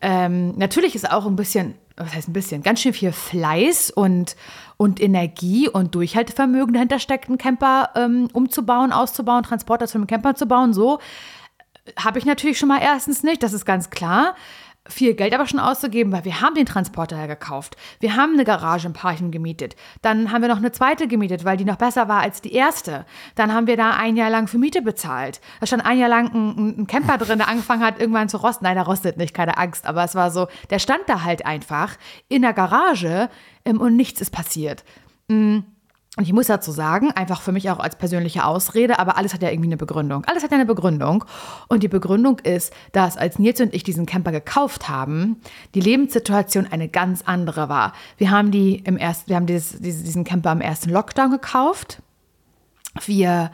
ähm, 0.00 0.54
natürlich 0.58 0.94
ist 0.94 1.10
auch 1.10 1.24
ein 1.24 1.36
bisschen, 1.36 1.76
was 1.96 2.14
heißt 2.14 2.28
ein 2.28 2.34
bisschen, 2.34 2.62
ganz 2.62 2.80
schön 2.80 2.92
viel 2.92 3.12
Fleiß 3.12 3.90
und, 3.90 4.36
und 4.76 5.00
Energie 5.00 5.68
und 5.68 5.94
Durchhaltevermögen 5.94 6.74
dahinter 6.74 6.98
steckt, 6.98 7.28
einen 7.28 7.38
Camper 7.38 7.90
ähm, 7.94 8.28
umzubauen, 8.34 8.92
auszubauen, 8.92 9.44
Transporter 9.44 9.86
zu 9.86 9.96
einem 9.96 10.06
Camper 10.06 10.34
zu 10.34 10.46
bauen. 10.46 10.74
So 10.74 10.98
habe 11.96 12.18
ich 12.18 12.26
natürlich 12.26 12.58
schon 12.58 12.68
mal 12.68 12.80
erstens 12.82 13.22
nicht, 13.22 13.42
das 13.42 13.52
ist 13.52 13.64
ganz 13.64 13.90
klar. 13.90 14.34
Viel 14.86 15.14
Geld 15.14 15.32
aber 15.32 15.46
schon 15.46 15.60
auszugeben, 15.60 16.12
weil 16.12 16.26
wir 16.26 16.42
haben 16.42 16.54
den 16.54 16.66
Transporter 16.66 17.16
ja 17.16 17.24
gekauft. 17.26 17.74
Wir 18.00 18.16
haben 18.16 18.34
eine 18.34 18.44
Garage 18.44 18.86
im 18.86 18.92
Parchim 18.92 19.30
gemietet. 19.30 19.76
Dann 20.02 20.30
haben 20.30 20.42
wir 20.42 20.48
noch 20.48 20.58
eine 20.58 20.72
zweite 20.72 21.08
gemietet, 21.08 21.42
weil 21.46 21.56
die 21.56 21.64
noch 21.64 21.76
besser 21.76 22.06
war 22.06 22.20
als 22.20 22.42
die 22.42 22.52
erste. 22.52 23.06
Dann 23.34 23.54
haben 23.54 23.66
wir 23.66 23.78
da 23.78 23.92
ein 23.92 24.14
Jahr 24.14 24.28
lang 24.28 24.46
für 24.46 24.58
Miete 24.58 24.82
bezahlt. 24.82 25.40
Da 25.60 25.66
stand 25.66 25.86
ein 25.86 25.98
Jahr 25.98 26.10
lang 26.10 26.34
ein, 26.34 26.80
ein 26.80 26.86
Camper 26.86 27.16
drin, 27.16 27.38
der 27.38 27.48
angefangen 27.48 27.82
hat, 27.82 27.98
irgendwann 27.98 28.28
zu 28.28 28.36
rosten. 28.36 28.64
Nein, 28.64 28.74
der 28.74 28.84
rostet 28.84 29.16
nicht, 29.16 29.32
keine 29.32 29.56
Angst. 29.56 29.86
Aber 29.86 30.04
es 30.04 30.14
war 30.14 30.30
so, 30.30 30.48
der 30.68 30.78
stand 30.78 31.04
da 31.06 31.24
halt 31.24 31.46
einfach 31.46 31.96
in 32.28 32.42
der 32.42 32.52
Garage 32.52 33.30
ähm, 33.64 33.80
und 33.80 33.96
nichts 33.96 34.20
ist 34.20 34.32
passiert. 34.32 34.84
Und 36.16 36.24
ich 36.24 36.32
muss 36.32 36.46
dazu 36.46 36.70
sagen, 36.70 37.10
einfach 37.10 37.40
für 37.40 37.50
mich 37.50 37.70
auch 37.70 37.80
als 37.80 37.96
persönliche 37.96 38.44
Ausrede, 38.44 39.00
aber 39.00 39.16
alles 39.16 39.34
hat 39.34 39.42
ja 39.42 39.50
irgendwie 39.50 39.68
eine 39.68 39.76
Begründung. 39.76 40.24
Alles 40.26 40.44
hat 40.44 40.52
ja 40.52 40.56
eine 40.56 40.66
Begründung. 40.66 41.24
Und 41.66 41.82
die 41.82 41.88
Begründung 41.88 42.38
ist, 42.38 42.72
dass 42.92 43.16
als 43.16 43.40
Nils 43.40 43.60
und 43.60 43.74
ich 43.74 43.82
diesen 43.82 44.06
Camper 44.06 44.30
gekauft 44.30 44.88
haben, 44.88 45.40
die 45.74 45.80
Lebenssituation 45.80 46.68
eine 46.70 46.88
ganz 46.88 47.22
andere 47.22 47.68
war. 47.68 47.94
Wir 48.16 48.30
haben 48.30 48.52
die 48.52 48.76
im 48.76 48.96
ersten, 48.96 49.28
wir 49.28 49.36
haben 49.36 49.46
dieses, 49.46 49.80
diesen 49.80 50.22
Camper 50.22 50.52
im 50.52 50.60
ersten 50.60 50.90
Lockdown 50.90 51.32
gekauft. 51.32 52.00
Wir 53.04 53.50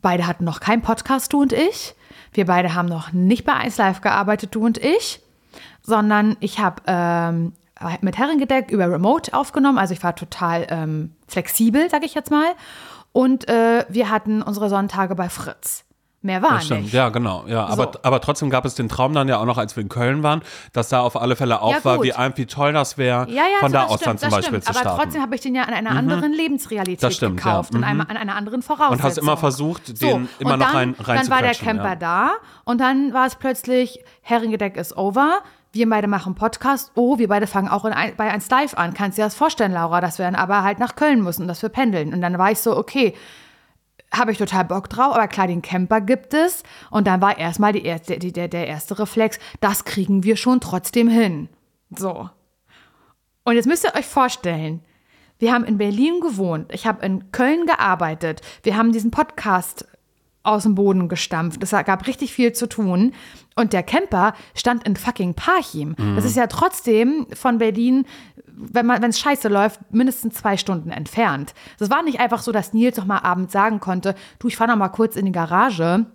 beide 0.00 0.26
hatten 0.26 0.44
noch 0.44 0.60
keinen 0.60 0.80
Podcast, 0.80 1.34
du 1.34 1.42
und 1.42 1.52
ich. 1.52 1.94
Wir 2.32 2.46
beide 2.46 2.74
haben 2.74 2.88
noch 2.88 3.12
nicht 3.12 3.44
bei 3.44 3.52
1 3.52 3.76
Live 3.76 4.00
gearbeitet, 4.00 4.54
du 4.54 4.64
und 4.64 4.78
ich, 4.78 5.20
sondern 5.82 6.38
ich 6.40 6.60
habe 6.60 6.82
ähm, 6.86 7.52
mit 8.02 8.18
Herrengedeck 8.18 8.70
über 8.70 8.90
Remote 8.90 9.32
aufgenommen. 9.34 9.78
Also 9.78 9.94
ich 9.94 10.02
war 10.02 10.14
total 10.14 10.66
ähm, 10.70 11.14
flexibel, 11.26 11.88
sage 11.90 12.04
ich 12.06 12.14
jetzt 12.14 12.30
mal. 12.30 12.48
Und 13.12 13.48
äh, 13.48 13.84
wir 13.88 14.10
hatten 14.10 14.42
unsere 14.42 14.68
Sonntage 14.68 15.14
bei 15.14 15.28
Fritz. 15.28 15.84
Mehr 16.22 16.42
war 16.42 16.50
Das 16.56 16.66
stimmt, 16.66 16.82
nicht. 16.82 16.92
ja, 16.92 17.08
genau. 17.08 17.44
Ja, 17.46 17.64
aber, 17.64 17.84
So. 17.94 18.00
aber 18.02 18.20
trotzdem 18.20 18.50
gab 18.50 18.66
es 18.66 18.74
den 18.74 18.90
Traum 18.90 19.14
dann 19.14 19.26
ja 19.26 19.38
auch 19.38 19.46
noch, 19.46 19.56
als 19.56 19.74
wir 19.74 19.82
in 19.82 19.88
Köln 19.88 20.22
waren, 20.22 20.42
dass 20.74 20.90
da 20.90 21.00
auf 21.00 21.16
alle 21.18 21.34
Fälle 21.34 21.62
auch 21.62 21.72
Ja, 21.72 21.82
war, 21.82 22.02
wie, 22.02 22.12
ein- 22.12 22.34
wie 22.36 22.44
toll 22.44 22.74
das 22.74 22.98
wäre, 22.98 23.26
Ja, 23.30 23.44
ja, 23.44 23.44
von 23.60 23.70
so, 23.70 23.78
da 23.78 23.84
aus 23.86 24.00
dann 24.00 24.18
zum 24.18 24.28
Beispiel 24.28 24.60
stimmt. 24.60 24.64
zu 24.64 24.70
Aber 24.70 24.80
starten. 24.80 24.98
Mhm. 24.98 25.02
trotzdem 25.02 25.22
habe 25.22 25.34
ich 25.34 25.40
den 25.40 25.54
ja 25.54 25.62
in 25.62 25.72
einer 25.72 25.92
anderen 25.92 26.34
Lebensrealität 26.34 27.02
Das 27.02 27.14
stimmt, 27.16 27.38
gekauft, 27.38 27.72
Mhm. 27.72 27.84
einem, 27.84 28.00
an 28.02 28.18
einer 28.18 28.36
anderen 28.36 28.60
Voraussetzung. 28.60 28.96
Und 28.98 29.02
hast 29.02 29.16
immer 29.16 29.38
versucht, 29.38 30.02
den 30.02 30.28
immer 30.40 30.52
und 30.52 30.58
noch 30.58 30.66
dann, 30.72 30.94
rein- 31.00 31.20
Dann 31.20 31.30
war 31.30 31.40
der 31.40 31.54
Camper 31.54 31.96
da 31.96 32.32
und 32.64 32.82
dann 32.82 33.14
war 33.14 33.24
es 33.26 33.36
plötzlich, 33.36 34.04
Herrengedeck 34.20 34.76
ist 34.76 34.94
over. 34.98 35.38
Wir 35.72 35.88
beide 35.88 36.08
machen 36.08 36.34
Podcast. 36.34 36.92
Oh, 36.96 37.18
wir 37.18 37.28
beide 37.28 37.46
fangen 37.46 37.68
auch 37.68 37.84
in 37.84 37.92
ein, 37.92 38.16
bei 38.16 38.30
1 38.30 38.50
Live 38.50 38.74
an. 38.74 38.92
Kannst 38.92 39.16
du 39.16 39.22
dir 39.22 39.26
das 39.26 39.36
vorstellen, 39.36 39.72
Laura, 39.72 40.00
dass 40.00 40.18
wir 40.18 40.24
dann 40.24 40.34
aber 40.34 40.64
halt 40.64 40.78
nach 40.80 40.96
Köln 40.96 41.22
müssen, 41.22 41.46
dass 41.46 41.62
wir 41.62 41.68
pendeln. 41.68 42.12
Und 42.12 42.20
dann 42.20 42.38
war 42.38 42.50
ich 42.50 42.58
so, 42.58 42.76
okay, 42.76 43.14
habe 44.12 44.32
ich 44.32 44.38
total 44.38 44.64
Bock 44.64 44.88
drauf, 44.88 45.14
aber 45.14 45.28
klar, 45.28 45.46
den 45.46 45.62
Camper 45.62 46.00
gibt 46.00 46.34
es. 46.34 46.64
Und 46.90 47.06
dann 47.06 47.20
war 47.20 47.38
erstmal 47.38 47.72
die 47.72 47.82
die, 47.82 48.32
der, 48.32 48.48
der 48.48 48.66
erste 48.66 48.98
Reflex, 48.98 49.38
das 49.60 49.84
kriegen 49.84 50.24
wir 50.24 50.36
schon 50.36 50.60
trotzdem 50.60 51.08
hin. 51.08 51.48
So. 51.96 52.28
Und 53.44 53.54
jetzt 53.54 53.66
müsst 53.66 53.84
ihr 53.84 53.94
euch 53.94 54.06
vorstellen, 54.06 54.82
wir 55.38 55.52
haben 55.52 55.64
in 55.64 55.78
Berlin 55.78 56.20
gewohnt, 56.20 56.70
ich 56.72 56.86
habe 56.86 57.04
in 57.06 57.32
Köln 57.32 57.64
gearbeitet, 57.64 58.42
wir 58.62 58.76
haben 58.76 58.92
diesen 58.92 59.10
Podcast 59.10 59.86
aus 60.42 60.62
dem 60.62 60.74
Boden 60.74 61.08
gestampft. 61.08 61.62
Es 61.62 61.70
gab 61.70 62.06
richtig 62.06 62.32
viel 62.32 62.52
zu 62.52 62.68
tun. 62.68 63.12
Und 63.56 63.72
der 63.72 63.82
Camper 63.82 64.34
stand 64.54 64.86
in 64.86 64.96
fucking 64.96 65.34
Parchim. 65.34 65.94
Das 66.16 66.24
ist 66.24 66.36
ja 66.36 66.46
trotzdem 66.46 67.26
von 67.34 67.58
Berlin, 67.58 68.06
wenn 68.46 69.02
es 69.04 69.18
scheiße 69.18 69.48
läuft, 69.48 69.80
mindestens 69.92 70.34
zwei 70.34 70.56
Stunden 70.56 70.90
entfernt. 70.90 71.54
Das 71.78 71.90
war 71.90 72.02
nicht 72.02 72.20
einfach 72.20 72.40
so, 72.40 72.52
dass 72.52 72.72
Nils 72.72 72.96
doch 72.96 73.04
mal 73.04 73.18
abends 73.18 73.52
sagen 73.52 73.80
konnte, 73.80 74.14
du, 74.38 74.48
ich 74.48 74.56
fahre 74.56 74.70
noch 74.70 74.76
mal 74.76 74.88
kurz 74.88 75.16
in 75.16 75.26
die 75.26 75.32
Garage. 75.32 76.06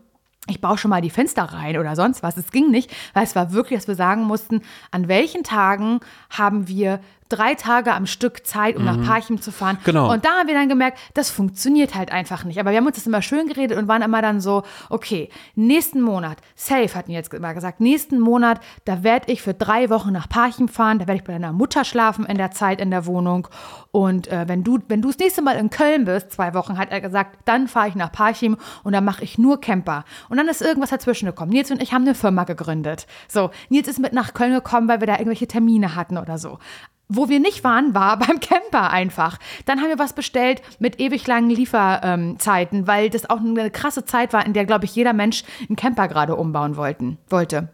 Ich 0.47 0.61
baue 0.61 0.77
schon 0.77 0.89
mal 0.89 1.01
die 1.01 1.09
Fenster 1.09 1.43
rein 1.43 1.77
oder 1.77 1.95
sonst 1.95 2.21
was. 2.21 2.37
Es 2.37 2.51
ging 2.51 2.69
nicht, 2.69 2.95
weil 3.13 3.23
es 3.23 3.35
war 3.35 3.51
wirklich, 3.51 3.79
dass 3.79 3.87
wir 3.87 3.95
sagen 3.95 4.23
mussten, 4.23 4.61
an 4.91 5.07
welchen 5.07 5.43
Tagen 5.43 5.99
haben 6.29 6.67
wir 6.67 6.99
drei 7.29 7.55
Tage 7.55 7.93
am 7.93 8.05
Stück 8.05 8.45
Zeit, 8.45 8.75
um 8.75 8.85
nach 8.85 9.03
Parchim 9.03 9.41
zu 9.41 9.51
fahren. 9.51 9.77
Genau. 9.83 10.11
Und 10.11 10.25
da 10.25 10.39
haben 10.39 10.47
wir 10.47 10.53
dann 10.53 10.69
gemerkt, 10.69 10.99
das 11.15 11.31
funktioniert 11.31 11.95
halt 11.95 12.11
einfach 12.11 12.43
nicht. 12.43 12.59
Aber 12.59 12.71
wir 12.71 12.77
haben 12.77 12.85
uns 12.85 12.95
das 12.95 13.07
immer 13.07 13.21
schön 13.21 13.47
geredet 13.47 13.77
und 13.77 13.87
waren 13.87 14.01
immer 14.01 14.21
dann 14.21 14.39
so, 14.39 14.63
okay, 14.89 15.29
nächsten 15.55 16.01
Monat, 16.01 16.37
safe 16.55 16.93
hatten 16.93 17.09
wir 17.09 17.15
jetzt 17.15 17.33
immer 17.33 17.53
gesagt, 17.53 17.79
nächsten 17.79 18.19
Monat, 18.19 18.59
da 18.85 19.03
werde 19.03 19.31
ich 19.31 19.41
für 19.41 19.53
drei 19.53 19.89
Wochen 19.89 20.11
nach 20.11 20.29
Parchim 20.29 20.67
fahren, 20.67 20.99
da 20.99 21.07
werde 21.07 21.17
ich 21.17 21.23
bei 21.23 21.33
deiner 21.33 21.51
Mutter 21.51 21.83
schlafen 21.83 22.25
in 22.25 22.37
der 22.37 22.51
Zeit 22.51 22.79
in 22.79 22.91
der 22.91 23.05
Wohnung. 23.05 23.47
Und 23.91 24.27
äh, 24.27 24.47
wenn 24.47 24.63
du 24.63 24.79
wenn 24.87 25.01
du 25.01 25.07
das 25.07 25.17
nächste 25.17 25.41
Mal 25.41 25.53
in 25.53 25.69
Köln 25.69 26.05
bist, 26.05 26.31
zwei 26.31 26.53
Wochen, 26.53 26.77
hat 26.77 26.91
er 26.91 27.01
gesagt, 27.01 27.39
dann 27.45 27.67
fahre 27.67 27.87
ich 27.87 27.95
nach 27.95 28.11
Parchim 28.11 28.57
und 28.83 28.93
dann 28.93 29.05
mache 29.05 29.23
ich 29.23 29.37
nur 29.37 29.59
Camper. 29.59 30.05
Und 30.29 30.37
dann 30.37 30.47
ist 30.47 30.61
irgendwas 30.61 30.89
dazwischen 30.91 31.25
gekommen. 31.25 31.51
Nils 31.51 31.71
und 31.71 31.81
ich 31.81 31.93
haben 31.93 32.03
eine 32.03 32.13
Firma 32.13 32.43
gegründet. 32.43 33.07
So, 33.27 33.49
Nils 33.69 33.87
ist 33.87 33.99
mit 33.99 34.13
nach 34.13 34.33
Köln 34.33 34.53
gekommen, 34.53 34.87
weil 34.87 34.99
wir 34.99 35.07
da 35.07 35.13
irgendwelche 35.13 35.47
Termine 35.47 35.95
hatten 35.95 36.17
oder 36.17 36.37
so. 36.37 36.59
Wo 37.07 37.29
wir 37.29 37.39
nicht 37.39 37.63
waren, 37.63 37.93
war 37.93 38.17
beim 38.19 38.39
Camper 38.39 38.89
einfach. 38.89 39.37
Dann 39.65 39.79
haben 39.79 39.89
wir 39.89 39.99
was 39.99 40.13
bestellt 40.13 40.61
mit 40.79 40.99
ewig 40.99 41.27
langen 41.27 41.49
Lieferzeiten, 41.49 42.87
weil 42.87 43.09
das 43.09 43.29
auch 43.29 43.39
eine 43.39 43.69
krasse 43.71 44.05
Zeit 44.05 44.33
war, 44.33 44.45
in 44.45 44.53
der, 44.53 44.65
glaube 44.65 44.85
ich, 44.85 44.95
jeder 44.95 45.13
Mensch 45.13 45.43
einen 45.67 45.75
Camper 45.75 46.07
gerade 46.07 46.35
umbauen 46.35 46.77
wollten, 46.77 47.17
wollte. 47.29 47.69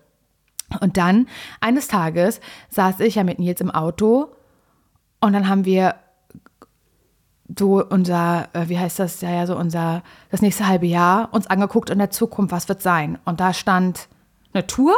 Und 0.79 0.97
dann, 0.97 1.27
eines 1.59 1.87
Tages, 1.87 2.39
saß 2.69 3.01
ich 3.01 3.15
ja 3.15 3.23
mit 3.23 3.39
Nils 3.39 3.59
im 3.59 3.71
Auto 3.71 4.29
und 5.19 5.33
dann 5.33 5.49
haben 5.49 5.65
wir 5.65 5.95
so 7.57 7.85
unser, 7.85 8.47
äh, 8.53 8.69
wie 8.69 8.79
heißt 8.79 8.99
das, 8.99 9.21
ja, 9.21 9.29
ja, 9.29 9.45
so 9.45 9.57
unser, 9.57 10.03
das 10.29 10.41
nächste 10.41 10.67
halbe 10.67 10.85
Jahr 10.85 11.33
uns 11.33 11.47
angeguckt 11.47 11.89
in 11.89 11.99
der 11.99 12.09
Zukunft, 12.09 12.51
was 12.51 12.69
wird 12.69 12.81
sein. 12.81 13.17
Und 13.25 13.39
da 13.39 13.53
stand 13.53 14.07
eine 14.53 14.67
Tour, 14.67 14.93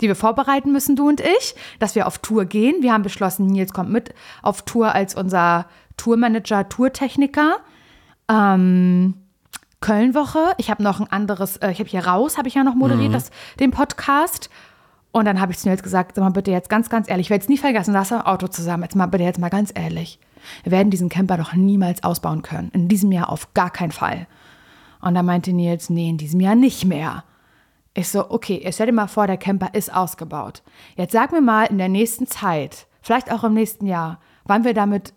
die 0.00 0.08
wir 0.08 0.16
vorbereiten 0.16 0.72
müssen, 0.72 0.96
du 0.96 1.08
und 1.08 1.20
ich, 1.20 1.54
dass 1.78 1.94
wir 1.94 2.06
auf 2.06 2.18
Tour 2.18 2.44
gehen. 2.44 2.76
Wir 2.80 2.92
haben 2.92 3.02
beschlossen, 3.02 3.46
Nils 3.46 3.72
kommt 3.72 3.90
mit 3.90 4.14
auf 4.42 4.62
Tour 4.62 4.94
als 4.94 5.14
unser 5.14 5.66
Tourmanager, 5.96 6.68
Tourtechniker. 6.68 7.58
Ähm, 8.30 9.14
Kölnwoche. 9.80 10.54
Ich 10.56 10.70
habe 10.70 10.82
noch 10.82 11.00
ein 11.00 11.10
anderes, 11.10 11.56
äh, 11.58 11.70
ich 11.70 11.78
habe 11.78 11.88
hier 11.88 12.06
raus, 12.06 12.36
habe 12.36 12.48
ich 12.48 12.54
ja 12.54 12.64
noch 12.64 12.74
moderiert, 12.74 13.14
das, 13.14 13.30
den 13.60 13.70
Podcast. 13.70 14.50
Und 15.12 15.24
dann 15.24 15.40
habe 15.40 15.52
ich 15.52 15.58
zu 15.58 15.68
Nils 15.68 15.82
gesagt, 15.82 16.14
sag 16.14 16.22
mal 16.22 16.30
bitte 16.30 16.50
jetzt 16.50 16.68
ganz, 16.68 16.90
ganz 16.90 17.08
ehrlich, 17.08 17.26
ich 17.26 17.30
werde 17.30 17.42
es 17.42 17.48
nie 17.48 17.58
vergessen, 17.58 17.94
da 17.94 18.02
ist 18.02 18.12
ein 18.12 18.20
Auto 18.22 18.48
zusammen. 18.48 18.82
Jetzt 18.82 18.96
mal 18.96 19.06
bitte 19.06 19.24
jetzt 19.24 19.38
mal 19.38 19.48
ganz 19.48 19.72
ehrlich. 19.74 20.18
Wir 20.62 20.72
werden 20.72 20.90
diesen 20.90 21.08
Camper 21.08 21.36
doch 21.36 21.52
niemals 21.52 22.04
ausbauen 22.04 22.42
können. 22.42 22.70
In 22.72 22.88
diesem 22.88 23.12
Jahr 23.12 23.30
auf 23.30 23.54
gar 23.54 23.70
keinen 23.70 23.92
Fall. 23.92 24.26
Und 25.00 25.14
dann 25.14 25.26
meinte 25.26 25.52
Nils, 25.52 25.90
nee, 25.90 26.08
in 26.10 26.18
diesem 26.18 26.40
Jahr 26.40 26.54
nicht 26.54 26.84
mehr. 26.84 27.24
Ich 27.98 28.10
so, 28.10 28.30
okay, 28.30 28.60
jetzt 28.62 28.76
stell 28.76 28.86
dir 28.86 28.92
mal 28.92 29.08
vor, 29.08 29.26
der 29.26 29.36
Camper 29.36 29.70
ist 29.74 29.92
ausgebaut. 29.92 30.62
Jetzt 30.96 31.10
sag 31.10 31.32
mir 31.32 31.40
mal 31.40 31.64
in 31.64 31.78
der 31.78 31.88
nächsten 31.88 32.28
Zeit, 32.28 32.86
vielleicht 33.02 33.32
auch 33.32 33.42
im 33.42 33.54
nächsten 33.54 33.86
Jahr, 33.86 34.20
wann 34.44 34.62
wir 34.62 34.72
damit 34.72 35.14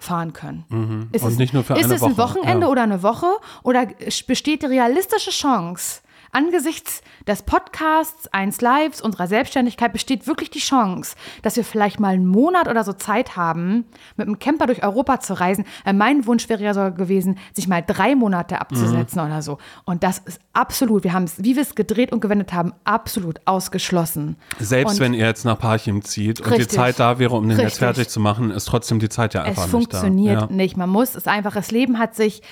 fahren 0.00 0.32
können. 0.32 0.64
Ist 0.68 0.72
Mhm. 0.72 1.08
Und 1.12 1.32
es, 1.32 1.38
nicht 1.38 1.54
nur 1.54 1.62
für 1.62 1.74
ist 1.74 1.84
eine 1.84 1.94
es 1.94 2.02
ein 2.02 2.16
Woche, 2.16 2.34
Wochenende 2.34 2.66
ja. 2.66 2.72
oder 2.72 2.82
eine 2.82 3.04
Woche? 3.04 3.28
Oder 3.62 3.86
besteht 4.26 4.62
die 4.62 4.66
realistische 4.66 5.30
Chance, 5.30 6.00
angesichts 6.32 7.02
des 7.26 7.42
Podcasts, 7.42 8.28
eins 8.32 8.60
Lives, 8.60 9.00
unserer 9.00 9.26
Selbstständigkeit, 9.26 9.92
besteht 9.92 10.26
wirklich 10.26 10.50
die 10.50 10.58
Chance, 10.60 11.16
dass 11.42 11.56
wir 11.56 11.64
vielleicht 11.64 12.00
mal 12.00 12.14
einen 12.14 12.26
Monat 12.26 12.68
oder 12.68 12.84
so 12.84 12.92
Zeit 12.92 13.36
haben, 13.36 13.84
mit 14.16 14.26
einem 14.26 14.38
Camper 14.38 14.66
durch 14.66 14.82
Europa 14.82 15.20
zu 15.20 15.34
reisen. 15.38 15.64
Äh, 15.84 15.92
mein 15.92 16.26
Wunsch 16.26 16.48
wäre 16.48 16.62
ja 16.62 16.74
sogar 16.74 16.92
gewesen, 16.92 17.38
sich 17.52 17.68
mal 17.68 17.82
drei 17.86 18.14
Monate 18.14 18.60
abzusetzen 18.60 19.20
Mhm. 19.20 19.26
oder 19.30 19.42
so. 19.42 19.58
Und 19.84 20.02
das 20.02 20.18
ist 20.18 20.40
absolut, 20.52 21.04
wir 21.04 21.12
haben 21.12 21.24
es, 21.24 21.42
wie 21.42 21.56
wir 21.56 21.62
es 21.62 21.74
gedreht 21.74 22.12
und 22.12 22.20
gewendet 22.20 22.52
haben, 22.52 22.72
absolut 22.84 23.40
ausgeschlossen. 23.46 24.36
Selbst 24.58 24.94
und 24.94 25.00
wenn 25.00 25.14
ihr 25.14 25.26
jetzt 25.26 25.44
nach 25.44 25.58
Parchim 25.58 26.02
zieht 26.02 26.40
und 26.40 26.46
die 26.50 26.54
Richtig. 26.54 26.76
Zeit 26.78 26.98
da 27.00 27.18
wäre, 27.18 27.34
um 27.36 27.42
den 27.48 27.58
jetzt 27.58 27.66
Richtig. 27.66 27.78
fertig 27.80 28.08
zu 28.08 28.20
machen, 28.20 28.50
ist 28.50 28.66
trotzdem 28.66 28.98
die 28.98 29.08
Zeit 29.08 29.34
ja 29.34 29.42
einfach 29.42 29.66
es 29.66 29.72
nicht 29.72 29.92
da. 29.92 29.98
funktioniert 29.98 30.40
Ja. 30.42 30.46
nicht. 30.48 30.76
Man 30.76 30.88
muss 30.90 31.14
es 31.14 31.26
einfach, 31.26 31.54
das 31.54 31.70
Leben 31.70 31.98
hat 31.98 32.14
sich 32.14 32.42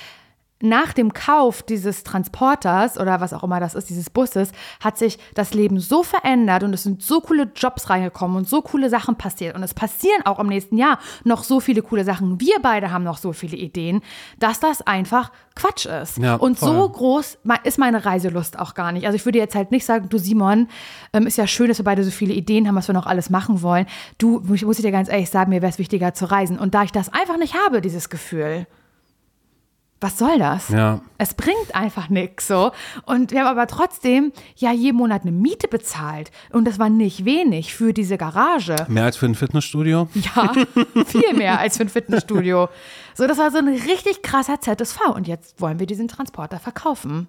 nach 0.60 0.92
dem 0.92 1.12
Kauf 1.12 1.62
dieses 1.62 2.02
Transporters 2.02 2.98
oder 2.98 3.20
was 3.20 3.32
auch 3.32 3.44
immer 3.44 3.60
das 3.60 3.74
ist, 3.74 3.90
dieses 3.90 4.10
Busses, 4.10 4.50
hat 4.80 4.98
sich 4.98 5.18
das 5.34 5.54
Leben 5.54 5.78
so 5.78 6.02
verändert 6.02 6.64
und 6.64 6.74
es 6.74 6.82
sind 6.82 7.02
so 7.02 7.20
coole 7.20 7.50
Jobs 7.54 7.90
reingekommen 7.90 8.36
und 8.36 8.48
so 8.48 8.62
coole 8.62 8.90
Sachen 8.90 9.16
passiert. 9.16 9.54
Und 9.54 9.62
es 9.62 9.74
passieren 9.74 10.22
auch 10.24 10.38
im 10.38 10.48
nächsten 10.48 10.76
Jahr 10.76 10.98
noch 11.24 11.44
so 11.44 11.60
viele 11.60 11.82
coole 11.82 12.04
Sachen. 12.04 12.40
Wir 12.40 12.56
beide 12.60 12.90
haben 12.90 13.04
noch 13.04 13.18
so 13.18 13.32
viele 13.32 13.56
Ideen, 13.56 14.00
dass 14.38 14.58
das 14.58 14.82
einfach 14.82 15.30
Quatsch 15.54 15.86
ist. 15.86 16.18
Ja, 16.18 16.34
und 16.34 16.58
voll. 16.58 16.68
so 16.68 16.88
groß 16.88 17.38
ist 17.64 17.78
meine 17.78 18.04
Reiselust 18.04 18.58
auch 18.58 18.74
gar 18.74 18.92
nicht. 18.92 19.06
Also 19.06 19.16
ich 19.16 19.24
würde 19.24 19.38
jetzt 19.38 19.54
halt 19.54 19.70
nicht 19.70 19.84
sagen, 19.84 20.08
du 20.08 20.18
Simon, 20.18 20.68
ähm, 21.12 21.26
ist 21.26 21.38
ja 21.38 21.46
schön, 21.46 21.68
dass 21.68 21.78
wir 21.78 21.84
beide 21.84 22.02
so 22.02 22.10
viele 22.10 22.34
Ideen 22.34 22.66
haben, 22.66 22.76
was 22.76 22.88
wir 22.88 22.94
noch 22.94 23.06
alles 23.06 23.30
machen 23.30 23.62
wollen. 23.62 23.86
Du, 24.18 24.40
muss 24.40 24.78
ich 24.78 24.84
dir 24.84 24.92
ganz 24.92 25.08
ehrlich 25.08 25.30
sagen, 25.30 25.50
mir 25.50 25.62
wäre 25.62 25.70
es 25.70 25.78
wichtiger 25.78 26.14
zu 26.14 26.30
reisen. 26.30 26.58
Und 26.58 26.74
da 26.74 26.82
ich 26.82 26.92
das 26.92 27.12
einfach 27.12 27.38
nicht 27.38 27.54
habe, 27.54 27.80
dieses 27.80 28.08
Gefühl, 28.08 28.66
was 30.00 30.18
soll 30.18 30.38
das? 30.38 30.68
Ja. 30.68 31.00
Es 31.18 31.34
bringt 31.34 31.74
einfach 31.74 32.08
nichts 32.08 32.46
so. 32.46 32.70
Und 33.04 33.32
wir 33.32 33.40
haben 33.40 33.48
aber 33.48 33.66
trotzdem 33.66 34.32
ja 34.56 34.72
jeden 34.72 34.96
Monat 34.96 35.22
eine 35.22 35.32
Miete 35.32 35.66
bezahlt. 35.66 36.30
Und 36.52 36.66
das 36.66 36.78
war 36.78 36.88
nicht 36.88 37.24
wenig 37.24 37.74
für 37.74 37.92
diese 37.92 38.16
Garage. 38.16 38.76
Mehr 38.88 39.04
als 39.04 39.16
für 39.16 39.26
ein 39.26 39.34
Fitnessstudio? 39.34 40.08
Ja, 40.14 40.52
viel 41.06 41.34
mehr 41.34 41.58
als 41.58 41.76
für 41.76 41.84
ein 41.84 41.88
Fitnessstudio. 41.88 42.68
So, 43.14 43.26
das 43.26 43.38
war 43.38 43.50
so 43.50 43.58
ein 43.58 43.68
richtig 43.68 44.22
krasser 44.22 44.60
ZSV. 44.60 45.00
Und 45.14 45.26
jetzt 45.26 45.60
wollen 45.60 45.80
wir 45.80 45.86
diesen 45.86 46.06
Transporter 46.06 46.60
verkaufen. 46.60 47.26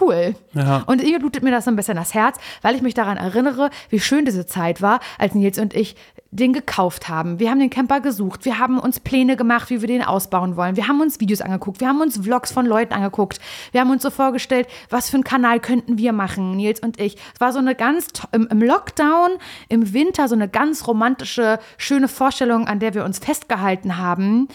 Cool. 0.00 0.34
Ja. 0.54 0.82
Und 0.86 1.00
irgendwie 1.00 1.18
blutet 1.18 1.42
mir 1.42 1.50
das 1.50 1.64
so 1.64 1.70
ein 1.70 1.76
bisschen 1.76 1.96
das 1.96 2.14
Herz, 2.14 2.38
weil 2.62 2.74
ich 2.74 2.82
mich 2.82 2.94
daran 2.94 3.16
erinnere, 3.16 3.70
wie 3.90 4.00
schön 4.00 4.24
diese 4.24 4.46
Zeit 4.46 4.80
war, 4.80 5.00
als 5.18 5.34
Nils 5.34 5.58
und 5.58 5.74
ich 5.74 5.96
den 6.32 6.54
gekauft 6.54 7.10
haben. 7.10 7.38
Wir 7.38 7.50
haben 7.50 7.60
den 7.60 7.68
Camper 7.68 8.00
gesucht. 8.00 8.46
Wir 8.46 8.58
haben 8.58 8.78
uns 8.78 9.00
Pläne 9.00 9.36
gemacht, 9.36 9.68
wie 9.68 9.82
wir 9.82 9.86
den 9.86 10.02
ausbauen 10.02 10.56
wollen. 10.56 10.76
Wir 10.76 10.88
haben 10.88 11.02
uns 11.02 11.20
Videos 11.20 11.42
angeguckt. 11.42 11.80
Wir 11.80 11.88
haben 11.88 12.00
uns 12.00 12.16
Vlogs 12.16 12.50
von 12.50 12.64
Leuten 12.64 12.94
angeguckt. 12.94 13.38
Wir 13.70 13.82
haben 13.82 13.90
uns 13.90 14.02
so 14.02 14.08
vorgestellt, 14.08 14.66
was 14.88 15.10
für 15.10 15.18
einen 15.18 15.24
Kanal 15.24 15.60
könnten 15.60 15.98
wir 15.98 16.14
machen, 16.14 16.56
Nils 16.56 16.80
und 16.80 16.98
ich. 16.98 17.18
Es 17.34 17.40
war 17.40 17.52
so 17.52 17.58
eine 17.58 17.74
ganz, 17.74 18.08
im 18.32 18.62
Lockdown, 18.62 19.32
im 19.68 19.92
Winter, 19.92 20.26
so 20.26 20.34
eine 20.34 20.48
ganz 20.48 20.88
romantische, 20.88 21.58
schöne 21.76 22.08
Vorstellung, 22.08 22.66
an 22.66 22.80
der 22.80 22.94
wir 22.94 23.04
uns 23.04 23.18
festgehalten 23.18 23.98
haben 23.98 24.48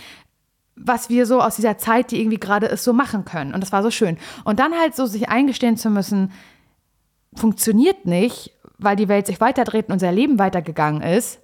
was 0.80 1.10
wir 1.10 1.26
so 1.26 1.42
aus 1.42 1.56
dieser 1.56 1.80
Zeit, 1.80 2.12
die 2.12 2.22
irgendwie 2.22 2.40
gerade 2.40 2.68
ist, 2.68 2.84
so 2.84 2.94
machen 2.94 3.26
können. 3.26 3.56
Und 3.56 3.62
das 3.62 3.72
war 3.72 3.82
so 3.82 3.90
schön. 3.90 4.16
Und 4.44 4.60
dann 4.60 4.76
halt 4.80 4.96
so 4.96 5.08
sich 5.08 5.28
eingestehen 5.28 5.76
zu 5.76 5.90
müssen, 5.90 6.32
funktioniert 7.34 8.06
nicht, 8.06 8.52
weil 8.78 8.96
die 8.96 9.08
Welt 9.08 9.26
sich 9.26 9.42
weiterdreht 9.42 9.88
und 9.88 9.94
unser 9.94 10.12
Leben 10.12 10.38
weitergegangen 10.38 11.02
ist, 11.02 11.40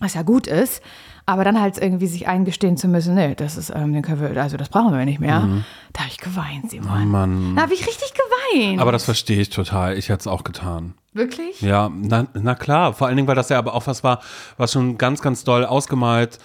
was 0.00 0.14
ja 0.14 0.22
gut 0.22 0.46
ist, 0.46 0.82
aber 1.26 1.44
dann 1.44 1.60
halt 1.60 1.78
irgendwie 1.78 2.06
sich 2.06 2.26
eingestehen 2.26 2.76
zu 2.76 2.88
müssen, 2.88 3.14
nee, 3.14 3.34
das 3.34 3.56
ist, 3.56 3.70
ähm, 3.70 3.92
den 3.92 4.02
können 4.02 4.20
wir, 4.20 4.42
also 4.42 4.56
das 4.56 4.68
brauchen 4.68 4.96
wir 4.96 5.04
nicht 5.04 5.20
mehr. 5.20 5.48
Da 5.92 6.00
habe 6.00 6.10
ich 6.10 6.18
geweint, 6.18 6.70
Simon. 6.70 7.02
Oh 7.02 7.06
Mann. 7.06 7.56
Da 7.56 7.62
habe 7.62 7.74
ich 7.74 7.86
richtig 7.86 8.12
geweint. 8.12 8.80
Aber 8.80 8.92
das 8.92 9.04
verstehe 9.04 9.40
ich 9.40 9.50
total. 9.50 9.96
Ich 9.96 10.08
hätte 10.08 10.20
es 10.20 10.26
auch 10.26 10.44
getan. 10.44 10.94
Wirklich? 11.12 11.60
Ja, 11.60 11.90
na, 11.94 12.26
na 12.34 12.54
klar. 12.56 12.92
Vor 12.92 13.06
allen 13.06 13.16
Dingen, 13.16 13.28
weil 13.28 13.36
das 13.36 13.48
ja 13.48 13.58
aber 13.58 13.74
auch 13.74 13.86
was 13.86 14.02
war, 14.02 14.20
was 14.56 14.72
schon 14.72 14.98
ganz, 14.98 15.22
ganz 15.22 15.44
doll 15.44 15.64
ausgemalt 15.64 16.38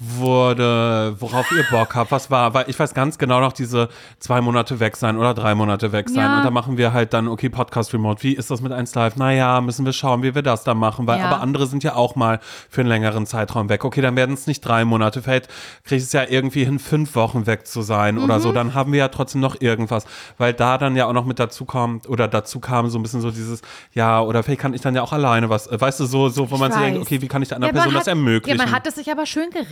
wurde, 0.00 1.14
worauf 1.18 1.50
ihr 1.52 1.64
Bock 1.70 1.94
habt, 1.94 2.10
was 2.12 2.30
war, 2.30 2.54
weil 2.54 2.64
ich 2.68 2.78
weiß 2.78 2.94
ganz 2.94 3.18
genau 3.18 3.40
noch 3.40 3.52
diese 3.52 3.88
zwei 4.18 4.40
Monate 4.40 4.80
weg 4.80 4.96
sein 4.96 5.16
oder 5.16 5.34
drei 5.34 5.54
Monate 5.54 5.92
weg 5.92 6.08
sein 6.08 6.24
Ja. 6.24 6.38
und 6.38 6.44
da 6.44 6.50
machen 6.50 6.76
wir 6.78 6.92
halt 6.92 7.12
dann, 7.14 7.28
okay, 7.28 7.48
Podcast 7.48 7.92
Remote, 7.92 8.22
wie 8.22 8.32
ist 8.32 8.50
das 8.50 8.60
mit 8.60 8.72
1 8.72 8.94
Live? 8.94 9.16
Naja, 9.16 9.60
müssen 9.60 9.84
wir 9.84 9.92
schauen, 9.92 10.22
wie 10.22 10.34
wir 10.34 10.42
das 10.42 10.64
dann 10.64 10.78
machen, 10.78 11.06
weil 11.06 11.18
Ja. 11.18 11.26
aber 11.26 11.40
andere 11.40 11.66
sind 11.66 11.84
ja 11.84 11.94
auch 11.94 12.16
mal 12.16 12.40
für 12.68 12.80
einen 12.80 12.88
längeren 12.88 13.26
Zeitraum 13.26 13.68
weg. 13.68 13.84
Okay, 13.84 14.00
dann 14.00 14.16
werden 14.16 14.34
es 14.34 14.46
nicht 14.46 14.60
drei 14.60 14.84
Monate, 14.84 15.22
vielleicht 15.22 15.48
kriege 15.84 15.96
ich 15.96 16.04
es 16.04 16.12
ja 16.12 16.24
irgendwie 16.28 16.64
hin, 16.64 16.78
fünf 16.78 17.14
Wochen 17.14 17.46
weg 17.46 17.66
zu 17.66 17.82
sein 17.82 18.18
oder 18.18 18.38
Mhm. 18.38 18.42
so, 18.42 18.52
dann 18.52 18.74
haben 18.74 18.92
wir 18.92 18.98
ja 19.00 19.08
trotzdem 19.08 19.40
noch 19.40 19.60
irgendwas, 19.60 20.04
weil 20.38 20.52
da 20.52 20.78
dann 20.78 20.96
ja 20.96 21.06
auch 21.06 21.12
noch 21.12 21.24
mit 21.24 21.38
dazu 21.38 21.64
kommt 21.64 22.08
oder 22.08 22.28
dazu 22.28 22.60
kam 22.60 22.88
so 22.90 22.98
ein 22.98 23.02
bisschen 23.02 23.20
so 23.20 23.30
dieses, 23.30 23.62
ja, 23.92 24.20
oder 24.20 24.42
vielleicht 24.42 24.60
kann 24.60 24.74
ich 24.74 24.80
dann 24.80 24.94
ja 24.94 25.02
auch 25.02 25.12
alleine 25.12 25.48
was, 25.50 25.68
weißt 25.70 26.00
du, 26.00 26.06
so, 26.06 26.28
so 26.28 26.50
wo 26.50 26.54
Ich 26.54 26.60
man 26.60 26.72
sich 26.72 26.80
denkt, 26.80 27.00
okay, 27.00 27.20
wie 27.20 27.28
kann 27.28 27.42
ich 27.42 27.48
der 27.48 27.56
anderen 27.56 27.74
man 27.74 27.82
Person 27.84 27.94
das 27.94 28.00
hat, 28.02 28.08
ermöglichen? 28.08 28.58
Ja, 28.58 28.64
man 28.64 28.74
hat 28.74 28.86
es 28.86 28.94
sich 28.96 29.10
aber 29.10 29.26
schön 29.26 29.50
geredet. 29.50 29.67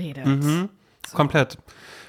Komplett. 1.12 1.58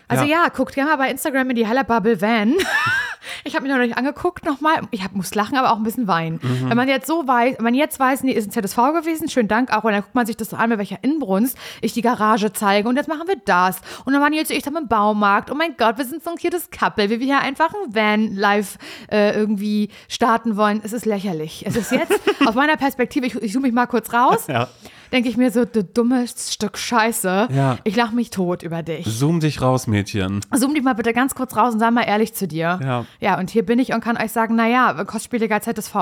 Also 0.07 0.23
ja, 0.23 0.47
guckt 0.49 0.75
gerne 0.75 0.91
mal 0.91 0.95
bei 0.97 1.09
Instagram 1.09 1.49
in 1.49 1.55
die 1.57 1.67
Heller 1.67 1.83
Bubble 1.83 2.21
Van. 2.21 2.55
ich 3.43 3.55
habe 3.55 3.63
mich 3.63 3.71
noch 3.73 3.79
nicht 3.79 3.97
angeguckt 3.97 4.45
nochmal. 4.45 4.81
Ich 4.91 5.03
hab, 5.03 5.13
muss 5.13 5.35
lachen, 5.35 5.57
aber 5.57 5.71
auch 5.71 5.77
ein 5.77 5.83
bisschen 5.83 6.07
weinen. 6.07 6.39
Mhm. 6.41 6.69
Wenn 6.69 6.77
man 6.77 6.87
jetzt 6.87 7.07
so 7.07 7.27
weiß, 7.27 7.57
wenn 7.57 7.63
man 7.63 7.73
jetzt 7.73 7.99
weiß, 7.99 8.23
nee, 8.23 8.31
ist 8.31 8.47
ein 8.47 8.51
ZSV 8.51 8.77
gewesen, 8.93 9.27
schönen 9.29 9.49
Dank 9.49 9.75
auch. 9.75 9.83
Und 9.83 9.91
dann 9.91 10.01
guckt 10.01 10.15
man 10.15 10.25
sich 10.25 10.37
das 10.37 10.51
so 10.51 10.55
an, 10.55 10.69
mit 10.69 10.77
welcher 10.77 11.03
Inbrunst 11.03 11.57
ich 11.81 11.93
die 11.93 12.01
Garage 12.01 12.53
zeige. 12.53 12.87
Und 12.87 12.95
jetzt 12.95 13.09
machen 13.09 13.27
wir 13.27 13.35
das. 13.43 13.81
Und 14.05 14.13
dann 14.13 14.21
waren 14.21 14.31
jetzt 14.31 14.51
ich 14.51 14.65
im 14.65 14.87
Baumarkt. 14.87 15.51
Oh 15.51 15.55
mein 15.55 15.75
Gott, 15.77 15.97
wir 15.97 16.05
sind 16.05 16.23
so 16.23 16.31
ein 16.31 16.37
cutes 16.37 16.69
Couple, 16.69 17.09
wie 17.09 17.19
wir 17.19 17.25
hier 17.25 17.39
einfach 17.39 17.73
ein 17.73 17.93
Van 17.93 18.33
live 18.35 18.77
äh, 19.11 19.37
irgendwie 19.37 19.89
starten 20.07 20.55
wollen. 20.55 20.81
Es 20.83 20.93
ist 20.93 21.05
lächerlich. 21.05 21.65
Es 21.65 21.75
ist 21.75 21.91
jetzt, 21.91 22.19
aus 22.45 22.55
meiner 22.55 22.77
Perspektive, 22.77 23.25
ich, 23.25 23.35
ich 23.35 23.51
zoome 23.51 23.67
mich 23.67 23.73
mal 23.73 23.87
kurz 23.87 24.13
raus, 24.13 24.47
Ja. 24.47 24.69
Denke 25.11 25.29
ich 25.29 25.37
mir 25.37 25.51
so, 25.51 25.65
du 25.65 25.83
dummes 25.83 26.53
Stück 26.53 26.77
Scheiße. 26.77 27.47
Ja. 27.51 27.77
Ich 27.83 27.95
lache 27.95 28.15
mich 28.15 28.29
tot 28.29 28.63
über 28.63 28.83
dich. 28.83 29.05
Zoom 29.05 29.39
dich 29.39 29.61
raus, 29.61 29.87
Mädchen. 29.87 30.41
Zoom 30.53 30.73
dich 30.73 30.83
mal 30.83 30.93
bitte 30.93 31.13
ganz 31.13 31.35
kurz 31.35 31.55
raus 31.55 31.73
und 31.73 31.79
sei 31.79 31.91
mal 31.91 32.03
ehrlich 32.03 32.33
zu 32.33 32.47
dir. 32.47 32.79
Ja. 32.81 33.05
Ja, 33.19 33.39
und 33.39 33.49
hier 33.49 33.65
bin 33.65 33.79
ich 33.79 33.93
und 33.93 34.01
kann 34.01 34.17
euch 34.17 34.31
sagen, 34.31 34.55
naja, 34.55 35.05
als 35.51 35.65
ZSV. 35.65 35.95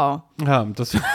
Ja, 0.45 0.65
das. 0.75 0.97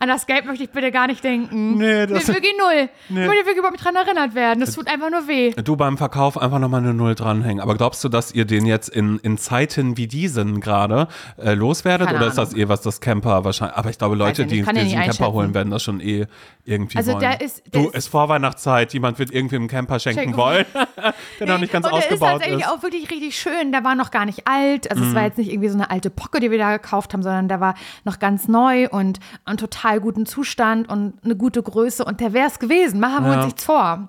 An 0.00 0.08
das 0.08 0.26
Geld 0.26 0.44
möchte 0.46 0.64
ich 0.64 0.70
bitte 0.70 0.90
gar 0.92 1.06
nicht 1.06 1.22
denken. 1.24 1.76
Nee, 1.78 2.06
das- 2.06 2.28
Nee, 2.28 2.34
wirklich 2.34 2.54
null. 2.58 2.88
Ich 3.08 3.14
möchte 3.14 3.30
wirklich 3.46 3.56
überhaupt 3.58 3.72
nicht 3.74 3.84
dran 3.84 3.96
erinnert 3.96 4.34
werden. 4.34 4.60
Das 4.60 4.74
tut 4.74 4.88
einfach 4.88 5.10
nur 5.10 5.26
weh. 5.28 5.52
Du 5.52 5.76
beim 5.76 5.96
Verkauf 5.96 6.36
einfach 6.40 6.58
nochmal 6.58 6.80
eine 6.82 6.94
Null 6.94 7.14
dranhängen. 7.14 7.60
Aber 7.60 7.74
glaubst 7.76 8.02
du, 8.04 8.08
dass 8.08 8.32
ihr 8.32 8.44
den 8.44 8.66
jetzt 8.66 8.88
in, 8.88 9.18
in 9.20 9.38
Zeiten 9.38 9.96
wie 9.96 10.06
diesen 10.06 10.60
gerade 10.60 11.08
äh, 11.38 11.54
loswerdet? 11.54 12.06
Keine 12.08 12.18
oder 12.18 12.26
ist 12.28 12.38
das 12.38 12.50
Ahnung. 12.50 12.60
eh 12.62 12.68
was 12.68 12.80
das 12.82 13.00
Camper 13.00 13.44
wahrscheinlich? 13.44 13.76
Aber 13.76 13.90
ich 13.90 13.98
glaube, 13.98 14.16
Leute, 14.16 14.42
nicht, 14.42 14.52
die, 14.52 14.62
die 14.62 14.84
diesen 14.84 15.00
Camper 15.02 15.32
holen, 15.32 15.54
werden 15.54 15.70
das 15.70 15.82
schon 15.82 16.00
eh 16.00 16.26
irgendwie 16.64 16.98
Also 16.98 17.12
wollen. 17.12 17.20
der 17.20 17.40
ist- 17.40 17.62
der 17.72 17.82
du, 17.82 17.88
ist- 17.88 17.94
ist 17.96 18.08
Vorweihnachtszeit, 18.08 18.92
jemand 18.92 19.18
wird 19.18 19.30
irgendwie 19.30 19.56
einen 19.56 19.68
Camper 19.68 19.98
schenken 20.00 20.20
Schenken 20.20 20.36
wollen, 20.36 20.64
der 21.40 21.46
noch 21.46 21.58
nicht 21.58 21.72
ganz 21.72 21.86
und 21.86 21.92
der 21.92 22.00
ist 22.00 22.06
ausgebaut 22.06 22.28
tatsächlich 22.32 22.60
ist. 22.60 22.68
auch 22.68 22.82
wirklich 22.82 23.10
richtig 23.10 23.38
schön. 23.38 23.72
Der 23.72 23.84
war 23.84 23.94
noch 23.94 24.10
gar 24.10 24.24
nicht 24.26 24.46
alt. 24.46 24.90
Also 24.90 25.04
es 25.04 25.10
Mhm. 25.10 25.14
war 25.14 25.22
jetzt 25.24 25.38
nicht 25.38 25.50
irgendwie 25.52 25.68
so 25.68 25.74
eine 25.76 25.90
alte 25.90 26.10
Pocke, 26.10 26.40
die 26.40 26.50
wir 26.50 26.58
da 26.58 26.76
gekauft 26.76 27.12
haben, 27.12 27.22
sondern 27.22 27.48
der 27.48 27.60
war 27.60 27.74
noch 28.04 28.18
ganz 28.18 28.48
neu 28.48 28.88
und 28.88 29.20
in 29.48 29.56
total 29.56 29.85
guten 30.00 30.26
Zustand 30.26 30.88
und 30.88 31.14
eine 31.24 31.36
gute 31.36 31.62
Größe. 31.62 32.04
Und 32.04 32.20
der 32.20 32.32
wäre 32.32 32.48
es 32.48 32.58
gewesen. 32.58 33.00
Machen 33.00 33.24
wir 33.24 33.30
Ja. 33.32 33.36
uns 33.38 33.44
nichts 33.46 33.64
vor. 33.64 34.08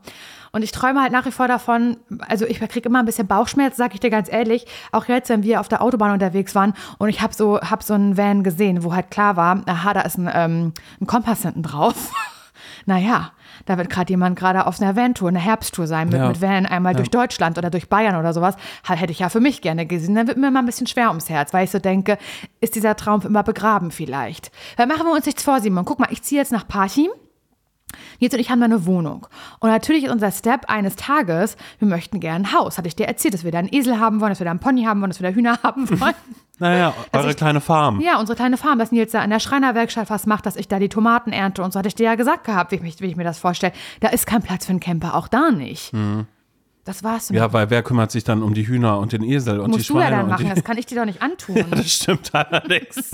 Und 0.53 0.63
ich 0.63 0.71
träume 0.71 1.01
halt 1.01 1.11
nach 1.11 1.25
wie 1.25 1.31
vor 1.31 1.47
davon, 1.47 1.97
also 2.27 2.45
ich 2.45 2.59
kriege 2.59 2.87
immer 2.89 2.99
ein 2.99 3.05
bisschen 3.05 3.27
Bauchschmerz, 3.27 3.77
sag 3.77 3.93
ich 3.93 3.99
dir 3.99 4.09
ganz 4.09 4.31
ehrlich. 4.31 4.65
Auch 4.91 5.05
jetzt, 5.05 5.29
wenn 5.29 5.43
wir 5.43 5.59
auf 5.59 5.67
der 5.67 5.81
Autobahn 5.81 6.11
unterwegs 6.11 6.55
waren 6.55 6.73
und 6.97 7.09
ich 7.09 7.21
habe 7.21 7.33
so, 7.33 7.59
hab 7.59 7.83
so 7.83 7.93
einen 7.93 8.17
Van 8.17 8.43
gesehen, 8.43 8.83
wo 8.83 8.95
halt 8.95 9.11
klar 9.11 9.35
war, 9.35 9.61
aha, 9.67 9.93
da 9.93 10.01
ist 10.01 10.17
ein, 10.17 10.29
ähm, 10.33 10.73
ein 11.01 11.05
Kompass 11.05 11.41
hinten 11.43 11.63
drauf. 11.63 12.11
naja, 12.85 13.31
da 13.67 13.77
wird 13.77 13.89
gerade 13.89 14.09
jemand 14.11 14.37
gerade 14.39 14.65
auf 14.65 14.81
einer 14.81 14.95
Van-Tour, 14.95 15.29
eine 15.29 15.39
Herbsttour 15.39 15.85
sein, 15.87 16.09
mit, 16.09 16.17
Ja. 16.17 16.27
mit 16.29 16.41
Van 16.41 16.65
einmal 16.65 16.95
durch 16.95 17.09
Deutschland 17.09 17.57
oder 17.57 17.69
durch 17.69 17.89
Bayern 17.89 18.15
oder 18.15 18.33
sowas. 18.33 18.55
Hätte 18.87 19.11
ich 19.11 19.19
ja 19.19 19.29
für 19.29 19.39
mich 19.41 19.61
gerne 19.61 19.85
gesehen. 19.85 20.15
Dann 20.15 20.27
wird 20.27 20.37
mir 20.37 20.47
immer 20.47 20.59
ein 20.59 20.65
bisschen 20.65 20.87
schwer 20.87 21.09
ums 21.09 21.29
Herz, 21.29 21.53
weil 21.53 21.65
ich 21.65 21.71
so 21.71 21.79
denke, 21.79 22.17
ist 22.61 22.75
dieser 22.75 22.95
Traum 22.95 23.21
immer 23.21 23.43
begraben 23.43 23.91
vielleicht? 23.91 24.51
Weil 24.77 24.87
machen 24.87 25.05
wir 25.05 25.13
uns 25.13 25.25
nichts 25.25 25.43
vor, 25.43 25.59
Simon. 25.61 25.85
Guck 25.85 25.99
mal, 25.99 26.07
ich 26.11 26.23
ziehe 26.23 26.41
jetzt 26.41 26.51
nach 26.51 26.67
Parchim. 26.67 27.09
Nils 28.19 28.33
und 28.33 28.39
ich 28.39 28.49
haben 28.49 28.59
da 28.59 28.65
eine 28.65 28.85
Wohnung. 28.85 29.27
Und 29.59 29.69
natürlich 29.69 30.03
ist 30.05 30.11
unser 30.11 30.31
Step 30.31 30.65
eines 30.69 30.95
Tages, 30.97 31.55
wir 31.79 31.87
möchten 31.87 32.19
gerne 32.19 32.45
ein 32.47 32.53
Haus. 32.53 32.77
Hatte 32.77 32.87
ich 32.87 32.95
dir 32.95 33.07
erzählt, 33.07 33.33
dass 33.33 33.43
wir 33.43 33.51
da 33.51 33.59
einen 33.59 33.71
Esel 33.71 33.99
haben 33.99 34.19
wollen, 34.19 34.31
dass 34.31 34.39
wir 34.39 34.45
da 34.45 34.51
einen 34.51 34.59
Pony 34.59 34.83
haben 34.83 34.99
wollen, 35.01 35.09
dass 35.11 35.21
wir 35.21 35.29
da 35.29 35.35
Hühner 35.35 35.59
haben 35.63 35.89
wollen. 35.99 36.13
Naja, 36.59 36.93
eure 37.13 37.29
ich- 37.31 37.37
kleine 37.37 37.61
Farm. 37.61 37.99
Ja, 38.01 38.19
unsere 38.19 38.35
kleine 38.35 38.57
Farm, 38.57 38.79
dass 38.79 38.91
Nils 38.91 39.11
da 39.11 39.23
in 39.23 39.29
der 39.29 39.39
Schreinerwerkstatt 39.39 40.09
was 40.09 40.25
macht, 40.25 40.45
dass 40.45 40.55
ich 40.55 40.67
da 40.67 40.79
die 40.79 40.89
Tomaten 40.89 41.31
ernte 41.31 41.61
und 41.63 41.71
so 41.73 41.79
hatte 41.79 41.87
ich 41.87 41.95
dir 41.95 42.05
ja 42.05 42.15
gesagt 42.15 42.45
gehabt, 42.45 42.71
wie 42.71 42.75
ich, 42.87 42.99
wie 43.01 43.05
ich 43.07 43.15
mir 43.15 43.23
das 43.23 43.39
vorstelle. 43.39 43.73
Da 43.99 44.09
ist 44.09 44.25
kein 44.27 44.41
Platz 44.41 44.65
für 44.65 44.71
einen 44.71 44.79
Camper, 44.79 45.15
auch 45.15 45.27
da 45.27 45.51
nicht. 45.51 45.91
Das 46.87 47.03
war's. 47.03 47.29
Mhm. 47.29 47.35
Ja, 47.35 47.51
weil 47.51 47.69
wer 47.69 47.83
kümmert 47.83 48.11
sich 48.11 48.23
dann 48.23 48.41
um 48.41 48.53
die 48.53 48.65
Hühner 48.65 48.97
und 48.97 49.11
den 49.11 49.21
Esel 49.21 49.59
und 49.59 49.71
die 49.71 49.77
musst 49.79 49.89
du 49.89 49.95
ja 49.95 50.07
Schweine 50.07 50.17
dann 50.17 50.29
machen, 50.29 50.45
die 50.45 50.53
das 50.55 50.63
kann 50.63 50.77
ich 50.77 50.85
dir 50.85 50.95
doch 50.95 51.05
nicht 51.05 51.21
antun. 51.21 51.65
Das 51.69 51.91
stimmt 51.91 52.33
allerdings. 52.33 53.11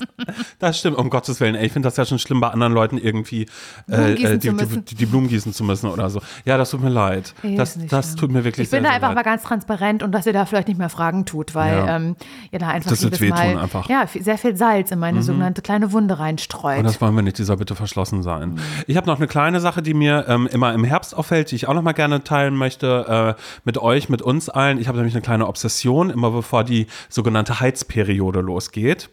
Das 0.59 0.77
stimmt, 0.77 0.97
um 0.97 1.09
Gottes 1.09 1.39
Willen. 1.39 1.55
Ey, 1.55 1.65
ich 1.65 1.73
finde 1.73 1.87
das 1.87 1.97
ja 1.97 2.05
schon 2.05 2.19
schlimm, 2.19 2.39
bei 2.39 2.49
anderen 2.49 2.71
Leuten 2.71 2.99
irgendwie 2.99 3.47
äh, 3.89 4.13
äh, 4.13 4.37
die, 4.37 4.49
die, 4.49 4.95
die, 4.95 5.05
Blumen 5.07 5.27
gießen 5.27 5.53
zu 5.53 5.63
müssen 5.63 5.89
oder 5.89 6.09
so. 6.11 6.21
Ja, 6.45 6.57
das 6.57 6.69
tut 6.69 6.83
mir 6.83 6.89
leid. 6.89 7.33
Nee, 7.41 7.55
das 7.55 7.77
das 7.87 8.05
schlimm. 8.09 8.17
tut 8.17 8.31
mir 8.31 8.43
wirklich 8.43 8.65
Ich 8.67 8.71
bin 8.71 8.83
sehr, 8.83 8.91
da 8.91 8.95
einfach 8.95 9.07
sehr 9.07 9.15
mal 9.15 9.21
leid. 9.21 9.25
ganz 9.25 9.43
transparent 9.43 10.03
und 10.03 10.11
dass 10.11 10.27
ihr 10.27 10.33
da 10.33 10.45
vielleicht 10.45 10.67
nicht 10.67 10.77
mehr 10.77 10.89
Fragen 10.89 11.25
tut, 11.25 11.55
weil 11.55 11.75
Ja. 11.75 11.95
ähm, 11.95 12.15
ihr 12.51 12.59
da 12.59 12.67
einfach 12.67 12.91
Das 12.91 13.01
jedes 13.01 13.19
Mal 13.21 13.57
einfach. 13.57 13.89
Mhm. 13.89 13.95
Ja, 13.95 14.05
sehr 14.07 14.37
viel 14.37 14.55
Salz 14.55 14.91
in 14.91 14.99
meine 14.99 15.23
sogenannte 15.23 15.63
kleine 15.63 15.91
Wunde 15.91 16.19
reinstreut. 16.19 16.77
Und 16.77 16.83
das 16.83 17.01
wollen 17.01 17.15
wir 17.15 17.23
nicht, 17.23 17.39
die 17.39 17.43
soll 17.43 17.57
bitte 17.57 17.73
verschlossen 17.75 18.21
sein. 18.21 18.59
Ich 18.85 18.97
habe 18.97 19.07
noch 19.07 19.17
eine 19.17 19.27
kleine 19.27 19.59
Sache, 19.59 19.81
die 19.81 19.95
mir 19.95 20.25
ähm, 20.27 20.47
immer 20.47 20.73
im 20.73 20.83
Herbst 20.83 21.15
auffällt, 21.15 21.49
die 21.49 21.55
ich 21.55 21.67
auch 21.67 21.73
noch 21.73 21.81
mal 21.81 21.93
gerne 21.93 22.23
teilen 22.23 22.55
möchte 22.55 23.35
äh, 23.35 23.41
mit 23.63 23.77
euch, 23.77 24.09
mit 24.09 24.21
uns 24.21 24.49
allen. 24.49 24.79
Ich 24.79 24.87
habe 24.87 24.97
nämlich 24.97 25.13
eine 25.13 25.21
kleine 25.21 25.47
Obsession, 25.47 26.09
immer 26.09 26.31
bevor 26.31 26.63
die 26.63 26.87
sogenannte 27.09 27.59
Heizperiode 27.59 28.41
losgeht. 28.41 29.09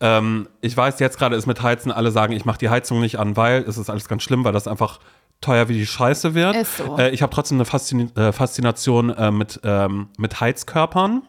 Ähm, 0.00 0.48
ich 0.60 0.76
weiß, 0.76 1.00
jetzt 1.00 1.18
gerade 1.18 1.36
ist 1.36 1.46
mit 1.46 1.62
Heizen, 1.62 1.92
alle 1.92 2.10
sagen, 2.10 2.32
ich 2.32 2.44
mache 2.44 2.58
die 2.58 2.68
Heizung 2.68 3.00
nicht 3.00 3.18
an, 3.18 3.36
weil 3.36 3.62
es 3.62 3.78
ist 3.78 3.90
alles 3.90 4.08
ganz 4.08 4.22
schlimm, 4.22 4.44
weil 4.44 4.52
das 4.52 4.68
einfach 4.68 5.00
teuer 5.40 5.68
wie 5.68 5.74
die 5.74 5.86
Scheiße 5.86 6.34
wird. 6.34 6.66
So. 6.66 6.98
Äh, 6.98 7.10
ich 7.10 7.22
habe 7.22 7.32
trotzdem 7.32 7.58
eine 7.58 7.64
Faszin 7.64 8.14
äh, 8.16 8.32
Faszination 8.32 9.10
äh, 9.10 9.30
mit, 9.30 9.60
ähm, 9.64 10.08
mit 10.18 10.40
Heizkörpern. 10.40 11.22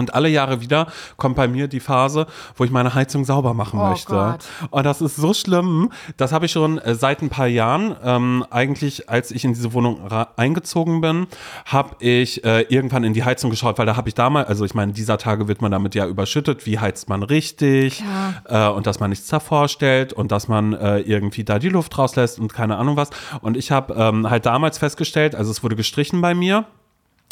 Und 0.00 0.14
alle 0.14 0.28
Jahre 0.28 0.60
wieder 0.60 0.88
kommt 1.16 1.36
bei 1.36 1.46
mir 1.46 1.68
die 1.68 1.78
Phase, 1.78 2.26
wo 2.56 2.64
ich 2.64 2.70
meine 2.70 2.94
Heizung 2.94 3.24
sauber 3.24 3.54
machen 3.54 3.78
Oh 3.78 3.90
möchte. 3.90 4.12
Gott. 4.12 4.40
Und 4.70 4.84
das 4.84 5.00
ist 5.00 5.16
so 5.16 5.32
schlimm. 5.34 5.90
Das 6.16 6.32
habe 6.32 6.46
ich 6.46 6.52
schon 6.52 6.78
äh, 6.78 6.94
seit 6.94 7.22
ein 7.22 7.28
paar 7.28 7.46
Jahren. 7.46 7.94
Ähm, 8.02 8.44
eigentlich, 8.50 9.08
als 9.08 9.30
ich 9.30 9.44
in 9.44 9.52
diese 9.54 9.72
Wohnung 9.72 10.00
eingezogen 10.36 11.00
bin, 11.00 11.26
habe 11.66 11.96
ich 12.00 12.44
äh, 12.44 12.62
irgendwann 12.62 13.04
in 13.04 13.12
die 13.12 13.24
Heizung 13.24 13.50
geschaut, 13.50 13.78
weil 13.78 13.86
da 13.86 13.96
habe 13.96 14.08
ich 14.08 14.14
damals, 14.14 14.48
also 14.48 14.64
ich 14.64 14.74
meine, 14.74 14.92
dieser 14.92 15.18
Tage 15.18 15.46
wird 15.48 15.62
man 15.62 15.70
damit 15.70 15.94
ja 15.94 16.06
überschüttet, 16.06 16.66
wie 16.66 16.78
heizt 16.78 17.08
man 17.08 17.22
richtig 17.22 18.02
äh, 18.48 18.68
und 18.68 18.86
dass 18.86 19.00
man 19.00 19.10
nichts 19.10 19.28
davor 19.28 19.68
stellt 19.68 20.12
und 20.12 20.32
dass 20.32 20.48
man 20.48 20.72
äh, 20.72 21.00
irgendwie 21.00 21.44
da 21.44 21.58
die 21.58 21.68
Luft 21.68 21.96
rauslässt 21.98 22.38
und 22.38 22.52
keine 22.52 22.76
Ahnung 22.78 22.96
was. 22.96 23.10
Und 23.42 23.56
ich 23.56 23.70
habe 23.70 23.94
ähm, 23.94 24.28
halt 24.30 24.46
damals 24.46 24.78
festgestellt, 24.78 25.34
also 25.34 25.50
es 25.50 25.62
wurde 25.62 25.76
gestrichen 25.76 26.20
bei 26.20 26.34
mir. 26.34 26.64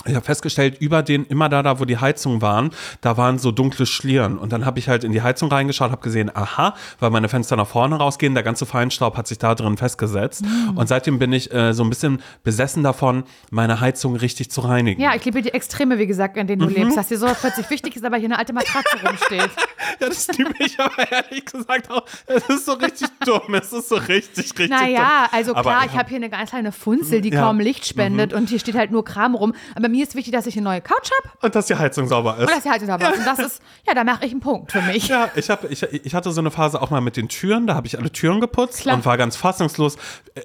Ich 0.07 0.15
habe 0.15 0.25
festgestellt, 0.25 0.79
über 0.81 1.03
den, 1.03 1.25
immer 1.27 1.49
da, 1.49 1.63
da, 1.63 1.81
wo 1.81 1.85
die 1.85 1.99
Heizungen 1.99 2.41
waren, 2.41 2.71
da 3.01 3.17
waren 3.17 3.39
so 3.39 3.51
dunkle 3.51 3.85
Schlieren. 3.85 4.39
Und 4.39 4.53
dann 4.53 4.65
habe 4.65 4.79
ich 4.79 4.89
halt 4.89 5.03
in 5.03 5.13
die 5.13 5.23
Heizung 5.23 5.51
reingeschaut, 5.51 5.91
habe 5.91 6.01
gesehen, 6.03 6.31
aha, 6.35 6.75
weil 7.01 7.11
meine 7.11 7.29
Fenster 7.29 7.57
nach 7.57 7.67
vorne 7.67 7.97
rausgehen, 7.97 8.33
der 8.35 8.45
ganze 8.45 8.65
Feinstaub 8.65 9.17
hat 9.17 9.27
sich 9.27 9.39
da 9.39 9.55
drin 9.57 9.77
festgesetzt. 9.77 10.45
Und 10.77 10.89
seitdem 10.89 11.19
bin 11.19 11.33
ich 11.33 11.53
äh, 11.53 11.75
so 11.75 11.83
ein 11.83 11.91
bisschen 11.91 12.23
besessen 12.45 12.85
davon, 12.85 13.25
meine 13.51 13.81
Heizung 13.81 14.15
richtig 14.17 14.51
zu 14.53 14.61
reinigen. 14.61 15.01
ja, 15.03 15.15
ich 15.17 15.25
liebe 15.25 15.43
die 15.43 15.53
Extreme, 15.53 15.99
wie 15.99 16.07
gesagt, 16.07 16.37
in 16.37 16.47
denen 16.47 16.63
du 16.63 16.69
lebst. 16.69 16.97
Dass 16.97 17.09
dir 17.09 17.19
so 17.19 17.27
plötzlich 17.39 17.69
wichtig 17.69 17.97
ist, 17.97 18.05
aber 18.05 18.17
hier 18.19 18.27
eine 18.27 18.39
alte 18.39 18.53
Matratze 18.53 18.97
rumsteht. 19.05 19.51
Ja, 20.01 20.09
das 20.09 20.29
liebe 20.37 20.53
ich 20.59 20.79
aber 20.79 21.11
ehrlich 21.11 21.47
gesagt 21.47 21.91
auch. 21.91 22.05
Es 22.27 22.47
ist 22.49 22.67
so 22.67 22.73
richtig 22.75 23.09
dumm. 23.25 23.55
Es 23.55 23.73
ist 23.73 23.89
so 23.89 23.95
richtig, 23.97 24.37
richtig 24.51 24.69
Naja, 24.69 24.99
dumm. 25.25 25.29
also 25.39 25.55
Aber 25.55 25.63
klar, 25.71 25.85
ich 25.87 25.93
ich 25.93 25.99
habe 25.99 26.09
hier 26.11 26.17
eine 26.17 26.29
ganz 26.29 26.51
kleine 26.51 26.73
Funzel, 26.73 27.21
die 27.23 27.31
Ja. 27.31 27.41
Mhm. 27.41 27.45
kaum 27.45 27.61
Licht 27.61 27.87
spendet 27.87 28.33
und 28.35 28.49
hier 28.51 28.59
steht 28.59 28.75
halt 28.77 28.91
nur 28.91 29.03
Kram 29.05 29.35
rum. 29.35 29.55
Aber 29.75 29.88
mir 29.89 30.05
ist 30.05 30.15
wichtig, 30.15 30.33
dass 30.33 30.47
ich 30.47 30.57
eine 30.57 30.65
neue 30.65 30.81
Couch 30.81 31.11
habe 31.23 31.31
Und 31.43 31.55
dass 31.55 31.67
die 31.67 31.75
Heizung 31.77 32.07
sauber 32.07 32.37
ist. 32.37 32.43
und 32.43 32.51
dass 32.51 32.63
sie 32.63 32.71
halt 32.71 32.85
sauber 32.85 33.13
ist. 33.13 33.19
Und 33.19 33.27
das 33.27 33.39
ist, 33.47 33.63
ja, 33.87 33.95
da 33.95 34.05
mache 34.05 34.25
ich 34.27 34.33
einen 34.33 34.41
Punkt 34.41 34.73
für 34.73 34.83
mich. 34.83 35.09
Ja, 35.09 35.29
ich, 35.35 35.51
hab, 35.51 35.71
ich, 35.71 35.83
ich 35.83 36.15
hatte 36.15 36.31
so 36.31 36.41
eine 36.41 36.51
Phase 36.51 36.81
auch 36.81 36.91
mal 36.91 37.01
mit 37.01 37.17
den 37.17 37.29
Türen. 37.29 37.67
Da 37.67 37.75
habe 37.75 37.87
ich 37.87 37.99
alle 37.99 38.11
Türen 38.13 38.41
geputzt 38.41 38.83
Klar. 38.83 38.97
und 38.97 39.05
war 39.07 39.17
ganz 39.17 39.37
fassungslos. 39.37 39.97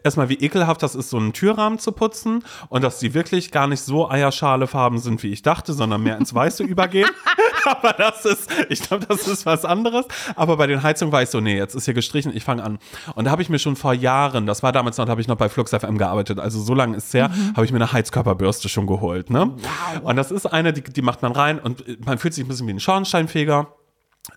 Erstmal, 0.04 0.30
wie 0.30 0.36
ekelhaft 0.36 0.82
das 0.84 0.96
ist, 0.96 1.10
so 1.10 1.18
einen 1.18 1.34
Türrahmen 1.34 1.80
zu 1.80 1.92
putzen 1.92 2.44
und 2.70 2.84
dass 2.84 3.00
die 3.00 3.14
wirklich 3.14 3.52
gar 3.52 3.68
nicht 3.68 3.82
so 3.82 4.10
Eierschalefarben 4.10 4.98
sind, 5.00 5.24
wie 5.24 5.32
ich 5.32 5.42
dachte, 5.42 5.74
sondern 5.74 6.02
mehr 6.04 6.18
ins 6.18 6.34
Weiße 6.34 6.64
übergehen. 6.74 7.10
Aber 7.66 7.94
das 7.94 8.26
ist, 8.26 8.50
ich 8.70 8.82
glaube, 8.82 9.06
das 9.06 9.28
ist 9.28 9.46
was 9.46 9.64
anderes. 9.64 10.06
Aber 10.36 10.58
bei 10.58 10.68
den 10.68 10.84
Heizungen 10.84 11.12
war 11.14 11.22
ich 11.22 11.30
so, 11.30 11.40
nee, 11.40 11.56
jetzt 11.58 11.76
ist 11.76 11.86
hier 11.86 11.94
gestrichen, 11.94 12.36
ich 12.36 12.44
fange 12.44 12.64
an. 12.64 12.78
Und 13.16 13.26
da 13.26 13.32
habe 13.32 13.42
ich 13.42 13.50
mir 13.50 13.60
schon 13.60 13.76
vor 13.76 13.94
Jahren, 13.94 14.46
das 14.46 14.64
war 14.64 14.72
damals 14.74 14.98
noch, 14.98 15.06
da 15.06 15.12
habe 15.12 15.22
ich 15.22 15.28
noch 15.28 15.38
bei 15.38 15.48
Flux 15.50 15.72
FM 15.72 15.98
gearbeitet, 15.98 16.40
also 16.40 16.62
so 16.62 16.74
lange 16.74 16.98
ist 16.98 17.08
es 17.08 17.14
her, 17.14 17.30
habe 17.56 17.66
ich 17.66 17.72
mir 17.72 17.78
eine 17.78 17.94
Heizkörperbürste 17.94 18.68
schon 18.68 18.86
geholt. 18.88 19.30
Ne? 19.34 19.56
Und 20.04 20.16
das 20.16 20.32
ist 20.32 20.46
eine, 20.46 20.72
die, 20.72 20.84
die 20.84 21.02
macht 21.02 21.24
man 21.24 21.32
rein 21.32 21.60
und 21.60 22.06
man 22.06 22.20
fühlt 22.20 22.36
sich 22.36 22.46
ein 22.46 22.48
bisschen 22.48 22.68
wie 22.68 22.74
ein 22.74 22.80
Schornsteinfeger 22.80 23.74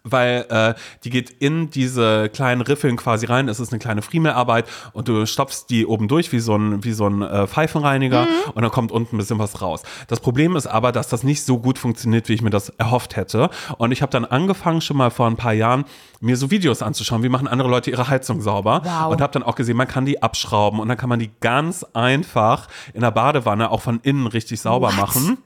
weil 0.02 0.46
äh, 0.48 0.74
die 1.04 1.10
geht 1.10 1.30
in 1.30 1.70
diese 1.70 2.28
kleinen 2.28 2.60
Riffeln 2.60 2.96
quasi 2.96 3.26
rein. 3.26 3.48
Es 3.48 3.60
ist 3.60 3.72
eine 3.72 3.78
kleine 3.78 4.02
Friemelarbeit 4.02 4.66
und 4.92 5.08
du 5.08 5.26
stopfst 5.26 5.66
die 5.70 5.86
oben 5.86 6.08
durch 6.08 6.32
wie 6.32 6.40
so 6.40 6.56
ein, 6.56 6.82
wie 6.82 6.92
so 6.92 7.06
ein 7.06 7.22
äh, 7.22 7.46
Pfeifenreiniger 7.46 8.26
und 8.54 8.62
dann 8.62 8.70
kommt 8.70 8.90
unten 8.90 9.14
ein 9.16 9.18
bisschen 9.18 9.38
was 9.38 9.62
raus. 9.62 9.82
Das 10.08 10.20
Problem 10.20 10.56
ist 10.56 10.66
aber, 10.66 10.90
dass 10.92 11.08
das 11.08 11.22
nicht 11.22 11.44
so 11.44 11.58
gut 11.58 11.78
funktioniert, 11.78 12.28
wie 12.28 12.34
ich 12.34 12.42
mir 12.42 12.50
das 12.50 12.70
erhofft 12.70 13.16
hätte. 13.16 13.50
Und 13.78 13.92
ich 13.92 14.02
habe 14.02 14.10
dann 14.10 14.24
angefangen, 14.24 14.80
schon 14.80 14.96
mal 14.96 15.10
vor 15.10 15.26
ein 15.26 15.36
paar 15.36 15.52
Jahren, 15.52 15.84
mir 16.20 16.36
so 16.36 16.50
Videos 16.50 16.82
anzuschauen, 16.82 17.22
wie 17.22 17.28
machen 17.28 17.46
andere 17.46 17.68
Leute 17.68 17.90
ihre 17.90 18.08
Heizung 18.08 18.40
sauber. 18.40 18.82
Wow. 18.84 19.12
Und 19.12 19.20
habe 19.20 19.32
dann 19.32 19.42
auch 19.42 19.54
gesehen, 19.54 19.76
man 19.76 19.88
kann 19.88 20.06
die 20.06 20.22
abschrauben 20.22 20.80
und 20.80 20.88
dann 20.88 20.96
kann 20.96 21.08
man 21.08 21.18
die 21.18 21.30
ganz 21.40 21.84
einfach 21.94 22.68
in 22.94 23.02
der 23.02 23.10
Badewanne 23.10 23.70
auch 23.70 23.82
von 23.82 24.00
innen 24.02 24.26
richtig 24.26 24.60
sauber 24.60 24.88
What? 24.88 24.96
machen. 24.96 25.38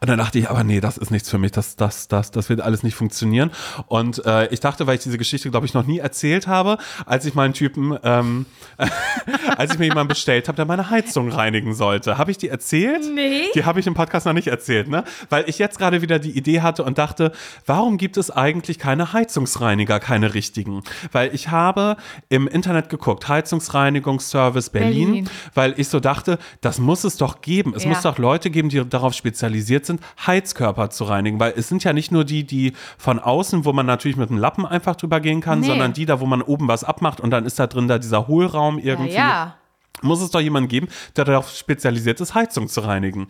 Und 0.00 0.08
dann 0.08 0.18
dachte 0.18 0.38
ich, 0.38 0.48
aber 0.50 0.64
nee, 0.64 0.80
das 0.80 0.96
ist 0.98 1.10
nichts 1.10 1.30
für 1.30 1.38
mich, 1.38 1.52
das, 1.52 1.76
das, 1.76 2.08
das, 2.08 2.30
das 2.30 2.48
wird 2.48 2.60
alles 2.60 2.82
nicht 2.82 2.94
funktionieren. 2.94 3.50
Und 3.86 4.24
äh, 4.26 4.46
ich 4.48 4.60
dachte, 4.60 4.86
weil 4.86 4.96
ich 4.96 5.02
diese 5.02 5.18
Geschichte, 5.18 5.50
glaube 5.50 5.66
ich, 5.66 5.74
noch 5.74 5.86
nie 5.86 5.98
erzählt 5.98 6.46
habe, 6.46 6.78
als 7.04 7.24
ich 7.26 7.34
meinen 7.34 7.54
Typen, 7.54 7.96
ähm, 8.02 8.46
als 9.56 9.72
ich 9.72 9.78
mir 9.78 9.86
jemanden 9.86 10.08
bestellt 10.08 10.48
habe, 10.48 10.56
der 10.56 10.64
meine 10.64 10.90
Heizung 10.90 11.30
reinigen 11.30 11.74
sollte. 11.74 12.18
Habe 12.18 12.30
ich 12.30 12.38
die 12.38 12.48
erzählt? 12.48 13.04
Nee. 13.14 13.44
Die 13.54 13.64
habe 13.64 13.80
ich 13.80 13.86
im 13.86 13.94
Podcast 13.94 14.26
noch 14.26 14.32
nicht 14.32 14.48
erzählt, 14.48 14.88
ne? 14.88 15.04
Weil 15.30 15.44
ich 15.48 15.58
jetzt 15.58 15.78
gerade 15.78 16.02
wieder 16.02 16.18
die 16.18 16.36
Idee 16.36 16.60
hatte 16.60 16.84
und 16.84 16.98
dachte, 16.98 17.32
warum 17.66 17.96
gibt 17.98 18.16
es 18.16 18.30
eigentlich 18.30 18.78
keine 18.78 19.12
Heizungsreiniger, 19.12 20.00
keine 20.00 20.34
richtigen? 20.34 20.82
Weil 21.12 21.34
ich 21.34 21.48
habe 21.50 21.96
im 22.28 22.46
Internet 22.48 22.88
geguckt, 22.88 23.28
Heizungsreinigungsservice 23.28 24.70
Berlin, 24.70 25.06
Berlin. 25.08 25.30
weil 25.54 25.74
ich 25.76 25.88
so 25.88 26.00
dachte, 26.00 26.38
das 26.60 26.78
muss 26.78 27.04
es 27.04 27.16
doch 27.16 27.40
geben. 27.40 27.72
Es 27.74 27.84
Ja. 27.84 27.90
muss 27.90 28.02
doch 28.02 28.18
Leute 28.18 28.50
geben, 28.50 28.68
die 28.68 28.84
darauf 28.88 29.14
spezialisiert 29.14 29.55
sind, 29.60 30.00
Heizkörper 30.26 30.90
zu 30.90 31.04
reinigen. 31.04 31.38
Weil 31.40 31.54
es 31.56 31.68
sind 31.68 31.84
ja 31.84 31.92
nicht 31.92 32.12
nur 32.12 32.24
die, 32.24 32.44
die 32.44 32.72
von 32.98 33.18
außen, 33.18 33.64
wo 33.64 33.72
man 33.72 33.86
natürlich 33.86 34.16
mit 34.16 34.30
einem 34.30 34.38
Lappen 34.38 34.66
einfach 34.66 34.96
drüber 34.96 35.20
gehen 35.20 35.40
kann, 35.40 35.60
Nee. 35.60 35.66
sondern 35.66 35.92
die 35.92 36.06
da, 36.06 36.20
wo 36.20 36.26
man 36.26 36.42
oben 36.42 36.68
was 36.68 36.84
abmacht 36.84 37.20
und 37.20 37.30
dann 37.30 37.44
ist 37.46 37.58
da 37.58 37.66
drin 37.66 37.88
da 37.88 37.98
dieser 37.98 38.26
Hohlraum 38.28 38.78
Ja, 38.78 38.84
irgendwie 38.84 39.14
ja. 39.14 39.54
muss 40.02 40.20
es 40.20 40.30
doch 40.30 40.40
jemanden 40.40 40.68
geben, 40.68 40.88
der 41.16 41.24
darauf 41.24 41.50
spezialisiert 41.50 42.20
ist, 42.20 42.34
Heizung 42.34 42.68
zu 42.68 42.80
reinigen. 42.80 43.28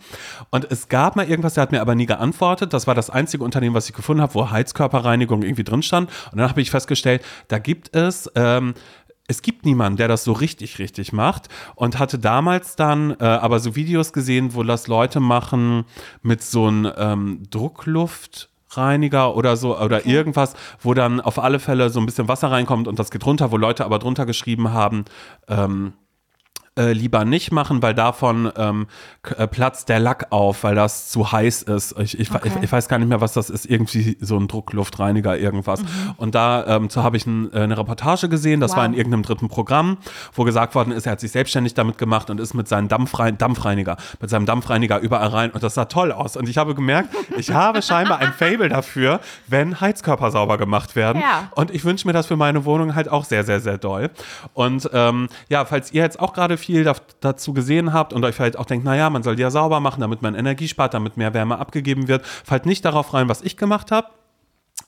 Und 0.49 0.69
es 0.69 0.89
gab 0.89 1.15
mal 1.15 1.27
irgendwas, 1.29 1.53
der 1.53 1.61
hat 1.63 1.71
mir 1.71 1.81
aber 1.81 1.95
nie 1.95 2.05
geantwortet. 2.05 2.73
Das 2.73 2.87
war 2.87 2.95
das 2.95 3.09
einzige 3.09 3.43
Unternehmen, 3.43 3.73
was 3.75 3.87
ich 3.89 3.95
gefunden 3.95 4.21
habe, 4.21 4.33
wo 4.35 4.49
Heizkörperreinigung 4.51 5.43
irgendwie 5.43 5.63
drin 5.63 5.81
stand. 5.81 6.09
Und 6.31 6.39
dann 6.39 6.49
habe 6.49 6.61
ich 6.61 6.71
festgestellt, 6.71 7.23
da 7.47 7.59
gibt 7.59 7.95
es. 7.95 8.29
Ähm, 8.35 8.73
es 9.27 9.41
gibt 9.41 9.65
niemanden, 9.65 9.97
der 9.97 10.07
das 10.07 10.23
so 10.23 10.31
richtig, 10.31 10.79
richtig 10.79 11.11
macht 11.11 11.49
und 11.75 11.99
hatte 11.99 12.17
damals 12.17 12.75
dann 12.75 13.11
äh, 13.19 13.25
aber 13.25 13.59
so 13.59 13.75
Videos 13.75 14.13
gesehen, 14.13 14.53
wo 14.53 14.63
das 14.63 14.87
Leute 14.87 15.19
machen 15.19 15.83
mit 16.21 16.41
so 16.41 16.67
einem 16.67 16.91
ähm, 16.97 17.43
Druckluftreiniger 17.49 19.35
oder 19.35 19.57
so 19.57 19.77
oder 19.77 20.05
irgendwas, 20.05 20.55
wo 20.79 20.93
dann 20.93 21.19
auf 21.19 21.39
alle 21.39 21.59
Fälle 21.59 21.89
so 21.89 21.99
ein 21.99 22.05
bisschen 22.05 22.29
Wasser 22.29 22.51
reinkommt 22.51 22.87
und 22.87 22.99
das 22.99 23.11
geht 23.11 23.25
runter, 23.25 23.51
wo 23.51 23.57
Leute 23.57 23.83
aber 23.83 23.99
drunter 23.99 24.25
geschrieben 24.25 24.71
haben, 24.71 25.03
ähm, 25.49 25.93
äh, 26.77 26.93
lieber 26.93 27.25
nicht 27.25 27.51
machen, 27.51 27.81
weil 27.81 27.93
davon 27.93 28.51
ähm, 28.57 28.87
äh, 29.37 29.47
platzt 29.47 29.89
der 29.89 29.99
Lack 29.99 30.27
auf, 30.31 30.63
weil 30.63 30.75
das 30.75 31.09
zu 31.09 31.31
heiß 31.31 31.63
ist. 31.63 31.95
Ich, 31.99 32.19
ich, 32.19 32.31
Okay. 32.33 32.51
ich, 32.57 32.63
ich 32.63 32.71
weiß 32.71 32.87
gar 32.87 32.99
nicht 32.99 33.07
mehr, 33.07 33.21
was 33.21 33.33
das 33.33 33.49
ist. 33.49 33.65
Irgendwie 33.65 34.17
so 34.21 34.37
ein 34.37 34.47
Druckluftreiniger, 34.47 35.37
irgendwas. 35.37 35.81
Mhm. 35.81 35.87
Und 36.17 36.35
da 36.35 36.65
ähm, 36.67 36.89
habe 36.95 37.17
ich 37.17 37.25
ein, 37.25 37.51
äh, 37.53 37.59
eine 37.61 37.77
Reportage 37.77 38.29
gesehen, 38.29 38.59
das 38.59 38.71
Wow. 38.71 38.77
war 38.77 38.85
in 38.85 38.93
irgendeinem 38.93 39.23
dritten 39.23 39.47
Programm, 39.47 39.97
wo 40.33 40.43
gesagt 40.43 40.75
worden 40.75 40.91
ist, 40.91 41.05
er 41.05 41.13
hat 41.13 41.19
sich 41.19 41.31
selbstständig 41.31 41.73
damit 41.73 41.97
gemacht 41.97 42.29
und 42.29 42.39
ist 42.39 42.53
mit 42.53 42.67
seinem 42.67 42.87
Dampfrein 42.89 43.37
Dampfreiniger, 43.37 43.97
mit 44.19 44.29
seinem 44.29 44.45
Dampfreiniger 44.45 44.99
überall 44.99 45.29
rein 45.29 45.51
und 45.51 45.63
das 45.63 45.73
sah 45.75 45.85
toll 45.85 46.11
aus. 46.11 46.35
Und 46.37 46.47
ich 46.49 46.57
habe 46.57 46.75
gemerkt, 46.75 47.09
ich 47.37 47.51
habe 47.51 47.81
scheinbar 47.81 48.19
ein 48.19 48.33
Fable 48.33 48.69
dafür, 48.69 49.19
wenn 49.47 49.79
Heizkörper 49.81 50.31
sauber 50.31 50.57
gemacht 50.57 50.95
werden. 50.95 51.21
Ja. 51.21 51.49
Und 51.55 51.71
ich 51.71 51.85
wünsche 51.85 52.05
mir 52.07 52.13
das 52.13 52.27
für 52.27 52.35
meine 52.35 52.65
Wohnung 52.65 52.93
halt 52.95 53.09
auch 53.09 53.23
sehr, 53.25 53.43
sehr, 53.43 53.59
sehr 53.61 53.77
doll. 53.77 54.09
Und 54.53 54.89
ähm, 54.93 55.27
ja, 55.49 55.65
falls 55.65 55.91
ihr 55.93 56.03
jetzt 56.03 56.19
auch 56.19 56.33
gerade 56.33 56.57
viel 56.57 56.66
da, 56.73 56.95
dazu 57.19 57.53
gesehen 57.53 57.93
habt 57.93 58.13
und 58.13 58.23
euch 58.23 58.35
vielleicht 58.35 58.57
auch 58.57 58.65
denkt, 58.65 58.85
naja, 58.85 59.09
man 59.09 59.23
soll 59.23 59.35
die 59.35 59.41
ja 59.41 59.51
sauber 59.51 59.79
machen, 59.79 60.01
damit 60.01 60.21
man 60.21 60.35
Energie 60.35 60.67
spart, 60.67 60.93
damit 60.93 61.17
mehr 61.17 61.33
Wärme 61.33 61.59
abgegeben 61.59 62.07
wird, 62.07 62.25
fallt 62.25 62.65
nicht 62.65 62.85
darauf 62.85 63.13
rein, 63.13 63.29
was 63.29 63.41
ich 63.41 63.57
gemacht 63.57 63.91
habe. 63.91 64.07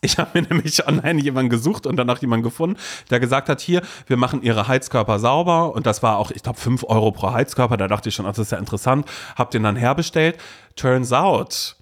Ich 0.02 0.18
habe 0.18 0.40
mir 0.40 0.48
nämlich 0.50 0.88
online 0.88 1.22
jemanden 1.22 1.50
gesucht 1.50 1.86
und 1.86 1.96
danach 1.98 2.20
jemanden 2.22 2.44
gefunden, 2.44 2.78
der 3.10 3.20
gesagt 3.20 3.50
hat, 3.50 3.60
hier, 3.62 3.82
wir 4.08 4.18
machen 4.18 4.42
ihre 4.42 4.68
Heizkörper 4.68 5.20
sauber 5.20 5.74
und 5.76 5.86
das 5.86 6.04
war 6.04 6.18
auch, 6.18 6.32
ich 6.32 6.44
glaube, 6.44 6.60
5 6.60 6.84
Euro 6.86 7.12
pro 7.12 7.34
Heizkörper. 7.34 7.78
Da 7.78 7.88
dachte 7.88 8.10
ich 8.10 8.16
schon, 8.16 8.26
das 8.26 8.40
ist 8.40 8.52
ja 8.52 8.58
interessant. 8.58 9.08
Hab 9.36 9.52
den 9.52 9.64
dann 9.64 9.76
herbestellt. 9.76 10.38
Turns 10.76 11.12
out, 11.12 11.76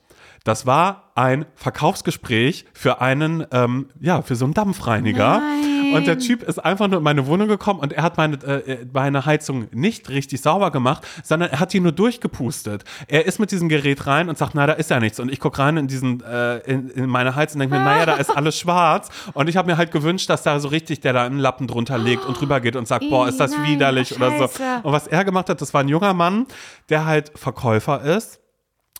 das 0.48 0.66
war 0.66 1.12
ein 1.14 1.45
Verkaufsgespräch 1.56 2.66
für 2.74 3.02
einen, 3.02 3.45
ähm, 3.52 3.89
ja, 4.00 4.22
für 4.22 4.36
so 4.36 4.45
einen 4.45 4.54
Dampfreiniger. 4.54 5.41
Nein. 5.41 5.93
Und 5.93 6.08
der 6.08 6.20
Typ 6.20 6.43
ist 6.43 6.60
einfach 6.60 6.88
nur 6.88 7.00
in 7.00 7.04
meine 7.04 7.28
Wohnung 7.28 7.48
gekommen 7.48 7.80
und 7.80 7.91
er 7.93 8.04
hat 8.04 8.18
meine, 8.18 8.36
äh, 8.43 8.86
meine 8.93 9.26
Heizung 9.26 9.68
nicht 9.72 10.10
richtig 10.10 10.41
sauber 10.41 10.72
gemacht, 10.72 11.06
sondern 11.24 11.50
er 11.50 11.60
hat 11.60 11.74
die 11.74 11.80
nur 11.80 11.91
durchgepustet. 11.91 12.84
Er 13.08 13.26
ist 13.26 13.39
mit 13.39 13.52
diesem 13.52 13.68
Gerät 13.68 14.06
rein 14.06 14.30
und 14.30 14.38
sagt, 14.38 14.54
na, 14.54 14.68
da 14.68 14.74
ist 14.74 14.89
ja 14.89 15.00
nichts. 15.00 15.20
Und 15.20 15.32
ich 15.32 15.39
gucke 15.39 15.60
rein 15.60 15.78
in 15.78 15.88
diesen, 15.88 16.24
äh, 16.24 16.58
in, 16.60 16.89
in 16.89 17.08
meine 17.08 17.36
Heizung 17.36 17.62
und 17.62 17.70
denke 17.70 17.78
mir, 17.78 17.84
naja, 17.84 18.06
da 18.06 18.16
ist 18.16 18.36
alles 18.36 18.58
schwarz. 18.58 19.10
Und 19.34 19.50
ich 19.50 19.58
habe 19.58 19.70
mir 19.70 19.78
halt 19.78 19.91
gewünscht, 19.91 20.30
dass 20.30 20.43
da 20.43 20.60
so 20.60 20.70
richtig 20.70 21.02
der 21.02 21.14
da 21.14 21.26
einen 21.26 21.39
Lappen 21.39 21.68
drunter 21.68 21.98
legt 21.98 22.26
und 22.26 22.39
drüber 22.39 22.62
geht 22.62 22.76
und 22.76 22.88
sagt, 22.88 23.10
boah, 23.10 23.28
ist 23.28 23.39
das 23.39 23.52
Nein, 23.52 23.68
widerlich 23.68 24.16
oder 24.16 24.38
so. 24.38 24.43
Und 24.84 24.91
was 24.93 25.08
er 25.08 25.26
gemacht 25.26 25.50
hat, 25.50 25.62
das 25.62 25.74
war 25.74 25.82
ein 25.82 25.89
junger 25.89 26.14
Mann, 26.14 26.45
der 26.89 27.06
halt 27.06 27.32
Verkäufer 27.36 28.02
ist. 28.02 28.39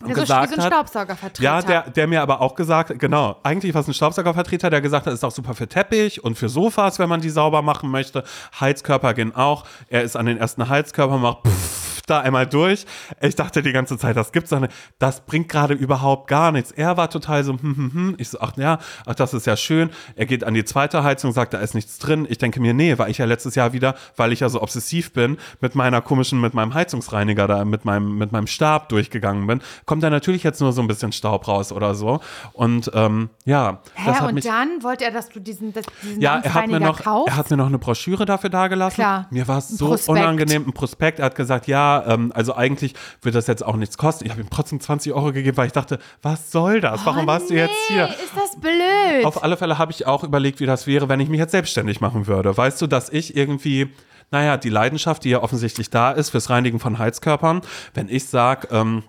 Und 0.00 0.10
Ja, 0.10 0.14
so, 0.14 0.20
gesagt 0.20 0.50
wie 0.50 0.54
so 0.54 0.60
ein 0.60 0.64
hat, 0.66 0.72
Staubsaugervertreter. 0.72 1.42
ja, 1.42 1.60
der, 1.62 1.90
der 1.90 2.06
mir 2.06 2.22
aber 2.22 2.40
auch 2.40 2.54
gesagt, 2.54 2.98
genau, 2.98 3.36
eigentlich 3.42 3.74
war 3.74 3.80
es 3.80 3.88
ein 3.88 3.94
Staubsaugervertreter, 3.94 4.70
der 4.70 4.80
gesagt 4.80 5.06
hat, 5.06 5.12
ist 5.12 5.24
auch 5.24 5.32
super 5.32 5.54
für 5.54 5.68
Teppich 5.68 6.22
und 6.22 6.36
für 6.36 6.48
Sofas, 6.48 6.98
wenn 6.98 7.08
man 7.08 7.20
die 7.20 7.30
sauber 7.30 7.62
machen 7.62 7.90
möchte. 7.90 8.22
Heizkörper 8.60 9.14
gehen 9.14 9.34
auch. 9.34 9.64
Er 9.88 10.02
ist 10.02 10.16
an 10.16 10.26
den 10.26 10.38
ersten 10.38 10.68
Heizkörper, 10.68 11.18
macht 11.18 11.46
pff, 11.48 12.02
da 12.08 12.20
einmal 12.20 12.46
durch. 12.46 12.86
Ich 13.20 13.34
dachte 13.34 13.62
die 13.62 13.72
ganze 13.72 13.98
Zeit, 13.98 14.16
das 14.16 14.32
gibt's 14.32 14.50
doch 14.50 14.60
nicht. 14.60 14.72
Das 14.98 15.20
bringt 15.20 15.48
gerade 15.48 15.74
überhaupt 15.74 16.28
gar 16.28 16.52
nichts. 16.52 16.70
Er 16.70 16.96
war 16.96 17.10
total 17.10 17.44
so, 17.44 17.52
hm, 17.52 17.60
hm, 17.60 17.92
hm. 17.92 18.14
Ich 18.18 18.30
so, 18.30 18.40
ach 18.40 18.52
ja, 18.56 18.78
ach, 19.06 19.14
das 19.14 19.34
ist 19.34 19.46
ja 19.46 19.56
schön. 19.56 19.90
Er 20.16 20.26
geht 20.26 20.44
an 20.44 20.54
die 20.54 20.64
zweite 20.64 21.02
Heizung, 21.04 21.32
sagt, 21.32 21.54
da 21.54 21.58
ist 21.58 21.74
nichts 21.74 21.98
drin. 21.98 22.26
Ich 22.28 22.38
denke 22.38 22.60
mir, 22.60 22.72
nee, 22.74 22.98
war 22.98 23.08
ich 23.08 23.18
ja 23.18 23.24
letztes 23.24 23.54
Jahr 23.54 23.72
wieder, 23.72 23.94
weil 24.16 24.32
ich 24.32 24.40
ja 24.40 24.48
so 24.48 24.62
obsessiv 24.62 25.12
bin, 25.12 25.38
mit 25.60 25.74
meiner 25.74 26.00
komischen, 26.00 26.40
mit 26.40 26.54
meinem 26.54 26.72
Heizungsreiniger 26.74 27.46
da, 27.46 27.64
mit 27.64 27.84
meinem, 27.84 28.16
mit 28.16 28.32
meinem 28.32 28.46
Stab 28.46 28.88
durchgegangen 28.88 29.46
bin, 29.46 29.60
kommt 29.88 30.02
da 30.04 30.10
natürlich 30.10 30.44
jetzt 30.44 30.60
nur 30.60 30.72
so 30.72 30.80
ein 30.80 30.86
bisschen 30.86 31.10
Staub 31.10 31.48
raus 31.48 31.72
oder 31.72 31.94
so. 31.96 32.20
Und 32.52 32.90
ähm, 32.94 33.30
ja, 33.44 33.80
Hä, 33.94 34.24
und 34.24 34.34
mich. 34.34 34.44
dann 34.44 34.82
wollte 34.84 35.04
er, 35.04 35.10
dass 35.10 35.28
du 35.30 35.40
diesen, 35.40 35.72
das, 35.72 35.84
diesen 36.04 36.20
Ja, 36.22 36.38
er 36.38 36.54
hat, 36.54 36.66
mir 36.68 36.78
noch, 36.78 37.02
kaufst? 37.02 37.28
er 37.28 37.36
hat 37.36 37.50
mir 37.50 37.56
noch 37.56 37.66
eine 37.66 37.78
Broschüre 37.78 38.24
dafür 38.26 38.50
dagelassen. 38.50 38.94
Klar. 38.96 39.26
Mir 39.30 39.48
war 39.48 39.58
es 39.58 39.68
so 39.68 39.88
Prospekt. 39.88 40.18
unangenehm, 40.18 40.68
ein 40.68 40.72
Prospekt. 40.72 41.18
Er 41.18 41.24
hat 41.24 41.34
gesagt, 41.34 41.66
ja, 41.66 42.04
ähm, 42.06 42.30
also 42.34 42.54
eigentlich 42.54 42.94
wird 43.22 43.34
das 43.34 43.46
jetzt 43.48 43.64
auch 43.64 43.74
nichts 43.76 43.98
kosten. 43.98 44.26
Ich 44.26 44.30
habe 44.30 44.40
ihm 44.42 44.50
trotzdem 44.50 44.78
20 44.78 45.12
Euro 45.14 45.32
gegeben, 45.32 45.56
weil 45.56 45.66
ich 45.66 45.72
dachte, 45.72 45.98
was 46.22 46.52
soll 46.52 46.80
das? 46.80 47.04
Warum 47.04 47.24
Oh, 47.24 47.26
warst 47.26 47.48
du 47.50 47.54
jetzt 47.54 47.72
nee, 47.88 47.94
hier? 47.96 48.04
Ist 48.08 48.36
das 48.36 48.60
blöd? 48.60 49.24
Auf 49.24 49.42
alle 49.42 49.56
Fälle 49.56 49.78
habe 49.78 49.90
ich 49.90 50.06
auch 50.06 50.22
überlegt, 50.22 50.60
wie 50.60 50.66
das 50.66 50.86
wäre, 50.86 51.08
wenn 51.08 51.18
ich 51.20 51.28
mich 51.30 51.38
jetzt 51.40 51.52
selbstständig 51.52 52.00
machen 52.02 52.26
würde. 52.26 52.54
Weißt 52.56 52.80
du, 52.82 52.86
dass 52.86 53.08
ich 53.08 53.34
irgendwie, 53.36 53.90
naja, 54.30 54.58
die 54.58 54.68
Leidenschaft, 54.68 55.24
die 55.24 55.30
ja 55.30 55.42
offensichtlich 55.42 55.88
da 55.90 56.10
ist 56.12 56.28
fürs 56.30 56.50
Reinigen 56.50 56.78
von 56.78 56.98
Heizkörpern, 56.98 57.62
wenn 57.94 58.08
ich 58.10 58.26
sage, 58.26 58.68
ähm, 58.70 59.02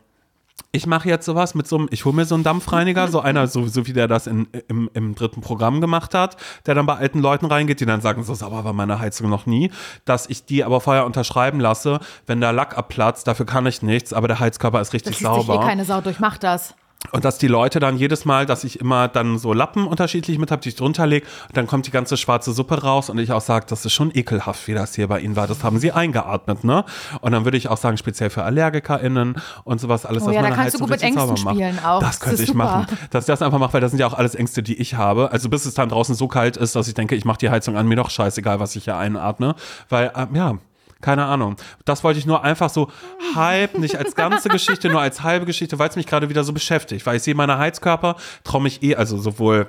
ich 0.72 0.86
mache 0.86 1.10
jetzt 1.10 1.26
sowas 1.26 1.55
mit 1.55 1.68
so 1.68 1.78
einem, 1.78 1.88
ich 1.91 2.05
hole 2.05 2.16
mir 2.16 2.26
so 2.26 2.36
einen 2.36 2.43
Dampfreiniger, 2.43 3.07
so 3.07 3.20
einer, 3.20 3.47
so, 3.47 3.68
so 3.68 3.88
wie 3.88 3.93
der 3.93 4.07
das 4.07 4.28
in, 4.28 4.47
im, 4.68 4.89
im 4.93 5.16
dritten 5.16 5.41
Programm 5.41 5.82
gemacht 5.82 6.14
hat, 6.14 6.38
der 6.66 6.76
dann 6.76 6.86
bei 6.86 6.95
alten 6.95 7.20
Leuten 7.20 7.45
reingeht, 7.45 7.80
die 7.80 7.86
dann 7.86 8.01
sagen, 8.01 8.24
so 8.24 8.34
sauber 8.34 8.64
war 8.64 8.74
meine 8.74 8.99
Heizung 8.99 9.30
noch 9.30 9.45
nie, 9.45 9.72
dass 10.05 10.30
ich 10.30 10.45
die 10.45 10.64
aber 10.64 10.82
vorher 10.82 11.05
unterschreiben 11.05 11.60
lasse, 11.60 11.99
wenn 12.28 12.41
der 12.41 12.53
Lack 12.53 12.78
abplatzt, 12.78 13.28
dafür 13.28 13.45
kann 13.45 13.66
ich 13.66 13.82
nichts, 13.82 14.14
aber 14.14 14.28
der 14.28 14.39
Heizkörper 14.39 14.82
ist 14.82 14.93
richtig 14.93 15.14
das 15.14 15.22
eh 15.22 15.24
sauber. 15.24 15.62
keine 15.62 15.86
Sau 15.86 16.01
durch, 16.01 16.20
mach 16.20 16.38
das. 16.38 16.76
Und 17.12 17.24
dass 17.26 17.38
die 17.38 17.47
Leute 17.47 17.80
dann 17.80 17.97
jedes 17.97 18.26
Mal, 18.26 18.45
dass 18.45 18.64
ich 18.66 18.80
immer 18.82 19.08
dann 19.08 19.39
so 19.39 19.54
Lappen 19.54 19.88
unterschiedlich 19.88 20.38
mit 20.38 20.52
habe, 20.52 20.62
die 20.62 20.70
ich 20.70 20.76
drunter 20.76 21.08
lege, 21.08 21.26
und 21.47 21.56
dann 21.56 21.66
kommt 21.66 21.88
die 21.88 21.91
ganze 21.91 22.18
schwarze 22.18 22.52
Suppe 22.52 22.84
raus 22.84 23.10
und 23.10 23.18
ich 23.18 23.32
auch 23.32 23.41
sage, 23.41 23.66
das 23.70 23.86
ist 23.86 23.93
schon 23.93 24.12
ekelhaft, 24.14 24.68
wie 24.68 24.74
das 24.74 24.95
hier 24.95 25.08
bei 25.08 25.22
Ihnen 25.22 25.36
war. 25.38 25.47
Das 25.47 25.64
haben 25.64 25.80
Sie 25.80 25.93
eingeatmet, 25.93 26.66
ne? 26.66 26.84
Und 27.22 27.32
dann 27.32 27.45
würde 27.45 27.58
ich 27.58 27.70
auch 27.70 27.78
sagen, 27.78 27.97
speziell 27.97 28.30
für 28.30 28.43
AllergikerInnen 28.43 29.38
und 29.64 29.80
sowas 29.82 30.06
alles, 30.06 30.24
Oh 30.24 30.26
dass 30.28 30.36
ja, 30.36 30.41
da 30.41 30.50
meine 30.50 30.56
kannst 30.58 30.76
du 30.76 30.78
Heizung 30.80 30.88
gut 30.88 30.89
mit 30.89 31.02
Ängsten 31.02 31.38
spielen 31.38 31.80
auch. 31.80 32.02
Das 32.02 32.10
Das 32.12 32.20
könnte 32.20 32.36
ist 32.36 32.41
ich 32.41 32.47
super. 32.47 32.58
machen. 32.66 32.97
Dass 33.12 33.24
ich 33.24 33.28
das 33.28 33.41
einfach 33.41 33.60
mache, 33.60 33.74
weil 33.74 33.82
das 33.82 33.91
sind 33.91 34.00
ja 34.00 34.06
auch 34.08 34.14
alles 34.14 34.36
Ängste, 34.36 34.62
die 34.62 34.76
ich 34.76 34.95
habe. 34.95 35.32
Also 35.32 35.50
bis 35.50 35.66
es 35.66 35.74
dann 35.74 35.89
draußen 35.89 36.16
so 36.16 36.28
kalt 36.28 36.58
ist, 36.58 36.76
dass 36.76 36.88
ich 36.89 36.93
denke, 36.93 37.16
ich 37.16 37.24
mache 37.26 37.38
die 37.39 37.50
Heizung 37.50 37.78
an, 37.78 37.88
mir 37.88 37.95
doch 37.95 38.10
scheißegal, 38.10 38.60
was 38.60 38.76
ich 38.76 38.84
hier 38.84 38.97
einatme. 38.97 39.56
Weil, 39.88 40.12
ähm, 40.16 40.36
ja, 40.36 40.54
keine 41.02 41.26
Ahnung. 41.26 41.56
Das 41.86 42.04
wollte 42.04 42.20
ich 42.20 42.26
nur 42.26 42.43
einfach 42.43 42.70
so 42.70 42.89
halb, 43.36 43.78
nicht 43.78 43.95
als 43.95 44.16
ganze 44.16 44.50
Geschichte, 44.50 44.89
nur 44.89 45.02
als 45.02 45.24
halbe 45.24 45.45
Geschichte, 45.45 45.80
weil 45.80 45.89
es 45.89 45.95
mich 45.95 46.08
gerade 46.08 46.30
wieder 46.30 46.43
so 46.43 46.54
beschäftigt. 46.54 47.06
Weil 47.06 47.18
ich 47.18 47.24
sehe 47.24 47.36
meine 47.36 47.58
Heizkörper, 47.58 48.16
traue 48.43 48.62
mich 48.62 48.84
eh, 48.84 48.95
also 48.95 49.18
sowohl, 49.18 49.68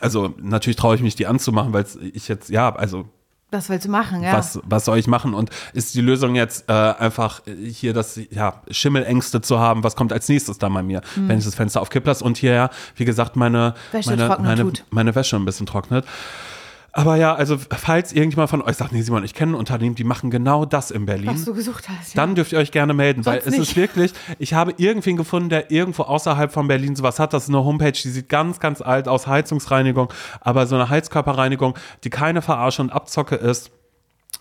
also 0.00 0.34
natürlich 0.38 0.76
traue 0.76 0.94
ich 0.96 1.02
mich 1.02 1.14
die 1.16 1.26
anzumachen, 1.26 1.72
weil 1.72 1.84
ich 2.12 2.28
jetzt, 2.28 2.48
ja, 2.48 2.74
also 2.74 3.06
Das 3.50 3.68
willst 3.68 3.86
du 3.86 3.90
machen, 3.90 4.22
ja. 4.22 4.32
was, 4.32 4.58
was 4.64 4.86
soll 4.86 4.98
ich 4.98 5.06
machen? 5.06 5.34
Und 5.34 5.50
ist 5.74 5.94
die 5.94 6.00
Lösung 6.00 6.34
jetzt 6.34 6.68
äh, 6.68 6.72
einfach 6.72 7.42
hier 7.46 7.92
das, 7.92 8.18
ja, 8.30 8.62
Schimmelängste 8.70 9.42
zu 9.42 9.58
haben, 9.58 9.84
was 9.84 9.96
kommt 9.96 10.12
als 10.12 10.28
nächstes 10.28 10.58
dann 10.58 10.72
bei 10.72 10.82
mir, 10.82 11.02
wenn 11.16 11.38
ich 11.38 11.44
das 11.44 11.54
Fenster 11.54 11.82
auf 11.82 11.90
Kipp 11.90 12.06
lasse 12.06 12.24
und 12.24 12.38
hier, 12.38 12.52
ja, 12.52 12.70
wie 12.96 13.04
gesagt, 13.04 13.36
meine, 13.36 13.74
Wäsche 13.92 14.10
meine, 14.10 14.38
meine, 14.40 14.72
meine 14.90 15.14
Wäsche 15.14 15.36
ein 15.36 15.44
bisschen 15.44 15.66
trocknet. 15.66 16.06
Aber 16.96 17.16
ja, 17.16 17.34
also 17.34 17.58
falls 17.58 18.12
irgendjemand 18.12 18.50
von 18.50 18.62
euch 18.62 18.76
sagt, 18.76 18.92
nee, 18.92 19.02
Simon, 19.02 19.24
ich 19.24 19.34
kenne 19.34 19.52
ein 19.52 19.54
Unternehmen, 19.56 19.96
die 19.96 20.04
machen 20.04 20.30
genau 20.30 20.64
das 20.64 20.92
in 20.92 21.06
Berlin. 21.06 21.26
was 21.26 21.44
du 21.44 21.52
gesucht 21.52 21.88
hast. 21.88 22.14
Ja. 22.14 22.22
Dann 22.22 22.36
dürft 22.36 22.52
ihr 22.52 22.58
euch 22.58 22.70
gerne 22.70 22.94
melden, 22.94 23.26
weil 23.26 23.42
Sonst 23.42 23.54
es 23.54 23.58
nicht. 23.58 23.70
ist 23.70 23.76
wirklich, 23.76 24.12
ich 24.38 24.54
habe 24.54 24.74
irgendwen 24.76 25.16
gefunden, 25.16 25.48
der 25.48 25.72
irgendwo 25.72 26.04
außerhalb 26.04 26.52
von 26.52 26.68
Berlin 26.68 26.94
sowas 26.94 27.18
hat. 27.18 27.32
Das 27.32 27.44
ist 27.44 27.48
eine 27.48 27.64
Homepage, 27.64 27.90
die 27.90 28.10
sieht 28.10 28.28
ganz, 28.28 28.60
ganz 28.60 28.80
alt 28.80 29.08
aus, 29.08 29.26
Heizungsreinigung, 29.26 30.12
aber 30.40 30.68
so 30.68 30.76
eine 30.76 30.88
Heizkörperreinigung, 30.88 31.76
die 32.04 32.10
keine 32.10 32.42
Verarsche 32.42 32.80
und 32.82 32.90
Abzocke 32.90 33.34
ist, 33.34 33.72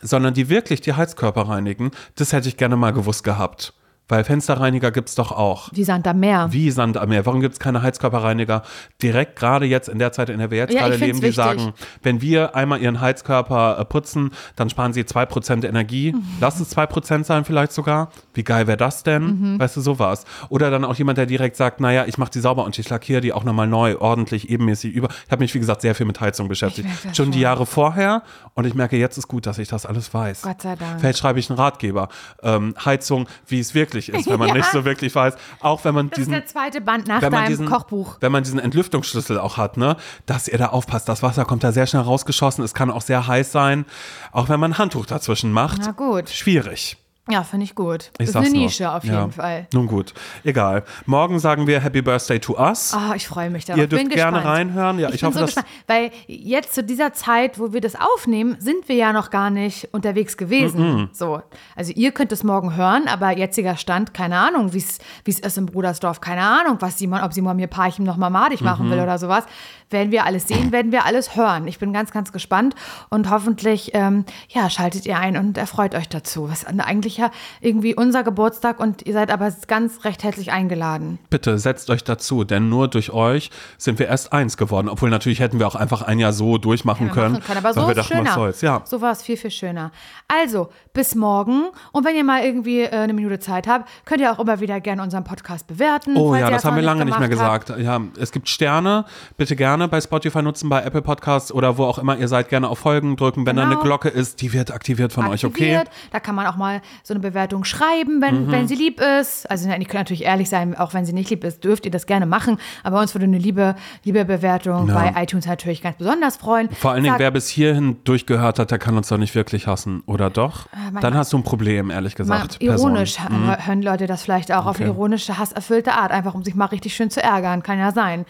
sondern 0.01 0.35
die 0.35 0.47
wirklich 0.47 0.79
die 0.81 0.93
Heizkörper 0.93 1.49
reinigen, 1.49 1.89
das 2.15 2.33
hätte 2.33 2.49
ich 2.49 2.57
gerne 2.57 2.75
mal 2.75 2.91
gewusst 2.93 3.23
gehabt. 3.23 3.73
Weil 4.09 4.23
Fensterreiniger 4.25 4.91
gibt's 4.91 5.15
doch 5.15 5.31
auch. 5.31 5.69
Wie 5.71 5.83
Sand 5.85 6.07
am 6.07 6.19
Meer. 6.19 6.47
Wie 6.51 6.69
Sand 6.71 6.97
am 6.97 7.09
Meer. 7.09 7.25
Warum 7.25 7.39
gibt 7.41 7.53
es 7.53 7.59
keine 7.59 7.81
Heizkörperreiniger? 7.81 8.63
Direkt 9.01 9.37
gerade 9.37 9.65
jetzt 9.65 9.87
in 9.87 9.97
der 9.97 10.11
Zeit, 10.11 10.29
in 10.29 10.39
der 10.39 10.51
wir 10.51 10.57
jetzt 10.57 10.73
Ja, 10.73 10.81
gerade 10.81 10.95
leben, 10.97 11.19
die 11.19 11.27
wichtig. 11.27 11.35
sagen, 11.35 11.73
wenn 12.01 12.21
wir 12.21 12.53
einmal 12.55 12.81
ihren 12.81 12.99
Heizkörper 12.99 13.77
äh, 13.79 13.85
putzen, 13.85 14.31
dann 14.57 14.69
sparen 14.69 14.91
sie 14.93 15.03
2% 15.03 15.65
Energie. 15.65 16.11
Mhm. 16.11 16.23
Lass 16.41 16.59
es 16.59 16.75
2% 16.75 17.23
sein 17.23 17.45
vielleicht 17.45 17.71
sogar. 17.71 18.09
Wie 18.33 18.43
geil 18.43 18.67
wäre 18.67 18.77
das 18.77 19.03
denn? 19.03 19.23
Mhm. 19.53 19.59
Weißt 19.59 19.77
du, 19.77 19.81
sowas. 19.81 20.25
Oder 20.49 20.69
dann 20.69 20.83
auch 20.83 20.95
jemand, 20.95 21.17
der 21.17 21.25
direkt 21.25 21.55
sagt, 21.55 21.79
naja, 21.79 22.03
ich 22.05 22.17
mache 22.17 22.31
die 22.31 22.39
sauber 22.41 22.65
und 22.65 22.77
ich 22.77 22.89
lackiere 22.89 23.21
die 23.21 23.31
auch 23.31 23.45
nochmal 23.45 23.67
neu, 23.67 23.97
ordentlich, 23.97 24.49
ebenmäßig 24.49 24.93
über. 24.93 25.07
Ich 25.25 25.31
habe 25.31 25.41
mich, 25.41 25.53
wie 25.55 25.59
gesagt, 25.59 25.81
sehr 25.81 25.95
viel 25.95 26.05
mit 26.05 26.19
Heizung 26.19 26.49
beschäftigt. 26.49 26.89
das 27.05 27.15
Schon 27.15 27.27
die 27.31 27.37
schon. 27.37 27.41
Jahre 27.43 27.65
vorher 27.65 28.23
und 28.53 28.65
ich 28.65 28.73
merke, 28.73 28.97
jetzt 28.97 29.17
ist 29.17 29.29
gut, 29.29 29.45
dass 29.45 29.57
ich 29.59 29.69
das 29.69 29.85
alles 29.85 30.13
weiß. 30.13 30.41
Gott 30.41 30.61
sei 30.61 30.75
Dank. 30.75 30.99
Vielleicht 30.99 31.19
schreibe 31.19 31.39
ich 31.39 31.49
einen 31.49 31.57
Ratgeber. 31.57 32.09
Ähm, 32.41 32.75
Heizung, 32.83 33.27
wie 33.47 33.59
es 33.61 33.73
wirklich 33.73 33.92
ist, 33.95 34.27
wenn 34.27 34.39
man 34.39 34.47
Ja. 34.53 34.53
nicht 34.55 34.71
so 34.71 34.85
wirklich 34.85 35.13
weiß. 35.15 35.35
Auch 35.59 35.83
wenn 35.85 35.95
man 35.95 36.09
Das 36.09 36.19
ist 36.19 36.25
diesen 36.27 36.31
der 36.33 36.45
zweite 36.45 36.81
Band 36.81 37.07
nach 37.07 37.21
deinem 37.21 37.47
diesen, 37.47 37.65
Kochbuch. 37.67 38.17
Wenn 38.19 38.31
man 38.31 38.43
diesen 38.43 38.59
Entlüftungsschlüssel 38.59 39.39
auch 39.39 39.57
hat, 39.57 39.77
ne, 39.77 39.95
dass 40.25 40.47
ihr 40.47 40.57
da 40.57 40.67
aufpasst. 40.67 41.07
Das 41.09 41.23
Wasser 41.23 41.45
kommt 41.45 41.63
da 41.63 41.71
sehr 41.71 41.87
schnell 41.87 42.01
rausgeschossen. 42.03 42.63
Es 42.63 42.73
kann 42.73 42.91
auch 42.91 43.01
sehr 43.01 43.27
heiß 43.27 43.51
sein. 43.51 43.85
Auch 44.31 44.49
wenn 44.49 44.59
man 44.59 44.71
ein 44.73 44.77
Handtuch 44.77 45.05
dazwischen 45.05 45.51
macht. 45.51 45.81
Na 45.85 45.91
gut. 45.91 46.29
Schwierig. 46.29 46.97
Ja, 47.29 47.43
finde 47.43 47.63
ich 47.63 47.73
gut. 47.73 48.11
Ich 48.19 48.27
ist 48.27 48.35
eine. 48.35 48.49
Nische 48.49 48.91
auf 48.91 49.05
Ja. 49.05 49.21
jeden 49.21 49.31
Fall. 49.31 49.67
Nun 49.73 49.87
gut, 49.87 50.13
egal. 50.43 50.83
Morgen 51.05 51.39
sagen 51.39 51.67
wir 51.67 51.79
Happy 51.79 52.01
Birthday 52.01 52.37
to 52.37 52.59
us. 52.59 52.93
Ah, 52.93 53.13
ich 53.15 53.29
freue 53.29 53.49
mich 53.49 53.63
darauf. 53.63 53.79
Ihr 53.79 53.87
dürft 53.87 54.09
gerne 54.09 54.39
gespannt. 54.39 54.45
reinhören. 54.57 54.99
Ja, 54.99 55.07
ich, 55.09 55.21
bin 55.21 55.27
hoffe, 55.27 55.35
so 55.39 55.45
dass. 55.45 55.55
gespannt, 55.55 55.67
weil 55.87 56.11
jetzt 56.27 56.75
zu 56.75 56.83
dieser 56.83 57.13
Zeit, 57.13 57.57
wo 57.59 57.71
wir 57.71 57.79
das 57.79 57.95
aufnehmen, 57.95 58.57
sind 58.59 58.89
wir 58.89 58.97
ja 58.97 59.13
noch 59.13 59.29
gar 59.29 59.49
nicht 59.51 59.87
unterwegs 59.93 60.35
gewesen. 60.35 61.09
So, 61.13 61.41
also 61.77 61.93
ihr 61.95 62.11
könnt 62.11 62.33
es 62.33 62.43
morgen 62.43 62.75
hören, 62.75 63.07
aber 63.07 63.31
jetziger 63.37 63.77
Stand, 63.77 64.13
keine 64.13 64.37
Ahnung, 64.37 64.73
wie 64.73 64.79
es 64.79 65.39
ist 65.39 65.57
im 65.57 65.65
Brudersdorf, 65.67 66.19
keine 66.19 66.41
Ahnung, 66.41 66.75
was 66.81 66.97
Simon, 66.97 67.21
ob 67.21 67.31
Simon 67.31 67.55
mir 67.55 67.67
Parchim 67.67 68.03
noch 68.03 68.17
mal 68.17 68.29
madig 68.31 68.59
machen 68.59 68.87
Mhm. 68.87 68.91
will 68.91 68.99
oder 68.99 69.17
sowas. 69.17 69.45
Werden 69.93 70.11
wir 70.11 70.25
alles 70.25 70.47
sehen, 70.47 70.71
werden 70.71 70.91
wir 70.91 71.05
alles 71.05 71.37
hören. 71.37 71.67
Ich 71.67 71.79
bin 71.79 71.93
ganz, 71.93 72.11
ganz 72.11 72.33
gespannt 72.33 72.75
und 73.09 73.29
hoffentlich, 73.29 73.91
ähm, 73.93 74.25
ja, 74.49 74.69
schaltet 74.69 75.05
ihr 75.05 75.17
ein 75.17 75.37
und 75.37 75.57
erfreut 75.57 75.95
euch 75.95 76.09
dazu. 76.09 76.49
Was 76.49 76.65
eigentlich 76.65 77.17
ja 77.17 77.31
irgendwie 77.61 77.95
unser 77.95 78.23
Geburtstag 78.23 78.79
und 78.79 79.05
ihr 79.05 79.13
seid 79.13 79.31
aber 79.31 79.53
ganz 79.67 80.03
recht 80.03 80.23
herzlich 80.23 80.51
eingeladen. 80.51 81.19
Bitte 81.29 81.57
setzt 81.59 81.89
euch 81.89 82.03
dazu, 82.03 82.43
denn 82.43 82.69
nur 82.69 82.87
durch 82.87 83.11
euch 83.11 83.51
sind 83.77 83.99
wir 83.99 84.07
erst 84.07 84.33
eins 84.33 84.57
geworden. 84.57 84.89
Obwohl 84.89 85.09
natürlich 85.09 85.39
hätten 85.39 85.59
wir 85.59 85.67
auch 85.67 85.75
einfach 85.75 86.01
ein 86.01 86.19
Jahr 86.19 86.33
so 86.33 86.57
durchmachen 86.57 87.07
wir 87.07 87.13
können. 87.13 87.39
können. 87.41 87.57
Aber 87.57 87.73
so 87.73 87.87
wir 87.87 87.95
dachten, 87.95 88.13
was 88.13 88.17
schöner. 88.17 88.33
soll's. 88.33 88.61
Ja. 88.61 88.81
So 88.85 89.01
war 89.01 89.11
es 89.11 89.21
viel, 89.21 89.37
viel 89.37 89.51
schöner. 89.51 89.91
Also, 90.27 90.69
bis 90.93 91.15
morgen. 91.15 91.65
Und 91.91 92.05
wenn 92.05 92.15
ihr 92.15 92.23
mal 92.23 92.43
irgendwie 92.43 92.81
äh, 92.81 92.89
eine 92.89 93.13
Minute 93.13 93.39
Zeit 93.39 93.67
habt, 93.67 93.87
könnt 94.05 94.21
ihr 94.21 94.31
auch 94.31 94.39
immer 94.39 94.59
wieder 94.59 94.79
gerne 94.81 95.03
unseren 95.03 95.23
Podcast 95.23 95.67
bewerten. 95.67 96.17
Oh 96.17 96.35
ja, 96.35 96.49
das 96.49 96.65
haben 96.65 96.75
wir 96.75 96.83
lange 96.83 97.05
nicht 97.05 97.19
mehr 97.19 97.29
habt. 97.29 97.67
gesagt. 97.67 97.79
Ja, 97.79 98.01
es 98.19 98.31
gibt 98.31 98.49
Sterne, 98.49 99.05
bitte 99.37 99.55
gerne 99.55 99.82
bei 99.91 100.01
Spotify 100.01 100.41
nutzen, 100.41 100.69
bei 100.69 100.81
Apple 100.83 101.01
Podcasts 101.01 101.51
oder 101.51 101.77
wo 101.77 101.85
auch 101.85 101.97
immer 101.97 102.17
ihr 102.17 102.27
seid, 102.27 102.49
gerne 102.49 102.67
auf 102.69 102.79
Folgen 102.79 103.15
drücken. 103.15 103.45
Wenn 103.45 103.55
da 103.55 103.63
eine 103.63 103.71
Genau. 103.75 103.83
Glocke 103.83 104.09
ist, 104.09 104.41
die 104.41 104.53
wird 104.53 104.71
aktiviert 104.71 105.13
von 105.13 105.27
euch, 105.27 105.45
okay? 105.45 105.75
aktiviert. 105.77 105.89
Da 106.11 106.19
kann 106.19 106.35
man 106.35 106.45
auch 106.47 106.55
mal 106.55 106.81
so 107.03 107.13
eine 107.13 107.21
Bewertung 107.21 107.63
schreiben, 107.63 108.21
wenn, 108.21 108.47
Mhm. 108.47 108.51
wenn 108.51 108.67
sie 108.67 108.75
lieb 108.75 108.99
ist. 109.01 109.49
Also 109.49 109.67
ihr 109.69 109.75
könnt 109.77 109.93
natürlich 109.93 110.23
ehrlich 110.23 110.49
sein, 110.49 110.77
auch 110.77 110.93
wenn 110.93 111.05
sie 111.05 111.13
nicht 111.13 111.29
lieb 111.29 111.43
ist, 111.43 111.63
dürft 111.63 111.85
ihr 111.85 111.91
das 111.91 112.05
gerne 112.05 112.25
machen. 112.25 112.57
Aber 112.83 112.99
uns 112.99 113.13
würde 113.15 113.25
eine 113.25 113.37
liebe, 113.37 113.75
liebe 114.03 114.25
Bewertung 114.25 114.87
Ja. 114.87 114.93
bei 114.93 115.23
iTunes 115.23 115.45
natürlich 115.45 115.81
ganz 115.81 115.97
besonders 115.97 116.37
freuen. 116.37 116.69
Vor 116.71 116.91
allen 116.91 117.03
Dingen, 117.03 117.15
wer 117.17 117.31
bis 117.31 117.47
hierhin 117.49 117.97
durchgehört 118.03 118.59
hat, 118.59 118.71
der 118.71 118.79
kann 118.79 118.97
uns 118.97 119.07
doch 119.09 119.17
nicht 119.17 119.35
wirklich 119.35 119.67
hassen, 119.67 120.03
oder 120.05 120.29
doch? 120.29 120.67
manchmal- 120.73 121.01
Dann 121.01 121.13
hast 121.15 121.33
du 121.33 121.37
ein 121.37 121.43
Problem, 121.43 121.89
ehrlich 121.89 122.15
gesagt. 122.15 122.57
ironisch 122.61 123.15
Person. 123.17 123.43
Mhm. 123.43 123.49
hö- 123.49 123.67
hören 123.67 123.81
Leute 123.81 124.07
das 124.07 124.23
vielleicht 124.23 124.51
auch 124.51 124.65
auf 124.65 124.79
eine 124.79 124.89
ironische, 124.89 125.37
hasserfüllte 125.37 125.93
Art, 125.93 126.11
einfach 126.11 126.33
um 126.33 126.43
sich 126.43 126.55
mal 126.55 126.65
richtig 126.65 126.95
schön 126.95 127.09
zu 127.09 127.21
ärgern. 127.21 127.63
Kann 127.63 127.79
ja 127.79 127.91
sein. 127.91 128.25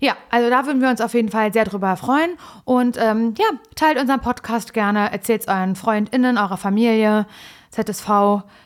Ja, 0.00 0.14
also 0.30 0.50
da 0.50 0.66
würden 0.66 0.80
wir 0.80 0.90
uns 0.90 1.00
auf 1.00 1.14
jeden 1.14 1.30
Fall 1.30 1.52
sehr 1.52 1.64
drüber 1.64 1.96
freuen. 1.96 2.30
Und 2.64 2.96
ähm, 2.98 3.34
ja, 3.38 3.46
teilt 3.74 3.98
unseren 3.98 4.20
Podcast 4.20 4.74
gerne, 4.74 5.12
erzählt 5.12 5.42
es 5.42 5.48
euren 5.48 5.76
FreundInnen, 5.76 6.38
eurer 6.38 6.56
Familie, 6.56 7.26
ZSV, 7.70 8.08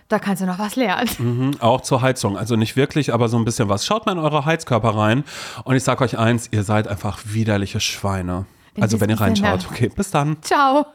da 0.08 0.18
kannst 0.18 0.42
du 0.42 0.46
noch 0.46 0.58
was 0.58 0.76
lernen. 0.76 1.08
Mhm, 1.18 1.50
auch 1.60 1.80
zur 1.80 2.02
Heizung. 2.02 2.36
Also 2.36 2.56
nicht 2.56 2.76
wirklich, 2.76 3.12
aber 3.12 3.28
so 3.28 3.36
ein 3.36 3.44
bisschen 3.44 3.68
was. 3.68 3.86
Schaut 3.86 4.06
mal 4.06 4.12
in 4.12 4.18
eure 4.18 4.44
Heizkörper 4.44 4.90
rein. 4.90 5.24
Und 5.64 5.76
ich 5.76 5.84
sag 5.84 6.00
euch 6.00 6.18
eins, 6.18 6.48
ihr 6.50 6.64
seid 6.64 6.88
einfach 6.88 7.18
widerliche 7.24 7.80
Schweine. 7.80 8.46
In 8.74 8.82
Also 8.82 9.00
wenn 9.00 9.10
ihr 9.10 9.20
reinschaut. 9.20 9.66
Okay, 9.70 9.90
bis 9.94 10.10
dann. 10.10 10.36
Ciao. 10.42 10.86